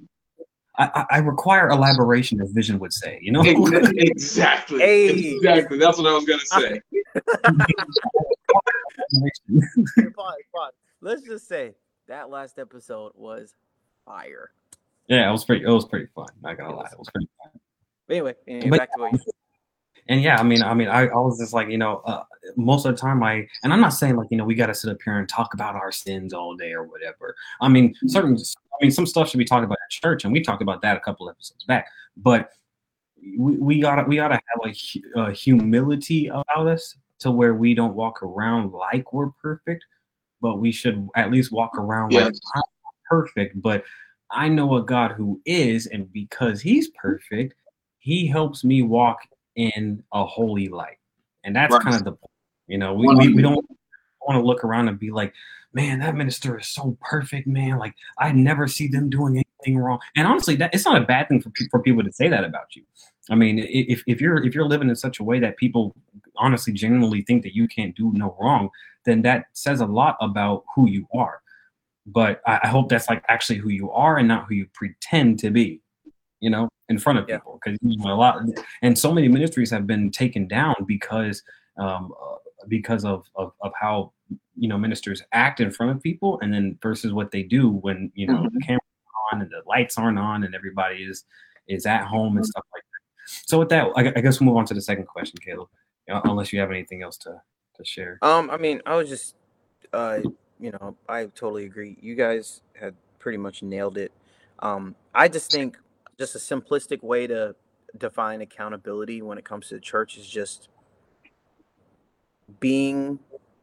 I, 0.78 0.90
I- 0.94 1.06
I 1.10 1.18
require 1.18 1.68
elaboration, 1.70 2.40
as 2.40 2.50
Vision 2.52 2.78
would 2.80 2.92
say. 2.92 3.18
You 3.22 3.32
know, 3.32 3.42
Exactly. 3.44 4.78
Hey. 4.80 5.34
Exactly. 5.36 5.78
That's 5.78 5.98
what 5.98 6.06
I 6.06 6.14
was 6.14 6.24
gonna 6.24 6.40
say. 6.46 6.80
Hey, 9.96 10.04
pause, 10.14 10.34
pause. 10.54 10.72
Let's 11.00 11.22
just 11.22 11.48
say 11.48 11.74
that 12.08 12.30
last 12.30 12.58
episode 12.58 13.12
was 13.14 13.54
fire. 14.04 14.50
yeah, 15.08 15.28
it 15.28 15.32
was 15.32 15.44
pretty. 15.44 15.64
It 15.64 15.68
was 15.70 15.86
pretty 15.86 16.06
fun. 16.14 16.26
Not 16.42 16.56
gonna 16.58 16.74
lie, 16.76 16.88
it 16.92 16.98
was 16.98 17.08
pretty 17.10 17.28
fun. 17.42 17.52
But 18.08 18.14
anyway, 18.14 18.34
anyway, 18.46 18.70
But- 18.70 18.78
back 18.78 18.92
to 18.94 19.00
what 19.00 19.12
you 19.12 19.18
And 20.08 20.22
yeah, 20.22 20.38
I 20.38 20.42
mean, 20.42 20.62
I 20.62 20.74
mean, 20.74 20.88
I, 20.88 21.06
I 21.06 21.16
was 21.16 21.38
just 21.38 21.52
like, 21.52 21.68
you 21.68 21.78
know, 21.78 22.02
uh, 22.04 22.22
most 22.56 22.86
of 22.86 22.94
the 22.94 23.00
time, 23.00 23.22
I 23.22 23.48
and 23.62 23.72
I'm 23.72 23.80
not 23.80 23.90
saying 23.90 24.16
like, 24.16 24.28
you 24.30 24.36
know, 24.36 24.44
we 24.44 24.54
got 24.54 24.66
to 24.66 24.74
sit 24.74 24.90
up 24.90 24.98
here 25.04 25.18
and 25.18 25.28
talk 25.28 25.54
about 25.54 25.74
our 25.74 25.90
sins 25.90 26.32
all 26.32 26.54
day 26.54 26.72
or 26.72 26.84
whatever. 26.84 27.34
I 27.60 27.68
mean, 27.68 27.94
certain, 28.06 28.36
I 28.36 28.76
mean, 28.84 28.90
some 28.90 29.06
stuff 29.06 29.28
should 29.28 29.38
be 29.38 29.44
talked 29.44 29.64
about 29.64 29.78
at 29.84 29.90
church, 29.90 30.24
and 30.24 30.32
we 30.32 30.42
talked 30.42 30.62
about 30.62 30.82
that 30.82 30.96
a 30.96 31.00
couple 31.00 31.28
episodes 31.28 31.64
back. 31.64 31.88
But 32.16 32.50
we, 33.36 33.56
we 33.56 33.80
gotta 33.80 34.04
we 34.04 34.16
gotta 34.16 34.34
have 34.34 34.72
a, 35.16 35.20
a 35.20 35.32
humility 35.32 36.28
about 36.28 36.68
us 36.68 36.96
to 37.20 37.30
where 37.30 37.54
we 37.54 37.74
don't 37.74 37.94
walk 37.94 38.22
around 38.22 38.72
like 38.72 39.12
we're 39.12 39.30
perfect, 39.42 39.84
but 40.40 40.60
we 40.60 40.70
should 40.70 41.08
at 41.16 41.30
least 41.30 41.50
walk 41.50 41.76
around 41.78 42.12
like 42.12 42.34
I'm 42.54 42.62
perfect, 43.08 43.60
but 43.60 43.84
I 44.30 44.48
know 44.48 44.76
a 44.76 44.82
God 44.82 45.12
who 45.12 45.40
is, 45.46 45.86
and 45.86 46.12
because 46.12 46.60
He's 46.60 46.90
perfect, 46.90 47.54
He 47.98 48.26
helps 48.26 48.64
me 48.64 48.82
walk 48.82 49.20
in 49.56 50.02
a 50.12 50.24
holy 50.24 50.68
light, 50.68 50.98
and 51.44 51.56
that's 51.56 51.72
Right. 51.72 51.82
kind 51.82 51.96
of 51.96 52.04
the 52.04 52.12
point. 52.12 52.30
You 52.68 52.78
know, 52.78 52.94
we, 52.94 53.06
we, 53.14 53.34
we 53.34 53.42
don't 53.42 53.64
want 54.26 54.40
to 54.40 54.46
look 54.46 54.64
around 54.64 54.88
and 54.88 54.98
be 54.98 55.10
like, 55.10 55.32
man, 55.72 56.00
that 56.00 56.16
minister 56.16 56.58
is 56.58 56.68
so 56.68 56.96
perfect, 57.00 57.46
man. 57.46 57.78
Like 57.78 57.94
I 58.18 58.32
never 58.32 58.66
see 58.66 58.88
them 58.88 59.08
doing 59.10 59.36
anything 59.36 59.78
wrong. 59.78 60.00
And 60.16 60.26
honestly, 60.26 60.56
that 60.56 60.74
it's 60.74 60.84
not 60.84 61.00
a 61.00 61.04
bad 61.04 61.28
thing 61.28 61.40
for, 61.40 61.50
pe- 61.50 61.68
for 61.70 61.80
people 61.80 62.02
to 62.02 62.12
say 62.12 62.28
that 62.28 62.44
about 62.44 62.74
you. 62.74 62.82
I 63.30 63.34
mean, 63.34 63.58
if, 63.58 64.02
if 64.06 64.20
you're 64.20 64.42
if 64.44 64.54
you're 64.54 64.66
living 64.66 64.88
in 64.88 64.96
such 64.96 65.20
a 65.20 65.24
way 65.24 65.38
that 65.40 65.56
people 65.56 65.94
honestly 66.36 66.72
genuinely 66.72 67.22
think 67.22 67.42
that 67.42 67.54
you 67.54 67.68
can't 67.68 67.94
do 67.94 68.12
no 68.14 68.36
wrong, 68.40 68.70
then 69.04 69.22
that 69.22 69.46
says 69.52 69.80
a 69.80 69.86
lot 69.86 70.16
about 70.20 70.64
who 70.74 70.88
you 70.88 71.06
are. 71.14 71.40
But 72.06 72.40
I, 72.46 72.60
I 72.64 72.68
hope 72.68 72.88
that's 72.88 73.08
like 73.08 73.24
actually 73.28 73.58
who 73.58 73.68
you 73.68 73.90
are 73.90 74.16
and 74.16 74.28
not 74.28 74.46
who 74.46 74.54
you 74.54 74.66
pretend 74.74 75.38
to 75.40 75.50
be, 75.50 75.80
you 76.40 76.50
know, 76.50 76.68
in 76.88 76.98
front 76.98 77.18
of 77.18 77.28
Yeah. 77.28 77.36
people. 77.38 77.58
Because 77.62 77.78
you 77.82 77.98
know, 77.98 78.12
a 78.12 78.14
lot 78.14 78.42
and 78.82 78.98
so 78.98 79.12
many 79.12 79.28
ministries 79.28 79.70
have 79.70 79.86
been 79.86 80.10
taken 80.10 80.46
down 80.46 80.74
because 80.86 81.42
um, 81.78 82.12
uh, 82.20 82.36
because 82.68 83.04
of, 83.04 83.26
of 83.34 83.52
of 83.60 83.72
how 83.80 84.12
you 84.56 84.68
know 84.68 84.78
ministers 84.78 85.22
act 85.32 85.60
in 85.60 85.70
front 85.70 85.92
of 85.92 86.02
people 86.02 86.38
and 86.40 86.52
then 86.52 86.78
versus 86.82 87.12
what 87.12 87.30
they 87.30 87.42
do 87.42 87.70
when 87.70 88.10
you 88.14 88.26
know 88.26 88.48
the 88.52 88.60
camera's 88.60 88.80
on 89.32 89.42
and 89.42 89.50
the 89.50 89.62
lights 89.66 89.98
aren't 89.98 90.18
on 90.18 90.44
and 90.44 90.54
everybody 90.54 91.02
is 91.02 91.24
is 91.68 91.84
at 91.86 92.04
home 92.04 92.36
and 92.36 92.46
stuff 92.46 92.64
like 92.74 92.82
that 92.82 93.42
so 93.46 93.58
with 93.58 93.68
that 93.68 93.86
i, 93.96 94.00
I 94.16 94.20
guess 94.22 94.40
we'll 94.40 94.46
move 94.48 94.56
on 94.56 94.64
to 94.66 94.74
the 94.74 94.80
second 94.80 95.06
question 95.06 95.36
caleb 95.44 95.68
unless 96.08 96.52
you 96.52 96.58
have 96.60 96.70
anything 96.70 97.02
else 97.02 97.16
to 97.18 97.40
to 97.74 97.84
share 97.84 98.18
Um, 98.22 98.50
I 98.50 98.56
mean, 98.56 98.80
I 98.86 98.94
was 98.96 99.08
just, 99.08 99.34
uh, 99.92 100.20
you 100.58 100.72
know, 100.72 100.96
I 101.08 101.26
totally 101.26 101.66
agree. 101.66 101.98
You 102.00 102.14
guys 102.14 102.62
had 102.74 102.94
pretty 103.18 103.36
much 103.38 103.62
nailed 103.62 103.98
it. 103.98 104.12
Um, 104.60 104.94
I 105.14 105.28
just 105.28 105.52
think 105.52 105.76
just 106.18 106.34
a 106.34 106.38
simplistic 106.38 107.02
way 107.02 107.26
to 107.26 107.54
define 107.96 108.40
accountability 108.40 109.22
when 109.22 109.38
it 109.38 109.44
comes 109.44 109.68
to 109.68 109.74
the 109.74 109.80
church 109.80 110.16
is 110.16 110.26
just 110.28 110.68
being 112.60 113.18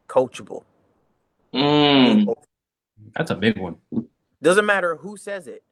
coachable. 0.08 0.64
Mm, 1.54 2.34
that's 3.14 3.30
a 3.30 3.34
big 3.34 3.58
one 3.58 3.76
Doesn't 4.42 4.66
matter 4.66 4.96
who 4.96 5.16
says 5.16 5.46
it. 5.46 5.62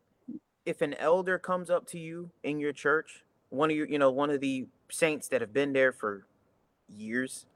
If 0.65 0.81
an 0.81 0.95
elder 0.95 1.39
comes 1.39 1.71
up 1.71 1.87
to 1.89 1.99
you 1.99 2.31
in 2.45 2.59
your 2.61 2.73
church, 2.73 3.25
one 3.51 3.71
of 3.71 3.77
your, 3.77 3.87
you 3.89 3.99
know, 3.99 4.11
one 4.11 4.31
of 4.31 4.41
the 4.41 4.67
saints 4.91 5.29
that 5.29 5.41
have 5.41 5.53
been 5.53 5.73
there 5.73 5.93
for 5.93 6.27
years, 6.89 7.47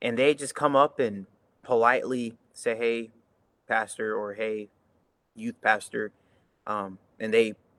and 0.00 0.18
they 0.18 0.34
just 0.34 0.54
come 0.54 0.74
up 0.74 0.98
and 0.98 1.26
politely 1.62 2.38
say, 2.54 2.74
"Hey, 2.74 3.10
pastor," 3.68 4.16
or 4.16 4.34
"Hey, 4.34 4.70
youth 5.34 5.60
pastor," 5.60 6.10
um, 6.66 6.98
and 7.18 7.34
they, 7.34 7.52
si- 7.52 7.69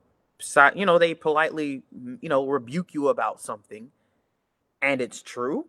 you 0.75 0.85
know, 0.85 0.97
they 0.97 1.13
politely, 1.13 1.83
mm, 1.97 2.17
you 2.21 2.29
know, 2.29 2.45
rebuke 2.45 2.93
you 2.93 3.09
about 3.09 3.41
something, 3.41 3.91
and 4.81 5.01
it's 5.01 5.21
true. 5.21 5.67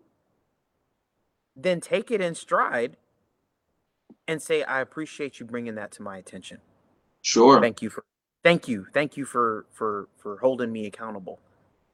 Then 1.55 1.81
take 1.81 2.11
it 2.11 2.21
in 2.21 2.35
stride 2.35 2.97
and 4.27 4.41
say, 4.41 4.63
"I 4.63 4.81
appreciate 4.81 5.41
you 5.41 5.47
bringing 5.47 5.75
that 5.77 5.93
to 5.93 6.03
my 6.03 6.17
attention." 6.17 6.61
sure. 7.23 7.61
thank 7.61 7.81
you 7.81 7.89
for 7.89 8.05
thank 8.43 8.69
you 8.69 8.87
thank 8.93 9.17
you 9.17 9.25
for 9.25 9.65
for 9.71 10.09
for 10.19 10.37
holding 10.39 10.71
me 10.71 10.87
accountable 10.87 11.41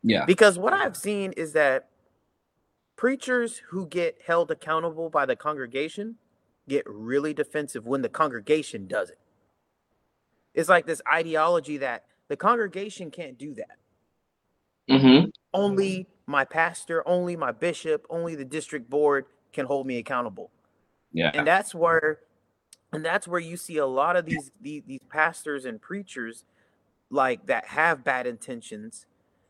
yeah 0.02 0.24
because 0.24 0.58
what 0.58 0.72
i've 0.72 0.96
seen 0.96 1.32
is 1.32 1.52
that 1.52 1.88
preachers 2.96 3.62
who 3.68 3.86
get 3.86 4.18
held 4.26 4.50
accountable 4.50 5.08
by 5.08 5.24
the 5.24 5.36
congregation 5.36 6.16
get 6.68 6.84
really 6.86 7.32
defensive 7.32 7.86
when 7.86 8.02
the 8.02 8.08
congregation 8.08 8.86
does 8.86 9.10
it 9.10 9.18
it's 10.54 10.68
like 10.68 10.86
this 10.86 11.02
ideology 11.12 11.76
that 11.76 12.04
the 12.28 12.36
congregation 12.36 13.10
can't 13.10 13.38
do 13.38 13.54
that. 13.54 13.76
Hmm 14.88 15.26
only 15.54 16.06
my 16.26 16.44
pastor 16.44 17.06
only 17.06 17.36
my 17.36 17.52
bishop 17.52 18.06
only 18.10 18.34
the 18.34 18.44
district 18.44 18.88
board 18.90 19.26
can 19.52 19.66
hold 19.66 19.86
me 19.86 19.98
accountable. 19.98 20.50
Yeah. 21.12 21.30
And 21.34 21.46
that's 21.46 21.74
where 21.74 22.20
and 22.92 23.04
that's 23.04 23.26
where 23.26 23.40
you 23.40 23.56
see 23.56 23.78
a 23.78 23.86
lot 23.86 24.16
of 24.16 24.26
these 24.26 24.50
these, 24.60 24.82
these 24.86 25.00
pastors 25.10 25.64
and 25.64 25.80
preachers 25.80 26.44
like 27.10 27.46
that 27.46 27.66
have 27.66 28.04
bad 28.04 28.26
intentions 28.26 29.06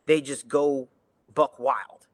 they 0.07 0.21
just 0.21 0.49
go 0.49 0.89
buck 1.35 1.59
wild. 1.59 2.07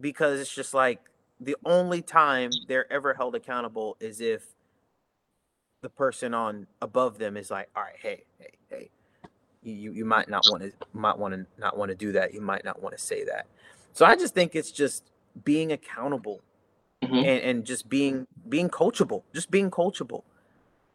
Because 0.00 0.40
it's 0.40 0.54
just 0.54 0.74
like 0.74 1.00
the 1.40 1.56
only 1.64 2.02
time 2.02 2.50
they're 2.66 2.90
ever 2.92 3.14
held 3.14 3.34
accountable 3.34 3.96
is 4.00 4.20
if 4.20 4.42
the 5.82 5.88
person 5.90 6.34
on 6.34 6.66
above 6.80 7.18
them 7.18 7.36
is 7.36 7.50
like 7.50 7.68
all 7.76 7.82
right 7.82 7.96
hey 8.00 8.24
hey 8.38 8.50
hey 8.70 8.90
you 9.66 9.92
you, 9.92 10.04
might 10.06 10.28
not 10.30 10.46
want 10.46 10.62
to 10.62 10.72
might 10.94 11.18
want 11.18 11.34
to 11.34 11.46
not 11.60 11.76
want 11.78 11.90
to 11.90 11.96
do 11.96 12.12
that 12.12 12.34
you 12.34 12.42
might 12.42 12.64
not 12.64 12.82
want 12.82 12.96
to 12.96 13.02
say 13.02 13.24
that 13.24 13.46
so 13.94 14.06
i 14.06 14.16
just 14.16 14.34
think 14.34 14.56
it's 14.56 14.72
just 14.72 15.04
being 15.44 15.72
accountable 15.72 16.40
hmm 17.04 17.24
and, 17.24 17.42
and 17.42 17.64
just 17.66 17.88
being 17.88 18.26
being 18.48 18.70
coachable 18.70 19.22
just 19.34 19.50
being 19.50 19.70
coachable 19.70 20.24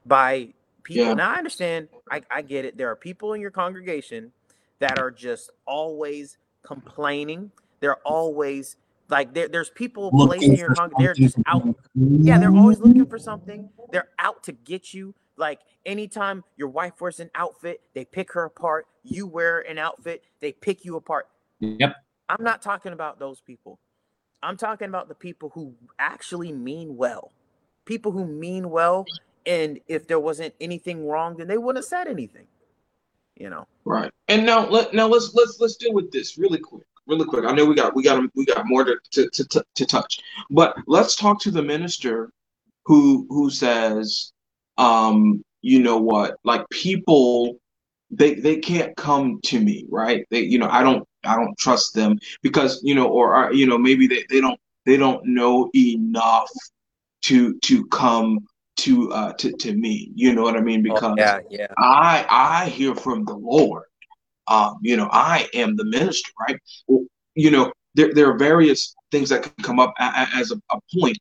by 0.06 0.50
people 0.84 1.10
Yeah. 1.10 1.14
now 1.16 1.32
i 1.34 1.38
understand 1.38 1.90
I, 2.12 2.24
I 2.32 2.42
get 2.44 2.66
it 2.66 2.78
there 2.78 2.90
are 2.92 2.98
people 2.98 3.34
in 3.34 3.42
your 3.42 3.52
congregation 3.52 4.34
that 4.80 4.98
are 4.98 5.12
just 5.12 5.52
always 5.68 6.38
complaining 6.64 7.52
they're 7.82 7.98
always 8.08 8.78
like 9.10 9.34
there, 9.34 9.48
there's 9.50 9.70
people 9.72 10.14
placed 10.14 10.54
in 10.54 10.60
your 10.60 10.72
congregation 10.72 11.04
they're 11.06 11.16
just 11.16 11.38
out 11.48 11.70
yeah 12.24 12.38
they're 12.38 12.56
always 12.56 12.80
looking 12.80 13.06
for 13.06 13.20
something 13.20 13.70
they're 13.92 14.10
out 14.20 14.44
to 14.44 14.54
get 14.54 14.94
you 14.94 15.16
like 15.42 15.60
anytime 15.86 16.46
your 16.56 16.70
wife 16.70 17.02
wears 17.02 17.20
an 17.20 17.30
outfit 17.36 17.82
they 17.94 18.06
pick 18.06 18.32
her 18.32 18.46
apart 18.46 18.88
you 19.04 19.28
wear 19.28 19.60
an 19.60 19.78
outfit 19.78 20.24
they 20.40 20.54
pick 20.54 20.86
you 20.86 20.96
apart 20.96 21.28
yep 21.60 21.96
I'm 22.32 22.44
not 22.44 22.62
talking 22.62 22.94
about 22.94 23.20
those 23.20 23.42
people. 23.42 23.78
I'm 24.42 24.56
talking 24.56 24.88
about 24.88 25.10
the 25.10 25.16
people 25.16 25.52
who 25.54 25.74
actually 26.00 26.52
mean 26.52 26.96
well. 26.96 27.32
People 27.86 28.12
who 28.12 28.26
mean 28.26 28.70
well, 28.70 29.06
and 29.46 29.80
if 29.88 30.08
there 30.08 30.20
wasn't 30.20 30.54
anything 30.62 31.06
wrong, 31.06 31.36
then 31.36 31.48
they 31.48 31.58
wouldn't 31.58 31.84
have 31.84 31.90
said 31.90 32.08
anything. 32.08 32.48
You 33.38 33.50
know. 33.50 33.68
Right. 33.84 34.12
And 34.30 34.46
now 34.46 34.66
let 34.68 34.94
now 34.94 35.08
let's 35.08 35.34
let's 35.34 35.60
let's 35.60 35.76
deal 35.76 35.94
with 35.94 36.12
this 36.12 36.38
really 36.38 36.60
quick. 36.60 36.86
Really 37.06 37.26
quick. 37.26 37.44
I 37.46 37.52
know 37.52 37.66
we 37.66 37.76
got 37.76 37.96
we 37.96 38.04
got 38.04 38.24
we 38.36 38.46
got 38.46 38.66
more 38.66 38.86
to 38.86 38.98
to, 39.12 39.30
to, 39.30 39.66
to 39.76 39.86
touch. 39.86 40.20
But 40.50 40.76
let's 40.88 41.16
talk 41.16 41.42
to 41.42 41.52
the 41.52 41.62
minister 41.62 42.32
who 42.86 43.28
who 43.30 43.50
says, 43.50 44.32
um, 44.78 45.44
you 45.62 45.82
know 45.82 45.98
what, 45.98 46.38
like 46.44 46.68
people 46.70 47.58
they 48.10 48.36
they 48.36 48.58
can't 48.58 48.96
come 48.98 49.40
to 49.46 49.60
me, 49.60 49.86
right? 49.90 50.26
They 50.30 50.42
you 50.42 50.60
know, 50.60 50.70
I 50.70 50.84
don't 50.84 51.08
I 51.24 51.36
don't 51.36 51.58
trust 51.58 51.94
them 51.94 52.20
because, 52.42 52.82
you 52.84 52.96
know, 52.96 53.08
or 53.08 53.54
you 53.54 53.66
know, 53.68 53.78
maybe 53.78 54.08
they, 54.08 54.26
they 54.30 54.42
don't 54.42 54.60
they 54.86 54.98
don't 54.98 55.26
know 55.26 55.70
enough 55.76 56.50
to 57.24 57.58
to 57.60 57.86
come 57.88 58.40
to 58.78 59.12
uh 59.12 59.34
to, 59.34 59.52
to 59.52 59.74
me. 59.74 60.12
You 60.16 60.34
know 60.34 60.44
what 60.44 60.58
I 60.58 60.62
mean? 60.62 60.82
Oh, 60.82 60.94
Because 60.94 61.16
yeah, 61.18 61.40
yeah. 61.50 61.68
I 61.78 62.26
I 62.30 62.70
hear 62.70 62.96
from 62.96 63.26
the 63.26 63.36
Lord. 63.36 63.84
Um, 64.48 64.80
you 64.82 64.98
know, 64.98 65.08
I 65.12 65.48
am 65.54 65.76
the 65.76 65.86
minister, 65.86 66.32
right? 66.40 66.60
Well, 66.88 67.06
you 67.36 67.52
know, 67.52 67.72
there 67.96 68.14
there 68.14 68.30
are 68.30 68.38
various 68.38 68.96
things 69.12 69.30
that 69.30 69.44
can 69.44 69.64
come 69.64 69.80
up 69.80 69.94
as 70.00 70.52
a, 70.52 70.56
a 70.72 70.80
point 71.00 71.18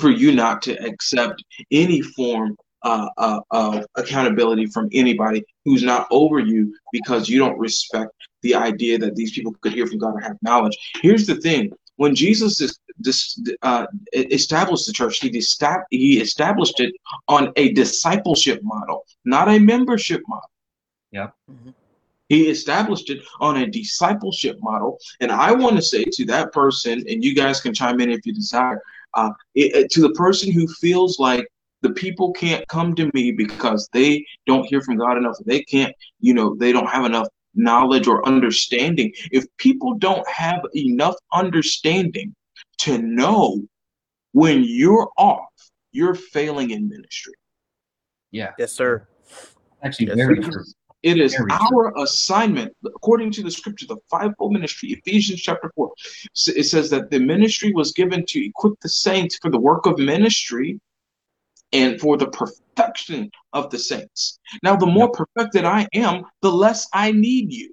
for 0.00 0.10
you 0.10 0.32
not 0.32 0.62
to 0.62 0.72
accept 0.84 1.42
any 1.70 2.00
form 2.00 2.56
uh, 2.82 3.08
uh, 3.16 3.40
of 3.50 3.84
accountability 3.96 4.66
from 4.66 4.88
anybody 4.92 5.44
who's 5.64 5.82
not 5.82 6.06
over 6.10 6.38
you 6.38 6.74
because 6.92 7.28
you 7.28 7.38
don't 7.38 7.58
respect 7.58 8.10
the 8.42 8.54
idea 8.54 8.98
that 8.98 9.16
these 9.16 9.32
people 9.32 9.52
could 9.60 9.72
hear 9.72 9.86
from 9.86 9.98
God 9.98 10.14
or 10.14 10.20
have 10.20 10.36
knowledge. 10.42 10.76
Here's 11.02 11.26
the 11.26 11.36
thing: 11.36 11.72
when 11.96 12.14
Jesus 12.14 12.60
is 12.60 12.78
this 12.98 13.40
uh, 13.62 13.86
established 14.12 14.86
the 14.86 14.92
church, 14.92 15.18
he 15.20 15.30
estab- 15.30 15.84
he 15.90 16.20
established 16.20 16.80
it 16.80 16.94
on 17.28 17.52
a 17.56 17.72
discipleship 17.72 18.60
model, 18.62 19.04
not 19.24 19.48
a 19.48 19.58
membership 19.58 20.22
model. 20.28 20.50
Yeah. 21.10 21.30
Mhm. 21.50 21.74
He 22.28 22.48
established 22.48 23.08
it 23.10 23.22
on 23.40 23.58
a 23.58 23.66
discipleship 23.66 24.58
model, 24.60 24.98
and 25.20 25.30
I 25.30 25.52
want 25.52 25.76
to 25.76 25.82
say 25.82 26.04
to 26.04 26.24
that 26.26 26.52
person, 26.52 27.04
and 27.08 27.24
you 27.24 27.34
guys 27.34 27.60
can 27.60 27.72
chime 27.74 28.00
in 28.00 28.10
if 28.10 28.26
you 28.26 28.32
desire. 28.32 28.80
Uh, 29.16 29.30
it, 29.54 29.74
it- 29.74 29.90
to 29.90 30.00
the 30.02 30.10
person 30.10 30.52
who 30.52 30.68
feels 30.68 31.18
like 31.18 31.46
the 31.82 31.90
people 31.90 32.32
can't 32.32 32.66
come 32.68 32.94
to 32.94 33.10
me 33.14 33.32
because 33.32 33.88
they 33.92 34.24
don't 34.46 34.66
hear 34.66 34.80
from 34.82 34.96
God 34.96 35.16
enough, 35.16 35.36
they 35.44 35.62
can't, 35.62 35.94
you 36.20 36.32
know, 36.34 36.54
they 36.56 36.72
don't 36.72 36.88
have 36.88 37.04
enough 37.04 37.28
knowledge 37.54 38.06
or 38.06 38.26
understanding. 38.26 39.12
If 39.32 39.44
people 39.58 39.94
don't 39.94 40.26
have 40.28 40.60
enough 40.74 41.14
understanding 41.32 42.34
to 42.78 42.98
know 42.98 43.62
when 44.32 44.64
you're 44.64 45.08
off, 45.16 45.48
you're 45.92 46.14
failing 46.14 46.70
in 46.70 46.88
ministry. 46.88 47.34
Yeah, 48.30 48.50
Yes, 48.58 48.72
sir. 48.72 49.06
actually, 49.82 50.06
Yes, 50.08 50.16
very 50.16 50.42
sir. 50.42 50.50
true. 50.50 50.64
It 51.02 51.18
is 51.20 51.34
Very 51.34 51.50
our 51.52 51.92
assignment, 52.02 52.74
according 52.84 53.30
to 53.32 53.42
the 53.42 53.50
scripture, 53.50 53.86
the 53.86 53.98
fivefold 54.10 54.52
ministry, 54.52 54.90
Ephesians 54.90 55.40
chapter 55.40 55.70
4. 55.76 55.92
It 56.56 56.64
says 56.64 56.90
that 56.90 57.10
the 57.10 57.18
ministry 57.20 57.72
was 57.72 57.92
given 57.92 58.24
to 58.26 58.44
equip 58.44 58.80
the 58.80 58.88
saints 58.88 59.38
for 59.40 59.50
the 59.50 59.58
work 59.58 59.86
of 59.86 59.98
ministry 59.98 60.80
and 61.72 62.00
for 62.00 62.16
the 62.16 62.28
perfection 62.28 63.30
of 63.52 63.70
the 63.70 63.78
saints. 63.78 64.38
Now, 64.62 64.76
the 64.76 64.86
more 64.86 65.10
perfected 65.10 65.64
I 65.64 65.86
am, 65.94 66.24
the 66.42 66.50
less 66.50 66.88
I 66.92 67.12
need 67.12 67.52
you. 67.52 67.72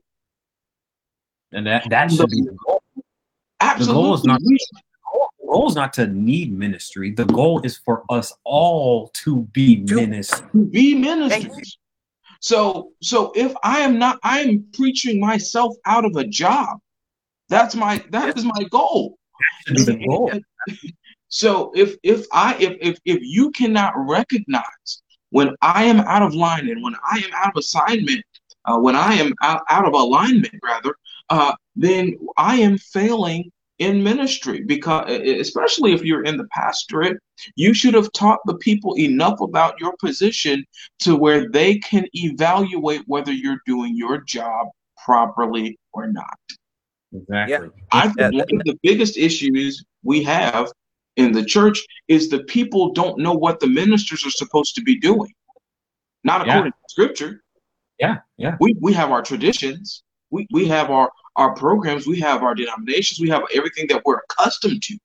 And 1.52 1.66
that 1.68 1.90
that 1.90 2.12
should 2.12 2.30
be 2.30 2.42
the 2.42 2.58
goal. 2.66 2.82
Absolutely. 3.62 3.94
goal 4.04 4.14
is 4.16 4.24
not- 4.24 4.42
We- 4.44 4.58
The 5.40 5.48
goal 5.60 5.70
is 5.70 5.76
not 5.76 5.94
to 5.94 6.08
need 6.08 6.52
ministry. 6.52 7.12
The 7.12 7.26
goal 7.26 7.62
is 7.62 7.78
for 7.78 8.04
us 8.10 8.34
all 8.44 9.10
to 9.24 9.42
be 9.54 9.84
To- 9.86 9.96
ministry. 9.96 10.48
to 10.52 10.66
be 10.66 10.96
ministers. 10.96 11.78
So, 12.44 12.92
so 13.02 13.32
if 13.36 13.54
I 13.64 13.80
am 13.80 13.98
not, 13.98 14.20
I 14.22 14.42
am 14.42 14.66
preaching 14.74 15.18
myself 15.18 15.78
out 15.86 16.04
of 16.04 16.18
a 16.18 16.28
job. 16.28 16.78
That's 17.48 17.74
my 17.74 18.04
that 18.10 18.38
is 18.38 18.44
my 18.44 18.66
goal. 18.70 19.18
Goal. 19.74 20.32
So 21.30 21.72
if 21.74 21.96
if 22.04 22.28
I 22.32 22.56
if 22.60 22.78
if 22.80 23.00
if 23.06 23.20
you 23.24 23.50
cannot 23.52 23.94
recognize 23.96 25.02
when 25.32 25.56
I 25.64 25.86
am 25.86 26.00
out 26.02 26.22
of 26.22 26.36
line 26.36 26.70
and 26.70 26.84
when 26.84 26.94
I 27.12 27.18
am 27.26 27.32
out 27.34 27.48
of 27.48 27.58
assignment, 27.58 28.24
uh, 28.66 28.78
when 28.78 28.96
I 28.96 29.16
am 29.16 29.34
out, 29.42 29.64
out 29.68 29.88
of 29.88 29.94
alignment 29.94 30.54
rather, 30.62 30.96
uh, 31.32 31.56
then 31.76 32.16
I 32.38 32.58
am 32.58 32.78
failing 32.78 33.52
in 33.80 34.04
ministry 34.04 34.62
because 34.62 35.10
especially 35.12 35.94
if 35.94 36.04
you're 36.04 36.24
in 36.24 36.38
the 36.38 36.48
pastorate, 36.52 37.18
you 37.56 37.74
should 37.74 37.94
have 37.94 38.12
taught 38.14 38.40
the 38.46 38.56
people 38.58 38.96
enough 38.98 39.42
about 39.42 39.80
your 39.80 39.96
position 39.98 40.64
to 41.00 41.16
where 41.16 41.50
they 41.50 41.78
can 41.80 42.06
evaluate 42.14 43.02
whether 43.08 43.32
you're 43.32 43.62
doing 43.66 43.96
your 43.96 44.20
job 44.20 44.68
properly 45.04 45.78
or 45.94 46.08
not. 46.08 46.38
Exactly. 47.14 47.70
I 47.92 48.08
think 48.10 48.18
Yeah, 48.34 48.44
one 48.50 48.62
of 48.62 48.66
the 48.66 48.80
biggest 48.84 49.18
issues 49.18 49.84
we 50.04 50.24
have 50.24 50.72
in 51.16 51.32
the 51.32 51.46
church 51.46 51.84
is 52.08 52.30
the 52.30 52.44
people 52.44 52.92
don't 52.94 53.20
know 53.20 53.34
what 53.34 53.60
the 53.60 53.68
ministers 53.68 54.26
are 54.26 54.32
supposed 54.32 54.76
to 54.76 54.82
be 54.82 55.00
doing. 55.00 55.32
Not 56.24 56.46
Yeah. 56.46 56.54
according 56.54 56.72
to 56.72 56.78
scripture. 56.90 57.42
Yeah, 58.00 58.18
yeah. 58.38 58.58
We 58.60 58.76
we 58.82 58.94
have 58.94 59.12
our 59.12 59.22
traditions, 59.22 60.04
we, 60.32 60.48
we 60.52 60.68
have 60.68 60.90
our, 60.90 61.12
our 61.36 61.54
programs, 61.56 62.08
we 62.08 62.20
have 62.20 62.44
our 62.44 62.56
denominations, 62.56 63.20
we 63.20 63.30
have 63.30 63.44
everything 63.54 63.88
that 63.88 64.02
we're 64.06 64.20
accustomed 64.30 64.82
to. 64.84 64.98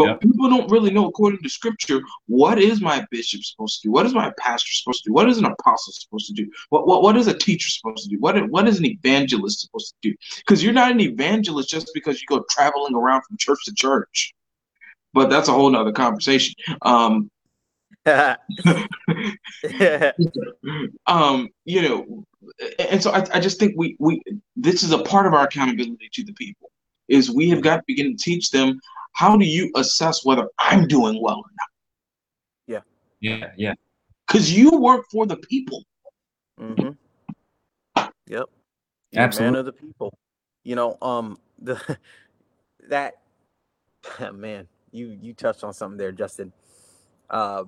But 0.00 0.06
Yep. 0.06 0.20
people 0.22 0.48
don't 0.48 0.70
really 0.70 0.90
know 0.90 1.06
according 1.08 1.42
to 1.42 1.48
scripture 1.50 2.00
what 2.26 2.58
is 2.58 2.80
my 2.80 3.04
bishop 3.10 3.44
supposed 3.44 3.82
to 3.82 3.88
do? 3.88 3.92
What 3.92 4.06
is 4.06 4.14
my 4.14 4.32
pastor 4.38 4.72
supposed 4.72 5.04
to 5.04 5.10
do? 5.10 5.12
What 5.12 5.28
is 5.28 5.36
an 5.36 5.44
apostle 5.44 5.92
supposed 5.92 6.26
to 6.28 6.32
do? 6.32 6.50
What 6.70 6.86
what, 6.86 7.02
what 7.02 7.18
is 7.18 7.26
a 7.26 7.36
teacher 7.36 7.68
supposed 7.68 8.04
to 8.04 8.08
do? 8.08 8.18
What 8.18 8.48
what 8.48 8.66
is 8.66 8.78
an 8.78 8.86
evangelist 8.86 9.60
supposed 9.60 9.94
to 10.00 10.10
do? 10.10 10.16
Because 10.38 10.64
you're 10.64 10.72
not 10.72 10.90
an 10.90 11.00
evangelist 11.00 11.68
just 11.68 11.90
because 11.92 12.18
you 12.18 12.26
go 12.28 12.42
traveling 12.48 12.94
around 12.94 13.22
from 13.24 13.36
church 13.36 13.58
to 13.66 13.74
church. 13.74 14.32
But 15.12 15.28
that's 15.28 15.48
a 15.48 15.52
whole 15.52 15.68
nother 15.68 15.92
conversation. 15.92 16.54
Um, 16.80 17.30
um, 21.06 21.48
you 21.64 21.82
know, 21.82 22.24
and 22.78 23.02
so 23.02 23.10
I, 23.10 23.26
I 23.34 23.40
just 23.40 23.58
think 23.58 23.74
we 23.76 23.96
we 23.98 24.22
this 24.56 24.82
is 24.82 24.92
a 24.92 24.98
part 24.98 25.26
of 25.26 25.34
our 25.34 25.44
accountability 25.44 26.08
to 26.12 26.24
the 26.24 26.32
people 26.34 26.70
is 27.08 27.30
we 27.30 27.48
have 27.50 27.60
got 27.60 27.76
to 27.76 27.82
begin 27.86 28.16
to 28.16 28.22
teach 28.22 28.50
them 28.50 28.78
how 29.12 29.36
do 29.36 29.44
you 29.44 29.70
assess 29.76 30.24
whether 30.24 30.48
I'm 30.58 30.86
doing 30.86 31.20
well 31.20 31.36
or 31.36 31.50
not 31.58 31.68
Yeah, 32.66 32.80
yeah. 33.20 33.50
Yeah. 33.56 33.74
Because 34.26 34.56
you 34.56 34.70
work 34.78 35.06
for 35.10 35.26
the 35.26 35.36
people. 35.36 35.82
hmm 36.58 36.90
Yep. 38.26 38.48
You're 39.10 39.24
a 39.24 39.40
man 39.40 39.56
of 39.56 39.66
the 39.66 39.72
people. 39.72 40.16
You 40.62 40.76
know, 40.76 40.96
um, 41.02 41.38
the 41.58 41.98
that 42.88 43.14
man, 44.32 44.68
you 44.92 45.18
you 45.20 45.34
touched 45.34 45.64
on 45.64 45.74
something 45.74 45.98
there, 45.98 46.12
Justin. 46.12 46.52
Uh, 47.28 47.64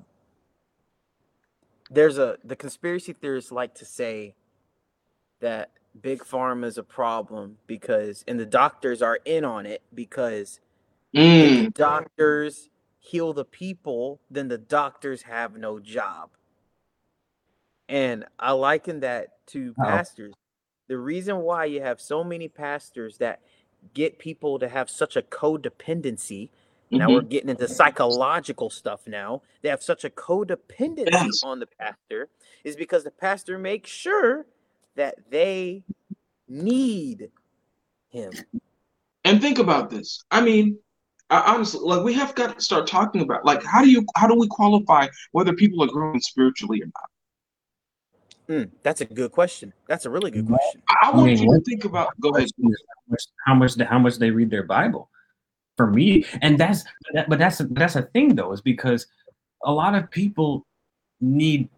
there's 1.92 2.18
a 2.18 2.38
the 2.44 2.56
conspiracy 2.56 3.12
theorists 3.12 3.52
like 3.52 3.74
to 3.76 3.84
say 3.84 4.34
that 5.40 5.70
big 6.00 6.20
pharma 6.24 6.66
is 6.66 6.78
a 6.78 6.82
problem 6.82 7.58
because 7.66 8.24
and 8.26 8.38
the 8.40 8.46
doctors 8.46 9.02
are 9.02 9.18
in 9.24 9.44
on 9.44 9.66
it 9.66 9.82
because 9.94 10.60
the 11.36 11.64
Mm, 11.64 11.72
doctors 11.74 12.70
heal 13.00 13.32
the 13.32 13.44
people, 13.44 14.20
then 14.30 14.48
the 14.48 14.58
doctors 14.58 15.22
have 15.22 15.56
no 15.56 15.80
job. 15.80 16.30
And 17.88 18.24
I 18.38 18.52
liken 18.52 19.00
that 19.00 19.46
to 19.48 19.74
Oh. 19.78 19.84
pastors. 19.84 20.34
The 20.88 20.98
reason 20.98 21.38
why 21.38 21.66
you 21.66 21.82
have 21.82 22.00
so 22.00 22.24
many 22.24 22.48
pastors 22.48 23.18
that 23.18 23.40
get 23.94 24.18
people 24.18 24.58
to 24.58 24.68
have 24.68 24.90
such 24.90 25.16
a 25.16 25.22
codependency. 25.22 26.50
Now 26.92 27.08
mhm. 27.08 27.14
we're 27.14 27.20
getting 27.22 27.48
into 27.48 27.66
psychological 27.68 28.68
stuff 28.70 29.06
now. 29.06 29.42
They 29.62 29.70
have 29.70 29.82
such 29.82 30.04
a 30.04 30.10
codependency 30.10 31.08
Yes. 31.10 31.42
on 31.42 31.58
the 31.58 31.66
pastor 31.66 32.28
is 32.64 32.76
because 32.76 33.02
the 33.04 33.10
pastor 33.10 33.58
makes 33.58 33.90
sure 33.90 34.46
that 34.94 35.16
they 35.30 35.84
need 36.48 37.30
him. 38.10 38.30
And 39.24 39.40
think 39.40 39.58
about 39.58 39.88
this. 39.88 40.22
I 40.30 40.42
mean, 40.42 40.78
I, 41.30 41.54
honestly, 41.54 41.80
like 41.82 42.04
we 42.04 42.12
have 42.14 42.34
got 42.34 42.58
to 42.58 42.62
start 42.62 42.86
talking 42.86 43.22
about 43.22 43.44
like 43.46 43.64
how 43.64 43.82
do 43.82 43.90
you 43.90 44.04
how 44.16 44.26
do 44.26 44.34
we 44.38 44.46
qualify 44.48 45.08
whether 45.32 45.54
people 45.54 45.82
are 45.82 45.86
growing 45.86 46.20
spiritually 46.20 46.82
or 46.82 46.86
not? 46.86 47.08
Mm, 48.48 48.70
that's 48.82 49.00
a 49.00 49.06
good 49.06 49.32
question. 49.32 49.72
That's 49.86 50.04
a 50.04 50.10
really 50.10 50.30
good 50.30 50.46
question. 50.46 50.82
I, 50.88 51.06
I 51.06 51.10
I 51.10 51.14
want 51.14 51.26
mean, 51.26 51.38
you 51.38 51.54
to 51.58 51.64
think 51.64 51.84
about. 51.86 52.08
Go 52.20 52.30
ahead. 52.30 52.48
Question 52.54 52.70
is 52.70 52.84
how 52.86 53.08
much 53.08 53.22
how 53.46 53.54
much 53.54 53.88
how 53.88 53.98
much 53.98 54.18
they 54.18 54.30
read 54.30 54.50
their 54.50 54.64
Bible. 54.64 55.08
For 55.76 55.90
me, 55.90 56.26
and 56.42 56.58
that's 56.58 56.84
that, 57.14 57.30
but 57.30 57.38
that's 57.38 57.58
that's 57.70 57.96
a 57.96 58.02
thing 58.02 58.34
though, 58.34 58.52
is 58.52 58.60
because 58.60 59.06
a 59.64 59.72
lot 59.72 59.94
of 59.94 60.10
people 60.10 60.66
need 61.20 61.70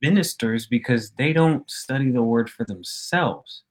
ministers 0.00 0.66
because 0.66 1.10
they 1.12 1.32
don't 1.32 1.68
study 1.70 2.10
the 2.10 2.22
word 2.22 2.48
for 2.48 2.64
themselves. 2.64 3.62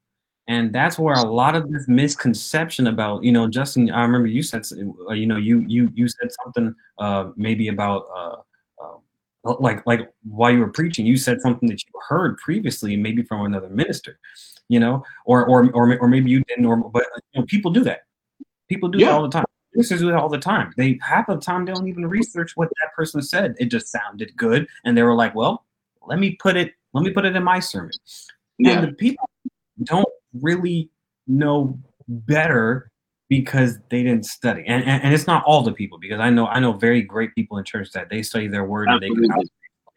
and 0.48 0.74
that's 0.74 1.00
where 1.00 1.16
a 1.16 1.24
lot 1.24 1.56
of 1.56 1.72
this 1.72 1.88
misconception 1.88 2.88
about 2.88 3.24
you 3.24 3.32
know 3.32 3.48
justin 3.48 3.90
i 3.92 4.02
remember 4.02 4.28
you 4.28 4.44
said 4.44 4.62
uh, 5.10 5.14
you 5.14 5.26
know 5.26 5.38
you 5.38 5.60
you 5.68 5.90
you 5.94 6.08
said 6.08 6.30
something 6.44 6.76
uh 6.98 7.30
maybe 7.38 7.70
about 7.70 8.06
uh, 8.16 8.36
uh 8.84 9.56
like 9.60 9.86
like 9.86 10.12
while 10.24 10.52
you 10.52 10.60
were 10.60 10.70
preaching 10.70 11.06
you 11.06 11.16
said 11.16 11.40
something 11.40 11.70
that 11.70 11.82
you 11.86 11.92
heard 12.10 12.38
previously 12.38 12.98
maybe 12.98 13.24
from 13.24 13.46
another 13.46 13.70
minister 13.70 14.20
you 14.68 14.80
know 14.80 15.04
or 15.26 15.46
or 15.46 15.72
or, 15.72 15.98
or 16.00 16.08
maybe 16.08 16.30
you 16.30 16.44
didn't 16.50 16.66
or 16.66 16.78
but 16.78 17.06
you 17.34 17.40
know, 17.40 17.46
people 17.46 17.72
do 17.72 17.84
that 17.84 18.02
people 18.68 18.90
do 18.90 19.00
yeah. 19.00 19.08
that 19.08 19.14
all 19.14 19.24
the 19.24 19.30
time 19.30 19.46
ministers 19.76 20.02
do 20.02 20.08
that 20.08 20.16
all 20.16 20.30
the 20.30 20.38
time 20.38 20.72
they 20.78 21.00
half 21.02 21.28
the 21.28 21.38
time 21.38 21.66
they 21.66 21.74
don't 21.74 21.88
even 21.88 22.06
research 22.06 22.56
what 22.56 22.70
that 22.82 22.94
person 22.96 23.22
said 23.22 23.56
it 23.60 23.66
just 23.66 23.88
sounded 23.88 24.36
good 24.36 24.68
and 24.86 24.98
they 24.98 25.04
were 25.04 25.16
like 25.16 25.34
well 25.36 25.66
let 26.08 26.20
me 26.20 26.36
put 26.42 26.56
it 26.56 26.74
let 26.94 27.04
me 27.04 27.12
put 27.12 27.26
it 27.26 27.36
in 27.36 27.44
my 27.44 27.60
sermon 27.60 27.92
yeah. 28.58 28.72
and 28.72 28.88
the 28.88 28.94
people 28.94 29.30
don't 29.84 30.08
really 30.42 30.90
know 31.28 31.78
better 32.08 32.92
because 33.30 33.80
they 33.90 34.04
didn't 34.04 34.26
study. 34.26 34.64
And, 34.68 34.84
and, 34.84 35.04
and 35.04 35.14
it's 35.14 35.28
not 35.28 35.44
all 35.46 35.64
the 35.64 35.74
people 35.74 35.98
because 35.98 36.20
I 36.20 36.30
know 36.30 36.48
I 36.48 36.60
know 36.60 36.74
very 36.74 37.02
great 37.02 37.34
people 37.34 37.58
in 37.58 37.64
church 37.64 37.92
that 37.92 38.10
they 38.10 38.22
study 38.22 38.48
their 38.48 38.66
word 38.66 38.90
and 38.90 39.02
they 39.02 39.10
can 39.10 39.32
out, 39.32 39.46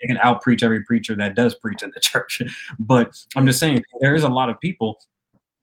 they 0.01 0.07
can 0.07 0.19
out 0.19 0.43
preach 0.43 0.63
every 0.63 0.83
preacher 0.85 1.15
that 1.17 1.35
does 1.35 1.55
preach 1.55 1.83
in 1.83 1.91
the 1.95 2.01
church. 2.11 2.43
But 2.79 3.15
I'm 3.37 3.47
just 3.47 3.61
saying 3.61 3.85
there 4.01 4.15
is 4.15 4.25
a 4.25 4.29
lot 4.29 4.49
of 4.49 4.61
people 4.61 4.99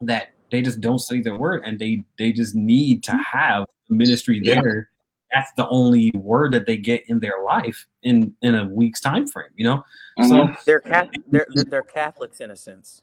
that 0.01 0.33
they 0.51 0.61
just 0.61 0.81
don't 0.81 0.99
study 0.99 1.21
their 1.21 1.35
word 1.35 1.63
and 1.65 1.79
they 1.79 2.03
they 2.17 2.31
just 2.31 2.53
need 2.53 3.03
to 3.03 3.11
mm-hmm. 3.11 3.21
have 3.21 3.65
ministry 3.89 4.39
there. 4.39 4.89
That's 5.33 5.51
the 5.57 5.67
only 5.69 6.11
word 6.11 6.53
that 6.53 6.67
they 6.67 6.77
get 6.77 7.03
in 7.09 7.19
their 7.19 7.43
life 7.43 7.87
in 8.03 8.35
in 8.41 8.55
a 8.55 8.65
week's 8.65 9.01
time 9.01 9.27
frame, 9.27 9.49
you 9.55 9.65
know. 9.65 9.83
Mm-hmm. 10.19 10.29
So 10.29 10.61
they're 10.65 10.79
Catholic, 10.79 11.21
they're 11.27 11.47
they're 11.49 11.81
Catholics 11.81 12.39
in 12.39 12.51
a 12.51 12.55
sense. 12.55 13.01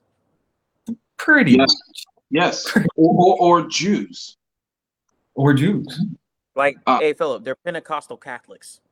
Pretty 1.16 1.52
yes. 1.52 1.74
Yes. 2.30 2.76
or, 2.76 2.86
or, 2.96 3.36
or, 3.40 3.68
Jews. 3.68 4.36
Or 5.34 5.52
Jews. 5.52 6.00
Like, 6.54 6.78
uh, 6.86 7.00
hey, 7.00 7.12
Philip, 7.12 7.44
they're 7.44 7.56
Pentecostal 7.56 8.16
Catholics. 8.16 8.80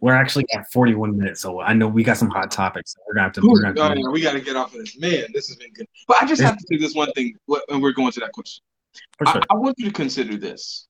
we're 0.00 0.14
actually 0.14 0.46
at 0.54 0.70
41 0.72 1.16
minutes, 1.16 1.40
so 1.40 1.60
I 1.60 1.72
know 1.72 1.88
we 1.88 2.02
got 2.02 2.16
some 2.16 2.30
hot 2.30 2.50
topics. 2.50 2.94
we're 3.06 3.14
gonna 3.14 3.24
have 3.24 3.32
to. 3.34 3.40
we're 3.42 3.60
gonna 3.60 3.88
have 3.88 3.96
to 3.96 4.04
oh, 4.06 4.10
we 4.10 4.20
got 4.20 4.32
to 4.32 4.40
get 4.40 4.56
off 4.56 4.74
of 4.74 4.80
this. 4.80 4.98
Man, 4.98 5.26
this 5.34 5.48
has 5.48 5.56
been 5.56 5.72
good. 5.72 5.86
But 6.08 6.22
I 6.22 6.26
just 6.26 6.42
have 6.42 6.56
to 6.56 6.64
say 6.68 6.78
this 6.78 6.94
one 6.94 7.12
thing, 7.12 7.36
and 7.68 7.82
we're 7.82 7.92
going 7.92 8.12
to 8.12 8.20
that 8.20 8.32
question. 8.32 8.62
Sure. 9.26 9.28
I, 9.28 9.40
I 9.50 9.54
want 9.54 9.78
you 9.78 9.86
to 9.86 9.92
consider 9.92 10.36
this 10.36 10.88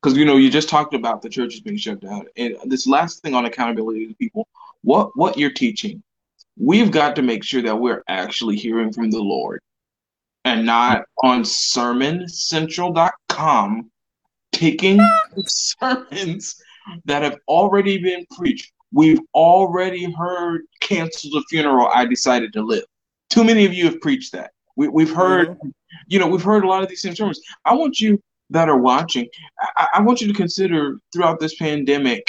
because 0.00 0.16
you 0.16 0.24
know 0.24 0.36
you 0.36 0.50
just 0.50 0.68
talked 0.68 0.94
about 0.94 1.22
the 1.22 1.28
churches 1.28 1.60
being 1.60 1.76
shut 1.76 2.00
down, 2.00 2.26
and 2.36 2.56
this 2.66 2.86
last 2.86 3.22
thing 3.22 3.34
on 3.34 3.46
accountability 3.46 4.06
to 4.06 4.14
people. 4.14 4.46
What 4.82 5.10
what 5.16 5.36
you're 5.36 5.52
teaching 5.52 6.02
we've 6.60 6.90
got 6.90 7.16
to 7.16 7.22
make 7.22 7.42
sure 7.42 7.62
that 7.62 7.76
we're 7.76 8.04
actually 8.06 8.56
hearing 8.56 8.92
from 8.92 9.10
the 9.10 9.18
Lord 9.18 9.62
and 10.44 10.66
not 10.66 11.04
on 11.24 11.42
sermoncentral.com 11.42 13.90
taking 14.52 15.00
sermons 15.46 16.62
that 17.04 17.22
have 17.22 17.36
already 17.48 17.98
been 17.98 18.26
preached. 18.36 18.72
We've 18.92 19.20
already 19.34 20.12
heard 20.12 20.62
cancel 20.80 21.30
the 21.30 21.44
funeral. 21.48 21.90
I 21.94 22.06
decided 22.06 22.52
to 22.54 22.62
live. 22.62 22.84
Too 23.28 23.44
many 23.44 23.64
of 23.64 23.72
you 23.72 23.84
have 23.84 24.00
preached 24.00 24.32
that. 24.32 24.50
We, 24.76 25.04
have 25.04 25.14
heard, 25.14 25.48
mm-hmm. 25.50 25.68
you 26.08 26.18
know, 26.18 26.26
we've 26.26 26.42
heard 26.42 26.64
a 26.64 26.68
lot 26.68 26.82
of 26.82 26.88
these 26.88 27.02
same 27.02 27.14
sermons. 27.14 27.40
I 27.64 27.74
want 27.74 28.00
you 28.00 28.20
that 28.50 28.68
are 28.68 28.78
watching, 28.78 29.28
I, 29.76 29.88
I 29.94 30.02
want 30.02 30.20
you 30.20 30.28
to 30.28 30.34
consider 30.34 30.98
throughout 31.12 31.38
this 31.38 31.54
pandemic 31.56 32.26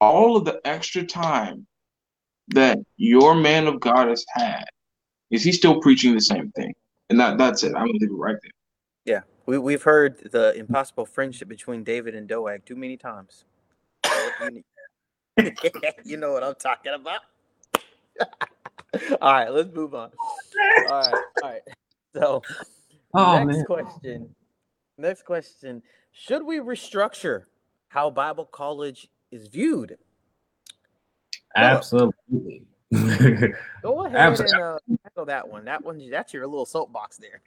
all 0.00 0.36
of 0.36 0.44
the 0.44 0.60
extra 0.64 1.04
time 1.04 1.66
that 2.48 2.78
your 2.96 3.34
man 3.34 3.66
of 3.66 3.78
God 3.80 4.08
has 4.08 4.24
had, 4.34 4.64
is 5.30 5.44
he 5.44 5.52
still 5.52 5.80
preaching 5.80 6.14
the 6.14 6.20
same 6.20 6.50
thing? 6.52 6.74
And 7.10 7.18
that 7.20 7.38
that's 7.38 7.62
it. 7.62 7.74
I'm 7.74 7.86
gonna 7.86 7.98
leave 8.00 8.10
it 8.10 8.14
right 8.14 8.36
there. 8.42 8.50
Yeah, 9.04 9.20
we 9.46 9.58
we've 9.58 9.82
heard 9.82 10.30
the 10.30 10.54
impossible 10.54 11.06
friendship 11.06 11.48
between 11.48 11.84
David 11.84 12.14
and 12.14 12.28
Doeg 12.28 12.64
too 12.64 12.76
many 12.76 12.96
times. 12.96 13.44
you 16.04 16.16
know 16.16 16.32
what 16.32 16.42
I'm 16.42 16.54
talking 16.54 16.92
about. 16.94 17.20
all 19.20 19.32
right, 19.32 19.52
let's 19.52 19.72
move 19.74 19.94
on. 19.94 20.10
All 20.88 21.00
right, 21.00 21.14
all 21.42 21.50
right. 21.50 21.62
So, 22.12 22.42
oh, 23.14 23.44
next 23.44 23.58
man. 23.58 23.64
question. 23.66 24.34
Next 24.98 25.22
question: 25.24 25.80
Should 26.10 26.44
we 26.44 26.58
restructure 26.58 27.44
how 27.86 28.10
Bible 28.10 28.46
college 28.46 29.06
is 29.30 29.46
viewed? 29.46 29.96
Absolutely. 31.54 32.64
Go 32.92 34.06
ahead 34.06 34.16
Absolutely. 34.16 34.54
and 34.54 34.62
uh, 34.62 34.78
tackle 35.04 35.24
that 35.26 35.48
one. 35.48 35.64
That 35.66 35.84
one, 35.84 36.10
that's 36.10 36.34
your 36.34 36.48
little 36.48 36.66
soapbox 36.66 37.18
there. 37.18 37.40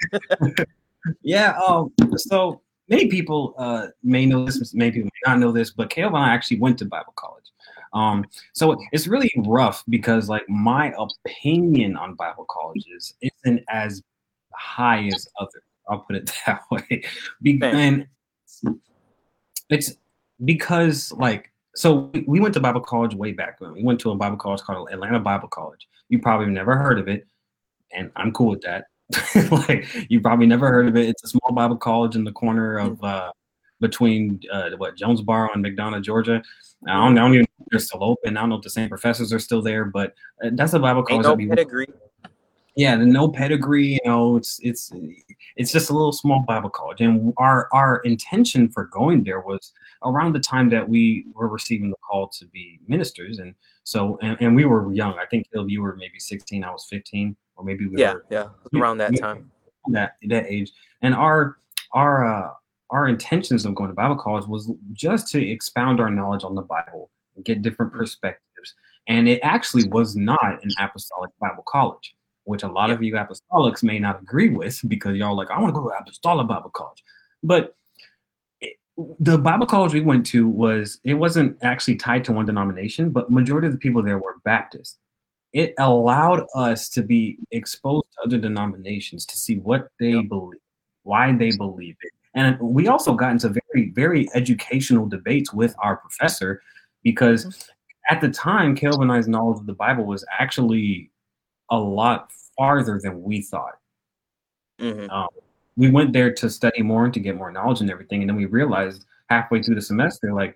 yeah. 1.21 1.57
Um. 1.57 1.91
So 2.15 2.61
many 2.89 3.07
people 3.07 3.53
uh, 3.57 3.87
may 4.03 4.25
know 4.25 4.45
this, 4.45 4.73
many 4.73 4.91
people 4.91 5.09
may 5.13 5.31
not 5.31 5.39
know 5.39 5.51
this, 5.51 5.71
but 5.71 5.89
Caleb 5.89 6.15
and 6.15 6.23
I 6.23 6.33
actually 6.33 6.59
went 6.59 6.77
to 6.79 6.85
Bible 6.85 7.13
college. 7.15 7.45
Um, 7.93 8.25
so 8.53 8.75
it's 8.91 9.07
really 9.07 9.31
rough 9.45 9.83
because, 9.87 10.27
like, 10.27 10.47
my 10.49 10.93
opinion 10.97 11.95
on 11.95 12.15
Bible 12.15 12.45
colleges 12.49 13.13
isn't 13.21 13.63
as 13.69 14.01
high 14.53 15.07
as 15.13 15.27
others. 15.39 15.63
I'll 15.87 15.99
put 15.99 16.15
it 16.15 16.31
that 16.45 16.61
way. 16.71 17.03
Be- 17.41 17.59
and 17.61 18.07
it's 19.69 19.95
because, 20.43 21.11
like, 21.13 21.51
so 21.75 22.11
we 22.27 22.39
went 22.39 22.53
to 22.55 22.59
Bible 22.59 22.81
college 22.81 23.15
way 23.15 23.31
back 23.31 23.59
when. 23.59 23.73
We 23.73 23.83
went 23.83 23.99
to 24.01 24.11
a 24.11 24.15
Bible 24.15 24.37
college 24.37 24.61
called 24.61 24.89
Atlanta 24.91 25.19
Bible 25.19 25.47
College. 25.47 25.87
You 26.09 26.19
probably 26.19 26.47
never 26.47 26.75
heard 26.75 26.99
of 26.99 27.07
it, 27.07 27.25
and 27.91 28.11
I'm 28.15 28.31
cool 28.31 28.49
with 28.49 28.61
that. 28.61 28.85
like 29.51 29.85
you 30.09 30.21
probably 30.21 30.45
never 30.45 30.69
heard 30.69 30.87
of 30.87 30.95
it. 30.95 31.09
It's 31.09 31.23
a 31.23 31.27
small 31.27 31.51
Bible 31.53 31.77
college 31.77 32.15
in 32.15 32.23
the 32.23 32.31
corner 32.31 32.77
of 32.77 32.99
mm. 32.99 33.07
uh, 33.07 33.31
between 33.79 34.39
uh, 34.51 34.71
what 34.77 34.95
Jonesboro 34.95 35.49
and 35.53 35.63
McDonough, 35.63 36.03
Georgia. 36.03 36.41
I 36.87 36.93
don't, 36.93 37.17
I 37.17 37.21
don't 37.21 37.33
even 37.33 37.41
know 37.41 37.65
if 37.65 37.67
they're 37.71 37.79
still 37.79 38.03
open. 38.03 38.37
I 38.37 38.41
don't 38.41 38.49
know 38.49 38.57
if 38.57 38.61
the 38.61 38.69
same 38.69 38.89
professors 38.89 39.31
are 39.31 39.39
still 39.39 39.61
there, 39.61 39.85
but 39.85 40.13
uh, 40.43 40.49
that's 40.53 40.73
a 40.73 40.79
Bible 40.79 41.03
college. 41.03 41.25
Ain't 41.25 41.49
no 41.49 41.55
pedigree. 41.55 41.87
Yeah, 42.75 42.95
the 42.95 43.05
no 43.05 43.29
pedigree. 43.29 43.93
You 43.93 43.99
know, 44.05 44.37
it's 44.37 44.59
it's 44.63 44.91
it's 45.55 45.71
just 45.71 45.91
a 45.91 45.93
little 45.93 46.11
small 46.11 46.43
Bible 46.47 46.71
college, 46.71 47.01
and 47.01 47.33
our 47.37 47.69
our 47.71 47.97
intention 47.99 48.69
for 48.69 48.85
going 48.85 49.23
there 49.23 49.41
was 49.41 49.73
around 50.03 50.33
the 50.33 50.39
time 50.39 50.69
that 50.69 50.87
we 50.87 51.25
were 51.35 51.47
receiving 51.47 51.91
the 51.91 51.95
call 51.97 52.27
to 52.29 52.45
be 52.47 52.79
ministers, 52.87 53.37
and 53.39 53.53
so 53.83 54.17
and, 54.21 54.37
and 54.41 54.55
we 54.55 54.65
were 54.65 54.91
young. 54.91 55.13
I 55.19 55.25
think 55.25 55.47
you 55.53 55.83
were 55.83 55.95
maybe 55.95 56.19
16, 56.19 56.63
I 56.63 56.71
was 56.71 56.85
15, 56.89 57.35
or 57.55 57.63
maybe 57.63 57.87
we 57.87 57.99
yeah, 57.99 58.13
were 58.13 58.25
yeah, 58.29 58.49
around 58.75 58.97
that 58.97 59.17
time, 59.17 59.51
that 59.87 60.15
that 60.27 60.45
age. 60.47 60.71
And 61.01 61.13
our 61.13 61.57
our 61.93 62.25
uh, 62.25 62.49
our 62.89 63.07
intentions 63.07 63.65
of 63.65 63.75
going 63.75 63.89
to 63.89 63.95
Bible 63.95 64.15
college 64.15 64.47
was 64.47 64.71
just 64.91 65.27
to 65.29 65.45
expound 65.45 65.99
our 65.99 66.09
knowledge 66.09 66.43
on 66.43 66.55
the 66.55 66.61
Bible, 66.61 67.09
get 67.43 67.61
different 67.61 67.93
perspectives, 67.93 68.75
and 69.07 69.27
it 69.27 69.39
actually 69.43 69.87
was 69.89 70.15
not 70.15 70.63
an 70.63 70.71
apostolic 70.79 71.31
Bible 71.39 71.63
college 71.67 72.15
which 72.45 72.63
a 72.63 72.67
lot 72.67 72.89
yeah. 72.89 72.95
of 72.95 73.03
you 73.03 73.13
apostolics 73.13 73.83
may 73.83 73.99
not 73.99 74.21
agree 74.21 74.49
with 74.49 74.79
because 74.87 75.15
y'all 75.15 75.35
like, 75.35 75.49
I 75.49 75.59
want 75.59 75.73
to 75.73 75.79
go 75.79 75.87
to 75.87 75.95
apostolic 75.95 76.47
Bible 76.47 76.71
college. 76.71 77.03
But 77.41 77.75
the 79.19 79.37
Bible 79.37 79.65
college 79.65 79.93
we 79.93 80.01
went 80.01 80.25
to 80.27 80.47
was 80.47 80.99
it 81.03 81.15
wasn't 81.15 81.57
actually 81.63 81.95
tied 81.95 82.23
to 82.25 82.31
one 82.31 82.45
denomination, 82.45 83.09
but 83.09 83.31
majority 83.31 83.67
of 83.67 83.73
the 83.73 83.79
people 83.79 84.03
there 84.03 84.19
were 84.19 84.35
Baptist. 84.43 84.99
It 85.53 85.75
allowed 85.77 86.45
us 86.55 86.89
to 86.89 87.03
be 87.03 87.37
exposed 87.51 88.07
to 88.13 88.23
other 88.25 88.37
denominations 88.37 89.25
to 89.27 89.37
see 89.37 89.57
what 89.57 89.87
they 89.99 90.13
yep. 90.13 90.27
believe, 90.27 90.59
why 91.03 91.31
they 91.31 91.51
believe 91.51 91.95
it. 92.01 92.11
And 92.35 92.59
we 92.59 92.87
also 92.87 93.13
got 93.13 93.31
into 93.31 93.49
very, 93.49 93.91
very 93.91 94.27
educational 94.33 95.07
debates 95.07 95.53
with 95.53 95.75
our 95.77 95.97
professor 95.97 96.61
because 97.03 97.45
mm-hmm. 97.45 98.13
at 98.15 98.21
the 98.21 98.29
time, 98.29 98.75
and 98.81 99.27
knowledge 99.27 99.59
of 99.59 99.67
the 99.67 99.73
Bible 99.73 100.05
was 100.05 100.25
actually 100.39 101.11
a 101.69 101.77
lot 101.77 102.31
farther 102.57 102.99
than 103.01 103.21
we 103.21 103.41
thought. 103.41 103.77
Mm-hmm. 104.81 105.09
Um, 105.11 105.27
we 105.75 105.89
went 105.91 106.13
there 106.13 106.33
to 106.33 106.49
study 106.49 106.81
more 106.81 107.05
and 107.05 107.13
to 107.13 107.19
get 107.19 107.35
more 107.35 107.51
knowledge 107.51 107.81
and 107.81 107.91
everything, 107.91 108.21
and 108.21 108.29
then 108.29 108.37
we 108.37 108.45
realized 108.45 109.05
halfway 109.29 109.61
through 109.61 109.75
the 109.75 109.81
semester, 109.81 110.33
like 110.33 110.55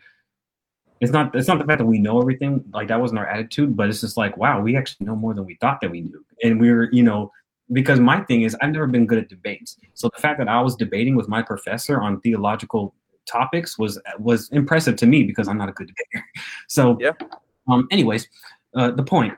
it's 1.00 1.12
not 1.12 1.36
it's 1.36 1.48
not 1.48 1.60
the 1.60 1.66
fact 1.66 1.80
that 1.80 1.86
we 1.86 2.00
know 2.00 2.20
everything, 2.20 2.64
like 2.74 2.88
that 2.88 3.00
wasn't 3.00 3.20
our 3.20 3.28
attitude, 3.28 3.76
but 3.76 3.90
it's 3.90 4.02
just 4.02 4.18
like, 4.18 4.38
wow, 4.38 4.62
we 4.62 4.76
actually 4.76 5.06
know 5.06 5.16
more 5.16 5.34
than 5.34 5.46
we 5.46 5.56
thought 5.56 5.82
that 5.82 5.92
we 5.92 6.02
knew, 6.02 6.24
and 6.44 6.60
we 6.60 6.72
were, 6.72 6.90
you 6.92 7.04
know, 7.04 7.32
because 7.72 8.00
my 8.00 8.22
thing 8.22 8.44
is 8.44 8.56
I've 8.62 8.72
never 8.72 8.88
been 8.88 9.06
good 9.06 9.20
at 9.20 9.30
debates, 9.30 9.78
so 9.94 10.10
the 10.14 10.22
fact 10.22 10.40
that 10.40 10.48
I 10.48 10.62
was 10.62 10.76
debating 10.76 11.16
with 11.16 11.28
my 11.28 11.42
professor 11.42 12.02
on 12.02 12.22
theological 12.22 12.96
topics 13.26 13.78
was 13.78 14.00
was 14.20 14.50
impressive 14.50 14.96
to 14.98 15.06
me 15.06 15.24
because 15.24 15.48
I'm 15.48 15.58
not 15.58 15.70
a 15.70 15.74
good 15.74 15.88
debater. 15.88 16.26
So, 16.68 16.98
yeah. 17.00 17.12
Um. 17.70 17.88
Anyways, 17.92 18.28
uh, 18.76 18.92
the 18.92 19.04
point. 19.04 19.34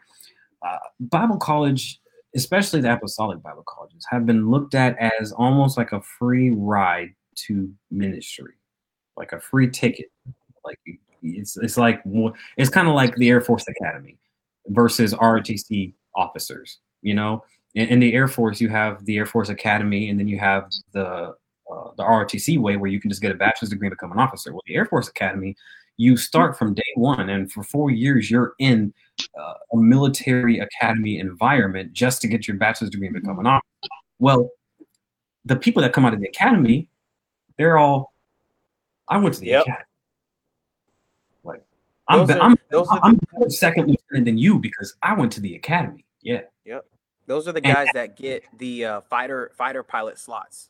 Uh, 0.62 0.78
Bible 1.00 1.38
college 1.38 2.02
especially 2.36 2.82
the 2.82 2.94
apostolic 2.94 3.42
Bible 3.42 3.64
colleges, 3.68 4.06
have 4.10 4.26
been 4.26 4.50
looked 4.50 4.76
at 4.76 4.98
as 4.98 5.32
almost 5.32 5.78
like 5.78 5.92
a 5.92 6.02
free 6.02 6.52
ride 6.52 7.14
to 7.36 7.72
ministry, 7.92 8.54
like 9.18 9.32
a 9.32 9.40
free 9.40 9.70
ticket. 9.70 10.12
Like 10.64 10.80
it's 11.22 11.58
it's 11.58 11.78
like 11.78 12.02
it's 12.58 12.70
kind 12.70 12.88
of 12.88 12.94
like 12.94 13.16
the 13.16 13.30
Air 13.30 13.42
Force 13.42 13.66
Academy 13.68 14.18
versus 14.68 15.14
ROTC 15.14 15.94
officers. 16.16 16.80
You 17.02 17.14
know, 17.14 17.44
in, 17.76 17.88
in 17.88 18.00
the 18.00 18.14
Air 18.14 18.28
Force, 18.28 18.60
you 18.60 18.70
have 18.70 19.06
the 19.06 19.18
Air 19.18 19.26
Force 19.26 19.50
Academy, 19.50 20.10
and 20.10 20.20
then 20.20 20.28
you 20.28 20.40
have 20.40 20.70
the 20.92 21.36
uh, 21.72 21.92
the 21.98 22.04
ROTC 22.04 22.60
way 22.60 22.78
where 22.78 22.90
you 22.90 23.00
can 23.00 23.10
just 23.10 23.22
get 23.22 23.32
a 23.32 23.36
bachelor's 23.36 23.70
degree 23.70 23.88
and 23.88 23.94
become 23.96 24.12
an 24.12 24.20
officer. 24.20 24.52
Well, 24.52 24.64
the 24.66 24.76
Air 24.76 24.86
Force 24.86 25.08
Academy, 25.08 25.56
you 25.98 26.18
start 26.18 26.58
from 26.58 26.74
day 26.74 26.92
one, 26.96 27.30
and 27.30 27.52
for 27.52 27.64
four 27.64 27.92
years, 27.92 28.32
you're 28.32 28.54
in 28.60 28.94
uh, 29.40 29.54
a 29.74 29.78
military 29.78 30.60
academy 30.60 31.20
environment 31.20 31.94
just 31.94 32.22
to 32.22 32.28
get 32.28 32.48
your 32.48 32.58
bachelor's 32.58 32.90
degree 32.90 33.08
and 33.08 33.16
become 33.16 33.40
an 33.40 33.48
officer. 33.48 33.90
Well, 34.18 34.50
the 35.46 35.56
people 35.56 35.82
that 35.82 35.94
come 35.94 36.06
out 36.06 36.14
of 36.14 36.20
the 36.20 36.28
academy, 36.28 36.90
they're 37.58 37.78
all. 37.78 38.14
I 39.08 39.18
went 39.18 39.36
to 39.36 39.42
the 39.42 39.48
yep. 39.48 39.64
academy. 39.64 39.86
Like 42.10 42.42
I'm, 42.42 42.58
those 42.72 42.88
I'm, 42.90 42.98
are, 42.98 43.02
I'm, 43.04 43.20
I'm 43.42 43.50
second 43.50 43.88
lieutenant 43.88 44.26
than 44.26 44.38
you 44.38 44.60
because 44.60 44.96
I 45.02 45.14
went 45.14 45.32
to 45.34 45.42
the 45.42 45.56
academy. 45.56 46.06
Yeah. 46.22 46.42
Yep. 46.66 46.86
Those 47.28 47.48
are 47.48 47.52
the 47.52 47.62
guys 47.62 47.88
and, 47.88 47.96
that 47.96 48.18
get 48.18 48.44
the 48.58 48.86
uh, 48.86 49.02
fighter 49.10 49.52
fighter 49.56 49.84
pilot 49.84 50.18
slots. 50.18 50.70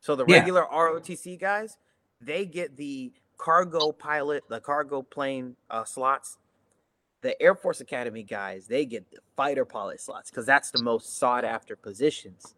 So 0.00 0.16
the 0.16 0.24
regular 0.24 0.66
yeah. 0.70 0.76
ROTC 0.76 1.40
guys, 1.40 1.78
they 2.20 2.44
get 2.44 2.76
the 2.76 3.12
cargo 3.38 3.92
pilot, 3.92 4.42
the 4.48 4.60
cargo 4.60 5.02
plane 5.02 5.56
uh, 5.70 5.84
slots. 5.84 6.38
The 7.22 7.40
Air 7.40 7.54
Force 7.54 7.80
Academy 7.80 8.22
guys, 8.22 8.66
they 8.66 8.84
get 8.84 9.10
the 9.10 9.18
fighter 9.34 9.64
pilot 9.64 9.98
slots 9.98 10.30
because 10.30 10.44
that's 10.44 10.70
the 10.70 10.82
most 10.82 11.16
sought 11.16 11.42
after 11.42 11.74
positions. 11.74 12.54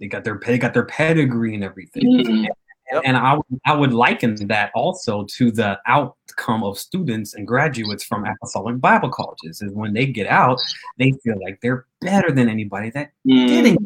They 0.00 0.06
got 0.06 0.24
their 0.24 0.40
they 0.42 0.56
got 0.56 0.72
their 0.72 0.86
pedigree 0.86 1.54
and 1.54 1.64
everything. 1.64 2.04
Mm-hmm. 2.04 2.46
Yep. 2.92 3.02
And 3.04 3.16
I, 3.16 3.36
I 3.66 3.74
would 3.74 3.92
liken 3.92 4.34
that 4.48 4.70
also 4.74 5.24
to 5.36 5.50
the 5.50 5.78
outcome 5.86 6.64
of 6.64 6.78
students 6.78 7.34
and 7.34 7.46
graduates 7.46 8.02
from 8.04 8.24
apostolic 8.24 8.80
Bible 8.80 9.10
colleges 9.10 9.60
is 9.60 9.72
when 9.72 9.92
they 9.92 10.06
get 10.06 10.26
out, 10.26 10.58
they 10.96 11.12
feel 11.22 11.38
like 11.42 11.60
they're 11.60 11.86
better 12.00 12.32
than 12.32 12.48
anybody 12.48 12.90
that 12.90 13.10
mm. 13.26 13.46
didn't. 13.46 13.78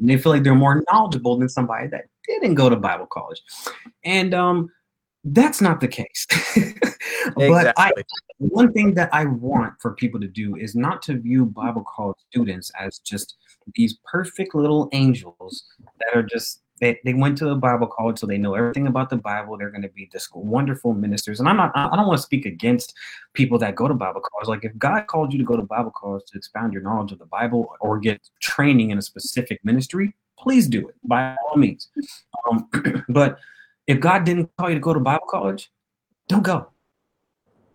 And 0.00 0.08
they 0.08 0.16
feel 0.16 0.32
like 0.32 0.42
they're 0.42 0.54
more 0.54 0.82
knowledgeable 0.90 1.36
than 1.36 1.48
somebody 1.48 1.88
that 1.88 2.06
didn't 2.26 2.54
go 2.54 2.70
to 2.70 2.76
Bible 2.76 3.06
college. 3.06 3.42
And 4.04 4.32
um, 4.32 4.70
that's 5.24 5.60
not 5.60 5.80
the 5.80 5.88
case. 5.88 6.26
but 7.36 7.74
I, 7.76 7.92
one 8.38 8.72
thing 8.72 8.94
that 8.94 9.10
I 9.12 9.26
want 9.26 9.74
for 9.80 9.92
people 9.92 10.20
to 10.20 10.28
do 10.28 10.56
is 10.56 10.74
not 10.74 11.02
to 11.02 11.18
view 11.18 11.44
Bible 11.44 11.84
college 11.94 12.16
students 12.30 12.72
as 12.78 12.98
just 12.98 13.36
these 13.74 13.98
perfect 14.10 14.54
little 14.54 14.88
angels 14.92 15.64
that 15.98 16.18
are 16.18 16.22
just 16.22 16.62
they, 16.82 16.98
they 17.04 17.14
went 17.14 17.38
to 17.38 17.50
a 17.50 17.54
Bible 17.54 17.86
college, 17.86 18.18
so 18.18 18.26
they 18.26 18.36
know 18.36 18.54
everything 18.54 18.88
about 18.88 19.08
the 19.08 19.16
Bible. 19.16 19.56
They're 19.56 19.70
going 19.70 19.82
to 19.82 19.88
be 19.90 20.08
just 20.10 20.34
wonderful 20.34 20.92
ministers. 20.94 21.38
And 21.38 21.48
I'm 21.48 21.56
not, 21.56 21.70
I 21.76 21.94
don't 21.94 22.08
want 22.08 22.18
to 22.18 22.22
speak 22.24 22.44
against 22.44 22.92
people 23.34 23.56
that 23.60 23.76
go 23.76 23.86
to 23.86 23.94
Bible 23.94 24.20
college. 24.20 24.48
Like 24.48 24.64
if 24.64 24.76
God 24.78 25.06
called 25.06 25.32
you 25.32 25.38
to 25.38 25.44
go 25.44 25.56
to 25.56 25.62
Bible 25.62 25.92
college 25.96 26.24
to 26.32 26.36
expound 26.36 26.72
your 26.72 26.82
knowledge 26.82 27.12
of 27.12 27.20
the 27.20 27.26
Bible 27.26 27.72
or 27.80 28.00
get 28.00 28.20
training 28.40 28.90
in 28.90 28.98
a 28.98 29.02
specific 29.02 29.60
ministry, 29.62 30.12
please 30.36 30.66
do 30.66 30.88
it 30.88 30.96
by 31.04 31.36
all 31.48 31.56
means. 31.56 31.88
Um, 32.50 32.68
but 33.08 33.38
if 33.86 34.00
God 34.00 34.24
didn't 34.24 34.50
call 34.58 34.68
you 34.68 34.74
to 34.74 34.80
go 34.80 34.92
to 34.92 34.98
Bible 34.98 35.26
college, 35.30 35.70
don't 36.26 36.42
go. 36.42 36.66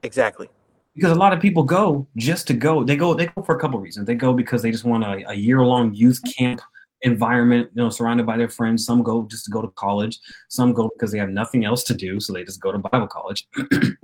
Exactly. 0.03 0.49
Because 0.95 1.12
a 1.12 1.16
lot 1.16 1.32
of 1.32 1.39
people 1.39 1.64
go 1.64 2.05
just 2.18 2.45
to 2.47 2.53
go. 2.53 2.84
They 2.84 2.97
go. 2.97 3.14
They 3.14 3.28
go 3.28 3.41
for 3.41 3.55
a 3.55 3.60
couple 3.60 3.80
reasons. 3.80 4.05
They 4.05 4.16
go 4.16 4.34
because 4.34 4.62
they 4.64 4.72
just 4.72 4.84
want 4.84 5.05
a, 5.05 5.30
a 5.30 5.34
year-long 5.34 5.93
youth 5.93 6.20
camp 6.38 6.60
environment, 7.01 7.69
you 7.73 7.81
know, 7.81 7.89
surrounded 7.89 8.25
by 8.25 8.37
their 8.37 8.49
friends. 8.49 8.85
Some 8.85 9.03
go 9.03 9.23
just 9.23 9.45
to 9.45 9.51
go 9.51 9.61
to 9.61 9.67
college. 9.69 10.19
Some 10.49 10.73
go 10.73 10.89
because 10.93 11.11
they 11.11 11.19
have 11.19 11.29
nothing 11.29 11.65
else 11.65 11.83
to 11.85 11.93
do, 11.93 12.19
so 12.19 12.33
they 12.33 12.43
just 12.43 12.61
go 12.61 12.71
to 12.71 12.79
Bible 12.79 13.07
college. 13.07 13.47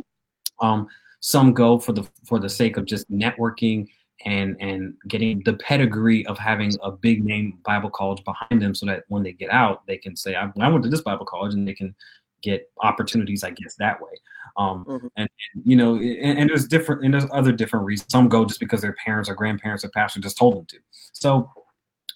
um, 0.62 0.88
some 1.20 1.54
go 1.54 1.80
for 1.80 1.94
the 1.94 2.08
for 2.26 2.40
the 2.40 2.50
sake 2.50 2.78
of 2.78 2.86
just 2.86 3.10
networking 3.10 3.88
and 4.26 4.56
and 4.60 4.94
getting 5.08 5.42
the 5.44 5.54
pedigree 5.54 6.26
of 6.28 6.38
having 6.38 6.72
a 6.84 6.92
big 6.92 7.24
name 7.24 7.60
Bible 7.66 7.90
college 7.90 8.24
behind 8.24 8.62
them, 8.62 8.76
so 8.76 8.86
that 8.86 9.04
when 9.08 9.24
they 9.24 9.34
get 9.34 9.50
out, 9.50 9.86
they 9.88 9.98
can 9.98 10.16
say, 10.16 10.36
"I, 10.36 10.52
I 10.60 10.70
went 10.70 10.84
to 10.84 10.90
this 10.90 11.02
Bible 11.02 11.26
college," 11.26 11.54
and 11.54 11.68
they 11.68 11.74
can 11.74 11.96
get 12.44 12.70
opportunities, 12.82 13.44
I 13.44 13.52
guess, 13.52 13.76
that 13.76 14.00
way. 14.02 14.12
Um, 14.58 14.86
mm-hmm. 14.86 15.08
and, 15.16 15.30
and, 15.56 15.64
you 15.66 15.76
know, 15.78 15.96
and, 15.96 16.40
and, 16.40 16.50
there's 16.50 16.68
different, 16.68 17.04
and 17.04 17.14
there's 17.14 17.26
other 17.32 17.54
different 17.54 17.86
reasons. 17.86 18.12
Some 18.12 18.28
go 18.28 18.46
just 18.46 18.60
because 18.60 18.82
their 18.82 18.96
parents 19.04 19.30
or 19.30 19.34
grandparents 19.34 19.84
or 19.84 19.90
pastor 19.90 20.20
just 20.20 20.38
told 20.38 20.58
them 20.58 20.66
to. 20.66 20.78
So 21.14 21.50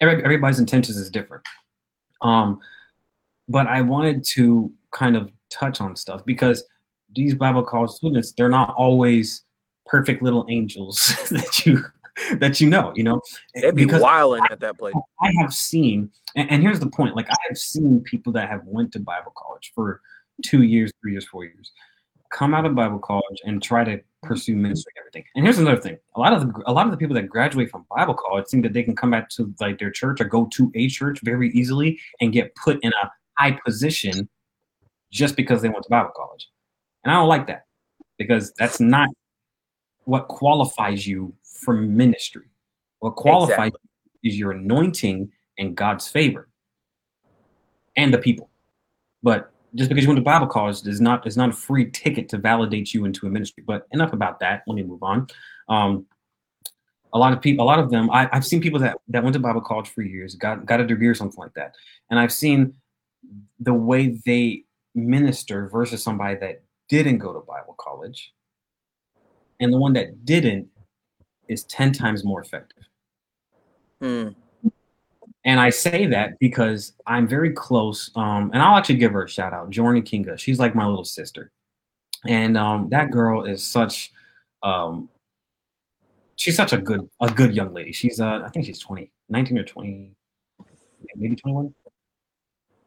every, 0.00 0.22
everybody's 0.24 0.58
intentions 0.58 0.96
is 0.96 1.10
different. 1.10 1.44
Um, 2.22 2.60
but 3.48 3.66
I 3.66 3.80
wanted 3.80 4.24
to 4.34 4.72
kind 4.92 5.16
of 5.16 5.30
touch 5.50 5.80
on 5.80 5.96
stuff 5.96 6.24
because 6.24 6.64
these 7.14 7.34
Bible 7.34 7.62
college 7.62 7.90
students, 7.90 8.32
they're 8.32 8.48
not 8.48 8.74
always 8.76 9.44
perfect 9.86 10.22
little 10.22 10.46
angels 10.48 11.14
that 11.30 11.64
you 11.64 11.82
that 12.38 12.60
you 12.60 12.68
know, 12.68 12.92
you 12.94 13.04
know. 13.04 13.20
They'd 13.54 13.74
be 13.74 13.84
because 13.84 14.02
wilding 14.02 14.42
at 14.50 14.60
that 14.60 14.78
place. 14.78 14.94
I 15.20 15.32
have 15.40 15.52
seen, 15.52 16.10
and, 16.36 16.50
and, 16.50 16.62
here's 16.62 16.80
the 16.80 16.90
point: 16.90 17.16
like 17.16 17.30
I 17.30 17.36
have 17.48 17.56
seen 17.56 18.00
people 18.00 18.32
that 18.34 18.48
have 18.48 18.62
went 18.64 18.92
to 18.92 19.00
Bible 19.00 19.32
college 19.36 19.72
for 19.74 20.00
two 20.44 20.62
years, 20.62 20.92
three 21.00 21.12
years, 21.12 21.26
four 21.26 21.44
years, 21.44 21.72
come 22.30 22.54
out 22.54 22.66
of 22.66 22.74
Bible 22.74 22.98
college 22.98 23.40
and 23.44 23.62
try 23.62 23.84
to 23.84 23.96
mm-hmm. 23.96 24.28
pursue 24.28 24.56
ministry 24.56 24.92
and 24.96 25.02
everything. 25.02 25.24
And 25.34 25.44
here's 25.44 25.58
another 25.58 25.80
thing: 25.80 25.98
a 26.16 26.20
lot 26.20 26.32
of 26.32 26.40
the, 26.42 26.62
a 26.66 26.72
lot 26.72 26.86
of 26.86 26.92
the 26.92 26.96
people 26.96 27.14
that 27.14 27.28
graduate 27.28 27.70
from 27.70 27.86
Bible 27.94 28.14
college 28.14 28.46
think 28.48 28.62
that 28.62 28.72
they 28.72 28.82
can 28.82 28.96
come 28.96 29.10
back 29.10 29.28
to 29.30 29.52
like 29.60 29.78
their 29.78 29.90
church 29.90 30.20
or 30.20 30.24
go 30.24 30.48
to 30.54 30.70
a 30.74 30.88
church 30.88 31.20
very 31.22 31.50
easily 31.50 31.98
and 32.20 32.32
get 32.32 32.54
put 32.54 32.78
in 32.82 32.92
a 32.92 33.10
high 33.36 33.58
position 33.64 34.28
just 35.10 35.36
because 35.36 35.62
they 35.62 35.68
went 35.68 35.82
to 35.84 35.90
Bible 35.90 36.12
college. 36.16 36.48
And 37.04 37.12
I 37.12 37.16
don't 37.16 37.28
like 37.28 37.46
that 37.46 37.64
because 38.18 38.52
that's 38.58 38.80
not 38.80 39.08
what 40.04 40.28
qualifies 40.28 41.06
you 41.06 41.34
for 41.42 41.74
ministry. 41.74 42.46
What 43.00 43.14
qualifies 43.14 43.68
exactly. 43.68 43.80
is 44.24 44.38
your 44.38 44.52
anointing 44.52 45.30
and 45.58 45.76
God's 45.76 46.08
favor 46.08 46.48
and 47.96 48.12
the 48.12 48.18
people. 48.18 48.50
But 49.22 49.52
just 49.74 49.88
because 49.88 50.04
you 50.04 50.08
went 50.08 50.18
to 50.18 50.22
Bible 50.22 50.46
college 50.46 50.86
is 50.86 51.00
not 51.00 51.26
is 51.26 51.36
not 51.36 51.50
a 51.50 51.52
free 51.52 51.90
ticket 51.90 52.28
to 52.30 52.38
validate 52.38 52.94
you 52.94 53.04
into 53.04 53.26
a 53.26 53.30
ministry. 53.30 53.62
But 53.66 53.86
enough 53.92 54.12
about 54.12 54.40
that. 54.40 54.62
Let 54.66 54.74
me 54.74 54.82
move 54.82 55.02
on. 55.02 55.26
Um, 55.68 56.06
a 57.12 57.18
lot 57.18 57.32
of 57.32 57.40
people, 57.40 57.64
a 57.64 57.66
lot 57.66 57.78
of 57.78 57.90
them, 57.90 58.10
I, 58.10 58.28
have 58.32 58.44
seen 58.44 58.60
people 58.60 58.80
that 58.80 58.98
that 59.08 59.22
went 59.22 59.34
to 59.34 59.40
Bible 59.40 59.60
college 59.60 59.88
for 59.88 60.02
years, 60.02 60.34
got 60.34 60.66
got 60.66 60.80
a 60.80 60.86
degree 60.86 61.06
or 61.06 61.14
something 61.14 61.38
like 61.38 61.54
that, 61.54 61.74
and 62.10 62.18
I've 62.18 62.32
seen 62.32 62.74
the 63.60 63.74
way 63.74 64.18
they 64.24 64.64
minister 64.94 65.68
versus 65.68 66.02
somebody 66.02 66.36
that 66.36 66.62
didn't 66.88 67.18
go 67.18 67.32
to 67.32 67.40
Bible 67.40 67.74
college, 67.78 68.32
and 69.60 69.72
the 69.72 69.78
one 69.78 69.92
that 69.94 70.24
didn't 70.24 70.68
is 71.48 71.64
10 71.64 71.92
times 71.92 72.24
more 72.24 72.42
effective. 72.42 72.84
Hmm. 74.00 74.28
And 75.48 75.58
I 75.58 75.70
say 75.70 76.04
that 76.04 76.38
because 76.40 76.92
I'm 77.06 77.26
very 77.26 77.50
close. 77.54 78.10
Um, 78.14 78.50
and 78.52 78.60
I'll 78.60 78.76
actually 78.76 78.96
give 78.96 79.12
her 79.12 79.24
a 79.24 79.28
shout 79.28 79.54
out, 79.54 79.70
Jordan 79.70 80.02
Kinga. 80.02 80.38
She's 80.38 80.58
like 80.58 80.74
my 80.74 80.84
little 80.84 81.06
sister. 81.06 81.52
And 82.26 82.58
um, 82.58 82.90
that 82.90 83.10
girl 83.10 83.46
is 83.46 83.64
such 83.64 84.12
um, 84.62 85.08
she's 86.36 86.54
such 86.54 86.74
a 86.74 86.76
good 86.76 87.08
a 87.22 87.30
good 87.30 87.54
young 87.54 87.72
lady. 87.72 87.92
She's 87.92 88.20
uh 88.20 88.42
I 88.44 88.50
think 88.50 88.66
she's 88.66 88.78
20, 88.78 89.10
19 89.30 89.58
or 89.58 89.64
20, 89.64 90.12
maybe 91.16 91.34
21. 91.34 91.74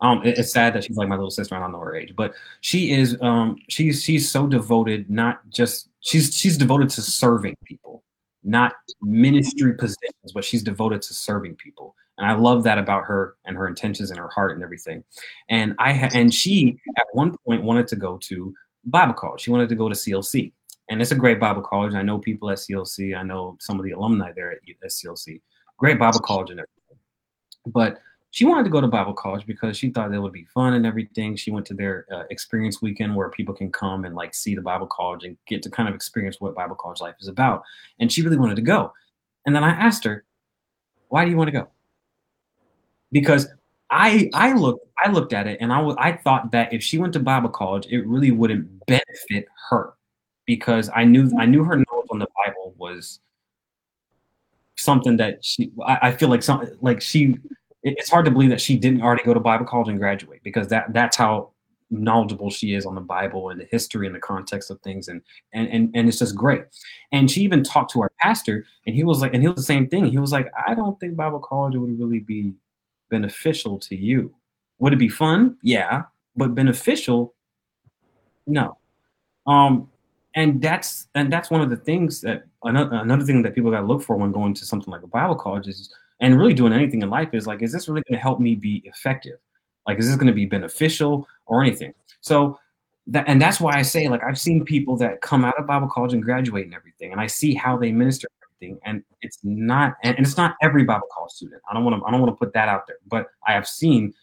Um, 0.02 0.22
it, 0.24 0.38
it's 0.38 0.52
sad 0.52 0.76
that 0.76 0.84
she's 0.84 0.98
like 0.98 1.08
my 1.08 1.16
little 1.16 1.32
sister. 1.32 1.56
I 1.56 1.60
don't 1.60 1.72
know 1.72 1.80
her 1.80 1.96
age, 1.96 2.14
but 2.16 2.36
she 2.60 2.92
is. 2.92 3.18
Um, 3.22 3.56
she's 3.70 4.04
she's 4.04 4.30
so 4.30 4.46
devoted. 4.46 5.10
Not 5.10 5.50
just 5.50 5.90
she's 6.02 6.36
she's 6.36 6.60
devoted 6.60 6.92
to 6.92 7.02
serving 7.02 7.56
people 7.66 8.04
not 8.44 8.74
ministry 9.02 9.76
positions, 9.76 10.32
but 10.34 10.44
she's 10.44 10.64
devoted 10.64 11.02
to 11.04 11.14
serving 11.14 11.56
people. 11.56 11.96
And 12.22 12.30
I 12.30 12.36
love 12.36 12.64
that 12.64 12.78
about 12.78 13.06
her 13.06 13.36
and 13.46 13.58
her 13.58 13.68
intentions 13.68 14.12
and 14.12 14.20
her 14.20 14.28
heart 14.28 14.54
and 14.54 14.64
everything. 14.64 15.04
And 15.50 15.74
I 15.80 15.92
ha- 15.92 16.12
and 16.14 16.32
she 16.32 16.78
at 16.98 17.08
one 17.14 17.36
point 17.46 17.64
wanted 17.64 17.88
to 17.88 17.96
go 17.96 18.18
to 18.18 18.54
Bible 18.86 19.16
college. 19.16 19.42
She 19.42 19.50
wanted 19.50 19.70
to 19.70 19.76
go 19.76 19.90
to 19.90 19.96
CLC, 19.96 20.54
and 20.90 21.02
it's 21.02 21.12
a 21.12 21.16
great 21.16 21.40
Bible 21.40 21.64
college. 21.64 21.96
I 21.96 22.04
know 22.04 22.20
people 22.20 22.52
at 22.52 22.60
CLC. 22.60 23.18
I 23.18 23.24
know 23.24 23.58
some 23.60 23.80
of 23.80 23.86
the 23.86 23.94
alumni 23.94 24.32
there 24.36 24.52
at, 24.52 24.60
at 24.84 24.92
CLC. 24.92 25.42
Great 25.78 25.98
Bible 25.98 26.20
college 26.20 26.52
and 26.52 26.60
everything. 26.60 27.00
But 27.66 28.00
she 28.30 28.46
wanted 28.46 28.66
to 28.66 28.70
go 28.70 28.82
to 28.82 28.88
Bible 28.88 29.14
college 29.14 29.48
because 29.48 29.76
she 29.76 29.90
thought 29.90 30.14
it 30.14 30.20
would 30.20 30.32
be 30.32 30.46
fun 30.54 30.76
and 30.76 30.86
everything. 30.86 31.36
She 31.36 31.50
went 31.50 31.66
to 31.66 31.74
their 31.74 32.06
uh, 32.14 32.24
experience 32.30 32.84
weekend 32.84 33.16
where 33.16 33.30
people 33.32 33.56
can 33.56 33.72
come 33.72 34.06
and 34.06 34.14
like 34.14 34.36
see 34.36 34.54
the 34.54 34.62
Bible 34.62 34.88
college 34.88 35.24
and 35.24 35.38
get 35.48 35.64
to 35.64 35.72
kind 35.72 35.90
of 35.90 35.96
experience 35.96 36.40
what 36.40 36.54
Bible 36.54 36.76
college 36.76 37.02
life 37.02 37.16
is 37.20 37.28
about. 37.28 37.64
And 38.00 38.12
she 38.12 38.22
really 38.22 38.38
wanted 38.38 38.58
to 38.58 38.62
go. 38.62 38.94
And 39.48 39.56
then 39.56 39.64
I 39.64 39.72
asked 39.72 40.04
her, 40.04 40.24
"Why 41.08 41.26
do 41.26 41.32
you 41.32 41.38
want 41.38 41.48
to 41.48 41.52
go?" 41.52 41.68
Because 43.12 43.48
I 43.90 44.30
I 44.34 44.54
looked 44.54 44.86
I 45.04 45.12
looked 45.12 45.34
at 45.34 45.48
it 45.48 45.58
and 45.62 45.72
I 45.74 45.82
I 45.98 46.18
thought 46.18 46.52
that 46.52 46.74
if 46.74 46.82
she 46.82 46.98
went 46.98 47.14
to 47.14 47.20
Bible 47.20 47.50
college, 47.50 47.88
it 47.90 48.06
really 48.08 48.32
wouldn't 48.32 48.86
benefit 48.86 49.46
her 49.70 49.94
because 50.46 50.90
I 50.96 51.04
knew 51.04 51.32
I 51.38 51.46
knew 51.46 51.64
her 51.64 51.76
knowledge 51.76 52.08
on 52.10 52.20
the 52.20 52.28
Bible 52.46 52.74
was 52.78 53.20
something 54.78 55.18
that 55.18 55.44
she 55.44 55.72
I, 55.86 56.00
I 56.04 56.12
feel 56.12 56.30
like 56.30 56.44
some 56.44 56.66
like 56.82 57.02
she 57.02 57.38
it's 57.84 58.10
hard 58.10 58.26
to 58.26 58.32
believe 58.32 58.50
that 58.52 58.62
she 58.62 58.78
didn't 58.78 59.02
already 59.02 59.24
go 59.24 59.34
to 59.34 59.40
Bible 59.40 59.66
college 59.66 59.90
and 59.90 60.00
graduate 60.00 60.42
because 60.44 60.68
that 60.70 60.94
that's 60.94 61.18
how 61.18 61.52
knowledgeable 61.90 62.50
she 62.50 62.74
is 62.74 62.86
on 62.86 62.96
the 62.96 63.02
Bible 63.02 63.50
and 63.50 63.60
the 63.60 63.66
history 63.66 64.08
and 64.08 64.16
the 64.16 64.20
context 64.20 64.72
of 64.72 64.80
things, 64.82 65.08
and 65.08 65.22
and 65.54 65.68
and 65.68 65.92
and 65.94 66.08
it's 66.08 66.20
just 66.20 66.36
great. 66.36 66.64
And 67.12 67.30
she 67.30 67.42
even 67.42 67.64
talked 67.64 67.92
to 67.92 68.02
our 68.02 68.12
pastor, 68.20 68.66
and 68.88 68.96
he 68.96 69.04
was 69.04 69.22
like, 69.22 69.34
and 69.34 69.44
he 69.44 69.50
was 69.50 69.58
the 69.58 69.64
same 69.64 69.88
thing. 69.88 70.06
He 70.06 70.18
was 70.18 70.32
like, 70.32 70.50
I 70.68 70.74
don't 70.74 71.00
think 71.00 71.16
Bible 71.16 71.40
college 71.40 71.76
would 71.76 72.00
really 72.00 72.20
be 72.20 72.54
beneficial 73.12 73.78
to 73.80 73.96
you. 73.96 74.34
Would 74.80 74.94
it 74.94 75.00
be 75.00 75.10
fun? 75.10 75.58
Yeah, 75.62 76.04
but 76.36 76.56
beneficial? 76.56 77.36
No. 78.48 78.78
Um, 79.46 79.90
and 80.34 80.62
that's 80.62 81.08
and 81.14 81.32
that's 81.32 81.52
one 81.52 81.62
of 81.62 81.70
the 81.70 81.76
things 81.76 82.22
that 82.22 82.46
another, 82.64 82.96
another 82.96 83.24
thing 83.24 83.44
that 83.44 83.54
people 83.54 83.70
got 83.70 83.82
to 83.82 83.86
look 83.86 84.02
for 84.02 84.16
when 84.16 84.32
going 84.32 84.54
to 84.56 84.66
something 84.66 84.92
like 84.92 85.04
a 85.04 85.08
Bible 85.08 85.36
college 85.36 85.68
is 85.68 85.94
and 86.22 86.38
really 86.38 86.54
doing 86.54 86.74
anything 86.74 87.02
in 87.02 87.10
life 87.10 87.30
is 87.34 87.48
like, 87.48 87.62
is 87.62 87.72
this 87.72 87.88
really 87.88 88.04
going 88.08 88.18
to 88.18 88.22
help 88.22 88.40
me 88.40 88.56
be 88.56 88.82
effective? 88.86 89.40
Like, 89.88 90.00
is 90.00 90.08
this 90.08 90.16
going 90.16 90.28
to 90.28 90.34
be 90.34 90.46
beneficial 90.46 91.28
or 91.48 91.62
anything? 91.62 91.94
So 92.22 92.60
that, 93.08 93.26
and 93.28 93.42
that's 93.42 93.60
why 93.60 93.74
I 93.74 93.82
say, 93.82 94.08
like, 94.08 94.24
I've 94.24 94.40
seen 94.40 94.64
people 94.64 94.96
that 94.98 95.22
come 95.22 95.44
out 95.44 95.58
of 95.58 95.66
Bible 95.66 95.88
college 95.88 96.14
and 96.14 96.24
graduate 96.24 96.66
and 96.66 96.76
everything, 96.76 97.12
and 97.12 97.20
I 97.20 97.26
see 97.26 97.56
how 97.56 97.76
they 97.76 97.92
minister 97.92 98.28
and 98.86 99.04
it's 99.22 99.40
not, 99.44 99.94
and 100.04 100.18
it's 100.20 100.38
not 100.38 100.56
every 100.62 100.84
Bible 100.84 101.08
college 101.14 101.32
student. 101.32 101.62
I 101.70 101.74
don't 101.74 101.84
want 101.84 102.02
to, 102.02 102.06
I 102.06 102.12
don't 102.12 102.22
want 102.22 102.32
to 102.32 102.38
put 102.38 102.54
that 102.54 102.70
out 102.70 102.88
there, 102.88 102.98
but 103.08 103.28
I 103.48 103.54
have 103.54 103.68
seen 103.68 104.14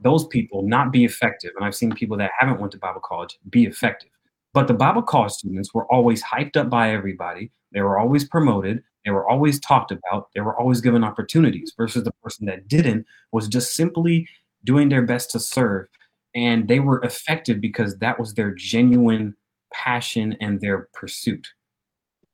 those 0.00 0.26
people 0.26 0.62
not 0.62 0.92
be 0.92 1.04
effective, 1.04 1.52
and 1.56 1.64
I've 1.64 1.74
seen 1.74 1.92
people 1.92 2.16
that 2.18 2.30
haven't 2.38 2.60
went 2.60 2.72
to 2.72 2.78
Bible 2.78 3.00
college 3.00 3.38
be 3.50 3.64
effective. 3.64 4.10
But 4.54 4.68
the 4.68 4.74
Bible 4.74 5.02
college 5.02 5.32
students 5.32 5.72
were 5.72 5.90
always 5.92 6.22
hyped 6.22 6.56
up 6.56 6.68
by 6.68 6.92
everybody. 6.92 7.50
They 7.72 7.80
were 7.80 7.98
always 7.98 8.24
promoted. 8.24 8.82
They 9.04 9.10
were 9.10 9.28
always 9.28 9.58
talked 9.60 9.90
about. 9.90 10.28
They 10.34 10.40
were 10.40 10.58
always 10.58 10.80
given 10.80 11.02
opportunities 11.02 11.72
versus 11.76 12.04
the 12.04 12.12
person 12.22 12.46
that 12.46 12.68
didn't 12.68 13.06
was 13.32 13.48
just 13.48 13.74
simply 13.74 14.28
doing 14.64 14.88
their 14.88 15.02
best 15.02 15.30
to 15.32 15.40
serve. 15.40 15.88
And 16.34 16.68
they 16.68 16.80
were 16.80 17.02
effective 17.02 17.60
because 17.60 17.98
that 17.98 18.18
was 18.18 18.34
their 18.34 18.52
genuine 18.52 19.34
passion 19.72 20.36
and 20.40 20.60
their 20.60 20.88
pursuit. 20.92 21.48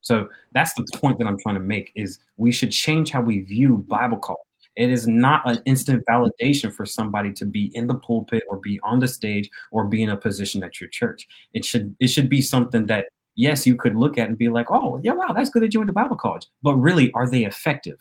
So 0.01 0.29
that's 0.53 0.75
the 0.75 0.87
point 0.95 1.19
that 1.19 1.27
I'm 1.27 1.39
trying 1.39 1.57
to 1.57 1.61
make 1.61 1.93
is 1.95 2.19
we 2.37 2.53
should 2.53 2.71
change 2.71 3.11
how 3.11 3.21
we 3.21 3.41
view 3.41 3.85
Bible 3.89 4.19
college. 4.19 4.41
It 4.77 4.91
is 4.91 5.09
not 5.09 5.43
an 5.49 5.61
instant 5.67 6.05
validation 6.09 6.73
for 6.73 6.87
somebody 6.87 7.33
to 7.33 7.45
be 7.45 7.73
in 7.75 7.89
the 7.89 7.97
pulpit 7.97 8.45
or 8.49 8.59
be 8.59 8.79
on 8.85 9.01
the 9.01 9.09
stage 9.09 9.51
or 9.73 9.87
be 9.87 10.05
in 10.05 10.11
a 10.11 10.17
position 10.17 10.63
at 10.63 10.81
your 10.81 10.89
church. 10.89 11.27
It 11.53 11.65
should 11.65 11.97
it 11.99 12.09
should 12.09 12.29
be 12.29 12.41
something 12.41 12.87
that 12.87 13.07
yes, 13.39 13.67
you 13.67 13.77
could 13.77 13.97
look 13.97 14.19
at 14.19 14.29
and 14.29 14.37
be 14.37 14.49
like, 14.49 14.67
oh, 14.71 15.01
yeah, 15.03 15.13
wow, 15.13 15.33
that's 15.33 15.49
good 15.49 15.63
that 15.63 15.73
you 15.73 15.81
went 15.81 15.89
to 15.89 15.93
Bible 15.95 16.17
college. 16.17 16.47
But 16.63 16.75
really, 16.75 17.11
are 17.13 17.31
they 17.31 17.45
effective? 17.45 17.99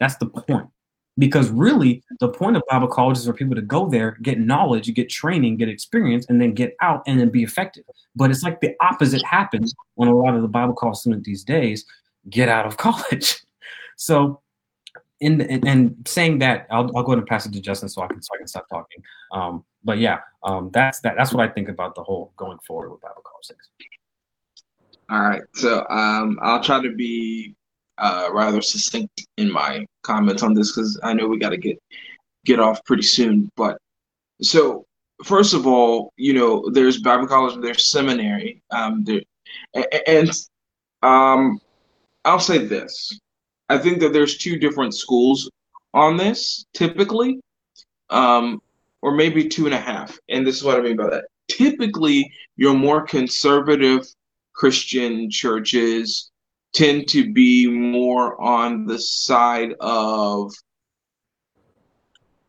That's 0.00 0.16
the 0.16 0.26
point. 0.26 0.68
Because 1.18 1.48
really, 1.48 2.02
the 2.20 2.28
point 2.28 2.56
of 2.56 2.62
Bible 2.68 2.88
college 2.88 3.16
is 3.18 3.26
for 3.26 3.32
people 3.32 3.54
to 3.54 3.62
go 3.62 3.88
there, 3.88 4.18
get 4.22 4.38
knowledge, 4.38 4.92
get 4.94 5.08
training, 5.08 5.56
get 5.56 5.68
experience, 5.68 6.26
and 6.28 6.40
then 6.40 6.52
get 6.52 6.76
out 6.82 7.02
and 7.06 7.18
then 7.18 7.30
be 7.30 7.42
effective. 7.42 7.84
But 8.14 8.30
it's 8.30 8.42
like 8.42 8.60
the 8.60 8.74
opposite 8.80 9.24
happens 9.24 9.74
when 9.94 10.08
a 10.08 10.14
lot 10.14 10.34
of 10.34 10.42
the 10.42 10.48
Bible 10.48 10.74
college 10.74 10.98
students 10.98 11.24
these 11.24 11.42
days 11.42 11.86
get 12.28 12.48
out 12.48 12.66
of 12.66 12.76
college. 12.76 13.42
so, 13.96 14.40
in, 15.20 15.40
in 15.40 15.66
and 15.66 15.96
saying 16.06 16.40
that, 16.40 16.66
I'll, 16.70 16.94
I'll 16.94 17.02
go 17.02 17.12
ahead 17.12 17.18
and 17.18 17.26
pass 17.26 17.46
it 17.46 17.52
to 17.54 17.60
Justin 17.60 17.88
so 17.88 18.02
I 18.02 18.08
can 18.08 18.20
so 18.20 18.34
I 18.34 18.38
can 18.38 18.46
stop 18.46 18.68
talking. 18.68 19.02
Um, 19.32 19.64
but 19.82 19.98
yeah, 19.98 20.18
um, 20.42 20.70
that's 20.74 21.00
that. 21.00 21.14
That's 21.16 21.32
what 21.32 21.48
I 21.48 21.50
think 21.50 21.70
about 21.70 21.94
the 21.94 22.02
whole 22.02 22.32
going 22.36 22.58
forward 22.66 22.90
with 22.90 23.00
Bible 23.00 23.22
college 23.24 23.46
things. 23.46 23.70
All 25.08 25.20
right. 25.20 25.42
So 25.54 25.86
um, 25.88 26.38
I'll 26.42 26.62
try 26.62 26.82
to 26.82 26.92
be 26.92 27.54
uh, 27.98 28.28
rather 28.32 28.60
succinct 28.60 29.26
in 29.36 29.50
my 29.50 29.86
comments 30.02 30.42
on 30.42 30.54
this 30.54 30.72
because 30.72 30.98
I 31.02 31.12
know 31.14 31.26
we 31.26 31.38
got 31.38 31.50
to 31.50 31.56
get 31.56 31.78
get 32.44 32.60
off 32.60 32.84
pretty 32.84 33.02
soon. 33.02 33.50
But 33.56 33.78
so 34.42 34.86
first 35.24 35.54
of 35.54 35.66
all, 35.66 36.12
you 36.16 36.32
know, 36.32 36.68
there's 36.70 37.00
Bible 37.00 37.26
college, 37.26 37.60
there's 37.60 37.90
seminary, 37.90 38.62
um, 38.70 39.04
there, 39.04 39.22
and 40.06 40.30
um, 41.02 41.60
I'll 42.24 42.40
say 42.40 42.58
this: 42.58 43.18
I 43.68 43.78
think 43.78 44.00
that 44.00 44.12
there's 44.12 44.38
two 44.38 44.58
different 44.58 44.94
schools 44.94 45.50
on 45.94 46.16
this 46.16 46.66
typically, 46.74 47.40
um, 48.10 48.60
or 49.02 49.12
maybe 49.12 49.48
two 49.48 49.66
and 49.66 49.74
a 49.74 49.80
half. 49.80 50.18
And 50.28 50.46
this 50.46 50.56
is 50.56 50.64
what 50.64 50.78
I 50.78 50.82
mean 50.82 50.96
by 50.96 51.08
that. 51.10 51.24
Typically, 51.48 52.30
your 52.56 52.74
more 52.74 53.02
conservative 53.02 54.06
Christian 54.52 55.30
churches 55.30 56.30
tend 56.76 57.08
to 57.08 57.32
be 57.32 57.66
more 57.66 58.38
on 58.38 58.84
the 58.84 58.98
side 58.98 59.72
of 59.80 60.52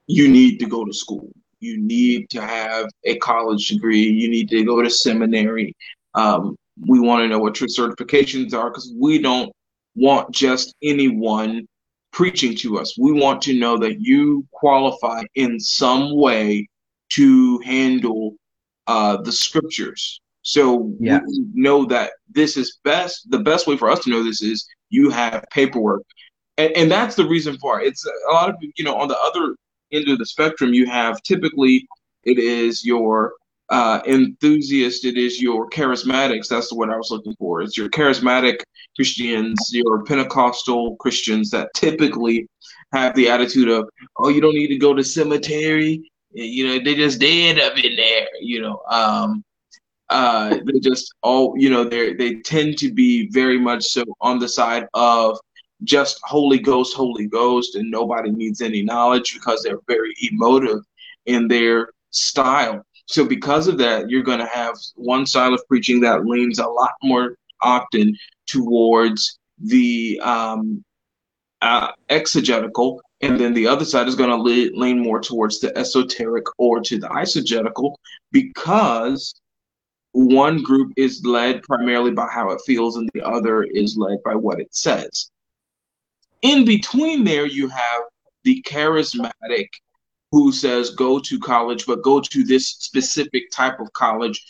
you 0.05 0.27
need 0.27 0.59
to 0.59 0.65
go 0.65 0.83
to 0.83 0.93
school. 0.93 1.29
You 1.61 1.77
need 1.81 2.29
to 2.31 2.41
have 2.41 2.87
a 3.05 3.17
college 3.19 3.69
degree. 3.69 4.03
You 4.03 4.29
need 4.29 4.49
to 4.49 4.65
go 4.65 4.81
to 4.81 4.89
seminary. 4.89 5.73
Um, 6.13 6.57
we 6.85 6.99
want 6.99 7.21
to 7.23 7.29
know 7.29 7.39
what 7.39 7.61
your 7.61 7.69
certifications 7.69 8.53
are 8.53 8.69
because 8.69 8.93
we 8.99 9.21
don't 9.21 9.49
want 9.95 10.31
just 10.31 10.75
anyone 10.83 11.65
preaching 12.11 12.53
to 12.57 12.79
us. 12.79 12.97
We 12.97 13.13
want 13.13 13.41
to 13.43 13.57
know 13.57 13.77
that 13.77 14.01
you 14.01 14.45
qualify 14.51 15.23
in 15.35 15.57
some 15.57 16.17
way 16.17 16.67
to 17.11 17.59
handle 17.59 18.35
uh, 18.87 19.21
the 19.21 19.31
scriptures. 19.31 20.19
So 20.47 20.93
yeah. 21.01 21.19
we 21.27 21.45
know 21.53 21.83
that 21.87 22.11
this 22.29 22.55
is 22.55 22.79
best. 22.85 23.29
The 23.29 23.39
best 23.39 23.67
way 23.67 23.75
for 23.75 23.89
us 23.89 23.99
to 24.05 24.09
know 24.09 24.23
this 24.23 24.41
is 24.41 24.65
you 24.89 25.09
have 25.09 25.43
paperwork, 25.51 26.03
and, 26.57 26.71
and 26.71 26.89
that's 26.89 27.15
the 27.15 27.27
reason 27.27 27.57
for 27.57 27.81
it. 27.81 27.87
It's 27.87 28.05
a 28.05 28.31
lot 28.31 28.47
of 28.47 28.55
you 28.61 28.85
know 28.85 28.95
on 28.95 29.09
the 29.09 29.19
other 29.19 29.57
end 29.91 30.07
of 30.07 30.19
the 30.19 30.25
spectrum. 30.25 30.73
You 30.73 30.85
have 30.85 31.21
typically 31.23 31.85
it 32.23 32.39
is 32.39 32.85
your 32.85 33.33
uh, 33.67 33.99
enthusiast. 34.07 35.03
It 35.03 35.17
is 35.17 35.41
your 35.41 35.69
charismatics. 35.69 36.47
That's 36.47 36.71
what 36.71 36.89
I 36.89 36.95
was 36.95 37.11
looking 37.11 37.35
for. 37.37 37.61
It's 37.61 37.77
your 37.77 37.89
charismatic 37.89 38.61
Christians, 38.95 39.57
your 39.73 40.05
Pentecostal 40.05 40.95
Christians 40.95 41.49
that 41.49 41.73
typically 41.75 42.47
have 42.93 43.13
the 43.15 43.27
attitude 43.27 43.67
of, 43.67 43.89
oh, 44.15 44.29
you 44.29 44.39
don't 44.39 44.55
need 44.55 44.69
to 44.69 44.77
go 44.77 44.93
to 44.93 45.03
cemetery. 45.03 46.09
You 46.31 46.67
know, 46.67 46.79
they 46.81 46.95
just 46.95 47.19
dead 47.19 47.59
up 47.59 47.77
in 47.77 47.97
there. 47.97 48.27
You 48.39 48.61
know, 48.61 48.81
um, 48.89 49.43
uh, 50.09 50.57
they 50.65 50.79
just 50.79 51.13
all 51.21 51.53
you 51.57 51.69
know 51.69 51.83
they 51.83 52.13
they 52.13 52.35
tend 52.35 52.77
to 52.77 52.91
be 52.93 53.27
very 53.29 53.59
much 53.59 53.83
so 53.83 54.03
on 54.21 54.39
the 54.39 54.47
side 54.47 54.87
of 54.93 55.37
just 55.83 56.19
Holy 56.23 56.57
Ghost, 56.57 56.95
Holy 56.95 57.27
Ghost, 57.27 57.75
and 57.75 57.91
nobody 57.91 58.31
needs 58.31 58.61
any 58.61 58.81
knowledge 58.81 59.33
because 59.33 59.61
they're 59.61 59.79
very 59.87 60.13
emotive 60.31 60.79
in 61.25 61.47
their 61.47 61.89
style. 62.09 62.83
So 63.05 63.25
because 63.25 63.67
of 63.67 63.77
that, 63.77 64.09
you're 64.09 64.23
going 64.23 64.39
to 64.39 64.47
have 64.47 64.75
one 64.95 65.25
style 65.25 65.53
of 65.53 65.61
preaching 65.67 66.01
that 66.01 66.25
leans 66.25 66.59
a 66.59 66.67
lot 66.67 66.91
more 67.03 67.35
often 67.61 68.17
towards 68.47 69.39
the 69.59 70.19
um, 70.23 70.83
uh, 71.61 71.91
exegetical, 72.09 73.01
and 73.21 73.39
then 73.39 73.53
the 73.53 73.67
other 73.67 73.85
side 73.85 74.07
is 74.07 74.15
going 74.15 74.29
to 74.29 74.77
lean 74.77 74.99
more 74.99 75.19
towards 75.19 75.59
the 75.59 75.75
esoteric 75.77 76.45
or 76.57 76.79
to 76.81 76.99
the 76.99 77.07
eisegetical 77.07 77.95
because 78.31 79.33
one 80.17 80.63
group 80.63 80.93
is 80.97 81.23
led 81.23 81.61
primarily 81.61 82.09
by 82.09 82.27
how 82.27 82.49
it 82.49 82.59
feels 82.65 82.97
and 82.97 83.07
the 83.13 83.21
other 83.21 83.61
is 83.61 83.95
led 83.97 84.17
by 84.25 84.33
what 84.33 84.59
it 84.59 84.73
says. 84.73 85.29
In 86.41 86.65
between 86.65 87.23
there, 87.23 87.45
you 87.45 87.67
have 87.67 88.01
the 88.43 88.63
charismatic 88.63 89.67
who 90.31 90.51
says 90.51 90.89
go 90.89 91.19
to 91.19 91.39
college, 91.39 91.85
but 91.85 92.01
go 92.01 92.19
to 92.19 92.43
this 92.43 92.67
specific 92.79 93.51
type 93.51 93.79
of 93.79 93.93
college 93.93 94.43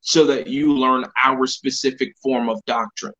so 0.00 0.26
that 0.26 0.48
you 0.48 0.74
learn 0.74 1.04
our 1.22 1.46
specific 1.46 2.14
form 2.20 2.48
of 2.48 2.60
doctrine. 2.66 3.14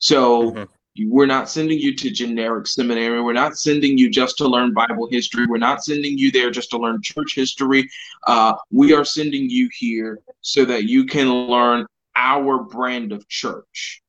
So 0.00 0.50
mm-hmm. 0.50 0.64
We're 0.96 1.26
not 1.26 1.50
sending 1.50 1.78
you 1.78 1.94
to 1.96 2.10
generic 2.10 2.68
seminary. 2.68 3.20
We're 3.20 3.32
not 3.32 3.58
sending 3.58 3.98
you 3.98 4.08
just 4.10 4.38
to 4.38 4.46
learn 4.46 4.72
Bible 4.72 5.08
history. 5.10 5.46
We're 5.46 5.58
not 5.58 5.82
sending 5.82 6.16
you 6.16 6.30
there 6.30 6.50
just 6.50 6.70
to 6.70 6.78
learn 6.78 7.02
church 7.02 7.34
history. 7.34 7.90
Uh, 8.26 8.54
we 8.70 8.92
are 8.94 9.04
sending 9.04 9.50
you 9.50 9.68
here 9.76 10.20
so 10.40 10.64
that 10.64 10.84
you 10.84 11.04
can 11.04 11.28
learn 11.28 11.86
our 12.14 12.62
brand 12.62 13.10
of 13.10 13.28
church. 13.28 14.02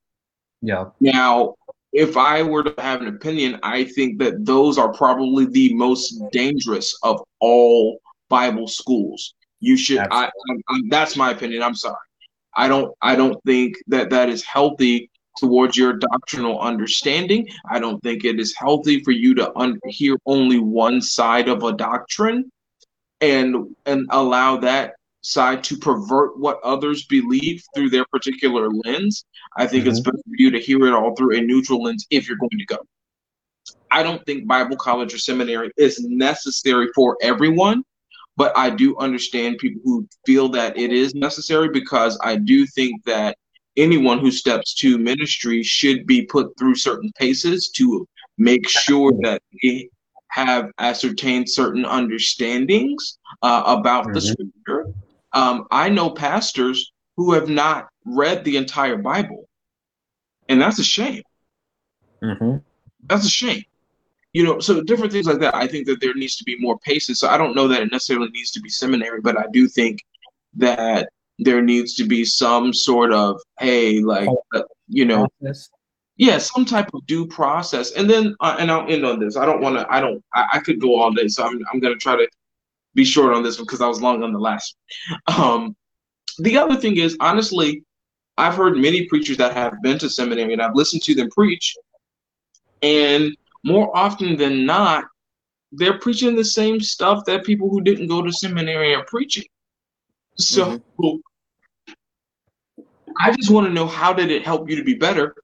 Yeah. 0.62 0.86
Now, 1.00 1.56
if 1.92 2.18
I 2.18 2.44
were 2.44 2.64
to 2.64 2.82
have 2.82 3.02
an 3.02 3.08
opinion, 3.08 3.60
I 3.64 3.86
think 3.86 4.20
that 4.20 4.46
those 4.46 4.78
are 4.78 4.94
probably 4.94 5.46
the 5.46 5.74
most 5.74 6.22
dangerous 6.32 6.96
of 7.02 7.24
all 7.40 8.00
Bible 8.30 8.68
schools. 8.68 9.34
You 9.60 9.76
should. 9.76 10.00
I, 10.00 10.26
I, 10.26 10.30
I, 10.70 10.82
that's 10.90 11.16
my 11.16 11.32
opinion. 11.32 11.64
I'm 11.64 11.76
sorry. 11.76 11.96
I 12.56 12.68
don't. 12.68 12.94
I 13.02 13.16
don't 13.16 13.42
think 13.44 13.76
that 13.88 14.12
that 14.12 14.30
is 14.30 14.44
healthy 14.44 15.10
towards 15.38 15.78
your 15.78 15.94
doctrinal 15.94 16.60
understanding. 16.60 17.48
I 17.70 17.80
don't 17.80 18.02
think 18.02 18.24
it 18.24 18.40
is 18.40 18.56
healthy 18.56 19.04
for 19.04 19.12
you 19.12 19.34
to 19.36 19.58
un- 19.58 19.80
hear 19.88 20.18
only 20.26 20.60
one 20.60 21.02
side 21.02 21.50
of 21.50 21.64
a 21.64 21.74
doctrine 21.74 22.52
and 23.22 23.76
and 23.86 24.08
allow 24.12 24.58
that 24.58 24.96
side 25.22 25.64
to 25.64 25.78
pervert 25.78 26.38
what 26.38 26.60
others 26.64 27.06
believe 27.06 27.64
through 27.74 27.90
their 27.90 28.06
particular 28.06 28.70
lens. 28.70 29.26
I 29.58 29.66
think 29.66 29.84
mm-hmm. 29.84 29.92
it's 29.92 30.00
better 30.00 30.18
for 30.18 30.36
you 30.38 30.52
to 30.52 30.60
hear 30.60 30.86
it 30.86 30.94
all 30.94 31.16
through 31.16 31.38
a 31.38 31.42
neutral 31.42 31.82
lens 31.82 32.06
if 32.12 32.28
you're 32.28 32.38
going 32.38 32.58
to 32.58 32.66
go. 32.66 32.78
I 33.90 34.04
don't 34.04 34.24
think 34.26 34.48
Bible 34.48 34.76
college 34.76 35.14
or 35.14 35.18
seminary 35.18 35.72
is 35.78 36.00
necessary 36.02 36.90
for 36.94 37.18
everyone, 37.22 37.84
but 38.38 38.56
I 38.56 38.70
do 38.70 38.98
understand 38.98 39.58
people 39.58 39.82
who 39.84 40.08
feel 40.26 40.50
that 40.50 40.78
it 40.78 40.92
is 40.92 41.16
necessary 41.16 41.70
because 41.70 42.20
I 42.22 42.36
do 42.36 42.68
think 42.68 43.04
that 43.06 43.38
anyone 43.78 44.20
who 44.20 44.32
steps 44.32 44.74
to 44.76 44.98
ministry 44.98 45.64
should 45.64 46.06
be 46.06 46.26
put 46.26 46.58
through 46.58 46.76
certain 46.76 47.12
paces 47.18 47.70
to 47.70 48.08
make 48.38 48.68
sure 48.68 49.12
that 49.22 49.42
they 49.62 49.90
have 50.30 50.70
ascertained 50.80 51.50
certain 51.50 51.86
understandings 51.86 53.20
uh, 53.42 53.64
about 53.66 54.04
mm-hmm. 54.04 54.14
the 54.14 54.22
scripture. 54.22 54.94
Um, 55.34 55.66
I 55.72 55.90
know 55.90 56.10
pastors 56.10 56.92
who 57.16 57.34
have 57.34 57.50
not 57.50 57.88
read 58.06 58.44
the 58.44 58.58
entire 58.58 58.98
Bible, 58.98 59.48
and 60.50 60.62
that's 60.62 60.80
a 60.80 60.84
shame. 60.84 61.24
Mm-hmm. 62.22 62.58
That's 63.08 63.26
a 63.26 63.30
shame. 63.30 63.64
You 64.34 64.44
know, 64.44 64.60
so 64.60 64.82
different 64.82 65.14
things 65.14 65.28
like 65.28 65.40
that. 65.40 65.56
I 65.56 65.68
think 65.68 65.88
that 65.88 66.02
there 66.02 66.14
needs 66.14 66.36
to 66.38 66.44
be 66.44 66.58
more 66.60 66.78
paces. 66.80 67.20
So 67.20 67.30
I 67.30 67.38
don't 67.38 67.56
know 67.56 67.70
that 67.70 67.82
it 67.82 67.92
necessarily 67.92 68.30
needs 68.32 68.52
to 68.52 68.60
be 68.60 68.70
seminary, 68.70 69.22
but 69.22 69.38
I 69.38 69.46
do 69.54 69.68
think 69.70 70.02
that 70.56 71.10
there 71.40 71.62
needs 71.62 71.96
to 71.96 72.06
be 72.06 72.24
some 72.24 72.74
sort 72.74 73.12
of 73.12 73.40
hey, 73.60 74.00
like 74.00 74.30
uh, 74.54 74.62
you 74.88 75.06
know, 75.06 75.28
process. 75.42 75.70
yeah, 76.18 76.38
some 76.38 76.66
type 76.66 76.90
of 76.94 77.06
due 77.08 77.28
process. 77.28 77.92
And 77.92 78.10
then, 78.10 78.36
uh, 78.40 78.56
and 78.60 78.72
I'll 78.72 78.90
end 78.90 79.06
on 79.06 79.20
this. 79.20 79.36
I 79.36 79.46
don't 79.46 79.62
want 79.62 79.78
to. 79.78 79.92
I 79.92 80.00
don't. 80.00 80.24
I, 80.34 80.46
I, 80.54 80.60
could 80.60 80.80
go 80.80 81.00
all 81.00 81.12
day, 81.12 81.28
so 81.28 81.44
I'm 81.44 81.60
I'm 81.72 81.80
gonna 81.80 81.96
try 81.96 82.16
to 82.16 82.28
be 82.94 83.04
short 83.04 83.34
on 83.34 83.44
this 83.44 83.58
one 83.58 83.66
because 83.66 83.82
I 83.82 83.88
was 83.88 84.02
long 84.02 84.24
on 84.24 84.34
the 84.34 84.40
last. 84.40 84.76
Um, 85.28 85.76
the 86.40 86.58
other 86.58 86.76
thing 86.76 86.98
is, 86.98 87.18
honestly, 87.20 87.84
I've 88.38 88.56
heard 88.56 88.78
many 88.78 89.08
preachers 89.08 89.38
that 89.38 89.54
have 89.54 89.82
been 89.82 89.98
to 90.00 90.10
seminary 90.10 90.54
and 90.54 90.62
I've 90.62 90.76
listened 90.76 91.04
to 91.04 91.16
them 91.16 91.30
preach, 91.30 91.76
and 92.82 93.36
more 93.64 93.96
often 93.96 94.38
than 94.38 94.66
not, 94.66 95.06
they're 95.72 95.98
preaching 96.00 96.36
the 96.36 96.46
same 96.46 96.80
stuff 96.80 97.26
that 97.26 97.44
people 97.44 97.70
who 97.70 97.82
didn't 97.82 98.08
go 98.08 98.22
to 98.22 98.32
seminary 98.32 98.94
are 98.96 99.06
preaching. 99.06 99.46
So 100.38 100.80
mm-hmm. 101.00 101.18
I 103.20 103.36
just 103.36 103.50
want 103.50 103.68
to 103.68 103.74
know 103.74 103.88
how 103.88 104.14
did 104.14 104.32
it 104.32 104.44
help 104.44 104.70
you 104.70 104.76
to 104.76 104.84
be 104.84 104.96
better? 104.96 105.36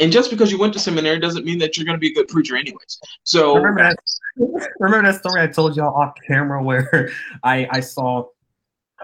And 0.00 0.10
just 0.10 0.30
because 0.30 0.50
you 0.50 0.58
went 0.58 0.72
to 0.72 0.78
seminary 0.78 1.20
doesn't 1.20 1.44
mean 1.44 1.58
that 1.58 1.76
you're 1.76 1.84
going 1.84 1.96
to 1.96 2.00
be 2.00 2.10
a 2.10 2.14
good 2.14 2.28
preacher, 2.28 2.56
anyways. 2.56 2.98
So 3.22 3.54
remember 3.56 3.94
that, 4.36 4.68
remember 4.80 5.12
that 5.12 5.20
story 5.20 5.42
I 5.42 5.46
told 5.46 5.76
y'all 5.76 5.94
off 5.94 6.14
camera 6.26 6.62
where 6.62 7.10
I 7.44 7.68
I 7.70 7.80
saw 7.80 8.24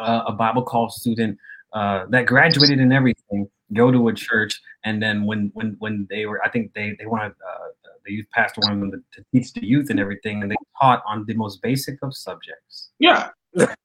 uh, 0.01 0.25
a 0.27 0.33
Bible 0.33 0.63
college 0.63 0.93
student 0.93 1.39
uh, 1.73 2.07
that 2.09 2.27
graduated 2.27 2.81
and 2.81 2.93
everything 2.93 3.49
go 3.73 3.91
to 3.91 4.09
a 4.09 4.15
church, 4.15 4.61
and 4.85 5.03
then 5.03 5.25
when 5.25 5.51
when 5.55 5.77
when 5.79 6.07
they 6.11 6.27
were, 6.27 6.43
I 6.45 6.49
think 6.49 6.73
they 6.75 6.97
they 6.99 7.07
wanted 7.07 7.33
uh, 7.33 7.69
the 8.05 8.13
youth 8.13 8.27
pastor 8.33 8.61
wanted 8.63 8.81
them 8.81 8.91
to, 8.93 9.21
to 9.21 9.27
teach 9.33 9.53
the 9.53 9.65
youth 9.65 9.91
and 9.91 10.01
everything, 10.01 10.43
and 10.43 10.51
they 10.51 10.57
taught 10.81 11.03
on 11.07 11.25
the 11.27 11.35
most 11.35 11.63
basic 11.63 11.99
of 12.03 12.15
subjects. 12.17 12.91
Yeah. 12.99 13.31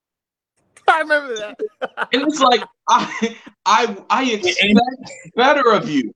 I 0.90 1.00
remember 1.00 1.36
that. 1.36 1.60
and 2.14 2.24
it's 2.24 2.40
like 2.40 2.62
I 2.88 3.38
I 3.66 3.98
I 4.10 4.24
expect 4.32 4.80
better 5.36 5.72
of 5.72 5.90
you. 5.90 6.14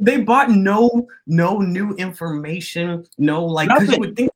They 0.00 0.20
bought 0.20 0.50
no 0.50 1.06
no 1.26 1.58
new 1.58 1.94
information, 1.94 3.04
no 3.18 3.44
like 3.44 3.68
because 3.68 3.90
you 3.90 3.98
would 4.00 4.16
think 4.16 4.30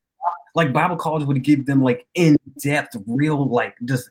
like 0.54 0.72
Bible 0.72 0.96
college 0.96 1.24
would 1.24 1.42
give 1.42 1.66
them 1.66 1.82
like 1.82 2.06
in 2.14 2.36
depth, 2.62 2.96
real 3.06 3.48
like 3.48 3.74
just 3.84 4.10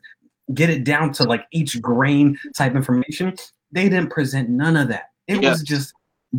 get 0.54 0.70
it 0.70 0.84
down 0.84 1.12
to 1.12 1.24
like 1.24 1.44
each 1.50 1.80
grain 1.80 2.38
type 2.56 2.74
information. 2.74 3.34
They 3.72 3.88
didn't 3.88 4.10
present 4.10 4.48
none 4.48 4.76
of 4.76 4.88
that. 4.88 5.10
It 5.26 5.42
was 5.42 5.62
just 5.62 5.92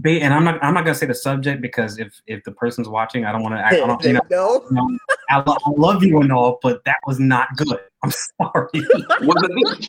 and 0.05 0.33
I'm 0.33 0.43
not 0.43 0.63
I'm 0.63 0.73
not 0.73 0.85
gonna 0.85 0.95
say 0.95 1.05
the 1.05 1.15
subject 1.15 1.61
because 1.61 1.97
if 1.97 2.21
if 2.25 2.43
the 2.43 2.51
person's 2.51 2.89
watching, 2.89 3.25
I 3.25 3.31
don't 3.31 3.43
want 3.43 3.55
to 3.55 3.59
act. 3.59 3.73
I 3.75 3.87
don't, 3.87 4.03
you 4.03 4.13
know, 4.13 4.65
know. 4.69 4.97
I, 5.29 5.37
lo- 5.37 5.57
I, 5.65 5.69
love 5.71 6.03
you 6.03 6.19
and 6.19 6.31
all, 6.31 6.59
but 6.61 6.83
that 6.85 6.97
was 7.05 7.19
not 7.19 7.47
good. 7.55 7.79
I'm 8.03 8.11
sorry. 8.11 8.67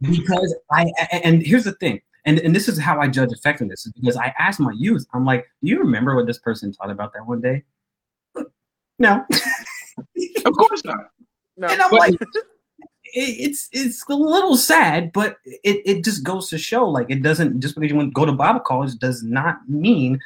because 0.00 0.54
I 0.70 0.90
and 1.12 1.42
here's 1.44 1.64
the 1.64 1.72
thing, 1.72 2.00
and 2.24 2.38
and 2.38 2.54
this 2.54 2.68
is 2.68 2.78
how 2.78 3.00
I 3.00 3.08
judge 3.08 3.32
effectiveness 3.32 3.86
is 3.86 3.92
because 3.92 4.16
I 4.16 4.34
ask 4.38 4.60
my 4.60 4.72
youth, 4.76 5.06
I'm 5.12 5.24
like, 5.24 5.46
do 5.62 5.70
you 5.70 5.78
remember 5.78 6.14
what 6.14 6.26
this 6.26 6.38
person 6.38 6.72
taught 6.72 6.90
about 6.90 7.12
that 7.14 7.26
one 7.26 7.40
day? 7.40 7.64
No. 8.98 9.24
of 10.44 10.52
course 10.52 10.84
not. 10.84 10.96
No. 11.56 11.66
And 11.66 11.82
I'm 11.82 11.90
but, 11.90 11.98
like, 11.98 12.14
it's 13.12 13.68
it's 13.72 14.04
a 14.08 14.14
little 14.14 14.56
sad, 14.56 15.12
but 15.12 15.36
it, 15.44 15.82
it 15.84 16.04
just 16.04 16.22
goes 16.22 16.48
to 16.50 16.58
show 16.58 16.88
like 16.88 17.06
it 17.10 17.22
doesn't 17.22 17.60
just 17.60 17.74
because 17.74 17.90
you 17.90 17.96
want 17.96 18.08
to 18.08 18.12
go 18.12 18.24
to 18.24 18.32
Bible 18.32 18.60
college 18.60 18.94
does 18.96 19.22
not 19.22 19.56
mean 19.68 20.18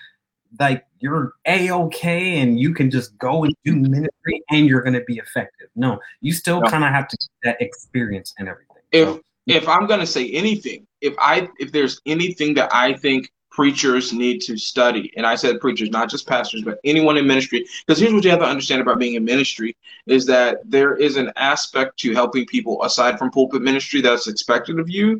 like 0.59 0.85
you're 1.01 1.33
a 1.47 1.71
okay 1.71 2.41
and 2.41 2.59
you 2.59 2.73
can 2.73 2.91
just 2.91 3.17
go 3.19 3.45
and 3.45 3.55
do 3.65 3.73
mm-hmm. 3.73 3.91
ministry 3.91 4.43
and 4.51 4.67
you're 4.67 4.83
going 4.83 4.95
to 4.95 5.05
be 5.05 5.19
effective. 5.19 5.69
No, 5.75 5.99
you 6.21 6.33
still 6.33 6.61
no. 6.61 6.71
kind 6.71 6.85
of 6.85 6.91
have 6.91 7.09
to 7.09 7.17
get 7.17 7.29
that 7.43 7.63
experience 7.65 8.35
and 8.39 8.49
everything. 8.49 8.77
If 8.93 9.09
so, 9.09 9.23
if 9.47 9.69
I'm 9.69 9.87
going 9.87 10.01
to 10.01 10.07
say 10.07 10.31
anything, 10.31 10.87
if 11.01 11.15
I 11.19 11.49
if 11.59 11.73
there's 11.73 12.01
anything 12.07 12.55
that 12.55 12.75
I 12.75 12.95
think 12.95 13.31
preachers 13.57 14.13
need 14.13 14.43
to 14.43 14.59
study. 14.59 15.11
And 15.17 15.25
I 15.25 15.35
said 15.35 15.61
preachers, 15.61 15.89
not 15.89 16.11
just 16.11 16.27
pastors, 16.27 16.61
but 16.63 16.79
anyone 16.85 17.17
in 17.17 17.27
ministry. 17.27 17.67
Because 17.87 17.99
here's 17.99 18.13
what 18.13 18.23
you 18.23 18.29
have 18.29 18.41
to 18.41 18.45
understand 18.45 18.83
about 18.83 18.99
being 18.99 19.15
in 19.15 19.25
ministry 19.25 19.75
is 20.07 20.27
that 20.27 20.59
there 20.67 20.95
is 20.95 21.17
an 21.17 21.33
aspect 21.37 21.99
to 22.01 22.13
helping 22.13 22.45
people 22.45 22.83
aside 22.85 23.19
from 23.19 23.31
pulpit 23.31 23.63
ministry 23.63 24.03
that's 24.03 24.29
expected 24.29 24.79
of 24.79 24.91
you. 24.91 25.19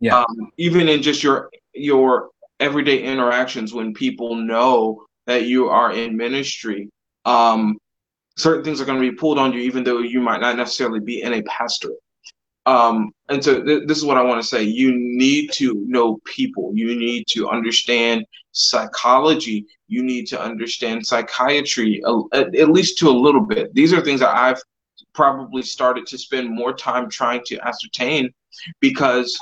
Yeah. 0.00 0.18
Um, 0.18 0.50
even 0.56 0.88
in 0.88 1.00
just 1.00 1.22
your 1.22 1.50
your 1.72 2.30
everyday 2.58 3.04
interactions 3.04 3.72
when 3.72 3.94
people 3.94 4.34
know 4.34 5.04
that 5.28 5.44
you 5.44 5.68
are 5.68 5.92
in 5.92 6.16
ministry, 6.16 6.90
um, 7.24 7.78
certain 8.36 8.64
things 8.64 8.80
are 8.80 8.84
going 8.84 9.00
to 9.00 9.10
be 9.10 9.16
pulled 9.16 9.38
on 9.38 9.52
you, 9.52 9.60
even 9.60 9.84
though 9.84 10.00
you 10.00 10.20
might 10.20 10.40
not 10.40 10.56
necessarily 10.56 10.98
be 10.98 11.22
in 11.22 11.34
a 11.34 11.42
pastor. 11.42 11.92
Um, 12.66 13.10
and 13.28 13.42
so 13.42 13.62
th- 13.62 13.86
this 13.86 13.98
is 13.98 14.04
what 14.04 14.18
I 14.18 14.22
want 14.22 14.40
to 14.42 14.46
say. 14.46 14.62
You 14.62 14.92
need 14.94 15.50
to 15.52 15.84
know 15.86 16.18
people. 16.24 16.72
You 16.74 16.94
need 16.94 17.26
to 17.28 17.48
understand 17.48 18.24
psychology. 18.52 19.66
You 19.88 20.02
need 20.02 20.26
to 20.28 20.40
understand 20.40 21.06
psychiatry, 21.06 22.02
at, 22.32 22.54
at 22.54 22.70
least 22.70 22.98
to 22.98 23.08
a 23.08 23.10
little 23.10 23.40
bit. 23.40 23.74
These 23.74 23.92
are 23.92 24.00
things 24.00 24.20
that 24.20 24.36
I've 24.36 24.60
probably 25.14 25.62
started 25.62 26.06
to 26.06 26.18
spend 26.18 26.50
more 26.50 26.72
time 26.72 27.08
trying 27.08 27.42
to 27.46 27.58
ascertain 27.66 28.30
because 28.80 29.38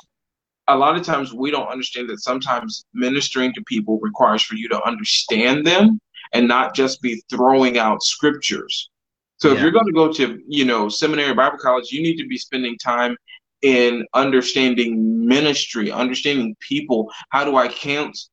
a 0.69 0.77
lot 0.77 0.97
of 0.97 1.03
times 1.03 1.33
we 1.33 1.51
don't 1.51 1.69
understand 1.69 2.09
that 2.11 2.21
sometimes 2.21 2.85
ministering 2.93 3.53
to 3.55 3.63
people 3.67 3.99
requires 4.01 4.43
for 4.43 4.55
you 4.55 4.69
to 4.69 4.83
understand 4.87 5.67
them 5.67 5.99
and 6.33 6.47
not 6.47 6.75
just 6.75 7.01
be 7.01 7.23
throwing 7.31 7.79
out 7.79 8.03
scriptures 8.03 8.91
so 9.39 9.49
yeah. 9.49 9.55
if 9.55 9.63
you're 9.63 9.71
going 9.71 9.87
to 9.87 9.93
go 9.93 10.13
to, 10.13 10.43
you 10.47 10.65
know, 10.65 10.89
seminary 10.89 11.35
Bible 11.35 11.59
college, 11.59 11.91
you 11.93 12.03
need 12.03 12.17
to 12.17 12.27
be 12.27 12.37
spending 12.37 12.77
time 12.77 13.17
in 13.63 14.05
understanding 14.15 15.27
ministry, 15.27 15.91
understanding 15.91 16.57
people. 16.61 17.11
How 17.31 17.45
do 17.45 17.57
I 17.57 17.69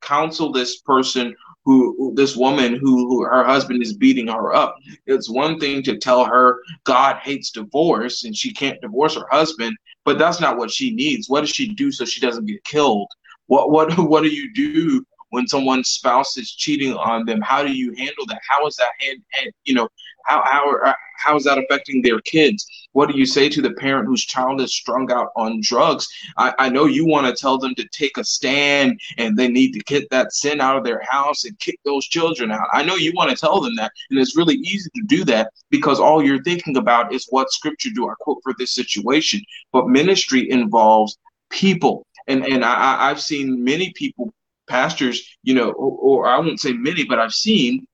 counsel 0.01 0.51
this 0.51 0.81
person 0.81 1.35
who, 1.63 2.13
this 2.15 2.35
woman 2.35 2.75
who, 2.75 3.07
who 3.07 3.23
her 3.23 3.43
husband 3.43 3.81
is 3.83 3.93
beating 3.93 4.27
her 4.27 4.53
up? 4.55 4.75
It's 5.05 5.29
one 5.29 5.59
thing 5.59 5.83
to 5.83 5.97
tell 5.97 6.25
her 6.25 6.59
God 6.83 7.17
hates 7.17 7.51
divorce 7.51 8.23
and 8.23 8.35
she 8.35 8.51
can't 8.51 8.81
divorce 8.81 9.15
her 9.15 9.27
husband, 9.31 9.75
but 10.05 10.17
that's 10.17 10.39
not 10.39 10.57
what 10.57 10.71
she 10.71 10.93
needs. 10.93 11.29
What 11.29 11.41
does 11.41 11.51
she 11.51 11.73
do 11.73 11.91
so 11.91 12.05
she 12.05 12.21
doesn't 12.21 12.45
get 12.45 12.63
killed? 12.63 13.07
What 13.47 13.71
what 13.71 13.97
what 13.97 14.23
do 14.23 14.29
you 14.29 14.53
do 14.53 15.05
when 15.35 15.47
someone's 15.49 15.89
spouse 15.89 16.37
is 16.37 16.49
cheating 16.53 16.93
on 16.93 17.25
them? 17.25 17.41
How 17.41 17.61
do 17.61 17.73
you 17.73 17.93
handle 17.97 18.25
that? 18.27 18.39
How 18.47 18.65
is 18.65 18.77
that 18.77 18.91
hand, 19.01 19.21
you 19.65 19.73
know, 19.73 19.89
how 20.25 20.41
how 20.45 20.77
uh, 20.77 20.93
how 21.17 21.35
is 21.35 21.43
that 21.43 21.57
affecting 21.57 22.01
their 22.01 22.21
kids? 22.21 22.65
What 22.93 23.09
do 23.09 23.17
you 23.17 23.25
say 23.25 23.49
to 23.49 23.61
the 23.61 23.73
parent 23.73 24.07
whose 24.07 24.23
child 24.23 24.61
is 24.61 24.73
strung 24.73 25.11
out 25.11 25.31
on 25.35 25.59
drugs? 25.61 26.07
I, 26.37 26.53
I 26.57 26.69
know 26.69 26.85
you 26.85 27.05
want 27.05 27.27
to 27.27 27.39
tell 27.39 27.57
them 27.57 27.75
to 27.75 27.85
take 27.89 28.17
a 28.17 28.23
stand 28.23 28.97
and 29.17 29.37
they 29.37 29.49
need 29.49 29.73
to 29.73 29.79
get 29.79 30.09
that 30.09 30.31
sin 30.31 30.61
out 30.61 30.77
of 30.77 30.85
their 30.85 31.01
house 31.09 31.43
and 31.43 31.59
kick 31.59 31.79
those 31.83 32.05
children 32.05 32.49
out. 32.51 32.67
I 32.71 32.83
know 32.83 32.95
you 32.95 33.11
want 33.13 33.29
to 33.29 33.35
tell 33.35 33.59
them 33.59 33.75
that, 33.75 33.91
and 34.09 34.17
it's 34.17 34.37
really 34.37 34.55
easy 34.55 34.89
to 34.95 35.03
do 35.05 35.25
that 35.25 35.51
because 35.69 35.99
all 35.99 36.23
you're 36.23 36.43
thinking 36.43 36.77
about 36.77 37.13
is 37.13 37.27
what 37.29 37.51
scripture 37.51 37.89
do 37.93 38.09
I 38.09 38.13
quote 38.21 38.39
for 38.41 38.53
this 38.57 38.73
situation. 38.73 39.41
But 39.73 39.89
ministry 39.89 40.49
involves 40.49 41.17
people, 41.49 42.05
and 42.27 42.45
and 42.45 42.63
I, 42.63 43.09
I've 43.09 43.21
seen 43.21 43.63
many 43.63 43.91
people 43.93 44.33
pastors, 44.67 45.37
you 45.43 45.53
know, 45.53 45.71
or, 45.71 46.25
or, 46.25 46.27
I 46.27 46.39
won't 46.39 46.59
say 46.59 46.73
many, 46.73 47.03
but 47.03 47.19
I've 47.19 47.33
seen 47.33 47.85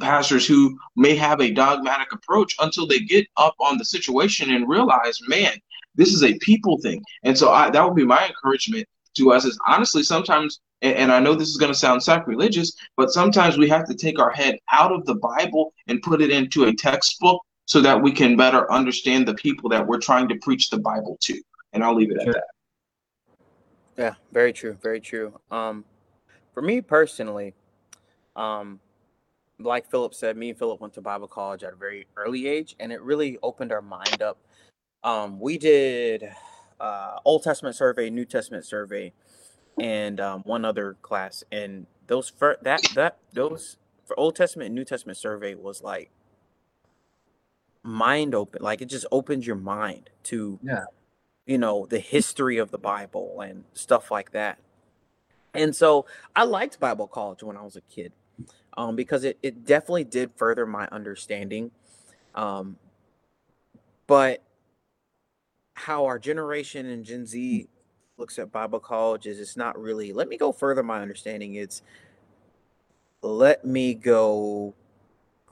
pastors 0.00 0.46
who 0.46 0.76
may 0.96 1.16
have 1.16 1.40
a 1.40 1.50
dogmatic 1.50 2.12
approach 2.12 2.54
until 2.60 2.86
they 2.86 3.00
get 3.00 3.26
up 3.36 3.54
on 3.60 3.78
the 3.78 3.84
situation 3.84 4.54
and 4.54 4.68
realize, 4.68 5.18
man, 5.28 5.52
this 5.94 6.12
is 6.12 6.22
a 6.22 6.38
people 6.38 6.78
thing. 6.78 7.02
And 7.24 7.36
so 7.36 7.50
I, 7.50 7.70
that 7.70 7.84
would 7.84 7.96
be 7.96 8.04
my 8.04 8.26
encouragement 8.26 8.86
to 9.16 9.32
us 9.32 9.44
is 9.44 9.58
honestly 9.66 10.02
sometimes 10.02 10.60
and 10.82 11.10
I 11.10 11.20
know 11.20 11.34
this 11.34 11.48
is 11.48 11.56
going 11.56 11.72
to 11.72 11.78
sound 11.78 12.02
sacrilegious, 12.02 12.76
but 12.96 13.10
sometimes 13.10 13.56
we 13.56 13.68
have 13.68 13.86
to 13.86 13.94
take 13.94 14.18
our 14.18 14.30
head 14.30 14.58
out 14.70 14.92
of 14.92 15.06
the 15.06 15.14
Bible 15.14 15.72
and 15.86 16.02
put 16.02 16.20
it 16.20 16.30
into 16.30 16.64
a 16.64 16.74
textbook 16.74 17.40
so 17.64 17.80
that 17.80 18.00
we 18.00 18.12
can 18.12 18.36
better 18.36 18.70
understand 18.70 19.26
the 19.26 19.34
people 19.34 19.70
that 19.70 19.86
we're 19.86 19.98
trying 19.98 20.28
to 20.28 20.36
preach 20.42 20.68
the 20.68 20.78
Bible 20.78 21.16
to. 21.22 21.40
And 21.72 21.82
I'll 21.82 21.94
leave 21.94 22.10
it 22.10 22.20
sure. 22.20 22.28
at 22.28 22.34
that. 22.34 22.44
Yeah, 23.98 24.14
very 24.32 24.52
true, 24.52 24.76
very 24.82 25.00
true. 25.00 25.38
Um, 25.50 25.84
for 26.54 26.62
me 26.62 26.80
personally, 26.80 27.54
um, 28.36 28.80
like 29.58 29.90
Philip 29.90 30.14
said, 30.14 30.36
me 30.36 30.50
and 30.50 30.58
Philip 30.58 30.80
went 30.80 30.94
to 30.94 31.00
Bible 31.02 31.28
college 31.28 31.64
at 31.64 31.72
a 31.74 31.76
very 31.76 32.06
early 32.16 32.46
age, 32.48 32.76
and 32.80 32.92
it 32.92 33.02
really 33.02 33.38
opened 33.42 33.72
our 33.72 33.82
mind 33.82 34.22
up. 34.22 34.38
Um, 35.04 35.40
we 35.40 35.58
did 35.58 36.24
uh, 36.80 37.18
Old 37.24 37.44
Testament 37.44 37.76
survey, 37.76 38.10
New 38.10 38.24
Testament 38.26 38.64
survey, 38.66 39.12
and 39.80 40.20
um, 40.20 40.42
one 40.44 40.64
other 40.64 40.96
class. 41.02 41.44
And 41.52 41.86
those 42.06 42.30
for 42.30 42.58
that 42.62 42.84
that 42.92 43.18
those 43.32 43.78
for 44.06 44.18
Old 44.18 44.36
Testament 44.36 44.66
and 44.68 44.74
New 44.76 44.84
Testament 44.84 45.18
survey 45.18 45.54
was 45.54 45.82
like 45.82 46.10
mind 47.82 48.34
open. 48.34 48.62
Like 48.62 48.80
it 48.80 48.86
just 48.86 49.06
opened 49.12 49.46
your 49.46 49.56
mind 49.56 50.10
to 50.24 50.58
Yeah. 50.62 50.84
You 51.46 51.58
know 51.58 51.86
the 51.88 51.98
history 51.98 52.58
of 52.58 52.70
the 52.70 52.78
Bible 52.78 53.40
and 53.40 53.64
stuff 53.72 54.10
like 54.10 54.32
that. 54.32 54.58
And 55.54 55.74
so 55.74 56.06
I 56.34 56.44
liked 56.44 56.78
Bible 56.78 57.06
college 57.06 57.42
when 57.42 57.56
I 57.56 57.62
was 57.62 57.76
a 57.76 57.80
kid, 57.82 58.12
um, 58.76 58.96
because 58.96 59.24
it 59.24 59.38
it 59.42 59.64
definitely 59.64 60.04
did 60.04 60.32
further 60.36 60.66
my 60.66 60.88
understanding. 60.92 61.70
Um, 62.34 62.76
but 64.06 64.42
how 65.74 66.04
our 66.06 66.18
generation 66.18 66.86
and 66.86 67.04
Gen 67.04 67.26
Z 67.26 67.68
looks 68.18 68.38
at 68.38 68.50
Bible 68.50 68.80
college 68.80 69.26
is 69.26 69.40
it's 69.40 69.56
not 69.56 69.78
really 69.80 70.12
let 70.12 70.28
me 70.28 70.36
go 70.36 70.52
further 70.52 70.82
my 70.82 71.00
understanding. 71.00 71.54
It's 71.54 71.82
let 73.22 73.64
me 73.64 73.94
go 73.94 74.74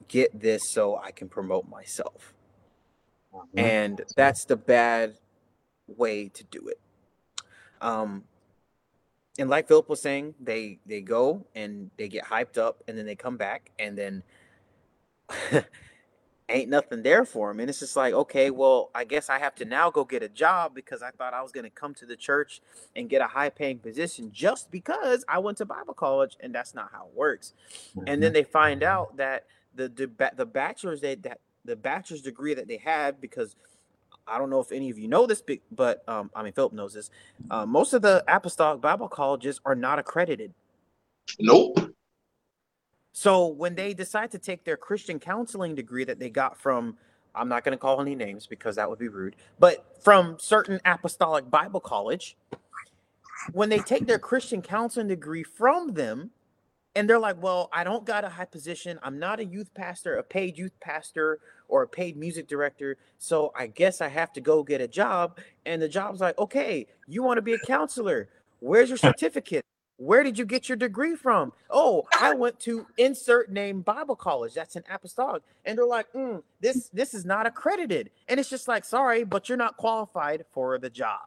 get 0.09 0.39
this 0.39 0.71
so 0.71 0.97
I 0.97 1.11
can 1.11 1.29
promote 1.29 1.69
myself. 1.69 2.35
And 3.57 4.01
that's 4.17 4.45
the 4.45 4.57
bad 4.57 5.15
way 5.87 6.29
to 6.29 6.45
do 6.45 6.69
it. 6.69 6.81
Um 7.81 8.25
and 9.39 9.51
like 9.51 9.67
Philip 9.67 9.89
was 9.89 10.01
saying, 10.01 10.35
they 10.41 10.79
they 10.87 11.01
go 11.01 11.47
and 11.55 11.91
they 11.97 12.09
get 12.09 12.25
hyped 12.25 12.59
up 12.59 12.83
and 12.87 12.97
then 12.97 13.07
they 13.07 13.17
come 13.17 13.37
back 13.37 13.71
and 13.79 13.99
then 13.99 14.23
ain't 16.49 16.69
nothing 16.69 17.03
there 17.03 17.25
for 17.25 17.49
them. 17.51 17.61
And 17.61 17.69
it's 17.71 17.81
just 17.81 17.97
like, 17.97 18.15
okay, 18.15 18.51
well, 18.51 18.91
I 18.95 19.05
guess 19.05 19.31
I 19.31 19.39
have 19.39 19.55
to 19.57 19.65
now 19.65 19.91
go 19.91 20.05
get 20.05 20.23
a 20.23 20.29
job 20.29 20.75
because 20.75 21.03
I 21.03 21.11
thought 21.11 21.35
I 21.35 21.43
was 21.43 21.53
going 21.53 21.65
to 21.65 21.71
come 21.71 21.95
to 21.95 22.07
the 22.07 22.17
church 22.17 22.61
and 22.95 23.09
get 23.09 23.23
a 23.23 23.27
high 23.27 23.51
paying 23.51 23.79
position 23.79 24.31
just 24.33 24.71
because 24.71 25.25
I 25.29 25.39
went 25.39 25.59
to 25.59 25.65
Bible 25.65 25.95
college. 25.95 26.37
And 26.41 26.55
that's 26.55 26.75
not 26.75 26.91
how 26.93 27.07
it 27.07 27.17
works. 27.17 27.55
And 28.07 28.23
then 28.23 28.33
they 28.33 28.45
find 28.45 28.83
out 28.83 29.17
that 29.17 29.47
the 29.75 29.89
the, 29.89 30.31
the 30.37 30.47
bachelor's 30.47 31.01
they, 31.01 31.17
that 31.17 31.41
the 31.65 31.77
bachelor's 31.77 32.23
degree 32.23 32.55
that 32.55 32.69
they 32.69 32.77
had 32.77 33.21
because 33.21 33.57
I 34.27 34.39
don't 34.39 34.51
know 34.51 34.61
if 34.61 34.73
any 34.73 34.91
of 34.91 34.99
you 34.99 35.09
know 35.09 35.27
this, 35.27 35.43
but 35.71 36.03
um, 36.09 36.31
I 36.35 36.43
mean 36.43 36.53
Philip 36.53 36.73
knows 36.73 36.95
this. 36.95 37.11
Uh, 37.51 37.67
most 37.67 37.93
of 37.93 38.03
the 38.03 38.25
apostolic 38.29 38.81
Bible 38.81 39.09
colleges 39.09 39.61
are 39.65 39.75
not 39.75 39.99
accredited. 39.99 40.55
Nope. 41.39 41.95
So 43.13 43.47
when 43.47 43.75
they 43.75 43.95
decide 43.95 44.31
to 44.33 44.39
take 44.39 44.65
their 44.65 44.77
Christian 44.77 45.21
counseling 45.21 45.75
degree 45.75 46.05
that 46.05 46.19
they 46.19 46.31
got 46.31 46.59
from, 46.59 46.97
I'm 47.35 47.49
not 47.49 47.65
going 47.65 47.73
to 47.73 47.79
call 47.79 48.01
any 48.01 48.15
names 48.15 48.47
because 48.47 48.77
that 48.77 48.91
would 48.91 48.99
be 48.99 49.09
rude, 49.09 49.37
but 49.59 50.03
from 50.03 50.37
certain 50.41 50.81
apostolic 50.85 51.49
Bible 51.51 51.81
college, 51.81 52.37
when 53.53 53.69
they 53.69 53.79
take 53.79 54.07
their 54.07 54.19
Christian 54.19 54.63
counseling 54.63 55.09
degree 55.09 55.43
from 55.43 55.95
them, 55.95 56.31
and 56.97 57.09
they're 57.09 57.19
like, 57.19 57.43
well, 57.43 57.69
I 57.73 57.85
don't 57.85 58.05
got 58.05 58.25
a 58.25 58.29
high 58.29 58.45
position. 58.45 58.99
I'm 59.03 59.19
not 59.19 59.41
a 59.41 59.45
youth 59.45 59.73
pastor, 59.75 60.17
a 60.17 60.23
paid 60.23 60.57
youth 60.57 60.79
pastor, 60.81 61.41
or 61.69 61.83
a 61.83 61.89
paid 61.89 62.17
music 62.17 62.47
director. 62.47 62.97
So 63.19 63.53
I 63.57 63.67
guess 63.67 64.01
I 64.01 64.09
have 64.09 64.33
to 64.35 64.41
go 64.41 64.63
get 64.63 64.81
a 64.81 64.89
job. 64.89 65.39
And 65.67 65.83
the 65.83 65.89
job's 65.89 66.21
like, 66.21 66.39
okay, 66.39 66.87
you 67.09 67.23
want 67.23 67.39
to 67.39 67.43
be 67.43 67.55
a 67.55 67.59
counselor. 67.59 68.29
Where's 68.61 68.89
your 68.89 68.99
certificate? 69.11 69.65
Where 69.97 70.25
did 70.25 70.39
you 70.39 70.45
get 70.45 70.69
your 70.69 70.77
degree 70.77 71.15
from? 71.15 71.53
Oh, 71.71 72.05
I 72.19 72.35
went 72.35 72.59
to 72.61 72.87
insert 72.99 73.51
name 73.51 73.81
Bible 73.81 74.17
college. 74.17 74.53
That's 74.55 74.75
an 74.75 74.83
apostolic. 74.91 75.43
And 75.65 75.79
they're 75.79 75.87
like, 75.87 76.13
mm, 76.13 76.43
this 76.61 76.89
this 76.93 77.15
is 77.15 77.25
not 77.25 77.47
accredited. 77.47 78.11
And 78.29 78.41
it's 78.41 78.51
just 78.51 78.67
like, 78.67 78.85
sorry, 78.85 79.23
but 79.23 79.49
you're 79.49 79.57
not 79.57 79.77
qualified 79.77 80.47
for 80.53 80.79
the 80.79 80.91
job. 80.91 81.21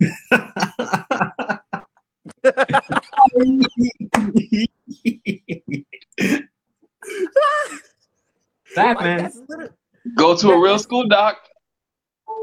That 8.74 9.00
man. 9.00 9.18
that's 9.18 9.38
Go 10.16 10.36
to 10.36 10.50
a 10.50 10.60
real 10.60 10.78
school 10.78 11.08
doc. 11.08 11.36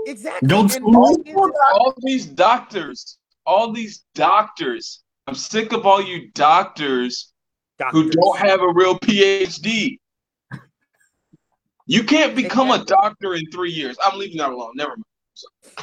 exactly. 0.06 0.48
Go 0.48 0.68
to 0.68 0.80
the 0.80 0.80
thing 0.80 1.28
is- 1.28 1.36
All 1.74 1.94
these 2.02 2.26
doctors, 2.26 3.18
all 3.46 3.72
these 3.72 4.04
doctors. 4.16 5.04
I'm 5.28 5.36
sick 5.36 5.72
of 5.72 5.86
all 5.86 6.02
you 6.02 6.30
doctors 6.32 7.34
who 7.92 8.10
don't 8.10 8.38
have 8.40 8.62
a 8.62 8.68
real 8.74 9.00
PhD. 9.00 10.00
You 11.86 12.04
can't 12.04 12.36
become 12.36 12.72
a 12.72 12.84
doctor 12.84 13.36
in 13.36 13.46
three 13.52 13.72
years. 13.72 13.98
I'm 14.06 14.18
leaving 14.18 14.38
that 14.38 14.50
alone. 14.50 14.72
Never 14.76 14.92
mind. 14.92 15.04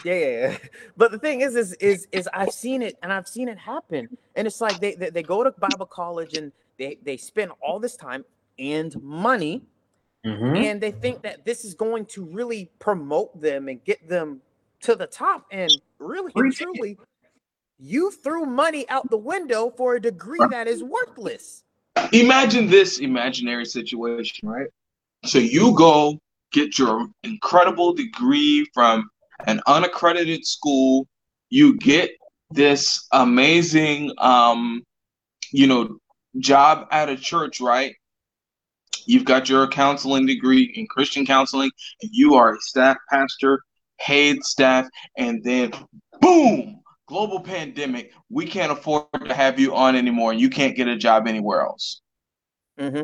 Yeah, 0.04 0.14
yeah, 0.14 0.48
yeah. 0.50 0.56
But 0.96 1.12
the 1.12 1.18
thing 1.18 1.40
is, 1.40 1.56
is, 1.56 1.72
is, 1.74 2.08
is 2.12 2.28
I've 2.32 2.52
seen 2.52 2.82
it 2.82 2.96
and 3.02 3.12
I've 3.12 3.28
seen 3.28 3.48
it 3.48 3.58
happen. 3.58 4.08
And 4.36 4.46
it's 4.46 4.60
like 4.60 4.80
they, 4.80 4.94
they, 4.94 5.10
they 5.10 5.22
go 5.22 5.42
to 5.44 5.50
Bible 5.52 5.86
college 5.86 6.36
and 6.36 6.52
they, 6.78 6.98
they 7.04 7.16
spend 7.16 7.52
all 7.62 7.78
this 7.78 7.96
time 7.96 8.24
and 8.58 9.00
money 9.02 9.62
Mhm. 10.24 10.54
and 10.54 10.80
they 10.80 10.90
think 10.90 11.22
that 11.22 11.46
this 11.46 11.64
is 11.64 11.72
going 11.74 12.04
to 12.06 12.24
really 12.24 12.70
promote 12.78 13.40
them 13.40 13.68
and 13.68 13.82
get 13.84 14.06
them 14.06 14.42
to 14.80 14.94
the 14.94 15.06
top. 15.06 15.46
And 15.50 15.70
really 15.98 16.30
and 16.36 16.52
truly, 16.52 16.98
you 17.78 18.10
threw 18.10 18.44
money 18.44 18.86
out 18.90 19.08
the 19.08 19.16
window 19.16 19.70
for 19.70 19.94
a 19.94 20.00
degree 20.00 20.40
that 20.50 20.68
is 20.68 20.82
worthless. 20.82 21.64
Imagine 22.12 22.68
this 22.68 22.98
imaginary 22.98 23.64
situation, 23.64 24.46
right? 24.46 24.68
So 25.24 25.38
you 25.38 25.74
go 25.74 26.18
get 26.52 26.78
your 26.78 27.08
incredible 27.22 27.94
degree 27.94 28.66
from 28.74 29.08
an 29.46 29.60
unaccredited 29.66 30.46
school. 30.46 31.06
You 31.48 31.76
get 31.78 32.10
this 32.50 33.06
amazing, 33.12 34.12
um, 34.18 34.82
you 35.52 35.66
know, 35.66 35.98
job 36.38 36.86
at 36.90 37.08
a 37.08 37.16
church, 37.16 37.60
right? 37.60 37.94
You've 39.06 39.24
got 39.24 39.48
your 39.48 39.66
counseling 39.66 40.26
degree 40.26 40.72
in 40.74 40.86
Christian 40.86 41.26
counseling, 41.26 41.70
and 42.02 42.10
you 42.12 42.34
are 42.34 42.54
a 42.54 42.60
staff 42.60 42.96
pastor, 43.10 43.62
paid 43.98 44.44
staff, 44.44 44.86
and 45.16 45.42
then 45.42 45.72
boom, 46.20 46.80
global 47.08 47.40
pandemic. 47.40 48.12
We 48.28 48.46
can't 48.46 48.70
afford 48.70 49.06
to 49.24 49.34
have 49.34 49.58
you 49.58 49.74
on 49.74 49.96
anymore, 49.96 50.32
and 50.32 50.40
you 50.40 50.50
can't 50.50 50.76
get 50.76 50.88
a 50.88 50.96
job 50.96 51.26
anywhere 51.26 51.62
else. 51.62 52.02
Hmm 52.80 53.02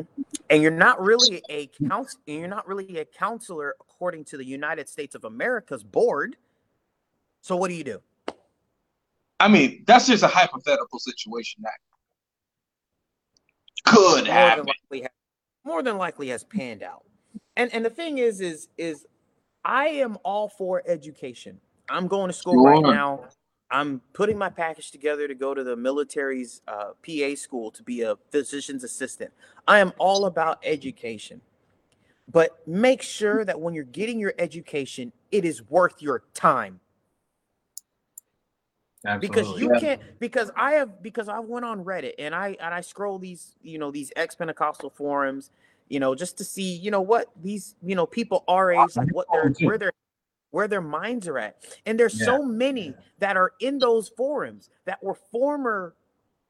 And 0.49 0.61
you're 0.63 0.71
not 0.71 0.99
really 0.99 1.43
a 1.49 1.67
counsel. 1.67 2.19
You're 2.25 2.47
not 2.47 2.67
really 2.67 2.97
a 2.97 3.05
counselor 3.05 3.75
according 3.79 4.25
to 4.25 4.37
the 4.37 4.45
United 4.45 4.89
States 4.89 5.13
of 5.13 5.23
America's 5.23 5.83
board. 5.83 6.35
So 7.41 7.55
what 7.55 7.69
do 7.69 7.75
you 7.75 7.83
do? 7.83 8.01
I 9.39 9.47
mean, 9.47 9.83
that's 9.85 10.07
just 10.07 10.23
a 10.23 10.27
hypothetical 10.27 10.97
situation 10.97 11.61
that 11.61 11.73
could 13.85 14.25
more 14.25 14.33
happen. 14.33 14.65
than 14.65 14.65
likely 14.65 15.01
ha- 15.03 15.13
more 15.63 15.83
than 15.83 15.97
likely 15.97 16.29
has 16.29 16.43
panned 16.43 16.81
out. 16.81 17.05
And 17.55 17.71
and 17.71 17.85
the 17.85 17.89
thing 17.91 18.17
is 18.17 18.41
is 18.41 18.67
is 18.77 19.05
I 19.63 19.87
am 19.89 20.17
all 20.23 20.49
for 20.49 20.81
education. 20.87 21.59
I'm 21.87 22.07
going 22.07 22.29
to 22.29 22.33
school 22.33 22.63
right 22.63 22.81
now. 22.81 23.29
I'm 23.69 24.01
putting 24.13 24.37
my 24.37 24.49
package 24.49 24.91
together 24.91 25.27
to 25.27 25.35
go 25.35 25.53
to 25.53 25.63
the 25.63 25.75
military's 25.75 26.61
uh, 26.67 26.91
PA 27.05 27.35
school 27.35 27.71
to 27.71 27.83
be 27.83 28.01
a 28.01 28.15
physician's 28.31 28.83
assistant. 28.83 29.31
I 29.67 29.79
am 29.79 29.93
all 29.97 30.25
about 30.25 30.59
education. 30.63 31.41
But 32.31 32.67
make 32.67 33.01
sure 33.01 33.45
that 33.45 33.59
when 33.59 33.73
you're 33.73 33.83
getting 33.85 34.19
your 34.19 34.33
education, 34.37 35.11
it 35.31 35.45
is 35.45 35.61
worth 35.69 36.01
your 36.01 36.23
time 36.33 36.79
Absolutely. 39.05 39.27
because 39.27 39.61
you 39.61 39.69
Yeah. 39.69 39.79
can't 39.79 40.19
because 40.19 40.51
i 40.55 40.73
have 40.73 41.01
because 41.01 41.29
i 41.29 41.39
went 41.39 41.63
on 41.63 41.83
reddit 41.85 42.13
and 42.19 42.35
i 42.35 42.57
and 42.59 42.73
i 42.73 42.81
scroll 42.81 43.19
these 43.19 43.55
you 43.61 43.77
know 43.77 43.91
these 43.91 44.11
ex-pentecostal 44.15 44.89
forums 44.89 45.51
you 45.87 45.99
know 45.99 46.13
just 46.15 46.37
to 46.39 46.43
see 46.43 46.75
you 46.75 46.91
know 46.91 47.01
what 47.01 47.29
these 47.41 47.75
you 47.83 47.95
know 47.95 48.05
people 48.05 48.43
our 48.47 48.71
age 48.71 48.95
like 48.97 49.07
what 49.13 49.27
their 49.31 49.53
where 49.61 49.77
their 49.77 49.93
where 50.51 50.67
their 50.67 50.81
minds 50.81 51.27
are 51.27 51.37
at 51.37 51.63
and 51.85 51.99
there's 51.99 52.23
so 52.23 52.41
many 52.43 52.93
that 53.19 53.37
are 53.37 53.51
in 53.59 53.77
those 53.77 54.09
forums 54.09 54.69
that 54.85 55.01
were 55.03 55.15
former 55.15 55.95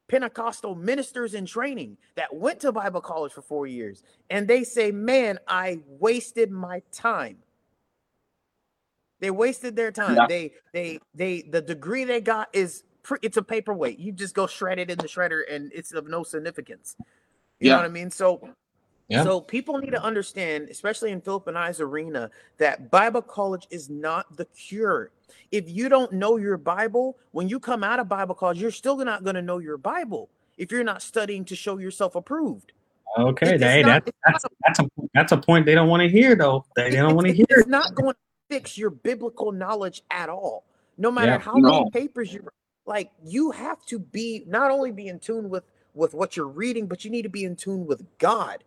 pentecostal 0.08 0.76
ministers 0.76 1.34
in 1.34 1.46
training 1.46 1.98
that 2.16 2.34
went 2.34 2.60
to 2.60 2.72
bible 2.72 3.02
college 3.02 3.34
for 3.34 3.42
four 3.42 3.68
years 3.68 4.04
and 4.30 4.48
they 4.48 4.64
say 4.64 4.92
man 4.92 5.38
i 5.48 5.80
wasted 5.88 6.52
my 6.52 6.82
time 6.92 7.38
they 9.20 9.32
wasted 9.32 9.76
their 9.76 9.92
time. 9.92 10.16
Yeah. 10.16 10.28
They 10.28 10.52
they 10.74 11.00
they 11.16 11.42
the 11.50 11.62
degree 11.62 12.04
they 12.04 12.22
got 12.22 12.50
is 12.54 12.84
pre- 13.02 13.18
it's 13.24 13.38
a 13.38 13.42
paperweight. 13.42 13.98
You 13.98 14.12
just 14.12 14.36
go 14.36 14.46
shred 14.46 14.78
it 14.78 14.92
in 14.92 14.98
the 15.00 15.08
shredder 15.08 15.42
and 15.50 15.72
it's 15.74 15.92
of 15.92 16.08
no 16.08 16.22
significance. 16.22 16.96
You 17.60 17.70
Yeah. 17.70 17.72
know 17.72 17.78
what 17.80 17.86
I 17.86 17.90
mean? 17.90 18.12
So 18.12 18.48
Yeah. 19.10 19.24
so 19.24 19.40
people 19.40 19.78
need 19.78 19.92
to 19.92 20.04
understand, 20.04 20.68
especially 20.70 21.12
in 21.12 21.22
Philip 21.22 21.48
and 21.48 21.58
I's 21.58 21.80
arena, 21.80 22.30
that 22.58 22.92
Bible 22.92 23.22
college 23.22 23.66
is 23.70 23.90
not 23.90 24.36
the 24.36 24.46
cure. 24.46 25.12
If 25.52 25.70
you 25.70 25.88
don't 25.88 26.12
know 26.12 26.36
your 26.38 26.58
Bible, 26.58 27.18
when 27.32 27.48
you 27.48 27.60
come 27.60 27.84
out 27.84 28.00
of 28.00 28.10
Bible 28.10 28.36
college, 28.36 28.60
you're 28.60 28.72
still 28.72 28.98
not 28.98 29.24
going 29.24 29.36
to 29.36 29.42
know 29.42 29.60
your 29.60 29.78
Bible 29.78 30.30
if 30.58 30.72
you're 30.72 30.84
not 30.84 31.02
studying 31.02 31.46
to 31.46 31.56
show 31.56 31.78
yourself 31.78 32.16
approved. 32.16 32.74
Okay, 33.18 33.58
hey, 33.58 33.82
not- 33.82 34.06
that, 34.06 34.14
that's 34.26 34.46
that's 34.66 34.80
a 34.80 34.90
that's 35.14 35.32
a 35.32 35.38
point 35.38 35.66
they 35.66 35.74
don't 35.76 35.88
want 35.88 36.02
to 36.04 36.10
hear 36.10 36.36
though. 36.36 36.66
They, 36.76 36.90
they 36.90 36.98
don't 36.98 37.16
want 37.16 37.28
to 37.28 37.34
hear. 37.34 37.46
It's 37.50 37.68
not 37.68 37.96
going 37.96 38.12
to 38.14 38.18
fix 38.50 38.78
your 38.78 38.90
biblical 38.90 39.52
knowledge 39.52 40.04
at 40.12 40.30
all. 40.30 40.66
No 40.98 41.10
matter 41.12 41.32
Yeah. 41.32 41.40
how 41.40 41.56
many 41.56 41.90
papers 41.92 42.34
you 42.34 42.46
like, 42.86 43.10
you 43.24 43.52
have 43.52 43.84
to 43.86 44.00
be 44.00 44.44
not 44.48 44.72
only 44.72 44.92
be 44.92 45.08
in 45.08 45.20
tune 45.20 45.50
with 45.50 45.64
with 45.94 46.14
what 46.14 46.36
you're 46.36 46.48
reading, 46.48 46.86
but 46.88 47.06
you 47.06 47.10
need 47.12 47.24
to 47.24 47.30
be 47.30 47.46
in 47.46 47.56
tune 47.56 47.86
with 47.88 48.04
God. 48.18 48.64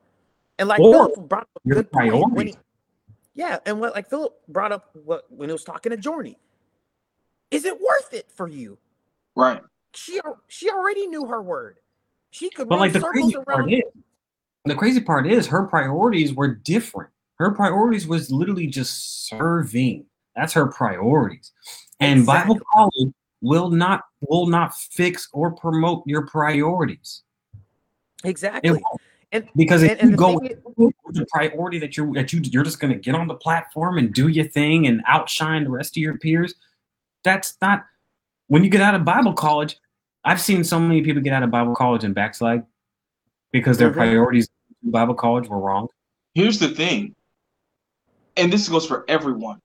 And 0.61 0.69
like 0.69 0.79
Or 0.79 0.93
Philip 0.93 1.29
brought 1.29 1.43
up 1.57 1.63
a 1.65 1.69
good 1.71 1.91
point 1.91 2.33
when 2.35 2.49
he, 2.49 2.55
yeah, 3.35 3.59
and 3.65 3.81
what 3.81 3.95
like 3.95 4.11
Philip 4.11 4.35
brought 4.47 4.73
up 4.73 4.91
what 4.93 5.25
when 5.31 5.49
he 5.49 5.53
was 5.55 5.65
talking 5.65 5.89
to 5.89 5.97
Journey. 5.97 6.37
Is 7.51 7.65
it 7.65 7.81
worth 7.81 8.13
it 8.13 8.31
for 8.31 8.47
you? 8.47 8.77
Right. 9.35 9.63
She 9.95 10.21
she 10.49 10.69
already 10.69 11.07
knew 11.07 11.25
her 11.25 11.41
word. 11.41 11.79
She 12.31 12.51
could 12.51 12.69
But 12.69 12.75
run 12.75 12.81
like 12.81 12.93
the 12.93 13.01
circles 13.01 13.33
crazy 13.33 13.45
part 13.47 13.73
is, 13.73 13.83
the 14.67 14.75
crazy 14.75 15.01
part 15.01 15.27
is 15.27 15.47
her 15.47 15.67
priorities 15.67 16.35
were 16.35 16.57
different. 16.57 17.11
Her 17.37 17.53
priorities 17.53 18.07
was 18.07 18.31
literally 18.31 18.67
just 18.67 19.29
serving. 19.29 20.05
That's 20.37 20.53
her 20.53 20.67
priorities. 20.67 21.53
And 22.01 22.27
Bible 22.27 22.61
college 22.71 23.15
will 23.41 23.71
not 23.71 24.03
will 24.29 24.47
not 24.47 24.77
fix 24.77 25.27
or 25.33 25.53
promote 25.53 26.03
your 26.07 26.27
priorities. 26.27 27.23
It 28.23 28.29
Exactly. 28.29 28.73
won't. 28.73 29.01
And 29.33 29.49
Because 29.55 29.83
if 29.83 29.93
and, 29.93 30.01
and 30.01 30.11
you 30.11 30.17
go 30.17 30.39
thing 30.39 30.51
is, 30.51 30.59
with 30.77 31.15
the 31.15 31.27
priority 31.27 31.79
that 31.79 31.97
you 31.97 32.13
that 32.15 32.33
you 32.33 32.41
you're 32.45 32.65
just 32.65 32.81
gonna 32.81 32.97
get 32.97 33.15
on 33.15 33.29
the 33.29 33.35
platform 33.35 33.99
and 33.99 34.13
do 34.13 34.29
your 34.29 34.47
thing 34.47 34.87
and 34.87 35.03
outshine 35.07 35.65
the 35.65 35.71
rest 35.71 35.97
of 35.97 36.01
your 36.01 36.19
peers, 36.19 36.55
that's 37.23 37.57
not 37.63 37.85
when 38.49 38.65
you 38.65 38.71
get 38.71 38.81
out 38.81 38.95
of 38.95 39.05
Bible 39.05 39.33
college. 39.33 39.77
I've 40.25 40.41
seen 40.41 40.65
so 40.65 40.81
many 40.81 41.03
people 41.03 41.23
get 41.23 41.33
out 41.33 41.43
of 41.43 41.51
Bible 41.51 41.75
college 41.75 42.05
and 42.05 42.15
backslide 42.15 42.65
because 43.53 43.79
their 43.79 43.91
Mhm. 43.91 43.95
priorities 43.95 44.49
in 44.83 44.91
Bible 44.91 45.15
college 45.15 45.49
were 45.49 45.61
wrong. 45.61 45.89
Here's 46.35 46.59
the 46.59 46.69
thing, 46.69 47.15
and 48.37 48.53
this 48.53 48.69
goes 48.69 48.87
for 48.87 49.05
everyone. 49.09 49.61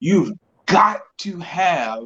You've 0.00 0.32
got 0.66 1.02
to 1.18 1.38
have 1.38 2.02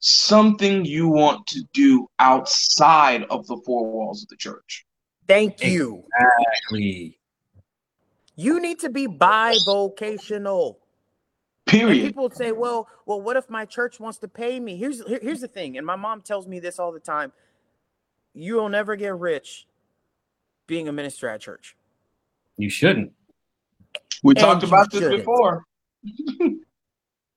something 0.00 0.84
you 0.84 1.08
want 1.08 1.46
to 1.46 1.62
do 1.72 2.08
outside 2.18 3.22
of 3.24 3.46
the 3.46 3.56
four 3.64 3.90
walls 3.90 4.22
of 4.22 4.28
the 4.28 4.36
church. 4.36 4.84
Thank 5.28 5.62
you. 5.64 6.04
Exactly. 6.18 7.18
You 8.36 8.60
need 8.60 8.80
to 8.80 8.90
be 8.90 9.06
bivocational. 9.06 10.76
And 11.66 11.80
Period. 11.80 12.02
people 12.06 12.24
would 12.24 12.36
say, 12.36 12.52
"Well, 12.52 12.88
well, 13.06 13.20
what 13.20 13.36
if 13.36 13.48
my 13.48 13.64
church 13.64 13.98
wants 14.00 14.18
to 14.18 14.28
pay 14.28 14.60
me?" 14.60 14.76
Here's 14.76 15.04
here- 15.06 15.20
here's 15.22 15.40
the 15.40 15.48
thing, 15.48 15.76
and 15.78 15.86
my 15.86 15.96
mom 15.96 16.20
tells 16.20 16.46
me 16.46 16.60
this 16.60 16.78
all 16.78 16.92
the 16.92 17.00
time: 17.00 17.32
you 18.34 18.54
will 18.56 18.68
never 18.68 18.96
get 18.96 19.14
rich 19.16 19.66
being 20.66 20.88
a 20.88 20.92
minister 20.92 21.28
at 21.28 21.40
church. 21.40 21.76
You 22.58 22.68
shouldn't. 22.70 23.12
We 24.22 24.32
And 24.32 24.38
talked 24.38 24.62
about 24.62 24.90
this 24.90 25.00
shouldn't. 25.00 25.20
before. 25.20 25.64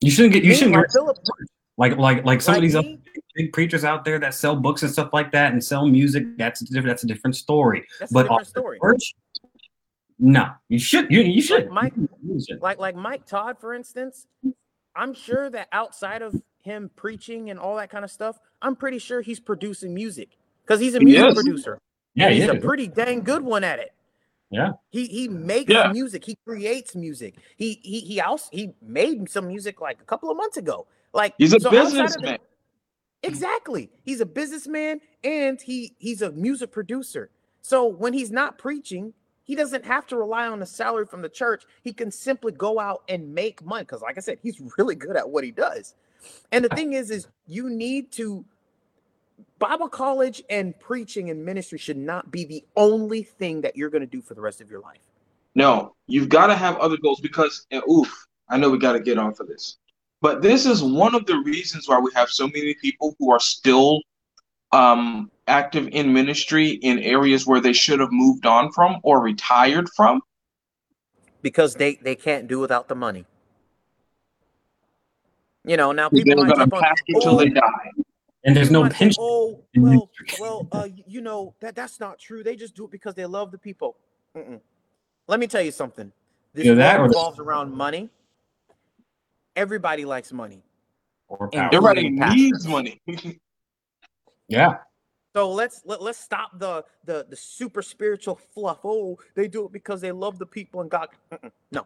You 0.02 0.12
shouldn't 0.12 0.34
get. 0.34 0.44
You 0.44 0.50
Me, 0.50 0.56
shouldn't 0.56 0.76
get 0.76 0.92
Philip, 0.92 1.18
like 1.78 1.98
like 1.98 2.26
like 2.26 2.42
some 2.42 2.54
like 2.54 2.58
of 2.58 2.62
these 2.64 2.76
other 2.76 2.98
big 3.36 3.54
preachers 3.54 3.84
out 3.84 4.04
there 4.04 4.20
that 4.20 4.34
sell 4.34 4.56
books 4.56 4.82
and 4.84 4.92
stuff 4.92 5.10
like 5.14 5.32
that 5.32 5.52
and 5.54 5.64
sell 5.64 5.88
music. 5.88 6.26
That's 6.38 6.62
a 6.62 6.66
different. 6.66 6.88
That's 6.88 7.04
a 7.04 7.08
different 7.08 7.36
story. 7.36 7.86
that's 8.00 8.12
a 8.12 8.14
But 8.14 8.24
different 8.24 8.48
story. 8.48 8.80
church, 8.82 9.16
no, 10.20 10.50
you 10.70 10.80
should. 10.80 11.12
You 11.12 11.22
you 11.22 11.42
should. 11.42 11.70
Mike- 11.70 11.94
You 12.24 12.40
should. 12.46 12.62
Like 12.62 12.80
like 12.80 12.96
Mike 12.96 13.26
Todd, 13.26 13.58
for 13.60 13.74
instance, 13.74 14.26
I'm 14.96 15.14
sure 15.14 15.50
that 15.52 15.68
outside 15.72 16.22
of 16.22 16.36
him 16.64 16.90
preaching 16.96 17.50
and 17.52 17.60
all 17.60 17.76
that 17.78 17.90
kind 17.90 18.04
of 18.04 18.12
stuff, 18.12 18.40
I'm 18.62 18.76
pretty 18.76 18.98
sure 19.00 19.22
he's 19.22 19.40
producing 19.40 19.94
music 19.94 20.30
because 20.64 20.80
he's 20.80 20.96
a 20.96 21.00
music 21.00 21.28
is. 21.30 21.36
producer. 21.36 21.80
Yeah, 22.16 22.26
and 22.26 22.36
he's 22.36 22.46
yeah. 22.46 22.52
a 22.54 22.60
pretty 22.60 22.88
dang 22.88 23.22
good 23.22 23.44
one 23.44 23.64
at 23.64 23.78
it. 23.78 23.94
Yeah. 24.50 24.72
He 24.90 25.06
he 25.06 25.28
makes 25.28 25.72
Yeah. 25.72 25.92
music. 25.92 26.26
He 26.26 26.36
creates 26.48 26.96
music. 26.96 27.36
He 27.56 27.80
he 27.84 28.00
he 28.00 28.20
also 28.22 28.50
he 28.52 28.74
made 28.82 29.30
some 29.30 29.48
music 29.48 29.80
like 29.82 30.02
a 30.02 30.06
couple 30.06 30.32
of 30.32 30.38
months 30.38 30.58
ago. 30.58 30.88
Like 31.14 31.34
He's 31.38 31.54
a 31.54 31.60
so 31.60 31.70
outside 31.70 31.80
of 31.80 31.92
the- 31.92 31.98
businessman. 32.04 32.38
Exactly. 33.24 33.90
He's 34.04 34.22
a 34.22 34.26
businessman 34.26 35.02
and 35.24 35.60
he 35.60 35.96
he's 35.98 36.22
a 36.22 36.32
music 36.32 36.72
producer. 36.72 37.30
So 37.62 37.86
when 37.88 38.14
he's 38.14 38.32
not 38.32 38.58
preaching, 38.58 39.14
he 39.44 39.56
doesn't 39.56 39.86
have 39.86 40.06
to 40.08 40.18
rely 40.18 40.48
on 40.48 40.62
a 40.62 40.66
salary 40.66 41.06
from 41.06 41.22
the 41.22 41.30
church. 41.30 41.64
He 41.84 41.94
can 41.94 42.12
simply 42.12 42.52
go 42.52 42.80
out 42.80 43.04
and 43.10 43.34
make 43.34 43.64
money 43.66 43.86
cuz 43.86 44.02
like 44.02 44.18
I 44.18 44.22
said, 44.22 44.40
he's 44.42 44.62
really 44.78 44.96
good 44.96 45.16
at 45.18 45.28
what 45.30 45.44
he 45.44 45.52
does. 45.52 45.96
And 46.52 46.64
the 46.64 46.70
thing 46.70 46.94
is 46.94 47.10
is 47.10 47.28
you 47.48 47.70
need 47.70 48.12
to 48.14 48.46
Bible 49.60 49.90
college 49.90 50.44
and 50.50 50.80
preaching 50.80 51.30
and 51.32 51.44
ministry 51.44 51.80
should 51.80 51.98
not 51.98 52.32
be 52.32 52.46
the 52.46 52.64
only 52.76 53.24
thing 53.24 53.62
that 53.62 53.76
you're 53.76 53.90
going 53.90 54.02
to 54.02 54.08
do 54.08 54.22
for 54.22 54.36
the 54.36 54.42
rest 54.42 54.62
of 54.62 54.70
your 54.70 54.80
life. 54.82 55.00
No, 55.56 55.96
you've 56.06 56.30
got 56.30 56.48
to 56.48 56.56
have 56.56 56.78
other 56.78 56.98
goals 56.98 57.20
because, 57.20 57.66
and 57.72 57.82
oof, 57.90 58.28
I 58.50 58.58
know 58.58 58.70
we 58.70 58.78
got 58.78 58.94
to 58.94 59.00
get 59.00 59.18
on 59.18 59.34
for 59.34 59.44
this, 59.44 59.78
but 60.22 60.42
this 60.42 60.66
is 60.66 60.84
one 60.84 61.16
of 61.16 61.26
the 61.26 61.38
reasons 61.40 61.88
why 61.88 62.00
we 62.00 62.12
have 62.16 62.30
so 62.30 62.48
many 62.48 62.74
people 62.76 63.16
who 63.20 63.32
are 63.32 63.40
still 63.40 64.02
um, 64.72 65.32
active 65.48 65.88
in 65.92 66.12
ministry 66.14 66.70
in 66.70 67.00
areas 67.00 67.46
where 67.46 67.62
they 67.62 67.74
should 67.74 68.00
have 68.00 68.12
moved 68.12 68.46
on 68.46 68.72
from 68.72 68.98
or 69.04 69.22
retired 69.22 69.88
from. 69.96 70.22
because 71.42 71.76
they 71.76 71.96
they 71.96 72.16
can't 72.16 72.48
do 72.48 72.60
without 72.60 72.88
the 72.88 72.96
money. 72.96 73.26
You 75.66 75.78
know, 75.78 75.92
now 75.92 76.10
They 76.10 76.20
people 76.20 76.36
were 76.38 76.46
might 76.48 76.56
going 76.56 76.60
to 76.60 76.72
jump 76.72 76.74
on. 76.74 76.82
pastor 76.84 77.14
till 77.22 77.38
they 77.38 77.50
"Oh, 77.50 77.54
die. 77.54 77.92
And 78.44 78.56
there's 78.56 78.72
no 78.72 78.82
might 78.84 78.94
say, 78.94 78.98
pension. 78.98 79.24
Oh, 79.24 79.64
well, 79.76 80.10
well, 80.40 80.68
uh, 80.72 80.88
you 81.06 81.22
know 81.22 81.54
that 81.60 81.76
that's 81.76 82.00
not 82.00 82.20
true. 82.20 82.44
They 82.44 82.56
just 82.56 82.76
do 82.76 82.86
it 82.86 82.92
because 82.92 83.16
they 83.16 83.26
love 83.26 83.52
the 83.52 83.58
people. 83.58 83.98
Mm-mm. 84.36 84.62
Let 85.28 85.40
me 85.40 85.48
tell 85.48 85.62
you 85.62 85.72
something. 85.72 86.12
This 86.54 86.66
Either 86.66 86.76
that 86.76 87.00
world 87.00 87.10
or 87.12 87.14
revolves 87.14 87.40
around 87.40 87.76
money. 87.76 88.10
Everybody 89.58 90.06
likes 90.06 90.32
money. 90.32 90.64
Or 91.28 91.50
power. 91.50 91.70
Everybody 91.74 92.10
needs 92.10 92.66
money. 92.66 93.02
Yeah. 94.50 94.78
So 95.36 95.52
let's 95.52 95.82
let, 95.86 96.02
let's 96.02 96.18
stop 96.18 96.58
the 96.58 96.86
the 97.04 97.26
the 97.30 97.36
super 97.36 97.82
spiritual 97.82 98.36
fluff. 98.36 98.80
Oh, 98.86 99.20
they 99.36 99.50
do 99.50 99.66
it 99.66 99.74
because 99.74 100.00
they 100.00 100.14
love 100.14 100.40
the 100.40 100.46
people 100.46 100.80
and 100.80 100.90
God. 100.90 101.10
Mm-mm. 101.32 101.52
No, 101.70 101.86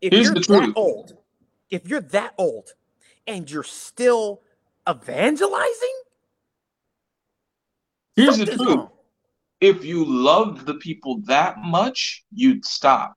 if 0.00 0.12
Here's 0.12 0.24
you're 0.26 0.34
the 0.34 0.40
that 0.40 0.72
old, 0.74 1.16
if 1.70 1.86
you're 1.88 2.00
that 2.00 2.34
old, 2.36 2.72
and 3.28 3.48
you're 3.48 3.62
still 3.62 4.42
evangelizing, 4.88 6.02
Here's 8.16 8.38
the 8.38 8.46
truth. 8.46 8.60
wrong. 8.60 8.90
If 9.60 9.84
you 9.84 10.04
loved 10.04 10.66
the 10.66 10.74
people 10.74 11.20
that 11.26 11.58
much, 11.58 12.24
you'd 12.34 12.64
stop. 12.64 13.14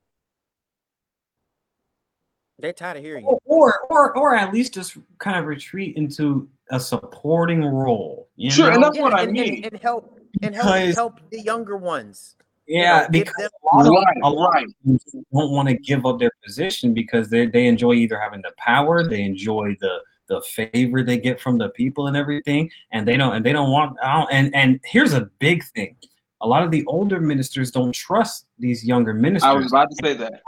They're 2.60 2.74
tired 2.74 2.98
of 2.98 3.04
hearing 3.04 3.26
you. 3.26 3.40
Or, 3.46 3.80
or 3.90 4.16
or 4.18 4.36
at 4.36 4.54
least 4.54 4.74
just 4.74 4.98
kind 5.18 5.38
of 5.38 5.46
retreat 5.46 5.96
into 5.98 6.48
a 6.72 6.80
supporting 6.80 7.64
role. 7.64 8.30
You 8.36 8.52
Sure, 8.52 8.72
and 8.72 8.82
know? 8.82 8.88
that's 8.88 9.00
what 9.00 9.14
I 9.14 9.24
and, 9.24 9.32
mean. 9.32 9.56
and, 9.64 9.74
and 9.74 9.82
help 9.82 10.20
and 10.42 10.54
help 10.56 10.68
Because- 10.68 10.96
help 10.96 11.20
the 11.32 11.42
younger 11.42 11.78
ones. 11.78 12.36
you 12.68 12.80
yeah, 12.80 13.02
know, 13.02 13.08
because 13.10 13.50
a 13.74 13.78
lot 13.90 14.04
of, 14.08 14.24
a 14.24 14.30
lot 14.30 14.54
right. 14.54 14.66
of 14.66 14.74
people 14.86 15.24
don't 15.34 15.52
want 15.52 15.68
to 15.70 15.76
give 15.78 16.06
up 16.06 16.20
their 16.20 16.32
position 16.46 16.94
because 16.94 17.30
they 17.30 17.48
they 17.48 17.66
enjoy 17.68 17.94
either 17.94 18.20
having 18.20 18.42
the 18.42 18.52
power, 18.58 19.08
they 19.08 19.24
enjoy 19.24 19.76
the 19.82 20.00
the 20.30 20.42
favor 20.56 21.04
they 21.04 21.18
get 21.18 21.42
from 21.42 21.58
the 21.58 21.70
people 21.70 22.08
and 22.08 22.16
everything, 22.16 22.70
and 22.92 23.06
they 23.08 23.18
don't 23.18 23.36
and 23.36 23.46
they 23.46 23.52
don't 23.52 23.72
want. 23.72 23.98
I 24.02 24.20
don't- 24.20 24.32
And 24.32 24.56
and 24.56 24.80
here's 24.86 25.14
a 25.14 25.22
big 25.40 25.64
thing: 25.76 25.98
a 26.40 26.48
lot 26.48 26.64
of 26.64 26.72
the 26.72 26.86
older 26.86 27.20
ministers 27.20 27.72
don't 27.72 27.94
trust 27.94 28.46
these 28.58 28.86
younger 28.86 29.14
ministers. 29.14 29.50
I 29.50 29.54
was 29.54 29.68
about 29.72 29.90
to 29.90 29.96
say 30.02 30.14
that. 30.14 30.42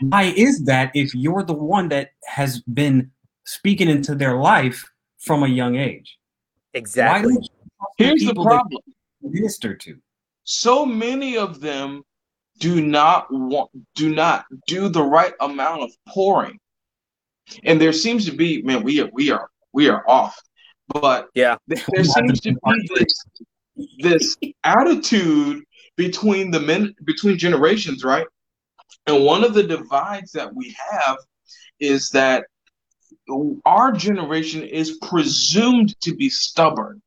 Why 0.00 0.24
is 0.36 0.64
that? 0.64 0.90
If 0.94 1.14
you're 1.14 1.42
the 1.44 1.52
one 1.54 1.88
that 1.88 2.10
has 2.26 2.60
been 2.62 3.10
speaking 3.44 3.88
into 3.88 4.14
their 4.14 4.36
life 4.36 4.84
from 5.18 5.42
a 5.42 5.48
young 5.48 5.76
age, 5.76 6.18
why 6.72 6.78
Exactly. 6.80 7.34
don't 7.34 7.42
you 7.42 7.48
trust 7.48 7.94
the 7.98 8.04
Here's 8.04 8.24
the 8.24 8.34
problem. 8.34 8.80
minister 9.22 9.74
to? 9.74 9.96
so 10.46 10.84
many 10.84 11.38
of 11.38 11.60
them 11.60 12.02
do 12.58 12.84
not 12.84 13.26
want 13.30 13.70
do 13.94 14.14
not 14.14 14.44
do 14.66 14.90
the 14.90 15.02
right 15.02 15.32
amount 15.40 15.80
of 15.82 15.90
pouring 16.06 16.58
and 17.64 17.80
there 17.80 17.94
seems 17.94 18.26
to 18.26 18.30
be 18.32 18.60
man 18.62 18.82
we 18.82 19.00
are 19.00 19.08
we 19.14 19.30
are 19.30 19.48
we 19.72 19.88
are 19.88 20.04
off 20.06 20.38
but 20.88 21.28
Yeah. 21.34 21.56
th- 21.70 21.82
there 21.94 22.04
seems 22.04 22.40
to 22.42 22.52
be 22.52 22.88
this 22.94 23.24
this 24.00 24.36
attitude 24.64 25.64
between 25.96 26.50
the 26.50 26.60
men 26.60 26.94
between 27.04 27.38
generations 27.38 28.04
right 28.04 28.26
and 29.06 29.24
one 29.24 29.44
of 29.44 29.54
the 29.54 29.62
divides 29.62 30.32
that 30.32 30.54
we 30.54 30.74
have 30.90 31.18
is 31.80 32.10
that 32.10 32.46
our 33.64 33.92
generation 33.92 34.62
is 34.62 34.98
presumed 34.98 35.98
to 36.00 36.14
be 36.14 36.28
stubborn 36.28 37.00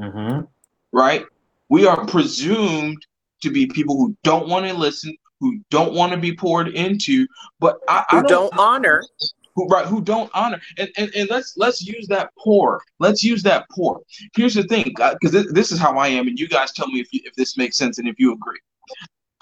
Mm-hmm. 0.00 0.44
right? 0.92 1.24
We 1.68 1.86
are 1.86 2.06
presumed 2.06 3.04
to 3.42 3.50
be 3.50 3.66
people 3.66 3.96
who 3.96 4.16
don't 4.24 4.48
want 4.48 4.66
to 4.66 4.72
listen, 4.74 5.14
who 5.40 5.60
don't 5.70 5.92
want 5.92 6.12
to 6.12 6.18
be 6.18 6.34
poured 6.34 6.68
into, 6.68 7.26
but 7.58 7.78
I, 7.88 8.04
I 8.10 8.20
Who 8.20 8.28
don't 8.28 8.58
honor. 8.58 9.02
who, 9.54 9.66
right, 9.68 9.84
who 9.84 10.00
don't 10.00 10.30
honor. 10.32 10.60
And, 10.78 10.88
and 10.96 11.10
and 11.14 11.28
let's 11.28 11.54
let's 11.56 11.82
use 11.82 12.06
that 12.08 12.30
poor. 12.38 12.80
Let's 12.98 13.22
use 13.22 13.42
that 13.42 13.66
poor. 13.70 14.00
Here's 14.34 14.54
the 14.54 14.62
thing, 14.64 14.84
because 14.84 15.32
this, 15.32 15.52
this 15.52 15.72
is 15.72 15.78
how 15.78 15.98
I 15.98 16.08
am, 16.08 16.28
and 16.28 16.38
you 16.38 16.48
guys 16.48 16.72
tell 16.72 16.88
me 16.88 17.00
if 17.00 17.12
you, 17.12 17.20
if 17.24 17.34
this 17.34 17.56
makes 17.58 17.76
sense 17.76 17.98
and 17.98 18.08
if 18.08 18.18
you 18.18 18.32
agree. 18.32 18.60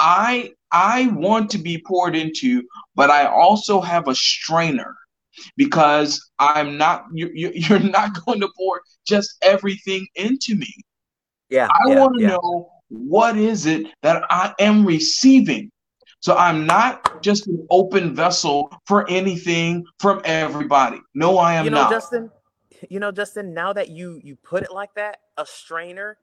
I 0.00 0.54
I 0.72 1.08
want 1.08 1.50
to 1.50 1.58
be 1.58 1.82
poured 1.86 2.14
into, 2.14 2.62
but 2.94 3.10
I 3.10 3.26
also 3.26 3.80
have 3.80 4.08
a 4.08 4.14
strainer 4.14 4.94
because 5.56 6.30
I'm 6.38 6.76
not 6.76 7.06
you, 7.12 7.30
you 7.34 7.52
you're 7.54 7.78
not 7.78 8.24
going 8.24 8.40
to 8.40 8.48
pour 8.56 8.82
just 9.06 9.36
everything 9.42 10.06
into 10.14 10.54
me. 10.54 10.72
Yeah. 11.48 11.68
I 11.68 11.90
yeah, 11.90 12.00
want 12.00 12.16
to 12.16 12.22
yeah. 12.22 12.28
know 12.28 12.70
what 12.88 13.36
is 13.36 13.66
it 13.66 13.86
that 14.02 14.24
I 14.30 14.54
am 14.58 14.84
receiving. 14.84 15.70
So 16.20 16.36
I'm 16.36 16.66
not 16.66 17.22
just 17.22 17.46
an 17.46 17.64
open 17.70 18.14
vessel 18.14 18.72
for 18.86 19.08
anything 19.08 19.84
from 20.00 20.20
everybody. 20.24 21.00
No, 21.14 21.38
I 21.38 21.54
am 21.54 21.64
you 21.64 21.70
know, 21.70 21.82
not. 21.82 21.90
Justin, 21.90 22.30
you 22.90 22.98
know, 22.98 23.12
Justin, 23.12 23.54
now 23.54 23.72
that 23.72 23.90
you 23.90 24.20
you 24.22 24.36
put 24.36 24.64
it 24.64 24.72
like 24.72 24.94
that, 24.94 25.18
a 25.36 25.46
strainer, 25.46 26.18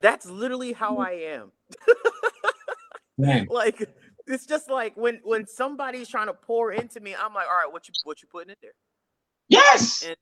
that's 0.00 0.26
literally 0.28 0.72
how 0.72 0.96
mm. 0.96 1.06
I 1.06 1.12
am. 1.12 1.52
Dang. 3.20 3.46
like 3.50 3.88
it's 4.26 4.46
just 4.46 4.70
like 4.70 4.96
when 4.96 5.20
when 5.24 5.46
somebody's 5.46 6.08
trying 6.08 6.28
to 6.28 6.34
pour 6.34 6.72
into 6.72 7.00
me, 7.00 7.14
I'm 7.14 7.34
like, 7.34 7.46
all 7.46 7.56
right, 7.56 7.72
what 7.72 7.88
you 7.88 7.94
what 8.04 8.22
you 8.22 8.28
putting 8.30 8.50
in 8.50 8.56
there? 8.62 8.72
yes. 9.48 10.02
And 10.06 10.16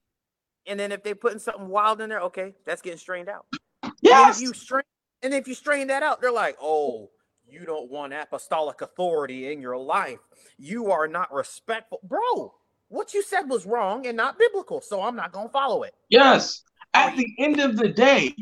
and 0.67 0.79
then 0.79 0.93
if 0.93 1.03
they're 1.03 1.15
putting 1.15 1.39
something 1.39 1.69
wild 1.69 2.01
in 2.01 2.11
there, 2.11 2.21
okay, 2.21 2.55
that's 2.67 2.83
getting 2.83 2.99
strained 2.99 3.29
out. 3.29 3.47
And 3.83 3.93
Yes. 4.03 4.37
if 4.37 4.43
you 4.43 4.53
strain 4.55 4.83
and 5.23 5.35
if 5.35 5.47
you 5.49 5.55
strain 5.55 5.89
that 5.89 6.03
out, 6.03 6.21
they're 6.21 6.33
like, 6.33 6.57
oh, 6.61 7.11
you 7.47 7.65
don't 7.67 7.91
want 7.91 8.13
apostolic 8.13 8.81
authority 8.81 9.53
in 9.53 9.61
your 9.61 9.77
life. 9.77 10.19
You 10.59 10.91
are 10.93 11.09
not 11.09 11.33
respectful. 11.33 12.01
Bro, 12.03 12.55
what 12.89 13.13
you 13.15 13.23
said 13.23 13.43
was 13.43 13.67
wrong 13.67 14.07
and 14.07 14.17
not 14.17 14.39
biblical, 14.39 14.81
so 14.81 15.03
I'm 15.03 15.17
not 15.17 15.33
gonna 15.33 15.49
follow 15.49 15.83
it. 15.83 15.95
Yes. 16.09 16.63
At 16.95 17.17
the 17.17 17.27
end 17.39 17.61
of 17.61 17.77
the 17.77 17.89
day, 17.89 18.35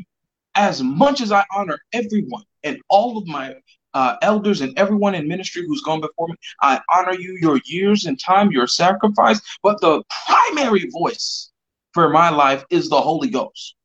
as 0.55 0.81
much 0.81 1.21
as 1.21 1.31
I 1.31 1.45
honor 1.55 1.77
everyone 1.93 2.43
and 2.63 2.79
all 2.89 3.17
of 3.17 3.27
my 3.27 3.55
uh, 3.93 4.15
elders 4.21 4.61
and 4.61 4.77
everyone 4.77 5.15
in 5.15 5.27
ministry 5.27 5.65
who's 5.65 5.81
gone 5.81 6.01
before 6.01 6.27
me, 6.27 6.35
I 6.61 6.79
honor 6.93 7.13
you, 7.13 7.37
your 7.41 7.59
years 7.65 8.05
and 8.05 8.19
time, 8.19 8.51
your 8.51 8.67
sacrifice. 8.67 9.41
But 9.63 9.81
the 9.81 10.03
primary 10.25 10.89
voice 10.89 11.51
for 11.93 12.09
my 12.09 12.29
life 12.29 12.63
is 12.69 12.89
the 12.89 13.01
Holy 13.01 13.29
Ghost. 13.29 13.75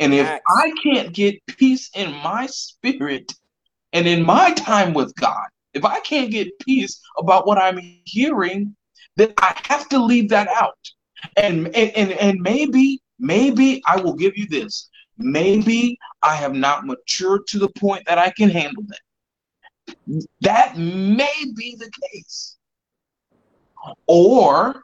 And 0.00 0.12
if 0.12 0.26
Facts. 0.26 0.44
I 0.48 0.72
can't 0.82 1.12
get 1.12 1.44
peace 1.46 1.90
in 1.94 2.12
my 2.22 2.46
spirit 2.46 3.32
and 3.92 4.06
in 4.06 4.24
my 4.24 4.52
time 4.52 4.94
with 4.94 5.14
God, 5.16 5.46
if 5.74 5.84
I 5.84 6.00
can't 6.00 6.30
get 6.30 6.58
peace 6.60 7.00
about 7.16 7.46
what 7.46 7.58
I'm 7.58 7.78
hearing, 8.04 8.76
then 9.16 9.32
I 9.38 9.54
have 9.64 9.88
to 9.90 9.98
leave 9.98 10.28
that 10.30 10.48
out. 10.48 10.78
And 11.36 11.66
and 11.74 11.90
and, 11.96 12.12
and 12.12 12.40
maybe 12.40 13.00
maybe 13.18 13.82
I 13.86 14.00
will 14.00 14.14
give 14.14 14.36
you 14.36 14.46
this. 14.46 14.88
Maybe 15.18 15.98
I 16.22 16.36
have 16.36 16.54
not 16.54 16.86
matured 16.86 17.46
to 17.48 17.58
the 17.58 17.68
point 17.68 18.04
that 18.06 18.18
I 18.18 18.30
can 18.30 18.50
handle 18.50 18.84
that. 18.86 19.00
That 20.40 20.76
may 20.76 21.52
be 21.56 21.76
the 21.76 21.90
case. 22.10 22.56
Or 24.06 24.82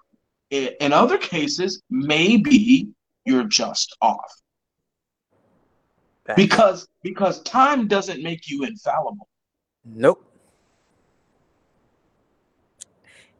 in 0.51 0.93
other 0.93 1.19
cases, 1.19 1.83
maybe 1.91 2.89
you're 3.25 3.45
just 3.45 3.97
off 4.01 4.33
Facts. 6.27 6.37
because 6.37 6.89
because 7.03 7.43
time 7.43 7.89
doesn't 7.89 8.23
make 8.23 8.49
you 8.49 8.65
infallible. 8.65 9.29
Nope. 9.85 10.25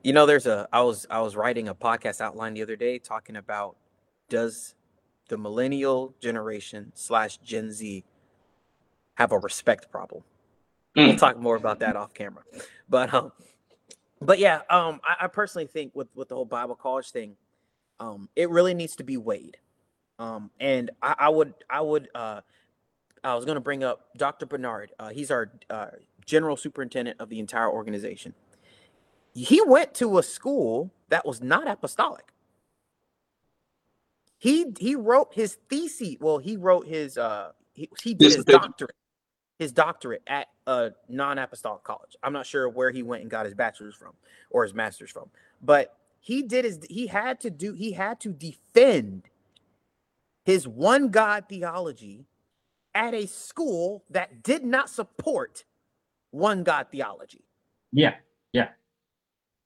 You 0.03 0.13
know, 0.13 0.27
there's 0.27 0.47
a 0.47 0.69
I 0.73 0.83
was 0.83 1.07
I 1.09 1.21
was 1.21 1.37
writing 1.37 1.69
a 1.69 1.75
podcast 1.75 2.21
outline 2.21 2.55
the 2.55 2.63
other 2.63 2.77
day 2.77 2.99
talking 2.99 3.37
about 3.37 3.77
does 4.29 4.75
the 5.29 5.39
millennial 5.39 6.15
generation 6.21 6.93
slash 6.95 7.39
Gen 7.39 7.71
Z 7.73 8.05
have 9.15 9.33
a 9.33 9.39
respect 9.39 9.91
problem? 9.91 10.25
We'll 10.97 11.15
Mm. 11.15 11.19
talk 11.19 11.39
more 11.39 11.57
about 11.57 11.81
that 11.81 11.97
off 11.97 12.15
camera. 12.15 12.45
But 12.89 13.13
um 13.15 13.33
but 14.21 14.39
yeah, 14.39 14.63
um 14.71 15.01
I, 15.05 15.25
I 15.25 15.27
personally 15.29 15.67
think 15.67 15.93
with 15.95 16.09
with 16.15 16.29
the 16.29 16.35
whole 16.35 16.45
Bible 16.45 16.77
college 16.77 17.11
thing, 17.11 17.37
um, 18.01 18.29
it 18.37 18.51
really 18.51 18.75
needs 18.75 18.97
to 18.97 19.05
be 19.05 19.17
weighed. 19.17 19.57
Um, 20.19 20.51
and 20.61 20.91
I, 21.03 21.15
I 21.19 21.29
would 21.29 21.55
I 21.69 21.81
would 21.81 22.09
uh 22.15 22.41
I 23.25 23.35
was 23.35 23.45
going 23.47 23.57
to 23.57 23.61
bring 23.61 23.83
up 23.83 24.09
Dr. 24.19 24.45
Bernard. 24.47 24.93
Uh, 24.99 25.09
he's 25.09 25.31
our 25.31 25.51
uh, 25.71 25.87
general 26.27 26.57
superintendent 26.59 27.19
of 27.21 27.31
the 27.31 27.41
entire 27.41 27.71
organization. 27.71 28.35
He 29.35 29.63
went 29.63 29.95
to 29.95 30.19
a 30.19 30.23
school 30.23 30.93
that 31.09 31.25
was 31.27 31.43
not 31.43 31.67
apostolic. 31.67 32.33
He 34.39 34.67
he 34.79 34.95
wrote 34.95 35.33
his 35.35 35.57
thesis. 35.71 36.17
Well, 36.21 36.39
he 36.39 36.57
wrote 36.57 36.87
his 36.87 37.17
uh 37.17 37.53
he, 37.73 37.89
he 38.03 38.15
did 38.15 38.33
his 38.33 38.45
doctorate 38.45 38.95
his 39.59 39.73
doctorate 39.73 40.23
at 40.27 40.49
a 40.67 40.91
non-apostolic 41.09 41.85
college. 41.85 42.17
I'm 42.23 42.33
not 42.33 42.47
sure 42.47 42.69
where 42.69 42.91
he 42.91 43.03
went 43.03 43.23
and 43.23 43.31
got 43.31 43.45
his 43.45 43.55
bachelor's 43.55 43.95
from 43.95 44.13
or 44.51 44.65
his 44.65 44.75
master's 44.75 45.11
from, 45.11 45.31
but 45.63 45.97
he 46.21 46.43
did 46.43 46.65
his 46.65 46.81
he 46.89 47.07
had 47.07 47.41
to 47.41 47.51
do 47.51 47.75
he 47.75 47.93
had 47.93 48.19
to 48.21 48.33
defend 48.33 49.25
his 50.45 50.67
one 50.67 51.11
God 51.11 51.45
theology 51.49 52.27
at 52.95 53.15
a 53.15 53.27
school 53.27 54.05
that 54.11 54.43
did 54.43 54.65
not 54.65 54.89
support 54.89 55.65
one 56.31 56.63
God 56.63 56.89
theology. 56.91 57.45
Yeah. 57.93 58.15
Yeah. 58.53 58.69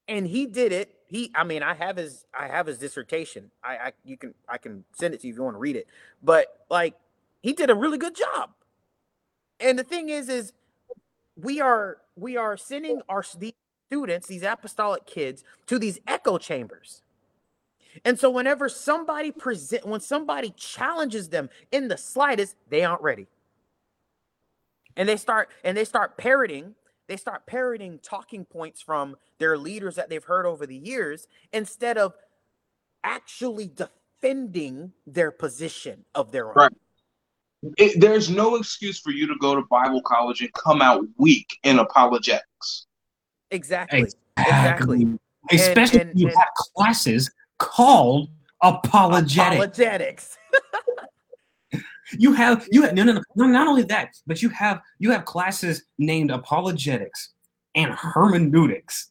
And 0.07 0.27
he 0.27 0.47
did 0.47 0.73
it. 0.73 0.95
He, 1.07 1.31
I 1.35 1.45
mean, 1.45 1.63
I 1.63 1.75
have 1.75 1.97
his, 1.97 2.25
I 2.39 2.47
have 2.49 2.67
his 2.67 2.79
dissertation. 2.79 3.51
I, 3.63 3.77
I, 3.77 3.93
you 4.05 4.17
can, 4.17 4.35
I 4.49 4.59
can 4.59 4.85
send 4.93 5.15
it 5.15 5.21
to 5.21 5.27
you 5.27 5.33
if 5.33 5.39
you 5.39 5.43
want 5.43 5.55
to 5.55 5.61
read 5.61 5.77
it. 5.77 5.87
But 6.23 6.47
like, 6.71 6.95
he 7.43 7.53
did 7.53 7.71
a 7.71 7.75
really 7.75 7.99
good 7.99 8.15
job. 8.15 8.51
And 9.61 9.79
the 9.79 9.85
thing 9.85 10.09
is, 10.09 10.29
is 10.29 10.53
we 11.37 11.61
are, 11.61 11.99
we 12.17 12.37
are 12.37 12.57
sending 12.57 13.01
our 13.09 13.25
these 13.39 13.53
students, 13.89 14.27
these 14.27 14.43
apostolic 14.43 15.07
kids, 15.07 15.45
to 15.67 15.79
these 15.79 15.99
echo 16.07 16.39
chambers. 16.39 17.03
And 18.05 18.19
so 18.19 18.31
whenever 18.31 18.69
somebody 18.69 19.31
present, 19.33 19.87
when 19.87 20.01
somebody 20.01 20.51
challenges 20.57 21.29
them 21.31 21.49
in 21.73 21.89
the 21.89 21.97
slightest, 21.97 22.57
they 22.69 22.85
aren't 22.85 23.03
ready. 23.03 23.27
And 24.97 25.09
they 25.09 25.17
start 25.17 25.49
and 25.65 25.77
they 25.77 25.85
start 25.85 26.17
parroting, 26.19 26.75
they 27.07 27.17
start 27.17 27.47
parroting 27.47 27.99
talking 28.03 28.45
points 28.45 28.83
from 28.83 29.17
their 29.39 29.57
leaders 29.57 29.95
that 29.97 30.11
they've 30.11 30.25
heard 30.25 30.47
over 30.47 30.67
the 30.67 30.77
years 30.77 31.27
instead 31.53 31.97
of 31.97 32.15
actually 33.05 33.71
defending 33.75 34.93
their 35.07 35.31
position 35.31 36.05
of 36.15 36.33
their 36.33 36.49
own. 36.49 36.55
Right. 36.57 36.73
It, 37.77 38.01
there's 38.01 38.31
no 38.31 38.55
excuse 38.57 39.01
for 39.01 39.11
you 39.11 39.27
to 39.27 39.35
go 39.41 39.55
to 39.55 39.63
Bible 39.63 40.01
college 40.03 40.41
and 40.41 40.53
come 40.53 40.81
out 40.81 41.05
weak 41.17 41.59
in 41.65 41.79
apologetics. 41.79 42.87
Exactly. 43.51 44.07
Exactly. 44.37 45.19
Especially 45.51 46.01
and- 46.01 46.11
if 46.11 46.17
you 46.19 46.29
and- 46.29 46.37
have 46.37 46.49
classes 46.75 47.31
called 47.59 48.29
apologetics. 48.63 49.55
Apologetics. 49.57 50.39
You 52.17 52.33
have 52.33 52.67
you 52.73 52.81
have 52.85 52.95
no, 52.95 53.05
no 53.05 53.13
no 53.13 53.23
no 53.37 53.47
not 53.47 53.69
only 53.69 53.83
that, 53.83 54.17
but 54.27 54.41
you 54.41 54.49
have 54.49 54.81
you 54.99 55.11
have 55.11 55.27
classes 55.27 55.85
named 55.99 56.31
apologetics 56.31 57.35
and 57.75 57.93
hermeneutics, 57.93 59.11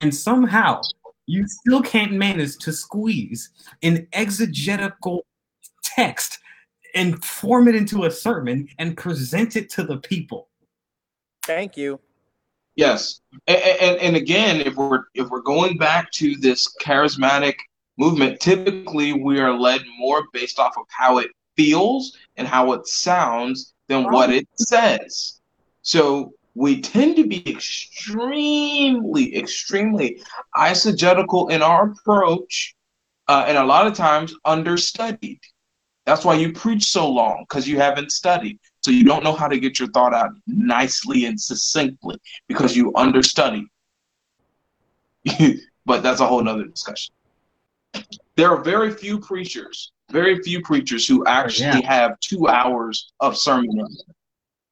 and 0.00 0.12
somehow 0.12 0.80
you 1.26 1.46
still 1.46 1.80
can't 1.82 2.10
manage 2.14 2.56
to 2.58 2.72
squeeze 2.72 3.50
an 3.84 4.08
exegetical 4.12 5.24
text 5.84 6.40
and 6.94 7.22
form 7.24 7.68
it 7.68 7.74
into 7.74 8.04
a 8.04 8.10
sermon 8.10 8.68
and 8.78 8.96
present 8.96 9.56
it 9.56 9.70
to 9.70 9.84
the 9.84 9.98
people. 9.98 10.48
Thank 11.44 11.76
you. 11.76 12.00
Yes, 12.76 13.20
and, 13.46 13.58
and 13.58 13.96
and 13.98 14.16
again, 14.16 14.60
if 14.60 14.76
we're 14.76 15.04
if 15.14 15.28
we're 15.28 15.42
going 15.42 15.76
back 15.76 16.10
to 16.12 16.36
this 16.36 16.74
charismatic 16.80 17.56
movement, 17.98 18.40
typically 18.40 19.12
we 19.12 19.40
are 19.40 19.52
led 19.52 19.82
more 19.98 20.24
based 20.32 20.58
off 20.58 20.72
of 20.78 20.86
how 20.88 21.18
it 21.18 21.30
feels 21.56 22.16
and 22.36 22.48
how 22.48 22.72
it 22.72 22.86
sounds 22.86 23.74
than 23.88 24.04
what 24.04 24.30
it 24.30 24.48
says. 24.56 25.40
So 25.82 26.32
we 26.54 26.80
tend 26.80 27.16
to 27.16 27.26
be 27.26 27.48
extremely, 27.48 29.36
extremely 29.36 30.22
eisegetical 30.56 31.50
in 31.50 31.62
our 31.62 31.90
approach, 31.90 32.74
uh, 33.28 33.44
and 33.46 33.58
a 33.58 33.64
lot 33.64 33.86
of 33.86 33.94
times 33.94 34.34
understudied. 34.44 35.40
That's 36.04 36.24
why 36.24 36.34
you 36.34 36.52
preach 36.52 36.84
so 36.84 37.08
long 37.08 37.44
because 37.48 37.68
you 37.68 37.78
haven't 37.78 38.10
studied. 38.10 38.58
So 38.82 38.90
you 38.90 39.04
don't 39.04 39.22
know 39.22 39.34
how 39.34 39.46
to 39.46 39.58
get 39.58 39.78
your 39.78 39.88
thought 39.90 40.12
out 40.12 40.30
nicely 40.46 41.26
and 41.26 41.40
succinctly 41.40 42.18
because 42.48 42.76
you 42.76 42.92
understudy. 42.96 43.66
but 45.86 46.02
that's 46.02 46.20
a 46.20 46.26
whole 46.26 46.42
nother 46.42 46.64
discussion. 46.64 47.14
There 48.36 48.50
are 48.50 48.62
very 48.62 48.90
few 48.90 49.20
preachers, 49.20 49.92
very 50.10 50.42
few 50.42 50.62
preachers 50.62 51.06
who 51.06 51.24
actually 51.26 51.82
have 51.82 52.18
two 52.20 52.48
hours 52.48 53.12
of 53.20 53.36
sermon. 53.36 53.86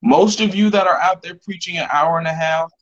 Most 0.03 0.41
of 0.41 0.55
you 0.55 0.71
that 0.71 0.87
are 0.87 0.99
out 1.01 1.23
there 1.23 1.35
preaching 1.45 1.77
an 1.77 1.89
hour 1.93 2.19
and 2.19 2.27
a 2.27 2.33
half 2.33 2.73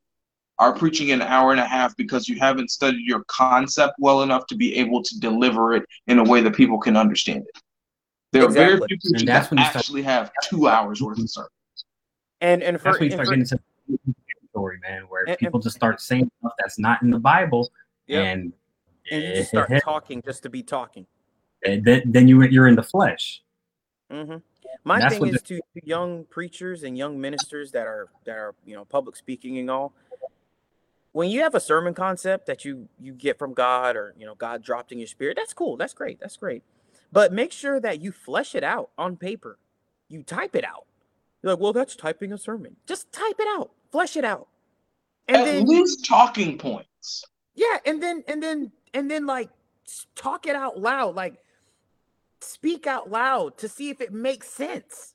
are 0.58 0.72
preaching 0.72 1.10
an 1.12 1.20
hour 1.20 1.50
and 1.50 1.60
a 1.60 1.64
half 1.64 1.96
because 1.96 2.28
you 2.28 2.38
haven't 2.38 2.70
studied 2.70 3.06
your 3.06 3.24
concept 3.28 3.94
well 3.98 4.22
enough 4.22 4.46
to 4.46 4.56
be 4.56 4.74
able 4.76 5.02
to 5.02 5.20
deliver 5.20 5.74
it 5.74 5.84
in 6.06 6.18
a 6.18 6.24
way 6.24 6.40
that 6.40 6.54
people 6.54 6.78
can 6.78 6.96
understand 6.96 7.44
it. 7.46 7.62
There 8.32 8.44
are 8.44 8.50
very 8.50 8.76
few 8.76 8.86
preachers 8.86 9.24
that 9.24 9.50
when 9.50 9.58
you 9.58 9.64
start- 9.64 9.76
actually 9.76 10.02
have 10.02 10.30
two 10.44 10.68
hours 10.68 11.02
worth 11.02 11.18
of 11.18 11.30
service. 11.30 11.50
And 12.40 12.62
and 12.62 12.78
for, 12.78 12.84
That's 12.84 13.00
when 13.00 13.04
you 13.06 13.12
start 13.12 13.26
for- 13.26 13.30
getting 13.36 13.40
into 13.42 13.58
story, 14.50 14.78
man, 14.80 15.02
where 15.08 15.22
And- 15.22 15.30
and- 15.30 15.38
people 15.38 15.60
just 15.60 15.76
start 15.76 16.00
saying 16.00 16.30
stuff 16.40 16.52
that's 16.58 16.78
not 16.78 17.02
in 17.02 17.10
the 17.10 17.18
Bible, 17.18 17.70
Yep. 18.06 18.24
and, 18.24 18.52
and 19.10 19.22
you 19.22 19.34
just 19.34 19.48
start 19.50 19.70
talking 19.82 20.22
just 20.22 20.42
to 20.44 20.50
be 20.50 20.62
talking. 20.62 21.06
and 21.64 21.84
then, 21.84 22.02
then 22.06 22.28
you 22.28 22.40
you're 22.44 22.68
in 22.68 22.76
the 22.76 22.82
flesh. 22.82 23.42
hmm 24.10 24.36
My 24.84 25.08
thing 25.08 25.26
is 25.26 25.42
to 25.42 25.56
to 25.58 25.62
young 25.86 26.24
preachers 26.26 26.82
and 26.84 26.96
young 26.96 27.20
ministers 27.20 27.72
that 27.72 27.86
are 27.86 28.08
that 28.24 28.36
are 28.36 28.54
you 28.64 28.74
know 28.76 28.84
public 28.84 29.16
speaking 29.16 29.58
and 29.58 29.68
all. 29.70 29.92
When 31.12 31.30
you 31.30 31.40
have 31.42 31.54
a 31.54 31.60
sermon 31.60 31.94
concept 31.94 32.46
that 32.46 32.64
you 32.64 32.88
you 33.00 33.12
get 33.12 33.38
from 33.38 33.54
God 33.54 33.96
or 33.96 34.14
you 34.16 34.24
know 34.24 34.34
God 34.36 34.62
dropped 34.62 34.92
in 34.92 34.98
your 34.98 35.08
spirit, 35.08 35.36
that's 35.36 35.52
cool. 35.52 35.76
That's 35.76 35.94
great. 35.94 36.20
That's 36.20 36.36
great. 36.36 36.62
But 37.12 37.32
make 37.32 37.52
sure 37.52 37.80
that 37.80 38.00
you 38.00 38.12
flesh 38.12 38.54
it 38.54 38.62
out 38.64 38.90
on 38.98 39.16
paper. 39.16 39.58
You 40.08 40.22
type 40.22 40.54
it 40.54 40.64
out. 40.64 40.86
You're 41.42 41.52
like, 41.52 41.60
well, 41.60 41.72
that's 41.72 41.96
typing 41.96 42.32
a 42.32 42.38
sermon. 42.38 42.76
Just 42.86 43.12
type 43.12 43.36
it 43.38 43.48
out. 43.58 43.70
Flesh 43.90 44.16
it 44.16 44.24
out. 44.24 44.48
And 45.28 45.38
At 45.38 45.44
then 45.44 45.66
least 45.66 46.04
talking 46.04 46.58
points. 46.58 47.24
yeah, 47.54 47.78
and 47.86 48.02
then 48.02 48.24
and 48.28 48.42
then 48.42 48.72
and 48.94 49.10
then 49.10 49.26
like 49.26 49.50
talk 50.14 50.46
it 50.46 50.56
out 50.56 50.78
loud, 50.80 51.14
like 51.14 51.34
speak 52.40 52.86
out 52.86 53.10
loud 53.10 53.58
to 53.58 53.68
see 53.68 53.90
if 53.90 54.00
it 54.00 54.12
makes 54.12 54.48
sense. 54.48 55.14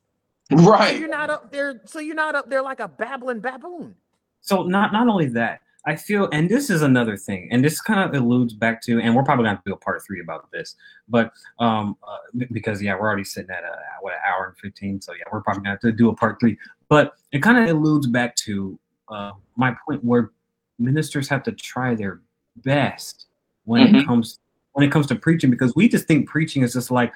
Right. 0.52 0.60
So 0.64 0.70
Right. 0.72 1.00
you're 1.00 1.10
not 1.10 1.30
up 1.30 1.52
there. 1.52 1.82
So 1.86 2.00
you're 2.00 2.16
not 2.16 2.36
up 2.36 2.50
there 2.50 2.62
like 2.62 2.80
a 2.80 2.88
babbling 2.88 3.40
baboon. 3.40 3.96
So 4.42 4.64
not 4.64 4.94
not 4.94 5.08
only 5.08 5.28
that, 5.30 5.62
I 5.86 5.96
feel, 5.98 6.30
and 6.32 6.50
this 6.50 6.70
is 6.70 6.82
another 6.82 7.18
thing, 7.18 7.50
and 7.52 7.64
this 7.64 7.82
kind 7.82 8.00
of 8.00 8.14
alludes 8.20 8.54
back 8.54 8.82
to, 8.84 9.00
and 9.02 9.14
we're 9.16 9.24
probably 9.24 9.46
gonna 9.46 9.62
do 9.66 9.74
a 9.74 9.78
part 9.78 10.02
three 10.06 10.22
about 10.22 10.50
this, 10.52 10.76
but 11.10 11.34
um, 11.60 11.98
uh, 12.08 12.18
because 12.52 12.82
yeah, 12.82 12.94
we're 12.96 13.02
already 13.08 13.26
sitting 13.26 13.52
at 13.52 13.64
a 13.64 13.76
what 14.02 14.14
an 14.14 14.20
hour 14.26 14.46
and 14.48 14.58
fifteen, 14.58 15.02
so 15.02 15.14
yeah, 15.14 15.24
we're 15.32 15.42
probably 15.42 15.62
gonna 15.62 15.72
have 15.72 15.82
to 15.82 15.92
do 15.92 16.10
a 16.10 16.16
part 16.16 16.40
three. 16.40 16.58
But 16.88 17.14
it 17.34 17.40
kind 17.44 17.58
of 17.58 17.76
alludes 17.76 18.08
back 18.08 18.36
to 18.38 18.80
uh, 19.10 19.32
my 19.58 19.76
point 19.86 20.04
where 20.06 20.32
ministers 20.80 21.28
have 21.28 21.44
to 21.44 21.52
try 21.52 21.96
their 21.96 22.22
best 22.58 23.26
when 23.66 23.82
it 23.82 23.92
Mhm. 23.92 24.06
comes 24.06 24.40
when 24.74 24.88
it 24.88 24.92
comes 24.92 25.06
to 25.08 25.16
preaching, 25.16 25.52
because 25.52 25.76
we 25.76 25.88
just 25.90 26.08
think 26.08 26.28
preaching 26.28 26.64
is 26.64 26.74
just 26.74 26.90
like, 26.92 27.12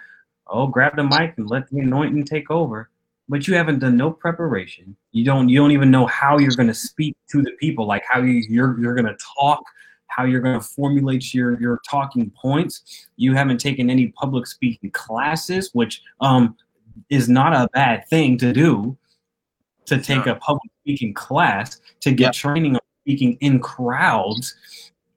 oh, 0.48 0.68
grab 0.68 0.95
the 0.95 1.03
mic 1.03 1.34
and 1.38 1.49
let 1.49 1.68
the 1.69 1.80
anointing 1.80 2.23
take 2.26 2.52
over 2.52 2.89
but 3.29 3.47
you 3.47 3.55
haven't 3.55 3.79
done 3.79 3.97
no 3.97 4.11
preparation. 4.11 4.95
You 5.11 5.25
don't 5.25 5.49
you 5.49 5.57
don't 5.57 5.71
even 5.71 5.91
know 5.91 6.05
how 6.05 6.37
you're 6.37 6.55
going 6.55 6.67
to 6.67 6.73
speak 6.73 7.15
to 7.29 7.41
the 7.41 7.51
people, 7.59 7.85
like 7.85 8.03
how 8.07 8.21
you, 8.21 8.43
you're 8.49 8.79
you're 8.79 8.95
going 8.95 9.05
to 9.05 9.17
talk, 9.39 9.63
how 10.07 10.25
you're 10.25 10.41
going 10.41 10.59
to 10.59 10.65
formulate 10.65 11.33
your 11.33 11.59
your 11.59 11.81
talking 11.89 12.31
points. 12.31 13.07
You 13.17 13.33
haven't 13.33 13.59
taken 13.59 13.89
any 13.89 14.07
public 14.09 14.47
speaking 14.47 14.91
classes, 14.91 15.71
which 15.73 16.01
um 16.21 16.55
is 17.09 17.29
not 17.29 17.53
a 17.53 17.69
bad 17.73 18.07
thing 18.09 18.37
to 18.39 18.53
do. 18.53 18.97
To 19.87 19.97
take 19.97 20.25
a 20.25 20.35
public 20.35 20.69
speaking 20.81 21.13
class 21.13 21.79
to 22.01 22.11
get 22.11 22.33
training 22.33 22.75
on 22.75 22.81
speaking 23.03 23.37
in 23.39 23.61
crowds 23.61 24.53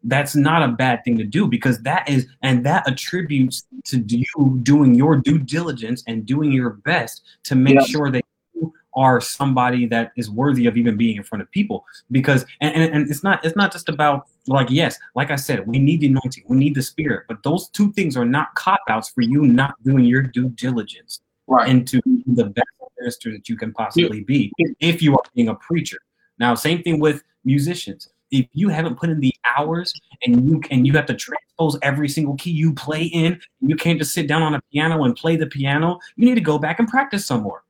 that's 0.05 0.35
not 0.35 0.63
a 0.63 0.69
bad 0.69 1.05
thing 1.05 1.19
to 1.19 1.25
do 1.25 1.47
because 1.47 1.79
that 1.83 2.09
is 2.09 2.27
and 2.43 2.65
that 2.65 2.89
attributes 2.89 3.67
to 3.85 3.99
you 4.07 4.59
doing 4.63 4.95
your 4.95 5.17
due 5.17 5.39
diligence 5.39 6.03
and 6.07 6.25
doing 6.25 6.51
your 6.53 6.71
best 6.71 7.23
to 7.45 7.55
make 7.55 7.75
Yeah. 7.75 7.83
sure 7.83 8.11
that 8.11 8.25
you 8.55 8.73
are 8.95 9.21
somebody 9.21 9.87
that 9.87 10.13
is 10.17 10.31
worthy 10.31 10.67
of 10.67 10.77
even 10.77 10.97
being 10.97 11.17
in 11.17 11.23
front 11.23 11.43
of 11.43 11.51
people 11.51 11.85
because 12.11 12.45
and, 12.61 12.75
and, 12.75 12.95
and 12.95 13.11
it's 13.11 13.23
not 13.23 13.45
it's 13.45 13.57
not 13.57 13.73
just 13.73 13.89
about 13.89 14.27
like 14.47 14.69
yes 14.71 14.99
like 15.15 15.31
i 15.31 15.37
said 15.37 15.67
we 15.67 15.79
need 15.79 16.01
the 16.01 16.07
anointing 16.09 16.45
we 16.49 16.57
need 16.57 16.75
the 16.75 16.83
spirit 16.83 17.25
but 17.29 17.43
those 17.43 17.69
two 17.69 17.93
things 17.93 18.17
are 18.17 18.25
not 18.25 18.55
cop 18.55 18.81
outs 18.89 19.11
for 19.11 19.21
you 19.21 19.47
not 19.47 19.75
doing 19.85 20.05
your 20.05 20.23
due 20.23 20.49
diligence 20.51 21.21
Right. 21.47 21.69
into 21.69 22.01
the 22.27 22.45
best 22.45 22.69
minister 23.01 23.33
that 23.33 23.49
you 23.49 23.57
can 23.57 23.73
possibly 23.73 24.23
be 24.23 24.53
if 24.79 25.03
you 25.03 25.15
are 25.15 25.23
being 25.35 25.49
a 25.49 25.55
preacher. 25.57 25.99
Now, 26.39 26.55
same 26.55 26.83
thing 26.85 27.01
with 27.01 27.25
musicians. 27.45 28.09
If 28.31 28.47
you 28.53 28.69
haven't 28.69 28.97
put 28.97 29.11
in 29.11 29.21
the 29.21 29.35
hours 29.45 29.93
and 30.25 30.49
you 30.49 30.61
and 30.71 30.87
you 30.87 30.93
have 30.95 31.07
to 31.07 31.15
transpose 31.15 31.79
every 31.83 32.09
single 32.09 32.37
key 32.37 32.51
you 32.51 32.73
play 32.75 33.05
in, 33.05 33.41
you 33.61 33.77
can't 33.77 33.99
just 33.99 34.15
sit 34.15 34.27
down 34.29 34.43
on 34.43 34.55
a 34.55 34.61
piano 34.73 35.05
and 35.05 35.17
play 35.17 35.37
the 35.37 35.47
piano. 35.47 35.99
You 36.17 36.27
need 36.27 36.37
to 36.37 36.41
go 36.41 36.59
back 36.59 36.79
and 36.79 36.89
practice 36.89 37.27
some 37.27 37.43
more. 37.43 37.65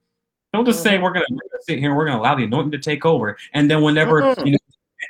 Don't 0.52 0.64
just 0.66 0.82
say 0.82 0.98
we're 0.98 1.12
gonna, 1.12 1.24
we're 1.30 1.36
gonna 1.50 1.62
sit 1.62 1.78
here 1.78 1.90
and 1.90 1.96
we're 1.96 2.06
gonna 2.06 2.20
allow 2.20 2.34
the 2.34 2.44
anointing 2.44 2.72
to 2.72 2.78
take 2.78 3.06
over, 3.06 3.36
and 3.54 3.70
then 3.70 3.82
whenever 3.82 4.20
Mhm. 4.22 4.46
you 4.46 4.52
know, 4.52 4.58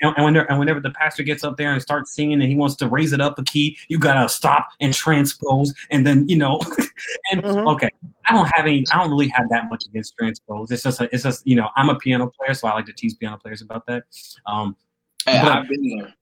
and, 0.02 0.14
and 0.16 0.24
whenever, 0.24 0.48
and 0.50 0.58
whenever 0.58 0.78
the 0.80 0.90
pastor 0.90 1.22
gets 1.24 1.42
up 1.42 1.56
there 1.56 1.72
and 1.72 1.82
starts 1.82 2.14
singing 2.14 2.40
and 2.40 2.48
he 2.50 2.54
wants 2.56 2.76
to 2.76 2.88
raise 2.88 3.12
it 3.12 3.20
up 3.20 3.38
a 3.38 3.42
key, 3.42 3.76
you 3.88 3.98
gotta 3.98 4.28
stop 4.28 4.68
and 4.80 4.94
transpose, 4.94 5.74
and 5.90 6.06
then 6.06 6.28
you 6.28 6.36
know, 6.36 6.60
and 7.32 7.42
Mhm. 7.42 7.74
okay, 7.74 7.88
I 8.26 8.32
don't 8.34 8.46
have 8.54 8.66
any. 8.66 8.84
I 8.92 8.98
don't 8.98 9.10
really 9.10 9.28
have 9.28 9.48
that 9.48 9.68
much 9.68 9.84
against 9.86 10.14
transpose. 10.16 10.70
It's 10.70 10.82
just, 10.84 11.00
a, 11.00 11.08
it's 11.12 11.24
just, 11.24 11.44
you 11.46 11.56
know, 11.56 11.70
I'm 11.74 11.88
a 11.88 11.96
piano 11.96 12.28
player, 12.38 12.54
so 12.54 12.68
I 12.68 12.74
like 12.74 12.86
to 12.86 12.92
tease 12.92 13.14
piano 13.14 13.36
players 13.38 13.62
about 13.62 13.86
that. 13.86 14.04
Um, 14.46 14.76
Hey, 15.30 15.42
but- 15.42 15.52
I've 15.52 15.68
been 15.68 15.88
there. 15.88 16.14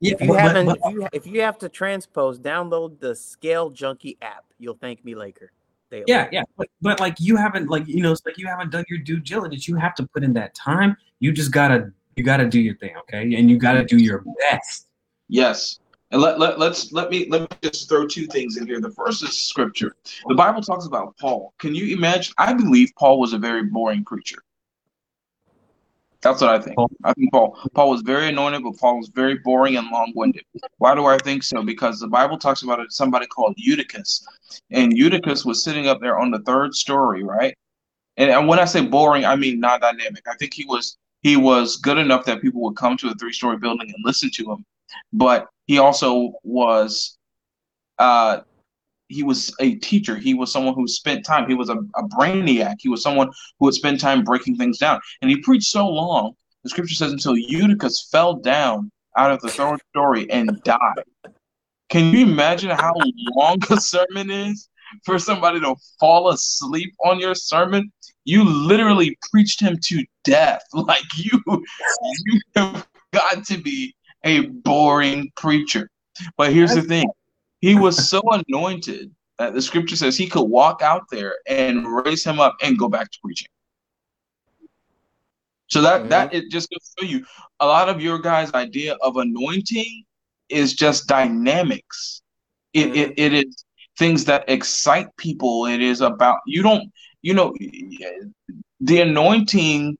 If 0.00 0.20
you 0.20 0.28
but- 0.28 0.28
but- 0.28 0.40
haven't, 0.40 0.66
but- 0.66 0.78
if 0.84 0.92
you 0.92 1.08
if 1.12 1.26
you 1.26 1.40
have 1.40 1.58
to 1.58 1.68
transpose, 1.68 2.38
download 2.38 3.00
the 3.00 3.14
Scale 3.14 3.70
Junkie 3.70 4.18
app. 4.22 4.44
You'll 4.58 4.78
thank 4.80 5.04
me 5.04 5.14
later. 5.14 5.52
They 5.90 6.04
yeah, 6.06 6.28
yeah, 6.32 6.42
but, 6.56 6.68
but 6.80 6.98
like 7.00 7.16
you 7.20 7.36
haven't, 7.36 7.68
like 7.68 7.86
you 7.86 8.02
know, 8.02 8.12
it's 8.12 8.22
like 8.24 8.38
you 8.38 8.46
haven't 8.46 8.70
done 8.70 8.84
your 8.88 8.98
due 8.98 9.20
diligence. 9.20 9.68
You 9.68 9.76
have 9.76 9.94
to 9.96 10.06
put 10.06 10.24
in 10.24 10.32
that 10.34 10.54
time. 10.54 10.96
You 11.20 11.30
just 11.32 11.52
gotta, 11.52 11.92
you 12.16 12.24
gotta 12.24 12.48
do 12.48 12.60
your 12.60 12.74
thing, 12.76 12.96
okay, 13.00 13.34
and 13.34 13.50
you 13.50 13.58
gotta 13.58 13.84
do 13.84 13.98
your 13.98 14.24
best. 14.50 14.88
Yes. 15.28 15.80
And 16.10 16.22
let, 16.22 16.38
let, 16.38 16.58
let's 16.58 16.92
let 16.92 17.10
me 17.10 17.26
let 17.28 17.42
me 17.42 17.48
just 17.62 17.88
throw 17.88 18.06
two 18.06 18.26
things 18.26 18.56
in 18.56 18.66
here. 18.66 18.80
The 18.80 18.90
first 18.90 19.22
is 19.24 19.36
scripture. 19.36 19.96
The 20.28 20.34
Bible 20.34 20.62
talks 20.62 20.86
about 20.86 21.16
Paul. 21.18 21.52
Can 21.58 21.74
you 21.74 21.96
imagine? 21.96 22.32
I 22.38 22.52
believe 22.52 22.90
Paul 22.98 23.18
was 23.18 23.32
a 23.32 23.38
very 23.38 23.64
boring 23.64 24.04
preacher. 24.04 24.38
That's 26.24 26.40
what 26.40 26.50
I 26.50 26.58
think. 26.58 26.76
Paul- 26.76 26.90
I 27.04 27.12
think 27.12 27.30
Paul 27.30 27.58
Paul 27.74 27.90
was 27.90 28.00
very 28.00 28.28
anointed, 28.28 28.62
but 28.64 28.78
Paul 28.78 28.96
was 28.98 29.10
very 29.14 29.38
boring 29.44 29.76
and 29.76 29.86
long-winded. 29.90 30.42
Why 30.78 30.94
do 30.94 31.04
I 31.04 31.18
think 31.18 31.42
so? 31.42 31.62
Because 31.62 32.00
the 32.00 32.08
Bible 32.08 32.38
talks 32.38 32.62
about 32.62 32.80
it, 32.80 32.92
somebody 32.92 33.26
called 33.26 33.54
Eutychus, 33.58 34.26
and 34.70 34.96
Eutychus 34.96 35.44
was 35.44 35.62
sitting 35.62 35.86
up 35.86 36.00
there 36.00 36.18
on 36.18 36.30
the 36.30 36.40
third 36.40 36.74
story, 36.74 37.22
right? 37.22 37.54
And, 38.16 38.30
and 38.30 38.48
when 38.48 38.58
I 38.58 38.64
say 38.64 38.80
boring, 38.80 39.26
I 39.26 39.36
mean 39.36 39.60
not 39.60 39.82
dynamic. 39.82 40.22
I 40.26 40.34
think 40.36 40.54
he 40.54 40.64
was 40.64 40.96
he 41.20 41.36
was 41.36 41.76
good 41.76 41.98
enough 41.98 42.24
that 42.24 42.40
people 42.40 42.62
would 42.62 42.76
come 42.76 42.96
to 42.98 43.08
a 43.10 43.14
three-story 43.14 43.58
building 43.58 43.88
and 43.88 44.04
listen 44.04 44.30
to 44.34 44.52
him, 44.52 44.64
but 45.12 45.48
he 45.66 45.78
also 45.78 46.32
was 46.42 47.18
uh 47.98 48.40
he 49.08 49.22
was 49.22 49.54
a 49.60 49.74
teacher. 49.76 50.16
He 50.16 50.34
was 50.34 50.52
someone 50.52 50.74
who 50.74 50.88
spent 50.88 51.24
time. 51.24 51.48
He 51.48 51.54
was 51.54 51.68
a, 51.68 51.76
a 51.76 52.02
brainiac. 52.08 52.76
He 52.78 52.88
was 52.88 53.02
someone 53.02 53.28
who 53.58 53.66
would 53.66 53.74
spend 53.74 54.00
time 54.00 54.24
breaking 54.24 54.56
things 54.56 54.78
down. 54.78 55.00
And 55.20 55.30
he 55.30 55.36
preached 55.38 55.70
so 55.70 55.88
long 55.88 56.34
the 56.64 56.70
scripture 56.70 56.94
says 56.94 57.12
until 57.12 57.36
eutychus 57.36 58.08
fell 58.10 58.34
down 58.36 58.90
out 59.16 59.30
of 59.30 59.40
the 59.42 59.50
third 59.50 59.78
story 59.90 60.28
and 60.30 60.50
died. 60.64 61.04
Can 61.90 62.12
you 62.12 62.26
imagine 62.26 62.70
how 62.70 62.94
long 63.36 63.58
a 63.70 63.76
sermon 63.76 64.30
is 64.30 64.68
for 65.04 65.18
somebody 65.18 65.60
to 65.60 65.76
fall 66.00 66.30
asleep 66.30 66.92
on 67.04 67.20
your 67.20 67.34
sermon? 67.34 67.92
You 68.24 68.44
literally 68.44 69.16
preached 69.30 69.60
him 69.60 69.78
to 69.84 70.04
death. 70.24 70.62
Like 70.72 71.04
you 71.16 71.40
you 71.46 72.40
have 72.56 72.86
got 73.12 73.44
to 73.46 73.58
be 73.58 73.94
a 74.24 74.40
boring 74.46 75.30
preacher. 75.36 75.90
But 76.38 76.52
here's 76.52 76.74
the 76.74 76.82
thing 76.82 77.10
he 77.64 77.74
was 77.74 78.10
so 78.10 78.20
anointed 78.30 79.10
that 79.38 79.54
the 79.54 79.62
scripture 79.62 79.96
says 79.96 80.18
he 80.18 80.28
could 80.28 80.42
walk 80.42 80.82
out 80.82 81.04
there 81.10 81.36
and 81.48 81.86
raise 82.04 82.22
him 82.22 82.38
up 82.38 82.54
and 82.62 82.78
go 82.78 82.90
back 82.90 83.10
to 83.10 83.18
preaching. 83.24 83.48
So 85.68 85.80
that 85.80 86.10
that 86.10 86.34
it 86.34 86.50
just 86.50 86.68
goes 86.68 86.92
to 86.98 87.06
show 87.06 87.10
you 87.10 87.24
a 87.60 87.66
lot 87.66 87.88
of 87.88 88.02
your 88.02 88.18
guys' 88.18 88.52
idea 88.52 88.98
of 89.00 89.16
anointing 89.16 90.04
is 90.50 90.74
just 90.74 91.08
dynamics. 91.08 92.20
It, 92.74 92.94
it 92.94 93.08
mm-hmm. 93.08 93.12
it 93.16 93.32
is 93.32 93.64
things 93.98 94.26
that 94.26 94.44
excite 94.46 95.08
people. 95.16 95.64
It 95.64 95.80
is 95.80 96.02
about 96.02 96.40
you 96.46 96.62
don't 96.62 96.92
you 97.22 97.32
know 97.32 97.54
the 98.80 99.00
anointing 99.00 99.96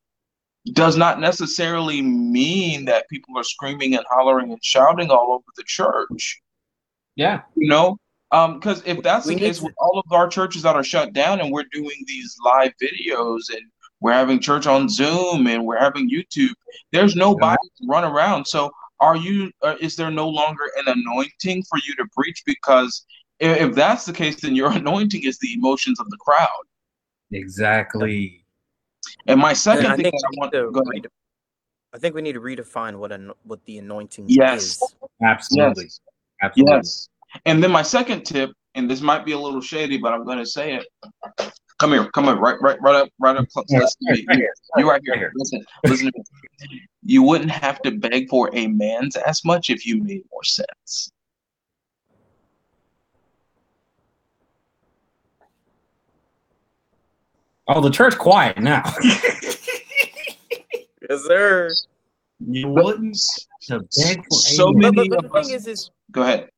does 0.75 0.99
not 0.99 1.19
necessarily 1.19 2.03
mean 2.03 2.85
that 2.85 3.09
people 3.09 3.39
are 3.39 3.45
screaming 3.45 3.95
and 3.95 4.05
hollering 4.11 4.53
and 4.53 4.63
shouting 4.63 5.09
all 5.09 5.33
over 5.33 5.45
the 5.57 5.65
church 5.65 6.43
Yeah, 7.17 7.43
you 7.57 7.69
know 7.69 7.97
um 8.33 8.55
because 8.55 8.83
if 8.87 9.03
that's 9.03 9.27
We 9.27 9.35
the 9.35 9.41
case 9.41 9.59
to- 9.59 9.67
with 9.67 9.75
all 9.79 9.99
of 10.05 10.11
our 10.13 10.27
churches 10.29 10.63
that 10.63 10.75
are 10.77 10.83
shut 10.85 11.13
down 11.13 11.41
and 11.41 11.53
we're 11.53 11.67
doing 11.73 11.97
these 12.07 12.35
live 12.45 12.73
videos 12.83 13.43
and 13.51 13.61
we're 14.01 14.13
having 14.15 14.41
church 14.41 14.67
on 14.67 14.89
zoom 14.89 15.47
and 15.47 15.65
we're 15.65 15.79
having 15.79 16.11
youtube 16.11 16.55
there's 16.91 17.15
nobody 17.15 17.59
to 17.79 17.87
run 17.87 18.03
around 18.05 18.45
so 18.47 18.71
are 19.01 19.15
you 19.17 19.51
uh, 19.63 19.77
is 19.81 19.95
there 19.95 20.11
no 20.11 20.29
longer 20.29 20.65
an 20.79 20.87
anointing 20.89 21.63
for 21.69 21.79
you 21.87 21.95
to 21.97 22.05
preach 22.17 22.43
because 22.47 23.05
if, 23.41 23.59
if 23.69 23.75
that's 23.75 24.05
the 24.07 24.13
case 24.13 24.41
then 24.41 24.57
your 24.57 24.73
anointing 24.83 25.23
is 25.25 25.39
the 25.39 25.53
emotions 25.55 26.01
of 26.01 26.09
the 26.11 26.17
crowd 26.17 26.65
exactly. 27.31 28.45
and 29.27 29.39
my 29.39 29.53
second 29.53 29.85
And 29.85 29.93
I 29.93 29.97
thing 29.97 30.05
think 30.05 30.15
that 30.15 30.31
i 30.33 30.39
want 30.41 30.53
to 30.53 30.71
go 30.73 30.81
ahead. 30.91 31.07
I 31.93 31.99
think 31.99 32.15
we 32.17 32.23
need 32.23 32.33
to 32.33 32.41
redefine 32.41 32.97
what 32.97 33.13
an, 33.13 33.31
what 33.45 33.65
the 33.67 33.79
anointing 33.79 34.25
Yes. 34.29 34.65
is. 34.65 34.95
Absolutely, 35.23 35.85
yes 35.85 35.85
absolutely. 35.85 35.91
Yes. 36.57 37.09
And 37.47 37.63
then 37.63 37.71
my 37.71 37.83
second 37.83 38.25
tip, 38.25 38.51
and 38.75 38.91
this 38.91 39.01
might 39.01 39.25
be 39.25 39.33
a 39.33 39.39
little 39.39 39.61
shady, 39.61 39.99
but 39.99 40.13
I'm 40.13 40.25
going 40.25 40.39
to 40.39 40.47
say 40.47 40.75
it. 40.75 40.87
Come 41.79 41.93
here, 41.93 42.09
come 42.13 42.25
here, 42.25 42.37
right, 42.37 42.61
right, 42.61 42.81
right 42.81 42.95
up, 42.95 43.09
right 43.19 43.37
up 43.37 43.47
close. 43.53 43.67
Yeah, 43.69 43.81
Listen 43.81 43.97
to 44.07 44.13
me. 44.15 44.25
right 44.29 44.37
here, 44.39 44.55
You 44.77 44.89
right 44.89 45.03
right 45.09 45.19
here. 45.19 45.33
Listen, 45.35 45.65
listen 45.85 46.07
to 46.13 46.23
me. 46.71 46.81
you 47.03 47.23
wouldn't 47.23 47.51
have 47.51 47.83
to 47.83 47.91
beg 47.91 48.29
for 48.29 48.49
a 48.55 48.69
man's 48.69 49.17
as 49.17 49.45
much 49.45 49.71
if 49.71 49.85
you 49.85 50.01
made 50.03 50.23
more 50.31 50.45
sense. 50.45 51.11
Oh, 57.67 57.81
the 57.81 57.91
church 57.91 58.17
quiet 58.19 58.59
now. 58.59 58.83
yes, 59.03 59.59
sir. 61.27 61.71
You 62.47 62.69
wouldn't 62.69 63.17
to 63.63 63.81
beg 63.97 64.23
for 64.29 64.39
So 64.39 64.69
a 64.69 64.73
But, 64.75 64.95
many 64.95 65.09
but, 65.09 65.09
but 65.09 65.25
of 65.25 65.33
the 65.33 65.39
us- 65.39 65.47
thing 65.47 65.55
is, 65.57 65.67
is 65.67 65.91
Go 66.15 66.23
ahead. 66.23 66.49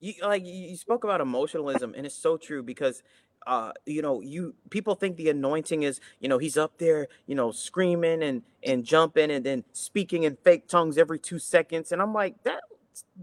you 0.00 0.14
like 0.22 0.44
you 0.44 0.52
you 0.52 0.76
spoke 0.76 1.04
about 1.04 1.20
emotionalism 1.20 1.94
and 1.96 2.06
it's 2.06 2.14
so 2.14 2.36
true 2.36 2.62
because 2.62 3.02
uh 3.46 3.72
you 3.86 4.00
know 4.00 4.20
you 4.20 4.54
people 4.70 4.94
think 4.94 5.16
the 5.16 5.28
anointing 5.28 5.82
is 5.82 6.00
you 6.20 6.28
know 6.28 6.38
he's 6.38 6.56
up 6.56 6.78
there 6.78 7.08
you 7.26 7.34
know 7.34 7.50
screaming 7.52 8.22
and 8.22 8.42
and 8.64 8.84
jumping 8.84 9.30
and 9.30 9.44
then 9.44 9.62
speaking 9.72 10.22
in 10.24 10.36
fake 10.44 10.66
tongues 10.66 10.96
every 10.96 11.18
two 11.18 11.38
seconds 11.38 11.92
and 11.92 12.00
i'm 12.00 12.14
like 12.14 12.42
that 12.42 12.62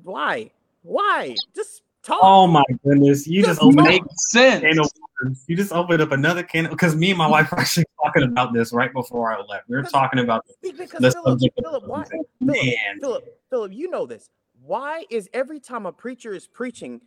why 0.04 0.50
why 0.84 1.40
just 1.56 1.82
talk 2.04 2.20
Oh 2.22 2.48
my 2.48 2.64
goodness! 2.84 3.28
You 3.28 3.44
just 3.44 3.62
opened 3.62 3.86
Make 3.88 4.02
sense. 4.16 4.64
a 4.64 4.68
can 4.68 4.80
of 4.80 4.92
worms. 5.22 5.44
You 5.48 5.56
just 5.56 5.72
opened 5.72 6.02
up 6.02 6.12
another 6.12 6.42
can 6.42 6.70
because 6.70 6.96
me 6.96 7.10
and 7.10 7.18
my 7.18 7.28
wife 7.28 7.52
were 7.52 7.60
actually 7.60 7.86
talking 8.04 8.24
about 8.24 8.54
this 8.54 8.72
right 8.74 8.92
before 8.94 9.32
I 9.32 9.42
left. 9.42 9.68
We 9.68 9.76
were 9.76 9.84
talking 9.84 10.20
about 10.20 10.46
Be- 10.62 10.72
because 10.72 11.02
the 11.02 11.12
philip 11.12 11.40
subject 11.40 11.58
of 11.60 11.64
philip 11.66 11.84
why 11.86 12.06
philip 12.06 12.28
Man, 12.40 13.00
philip 13.02 13.40
philip 13.50 13.72
you 13.74 13.90
know 13.90 14.06
this 14.06 14.30
why 14.68 15.04
is 15.10 15.30
every 15.34 15.60
time 15.60 15.86
a 15.86 15.92
preacher 15.92 16.34
is 16.34 16.48
preaching 16.48 17.02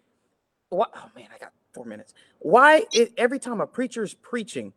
what 0.71 0.91
oh 0.97 1.11
man 1.15 1.29
i 1.35 1.39
got 1.39 1.53
four 1.73 1.85
minutes. 1.85 2.15
Why 2.39 2.85
is 2.93 3.11
every 3.17 3.39
time 3.39 3.61
a 3.61 3.67
preacher 3.67 4.03
is 4.03 4.15
preaching 4.15 4.73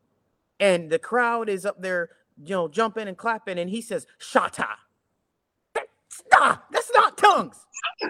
and 0.59 0.89
the 0.89 0.99
crowd 0.99 1.49
is 1.49 1.65
up 1.65 1.81
there 1.81 2.09
you 2.43 2.55
know 2.55 2.67
jumping 2.67 3.07
and 3.07 3.17
clapping 3.17 3.59
and 3.59 3.69
he 3.69 3.81
says 3.81 4.05
shata. 4.19 4.67
That's 5.73 6.23
not 6.31 6.65
that's 6.71 6.91
not 6.95 7.17
tongues. 7.17 7.65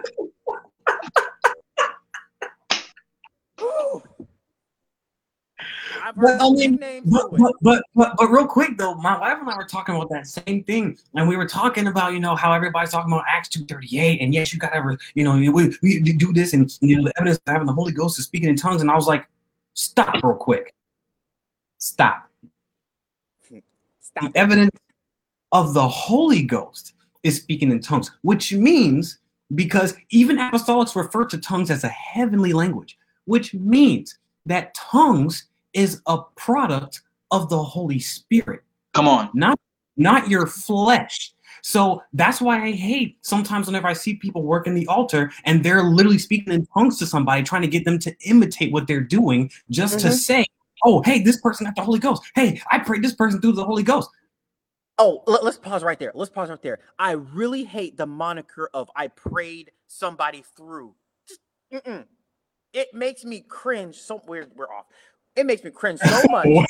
Ooh. 3.62 4.04
Well, 6.16 6.54
I 6.54 6.68
mean, 6.68 6.80
But, 7.06 7.32
but 7.32 7.54
but 7.62 7.84
but 7.96 8.16
but 8.18 8.28
real 8.30 8.48
quick 8.48 8.78
though, 8.78 8.96
my 8.96 9.20
wife 9.20 9.38
and 9.40 9.50
I 9.50 9.56
were 9.58 9.66
talking 9.66 9.96
about 9.96 10.10
that 10.10 10.28
same 10.28 10.64
thing, 10.64 10.98
and 11.16 11.28
we 11.28 11.38
were 11.38 11.48
talking 11.48 11.88
about 11.88 12.14
you 12.14 12.20
know 12.20 12.36
how 12.36 12.54
everybody's 12.54 12.92
talking 12.92 13.12
about 13.12 13.26
Acts 13.28 13.50
two 13.50 13.66
thirty 13.66 14.00
eight, 14.00 14.22
and 14.22 14.34
yes, 14.34 14.54
you 14.54 14.60
gotta 14.60 14.98
you 15.16 15.24
know 15.24 15.36
we, 15.36 15.50
we 15.82 16.00
do 16.00 16.34
this, 16.34 16.54
and 16.54 16.72
you 16.82 16.98
know 16.98 17.04
the 17.04 17.14
evidence 17.18 17.38
of 17.38 17.52
having 17.52 17.68
the 17.68 17.74
Holy 17.74 17.92
Ghost 17.92 18.20
is 18.20 18.26
speaking 18.26 18.50
in 18.50 18.56
tongues, 18.56 18.82
and 18.82 18.90
I 18.90 18.96
was 18.96 19.08
like, 19.08 19.28
stop 19.74 20.14
real 20.24 20.36
quick, 20.36 20.74
stop. 21.78 22.30
Stop. 24.02 24.32
The 24.32 24.40
evidence 24.40 24.78
of 25.52 25.74
the 25.74 25.88
Holy 25.88 26.44
Ghost 26.44 26.94
is 27.24 27.38
speaking 27.38 27.72
in 27.72 27.80
tongues, 27.80 28.12
which 28.22 28.54
means 28.54 29.20
because 29.56 29.96
even 30.10 30.38
apostolics 30.38 30.96
refer 30.96 31.26
to 31.26 31.38
tongues 31.38 31.72
as 31.72 31.84
a 31.84 31.90
heavenly 31.90 32.54
language, 32.54 32.98
which 33.26 33.54
means 33.54 34.18
that 34.46 34.74
tongues 34.76 35.46
is 35.74 36.02
a 36.08 36.20
product 36.36 37.02
of 37.32 37.50
the 37.50 37.62
Holy 37.62 38.00
Spirit, 38.00 38.64
Come 38.94 39.08
on. 39.08 39.30
not 39.34 39.60
not 39.98 40.30
your 40.30 40.48
flesh. 40.48 41.34
So 41.62 42.02
that's 42.14 42.42
why 42.42 42.62
I 42.64 42.72
hate 42.72 43.18
sometimes 43.22 43.68
whenever 43.68 43.88
I 43.88 43.94
see 43.94 44.16
people 44.16 44.44
work 44.44 44.68
in 44.68 44.74
the 44.76 44.88
altar 44.88 45.32
and 45.46 45.64
they're 45.64 45.84
literally 45.84 46.18
speaking 46.18 46.52
in 46.52 46.66
tongues 46.68 46.98
to 47.00 47.06
somebody, 47.06 47.44
trying 47.44 47.62
to 47.62 47.68
get 47.68 47.86
them 47.86 48.00
to 48.00 48.14
imitate 48.26 48.74
what 48.74 48.88
they're 48.88 49.02
doing, 49.02 49.52
just 49.70 50.00
to 50.02 50.08
Mhm. 50.08 50.14
say, 50.14 50.46
"Oh, 50.84 51.02
hey, 51.04 51.22
this 51.22 51.40
person 51.40 51.66
got 51.66 51.76
the 51.76 51.84
Holy 51.84 52.00
Ghost. 52.00 52.24
Hey, 52.36 52.62
I 52.72 52.80
prayed 52.80 53.04
this 53.04 53.16
person 53.16 53.40
through 53.40 53.54
the 53.54 53.66
Holy 53.66 53.84
Ghost." 53.84 54.10
Oh, 55.00 55.24
let, 55.26 55.44
us 55.44 55.58
pause 55.58 55.84
right 55.84 55.98
there. 55.98 56.12
Let's 56.14 56.30
pause 56.32 56.50
right 56.50 56.62
there. 56.62 56.80
I 57.00 57.12
really 57.12 57.64
hate 57.64 57.98
the 57.98 58.06
moniker 58.06 58.70
of 58.74 58.92
I 58.96 59.08
prayed 59.08 59.72
somebody 59.88 60.44
through. 60.56 60.96
Just. 61.28 61.40
It 62.74 62.94
makes 62.94 63.24
me 63.24 63.42
cringe. 63.42 63.96
So 63.96 64.22
we're 64.28 64.48
we're 64.56 64.72
off. 64.72 64.88
It 65.36 65.46
makes 65.46 65.64
me 65.64 65.72
cringe 65.72 66.00
so 66.00 66.22
much, 66.30 66.70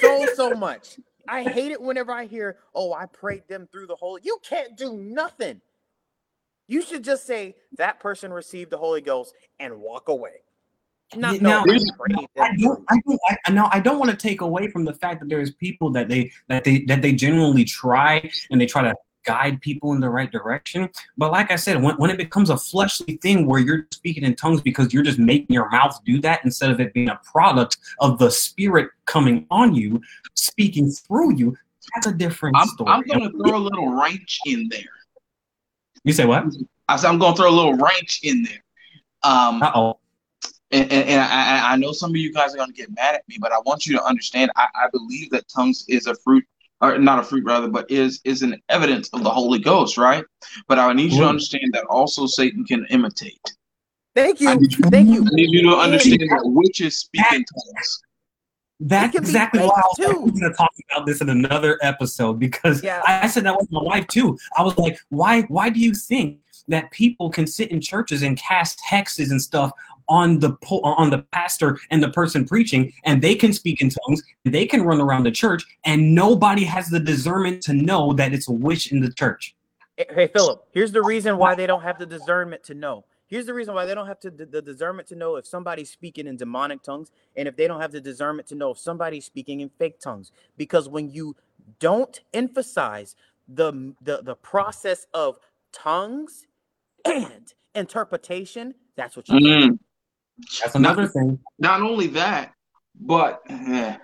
so 0.00 0.26
so 0.34 0.50
much. 0.50 0.98
I 1.28 1.42
hate 1.42 1.72
it 1.72 1.80
whenever 1.80 2.12
I 2.12 2.26
hear, 2.26 2.58
"Oh, 2.74 2.92
I 2.92 3.06
prayed 3.06 3.48
them 3.48 3.68
through 3.70 3.86
the 3.86 3.96
Holy." 3.96 4.22
You 4.24 4.38
can't 4.42 4.76
do 4.76 4.96
nothing. 4.96 5.60
You 6.68 6.82
should 6.82 7.04
just 7.04 7.26
say 7.26 7.56
that 7.76 8.00
person 8.00 8.32
received 8.32 8.70
the 8.70 8.78
Holy 8.78 9.00
Ghost 9.00 9.34
and 9.60 9.80
walk 9.80 10.08
away. 10.08 10.42
Not 11.14 11.34
Yeah, 11.34 11.40
no, 11.42 11.60
I 11.60 11.64
prayed 11.64 12.16
I 12.40 12.48
them 12.48 12.56
don't. 12.58 12.84
I 12.88 12.98
don't, 13.06 13.20
I, 13.46 13.50
now 13.52 13.70
I 13.72 13.78
don't 13.78 13.98
want 13.98 14.10
to 14.10 14.16
take 14.16 14.40
away 14.40 14.68
from 14.68 14.84
the 14.84 14.94
fact 14.94 15.20
that 15.20 15.28
there's 15.28 15.52
people 15.54 15.90
that 15.92 16.08
they 16.08 16.32
that 16.48 16.64
they 16.64 16.80
that 16.86 17.02
they 17.02 17.12
genuinely 17.12 17.64
try 17.64 18.28
and 18.50 18.60
they 18.60 18.66
try 18.66 18.82
to 18.82 18.94
guide 19.26 19.60
people 19.60 19.92
in 19.92 20.00
the 20.00 20.08
right 20.08 20.30
direction. 20.30 20.88
But 21.18 21.32
like 21.32 21.50
I 21.50 21.56
said, 21.56 21.82
when, 21.82 21.96
when 21.96 22.10
it 22.10 22.16
becomes 22.16 22.48
a 22.50 22.56
fleshly 22.56 23.16
thing 23.18 23.46
where 23.46 23.60
you're 23.60 23.86
speaking 23.92 24.24
in 24.24 24.34
tongues 24.36 24.60
because 24.62 24.94
you're 24.94 25.02
just 25.02 25.18
making 25.18 25.52
your 25.52 25.68
mouth 25.70 25.98
do 26.04 26.20
that 26.22 26.40
instead 26.44 26.70
of 26.70 26.80
it 26.80 26.94
being 26.94 27.08
a 27.10 27.20
product 27.24 27.76
of 28.00 28.18
the 28.18 28.30
spirit 28.30 28.90
coming 29.04 29.46
on 29.50 29.74
you, 29.74 30.00
speaking 30.34 30.90
through 30.90 31.34
you, 31.36 31.56
that's 31.94 32.06
a 32.06 32.12
different 32.12 32.56
I'm, 32.56 32.68
story. 32.68 32.90
I'm 32.90 33.02
going 33.02 33.20
to 33.20 33.30
throw 33.30 33.56
a 33.56 33.58
little 33.58 33.90
wrench 33.90 34.40
in 34.46 34.68
there. 34.70 34.80
you 36.04 36.12
say 36.12 36.24
what? 36.24 36.44
I 36.88 36.96
said 36.96 37.08
I'm 37.08 37.18
going 37.18 37.34
to 37.34 37.42
throw 37.42 37.50
a 37.50 37.52
little 37.54 37.74
wrench 37.76 38.20
in 38.22 38.42
there. 38.42 38.62
Um, 39.22 39.62
Uh 39.62 39.72
oh. 39.74 39.98
and, 40.70 40.90
and, 40.92 41.08
and 41.08 41.20
I, 41.20 41.72
I- 41.72 41.76
know 41.76 41.92
some 41.92 42.10
of 42.10 42.16
you 42.16 42.32
guys 42.32 42.54
are 42.54 42.56
going 42.58 42.70
to 42.70 42.76
get 42.76 42.90
mad 42.94 43.14
at 43.16 43.22
me, 43.28 43.36
but 43.40 43.52
I 43.52 43.58
want 43.66 43.86
you 43.86 43.96
to 43.96 44.04
understand. 44.04 44.50
I, 44.56 44.66
I 44.74 44.88
believe 44.92 45.30
that 45.30 45.48
tongues 45.48 45.84
is 45.88 46.06
a 46.06 46.14
fruit, 46.16 46.44
or 46.80 46.98
not 46.98 47.18
a 47.18 47.22
fruit 47.22 47.44
rather, 47.44 47.68
but 47.68 47.90
is 47.90 48.20
is 48.24 48.42
an 48.42 48.60
evidence 48.68 49.08
of 49.12 49.22
the 49.22 49.30
Holy 49.30 49.58
Ghost, 49.58 49.96
right? 49.96 50.24
But 50.68 50.78
I 50.78 50.92
need 50.92 51.12
you 51.12 51.20
to 51.20 51.28
understand 51.28 51.70
that 51.72 51.84
also 51.86 52.26
Satan 52.26 52.64
can 52.64 52.86
imitate. 52.90 53.40
Thank 54.14 54.40
you. 54.40 54.50
you, 54.50 54.68
Thank 54.90 55.08
you. 55.08 55.22
I 55.22 55.28
need 55.32 55.50
you 55.50 55.62
to 55.70 55.76
understand 55.76 56.20
that 56.30 56.40
witches 56.44 56.98
speak 57.00 57.24
in 57.32 57.44
tongues. 57.44 58.02
That's 58.80 59.16
exactly 59.16 59.60
why 59.60 59.68
I 59.74 59.82
was 59.86 59.96
too. 59.96 60.12
going 60.12 60.40
to 60.40 60.52
talk 60.56 60.70
about 60.92 61.06
this 61.06 61.20
in 61.22 61.30
another 61.30 61.78
episode 61.82 62.38
because 62.38 62.82
Yeah. 62.82 63.02
I, 63.06 63.22
I 63.22 63.26
said 63.26 63.44
that 63.44 63.56
with 63.58 63.70
my 63.70 63.82
wife 63.82 64.06
too. 64.08 64.38
I 64.56 64.62
was 64.62 64.76
like, 64.78 64.98
why? 65.08 65.42
Why 65.42 65.70
do 65.70 65.80
you 65.80 65.94
think 65.94 66.40
that 66.68 66.90
people 66.90 67.30
can 67.30 67.46
sit 67.46 67.70
in 67.70 67.80
churches 67.80 68.22
and 68.22 68.36
cast 68.36 68.80
hexes 68.90 69.30
and 69.30 69.40
stuff 69.40 69.70
on 70.08 70.38
the 70.38 70.52
po- 70.62 70.82
on 70.82 71.10
the 71.10 71.18
pastor 71.32 71.78
and 71.90 72.02
the 72.02 72.10
person 72.10 72.46
preaching, 72.46 72.92
and 73.04 73.22
they 73.22 73.34
can 73.34 73.52
speak 73.52 73.80
in 73.80 73.90
tongues, 73.90 74.22
and 74.44 74.54
they 74.54 74.66
can 74.66 74.82
run 74.82 75.00
around 75.00 75.24
the 75.24 75.30
church, 75.30 75.64
and 75.84 76.14
nobody 76.14 76.64
has 76.64 76.88
the 76.88 77.00
discernment 77.00 77.62
to 77.62 77.72
know 77.72 78.12
that 78.14 78.32
it's 78.32 78.48
a 78.48 78.52
witch 78.52 78.92
in 78.92 79.00
the 79.00 79.12
church? 79.12 79.54
Hey, 79.96 80.06
hey, 80.10 80.26
Philip, 80.26 80.66
here's 80.72 80.92
the 80.92 81.02
reason 81.02 81.38
why 81.38 81.54
they 81.54 81.66
don't 81.66 81.82
have 81.82 81.98
the 81.98 82.06
discernment 82.06 82.62
to 82.64 82.74
know. 82.74 83.04
Here's 83.28 83.46
the 83.46 83.54
reason 83.54 83.74
why 83.74 83.86
they 83.86 83.94
don't 83.94 84.06
have 84.06 84.20
to 84.20 84.30
the, 84.30 84.46
the 84.46 84.62
discernment 84.62 85.08
to 85.08 85.16
know 85.16 85.36
if 85.36 85.46
somebody's 85.46 85.90
speaking 85.90 86.26
in 86.26 86.36
demonic 86.36 86.82
tongues 86.82 87.10
and 87.34 87.48
if 87.48 87.56
they 87.56 87.66
don't 87.66 87.80
have 87.80 87.92
the 87.92 88.00
discernment 88.00 88.46
to 88.48 88.54
know 88.54 88.70
if 88.70 88.78
somebody's 88.78 89.24
speaking 89.24 89.60
in 89.60 89.70
fake 89.78 89.98
tongues. 89.98 90.30
Because 90.56 90.88
when 90.88 91.10
you 91.10 91.34
don't 91.80 92.20
emphasize 92.32 93.16
the 93.48 93.94
the, 94.02 94.22
the 94.22 94.36
process 94.36 95.06
of 95.12 95.38
tongues 95.72 96.46
and 97.04 97.52
interpretation, 97.74 98.74
that's 98.96 99.16
what 99.16 99.28
you 99.28 99.40
do. 99.40 99.78
That's 100.60 100.74
another 100.74 101.06
thing. 101.08 101.38
Not 101.58 101.80
only 101.82 102.08
that, 102.08 102.52
but 103.00 103.40
eh, 103.48 103.96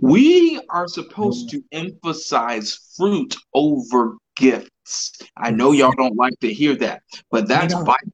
we 0.00 0.60
are 0.70 0.88
supposed 0.88 1.50
to 1.50 1.62
emphasize 1.72 2.78
fruit 2.96 3.36
over 3.54 4.16
gifts. 4.36 5.12
I 5.36 5.50
know 5.50 5.72
y'all 5.72 5.94
don't 5.96 6.16
like 6.16 6.38
to 6.40 6.52
hear 6.52 6.74
that, 6.76 7.02
but 7.30 7.48
that's 7.48 7.74
don't. 7.74 7.84
Bible. 7.84 8.12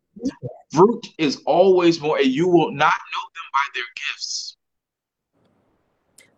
Fruit 0.72 1.06
is 1.16 1.40
always 1.46 2.00
more, 2.00 2.18
and 2.18 2.26
you 2.26 2.46
will 2.48 2.72
not 2.72 2.92
know 2.92 3.24
them 3.34 3.48
by 3.52 3.66
their 3.74 3.88
gifts. 3.96 4.56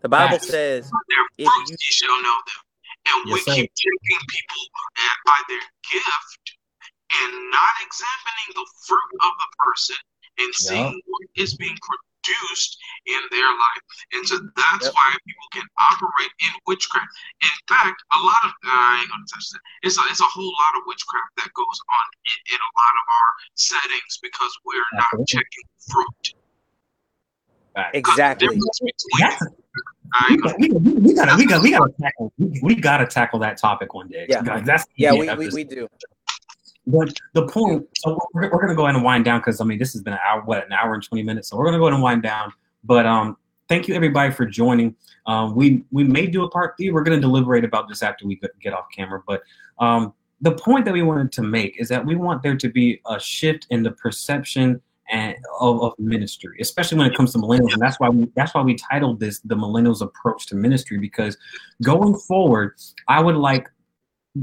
The 0.02 0.08
Bible 0.08 0.38
Facts. 0.38 0.48
says 0.48 0.90
By 0.90 0.98
their 1.08 1.24
if 1.38 1.52
fruits 1.52 1.70
you 1.70 1.76
ye 1.80 1.90
shall 1.90 2.22
know 2.22 2.38
them. 2.46 2.60
And 3.06 3.28
Yes, 3.28 3.34
we 3.34 3.40
sir. 3.42 3.54
keep 3.54 3.72
taking 3.74 4.26
people 4.28 4.62
by 5.24 5.40
their 5.48 5.66
gift 5.90 6.56
and 7.10 7.50
not 7.50 7.74
examining 7.82 8.50
the 8.54 8.66
fruit 8.86 9.12
of 9.24 9.32
the 9.34 9.48
person 9.58 9.96
and 10.40 10.54
seeing 10.54 11.00
what 11.06 11.22
is 11.36 11.54
being 11.56 11.76
produced 11.82 12.78
in 13.06 13.20
their 13.30 13.48
life. 13.48 13.82
And 14.12 14.26
so 14.26 14.38
that's 14.56 14.86
Yep. 14.86 14.94
why 14.94 15.08
people 15.26 15.48
can 15.52 15.66
operate 15.90 16.32
in 16.40 16.52
witchcraft. 16.66 17.08
In 17.42 17.56
fact, 17.68 18.02
a 18.14 18.20
lot 18.20 18.42
of 18.44 18.52
I 18.64 19.00
ain't 19.00 19.10
gonna 19.10 19.24
touch 19.32 19.50
that. 19.52 19.60
It's 19.82 19.98
a, 19.98 20.02
it's 20.10 20.20
a 20.20 20.24
whole 20.24 20.52
lot 20.52 20.72
of 20.78 20.82
witchcraft 20.86 21.32
that 21.36 21.52
goes 21.54 21.78
on 21.90 22.06
in, 22.24 22.54
in 22.54 22.60
a 22.60 22.70
lot 22.80 22.94
of 23.00 23.04
our 23.18 23.28
settings 23.54 24.18
because 24.22 24.52
we're 24.64 24.84
not 24.94 25.04
Absolutely. 25.04 25.26
checking 25.26 25.66
fruit. 25.90 26.24
Facts. 27.74 27.92
'Cause 27.92 27.92
the 27.92 27.98
exactly 27.98 28.46
difference 28.48 28.78
between 28.80 29.20
That's 29.20 29.42
I 30.12 30.26
we 30.30 30.36
gotta, 30.42 30.56
we, 30.58 30.68
we 30.68 31.14
gotta, 31.14 31.36
we 31.36 31.46
gotta, 31.46 31.62
we 31.62 31.70
gotta 31.70 31.92
tackle, 32.02 32.32
we, 32.36 32.60
we 32.62 32.74
gotta 32.74 33.06
tackle 33.06 33.38
that 33.40 33.56
topic 33.58 33.94
one 33.94 34.08
day. 34.08 34.26
Yeah. 34.28 34.42
That's 34.60 34.84
yeah, 34.96 35.12
the 35.12 35.18
we, 35.18 35.34
we, 35.34 35.48
we 35.50 35.64
do. 35.64 35.88
But 36.90 37.16
the 37.32 37.46
point, 37.46 37.86
so 37.96 38.18
we're, 38.34 38.50
we're 38.50 38.60
going 38.60 38.68
to 38.68 38.74
go 38.74 38.84
ahead 38.84 38.96
and 38.96 39.04
wind 39.04 39.24
down 39.24 39.40
because 39.40 39.60
I 39.60 39.64
mean 39.64 39.78
this 39.78 39.92
has 39.92 40.02
been 40.02 40.14
an 40.14 40.20
hour, 40.26 40.42
what 40.42 40.64
an 40.64 40.72
hour 40.72 40.94
and 40.94 41.02
twenty 41.02 41.22
minutes. 41.22 41.48
So 41.48 41.56
we're 41.56 41.64
going 41.64 41.74
to 41.74 41.78
go 41.78 41.86
ahead 41.86 41.94
and 41.94 42.02
wind 42.02 42.22
down. 42.22 42.52
But 42.84 43.06
um, 43.06 43.36
thank 43.68 43.88
you 43.88 43.94
everybody 43.94 44.32
for 44.32 44.46
joining. 44.46 44.94
Um, 45.26 45.54
we 45.54 45.84
we 45.90 46.04
may 46.04 46.26
do 46.26 46.44
a 46.44 46.50
part 46.50 46.76
three. 46.76 46.90
We're 46.90 47.04
going 47.04 47.18
to 47.18 47.20
deliberate 47.20 47.64
about 47.64 47.88
this 47.88 48.02
after 48.02 48.26
we 48.26 48.40
get 48.60 48.72
off 48.72 48.86
camera. 48.94 49.22
But 49.26 49.42
um, 49.78 50.14
the 50.40 50.52
point 50.52 50.84
that 50.86 50.94
we 50.94 51.02
wanted 51.02 51.32
to 51.32 51.42
make 51.42 51.78
is 51.78 51.88
that 51.88 52.04
we 52.04 52.16
want 52.16 52.42
there 52.42 52.56
to 52.56 52.68
be 52.68 53.00
a 53.06 53.20
shift 53.20 53.66
in 53.70 53.82
the 53.82 53.90
perception 53.92 54.80
and 55.10 55.36
of, 55.58 55.82
of 55.82 55.98
ministry, 55.98 56.56
especially 56.60 56.96
when 56.98 57.06
it 57.10 57.16
comes 57.16 57.32
to 57.32 57.38
millennials. 57.38 57.72
And 57.72 57.82
that's 57.82 57.98
why 57.98 58.08
we 58.08 58.28
that's 58.36 58.54
why 58.54 58.62
we 58.62 58.74
titled 58.74 59.20
this 59.20 59.40
the 59.40 59.56
millennials 59.56 60.00
approach 60.00 60.46
to 60.46 60.54
ministry 60.54 60.98
because 60.98 61.36
going 61.82 62.16
forward, 62.16 62.74
I 63.08 63.20
would 63.20 63.36
like 63.36 63.68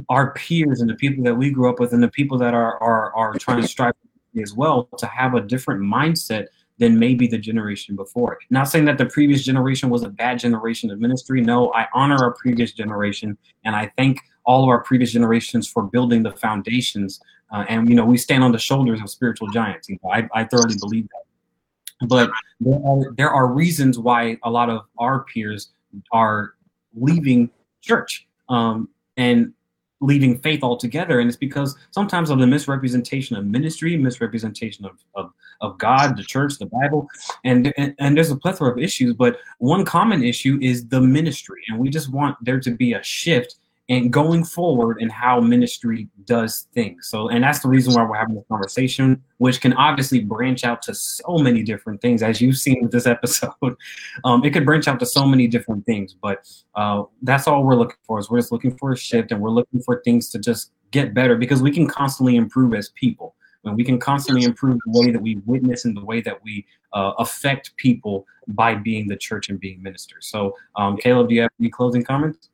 our 0.09 0.34
peers 0.34 0.81
and 0.81 0.89
the 0.89 0.95
people 0.95 1.23
that 1.23 1.35
we 1.35 1.49
grew 1.49 1.69
up 1.69 1.80
with 1.80 1.93
and 1.93 2.03
the 2.03 2.09
people 2.09 2.38
that 2.38 2.53
are 2.53 2.81
are, 2.81 3.15
are 3.15 3.34
trying 3.35 3.61
to 3.61 3.68
strive 3.68 3.93
as 4.41 4.53
well 4.53 4.88
to 4.97 5.05
have 5.07 5.34
a 5.34 5.41
different 5.41 5.81
mindset 5.81 6.47
than 6.77 6.99
maybe 6.99 7.27
the 7.27 7.38
generation 7.38 7.95
before. 7.95 8.38
Not 8.49 8.65
saying 8.65 8.85
that 8.85 8.97
the 8.97 9.07
previous 9.07 9.43
generation 9.43 9.89
was 9.89 10.03
a 10.03 10.09
bad 10.09 10.39
generation 10.39 10.91
of 10.91 10.99
ministry. 10.99 11.41
No, 11.41 11.73
I 11.73 11.88
honor 11.93 12.18
our 12.18 12.34
previous 12.34 12.72
generation 12.72 13.38
and 13.65 13.76
I 13.76 13.91
thank 13.97 14.19
all 14.45 14.64
of 14.64 14.69
our 14.69 14.81
previous 14.84 15.11
generations 15.11 15.68
for 15.68 15.84
building 15.84 16.23
the 16.23 16.31
foundations. 16.31 17.19
Uh, 17.51 17.65
and 17.68 17.89
you 17.89 17.95
know, 17.95 18.05
we 18.05 18.18
stand 18.18 18.43
on 18.43 18.51
the 18.51 18.59
shoulders 18.59 19.01
of 19.01 19.09
spiritual 19.09 19.49
giants. 19.49 19.89
You 19.89 19.97
know, 20.03 20.11
I, 20.11 20.27
I 20.34 20.43
thoroughly 20.43 20.76
believe 20.80 21.07
that. 21.09 22.07
But 22.07 22.30
there 22.59 22.80
are, 22.85 23.14
there 23.18 23.30
are 23.31 23.47
reasons 23.47 23.97
why 23.97 24.38
a 24.43 24.51
lot 24.51 24.69
of 24.69 24.81
our 24.99 25.23
peers 25.23 25.72
are 26.11 26.53
leaving 26.95 27.49
church. 27.81 28.27
Um, 28.49 28.89
and 29.18 29.53
leaving 29.99 30.38
faith 30.40 30.64
altogether. 30.64 31.19
And 31.19 31.28
it's 31.28 31.38
because 31.38 31.76
sometimes 31.91 32.30
of 32.30 32.40
the 32.40 32.48
misrepresentation 32.48 33.36
of 33.36 33.45
ministry, 33.45 33.98
misrepresentation 33.98 34.86
of, 34.86 34.98
of, 35.15 35.34
of 35.61 35.78
God, 35.78 36.18
the 36.18 36.24
church, 36.24 36.57
the 36.57 36.68
Bible, 36.68 37.07
and, 37.44 37.74
and, 37.78 37.95
and 37.99 38.15
there's 38.15 38.32
a 38.32 38.36
plethora 38.36 38.72
of 38.72 38.78
issues. 38.78 39.14
But 39.14 39.38
one 39.60 39.86
common 39.86 40.24
issue 40.24 40.60
is 40.61 40.88
the 40.88 41.02
ministry. 41.02 41.64
And 41.68 41.80
we 41.80 41.90
just 41.90 42.11
want 42.11 42.38
there 42.41 42.60
to 42.60 42.72
be 42.72 42.94
a 42.94 43.03
shift 43.03 43.56
and 43.89 44.11
going 44.11 44.43
forward 44.43 44.97
and 44.99 45.11
how 45.11 45.39
ministry 45.39 46.09
does 46.26 46.68
things. 46.73 47.07
So, 47.07 47.30
and 47.30 47.43
that's 47.43 47.59
the 47.59 47.69
reason 47.69 47.93
why 47.93 48.03
we're 48.03 48.18
having 48.18 48.35
this 48.35 48.43
conversation, 48.49 49.23
which 49.38 49.61
can 49.61 49.72
obviously 49.73 50.19
branch 50.19 50.65
out 50.65 50.81
to 50.84 50.93
so 50.93 51.38
many 51.38 51.64
different 51.64 52.01
things, 52.01 52.22
as 52.22 52.41
you've 52.41 52.57
seen 52.57 52.80
with 52.81 52.91
this 52.91 53.07
episode. 53.07 53.51
Um, 54.23 54.43
it 54.43 54.51
could 54.51 54.65
branch 54.65 54.88
out 54.88 54.99
to 54.99 55.05
so 55.05 55.26
many 55.26 55.47
different 55.47 55.85
things, 55.85 56.14
but 56.14 56.49
uh, 56.76 57.03
that's 57.22 57.47
all 57.47 57.64
we're 57.64 57.76
looking 57.76 57.97
for. 58.03 58.19
Is 58.19 58.30
we're 58.30 58.39
just 58.39 58.51
looking 58.51 58.76
for 58.77 58.91
a 58.91 58.97
shift, 58.97 59.31
and 59.31 59.39
we're 59.39 59.51
looking 59.51 59.81
for 59.81 60.01
things 60.03 60.30
to 60.31 60.39
just 60.39 60.72
get 60.91 61.14
better 61.14 61.35
because 61.35 61.61
we 61.61 61.72
can 61.72 61.88
constantly 61.88 62.35
improve 62.35 62.73
as 62.73 62.89
people. 62.89 63.35
And 63.64 63.76
we 63.76 63.84
can 63.84 63.99
constantly 63.99 64.43
improve 64.43 64.80
the 64.85 64.99
way 64.99 65.11
that 65.11 65.22
we 65.22 65.35
witness 65.45 65.85
and 65.85 65.95
the 65.95 66.03
way 66.03 66.22
that 66.22 66.41
we 66.43 66.65
uh, 66.93 67.14
affect 67.19 67.76
people 67.77 68.26
by 68.47 68.76
being 68.76 69.07
the 69.07 69.18
church 69.18 69.49
and 69.49 69.59
being 69.59 69.81
ministers. 69.81 70.27
So, 70.27 70.55
um, 70.76 70.97
Caleb, 70.97 71.30
do 71.30 71.35
you 71.35 71.41
have 71.41 71.51
any 71.59 71.69
closing 71.69 72.03
comments? 72.03 72.49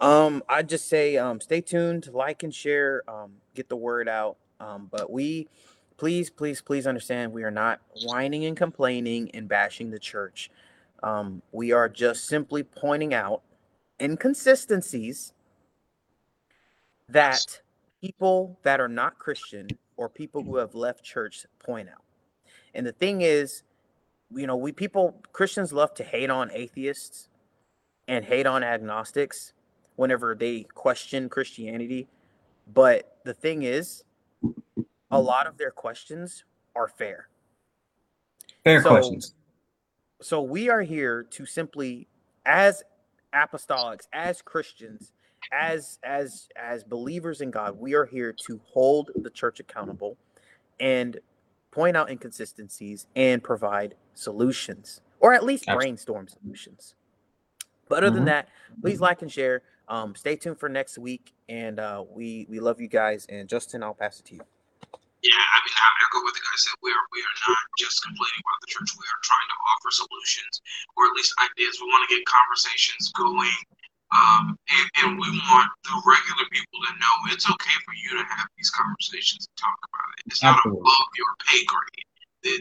Um, 0.00 0.42
I 0.48 0.62
just 0.62 0.88
say 0.88 1.16
um, 1.16 1.40
stay 1.40 1.60
tuned, 1.60 2.08
like 2.12 2.42
and 2.42 2.54
share, 2.54 3.02
um, 3.08 3.32
get 3.54 3.68
the 3.68 3.76
word 3.76 4.08
out. 4.08 4.36
Um, 4.58 4.88
but 4.90 5.10
we, 5.10 5.48
please, 5.96 6.30
please, 6.30 6.62
please 6.62 6.86
understand, 6.86 7.32
we 7.32 7.42
are 7.42 7.50
not 7.50 7.80
whining 8.06 8.44
and 8.44 8.56
complaining 8.56 9.30
and 9.34 9.48
bashing 9.48 9.90
the 9.90 9.98
church. 9.98 10.50
Um, 11.02 11.42
we 11.52 11.72
are 11.72 11.88
just 11.88 12.26
simply 12.26 12.62
pointing 12.62 13.12
out 13.12 13.42
inconsistencies 14.00 15.32
that 17.08 17.60
people 18.00 18.58
that 18.62 18.80
are 18.80 18.88
not 18.88 19.18
Christian 19.18 19.68
or 19.96 20.08
people 20.08 20.42
who 20.42 20.56
have 20.56 20.74
left 20.74 21.04
church 21.04 21.44
point 21.58 21.88
out. 21.88 22.02
And 22.74 22.86
the 22.86 22.92
thing 22.92 23.20
is, 23.20 23.62
you 24.34 24.46
know, 24.46 24.56
we 24.56 24.72
people 24.72 25.20
Christians 25.32 25.72
love 25.72 25.92
to 25.94 26.04
hate 26.04 26.30
on 26.30 26.50
atheists 26.52 27.28
and 28.08 28.24
hate 28.24 28.46
on 28.46 28.62
agnostics 28.64 29.52
whenever 29.96 30.34
they 30.34 30.64
question 30.74 31.28
Christianity. 31.28 32.08
But 32.72 33.18
the 33.24 33.34
thing 33.34 33.62
is, 33.62 34.04
a 35.10 35.20
lot 35.20 35.46
of 35.46 35.58
their 35.58 35.70
questions 35.70 36.44
are 36.74 36.88
fair. 36.88 37.28
Fair 38.64 38.82
so, 38.82 38.90
questions. 38.90 39.34
So 40.20 40.40
we 40.42 40.68
are 40.68 40.82
here 40.82 41.24
to 41.30 41.44
simply, 41.46 42.06
as 42.46 42.82
apostolics, 43.34 44.06
as 44.12 44.40
Christians, 44.42 45.12
as 45.50 45.98
as 46.04 46.48
as 46.56 46.84
believers 46.84 47.40
in 47.40 47.50
God, 47.50 47.78
we 47.78 47.94
are 47.94 48.06
here 48.06 48.32
to 48.46 48.60
hold 48.72 49.10
the 49.16 49.30
church 49.30 49.58
accountable 49.60 50.16
and 50.78 51.18
point 51.70 51.96
out 51.96 52.10
inconsistencies 52.10 53.06
and 53.16 53.42
provide 53.42 53.94
solutions, 54.14 55.00
or 55.20 55.34
at 55.34 55.44
least 55.44 55.64
Absolutely. 55.64 55.84
brainstorm 55.86 56.28
solutions. 56.28 56.94
But 57.88 57.98
other 57.98 58.08
mm-hmm. 58.08 58.16
than 58.16 58.24
that, 58.26 58.48
please 58.80 59.00
like 59.00 59.22
and 59.22 59.32
share. 59.32 59.62
Um, 59.92 60.16
stay 60.16 60.40
tuned 60.40 60.56
for 60.56 60.72
next 60.72 60.96
week, 60.96 61.36
and 61.52 61.76
uh, 61.76 62.00
we 62.08 62.48
we 62.48 62.64
love 62.64 62.80
you 62.80 62.88
guys. 62.88 63.28
And 63.28 63.44
Justin, 63.44 63.84
I'll 63.84 63.92
pass 63.92 64.16
it 64.16 64.24
to 64.32 64.40
you. 64.40 64.44
Yeah, 65.20 65.36
I 65.36 65.58
mean, 65.60 65.76
I 65.76 65.88
mean, 65.92 66.02
I 66.02 66.08
go 66.08 66.24
with 66.24 66.32
the 66.32 66.40
guy 66.40 66.56
said 66.56 66.72
we 66.80 66.88
are 66.96 67.06
we 67.12 67.20
are 67.20 67.36
not 67.44 67.60
just 67.76 68.00
complaining 68.00 68.40
about 68.40 68.58
the 68.64 68.72
church. 68.72 68.88
We 68.96 69.04
are 69.04 69.20
trying 69.20 69.48
to 69.52 69.58
offer 69.68 69.92
solutions, 69.92 70.64
or 70.96 71.12
at 71.12 71.14
least 71.20 71.36
ideas. 71.44 71.76
We 71.76 71.92
want 71.92 72.08
to 72.08 72.10
get 72.16 72.24
conversations 72.24 73.12
going, 73.12 73.52
um, 74.16 74.56
and, 74.72 74.86
and 75.04 75.08
we 75.20 75.28
want 75.52 75.68
the 75.84 76.00
regular 76.08 76.48
people 76.48 76.80
to 76.88 76.92
know 76.96 77.14
it's 77.28 77.44
okay 77.44 77.76
for 77.84 77.92
you 77.92 78.16
to 78.16 78.24
have 78.32 78.48
these 78.56 78.72
conversations 78.72 79.44
and 79.44 79.56
talk 79.60 79.76
about 79.76 80.08
it. 80.16 80.32
It's 80.32 80.40
Absolutely. 80.40 80.72
not 80.72 80.88
above 80.88 81.08
your 81.20 81.32
pay 81.44 81.60
grade. 81.68 82.08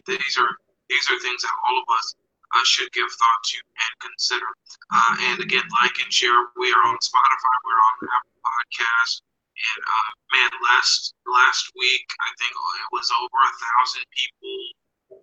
These 0.03 0.35
are 0.35 0.51
these 0.91 1.07
are 1.07 1.15
things 1.23 1.47
that 1.47 1.55
all 1.63 1.79
of 1.79 1.87
us 1.95 2.11
uh, 2.53 2.63
should 2.65 2.91
give 2.91 3.07
thought 3.07 3.43
to 3.51 3.57
and 3.57 3.93
consider. 4.11 4.49
Uh, 4.91 5.13
and 5.31 5.37
again, 5.39 5.63
like 5.81 5.95
and 6.03 6.11
share. 6.11 6.35
We 6.57 6.71
are 6.71 6.83
on 6.87 6.97
Spotify. 6.99 7.55
We're 7.63 7.83
on 7.91 7.97
Apple 8.11 8.39
Podcasts. 8.43 9.21
And 9.51 9.81
uh, 9.83 10.11
man, 10.33 10.51
last 10.63 11.13
last 11.27 11.69
week 11.77 12.07
I 12.19 12.29
think 12.39 12.51
it 12.51 12.89
was 12.91 13.11
over 13.13 13.39
a 13.45 13.53
thousand 13.61 14.05
people 14.09 14.57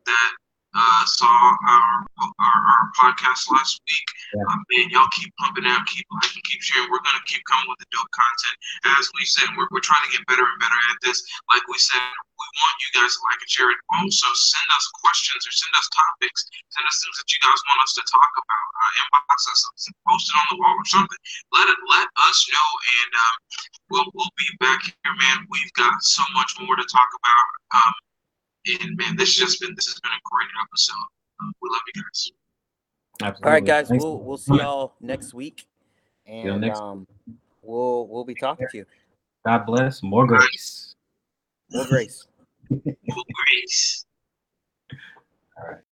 that 0.07 0.33
uh, 0.79 1.03
saw 1.11 1.27
our, 1.27 2.07
our, 2.23 2.31
our 2.39 2.83
podcast 2.95 3.51
last 3.51 3.83
week. 3.91 4.09
Yeah. 4.31 4.47
Um, 4.47 4.63
man, 4.71 4.87
y'all 4.95 5.11
keep 5.11 5.35
pumping 5.43 5.67
out, 5.67 5.83
keep 5.91 6.07
liking, 6.15 6.43
keep 6.47 6.63
sharing. 6.63 6.87
We're 6.87 7.03
gonna 7.03 7.25
keep 7.27 7.43
coming 7.51 7.67
with 7.67 7.83
the 7.83 7.91
dope 7.91 8.07
content. 8.15 8.57
As 8.95 9.11
we 9.19 9.27
said, 9.27 9.51
we're, 9.59 9.67
we're 9.75 9.83
trying 9.83 10.07
to 10.07 10.13
get 10.15 10.23
better 10.31 10.47
and 10.47 10.59
better 10.63 10.79
at 10.95 10.99
this. 11.03 11.19
Like 11.51 11.67
we 11.67 11.83
said, 11.83 11.99
we 11.99 12.47
want 12.63 12.77
you 12.79 12.91
guys 12.95 13.11
to 13.11 13.21
like 13.27 13.43
and 13.43 13.51
share 13.51 13.71
it. 13.75 13.81
Also, 13.99 14.31
send 14.39 14.69
us 14.79 14.87
questions 15.03 15.43
or 15.43 15.53
send 15.53 15.75
us 15.75 15.91
topics. 15.91 16.47
Send 16.47 16.87
us 16.87 16.97
things 17.03 17.17
that 17.19 17.29
you 17.35 17.41
guys 17.43 17.59
want 17.59 17.81
us 17.83 17.93
to 17.99 18.03
talk 18.07 18.33
about. 18.39 18.67
Uh, 18.79 18.91
inbox 19.03 19.39
us, 19.51 19.61
post 20.07 20.31
it 20.31 20.39
on 20.39 20.47
the 20.55 20.59
wall 20.63 20.79
or 20.79 20.87
something. 20.87 21.21
Let 21.59 21.67
it 21.67 21.81
let 21.91 22.07
us 22.31 22.39
know, 22.55 22.69
and 23.03 23.11
um, 23.19 23.35
we'll 23.91 24.09
we'll 24.15 24.35
be 24.39 24.47
back 24.63 24.79
here, 24.87 25.15
man. 25.19 25.43
We've 25.51 25.75
got 25.75 25.99
so 26.07 26.23
much 26.39 26.55
more 26.63 26.79
to 26.79 26.87
talk 26.87 27.11
about. 27.19 27.47
Um, 27.75 27.95
and 28.69 28.97
man, 28.97 29.17
this 29.17 29.39
has 29.39 29.49
just 29.49 29.61
been 29.61 29.75
this 29.75 29.87
has 29.87 30.01
been 30.01 30.13
a 30.13 30.23
great 30.31 30.49
episode. 30.63 30.95
Um, 31.41 31.53
we 31.63 31.69
love 31.71 31.81
you 31.95 32.03
guys. 32.03 32.31
Absolutely. 33.21 33.47
All 33.47 33.53
right, 33.53 33.65
guys. 33.65 33.89
Thanks. 33.89 34.05
We'll 34.05 34.19
we'll 34.21 34.37
see 34.37 34.57
y'all 34.57 34.95
next 35.01 35.35
week, 35.35 35.67
and 36.27 36.61
next 36.61 36.81
um, 36.81 37.07
we'll 37.63 38.07
we'll 38.09 38.25
be 38.25 38.35
talking 38.35 38.67
to 38.71 38.77
you. 38.79 38.87
God 39.45 39.67
bless. 39.67 40.03
More 40.03 40.27
grace. 40.27 40.95
More 41.71 41.87
grace. 41.87 42.27
More 42.71 43.25
grace. 43.35 44.07
All 45.57 45.69
right. 45.69 45.81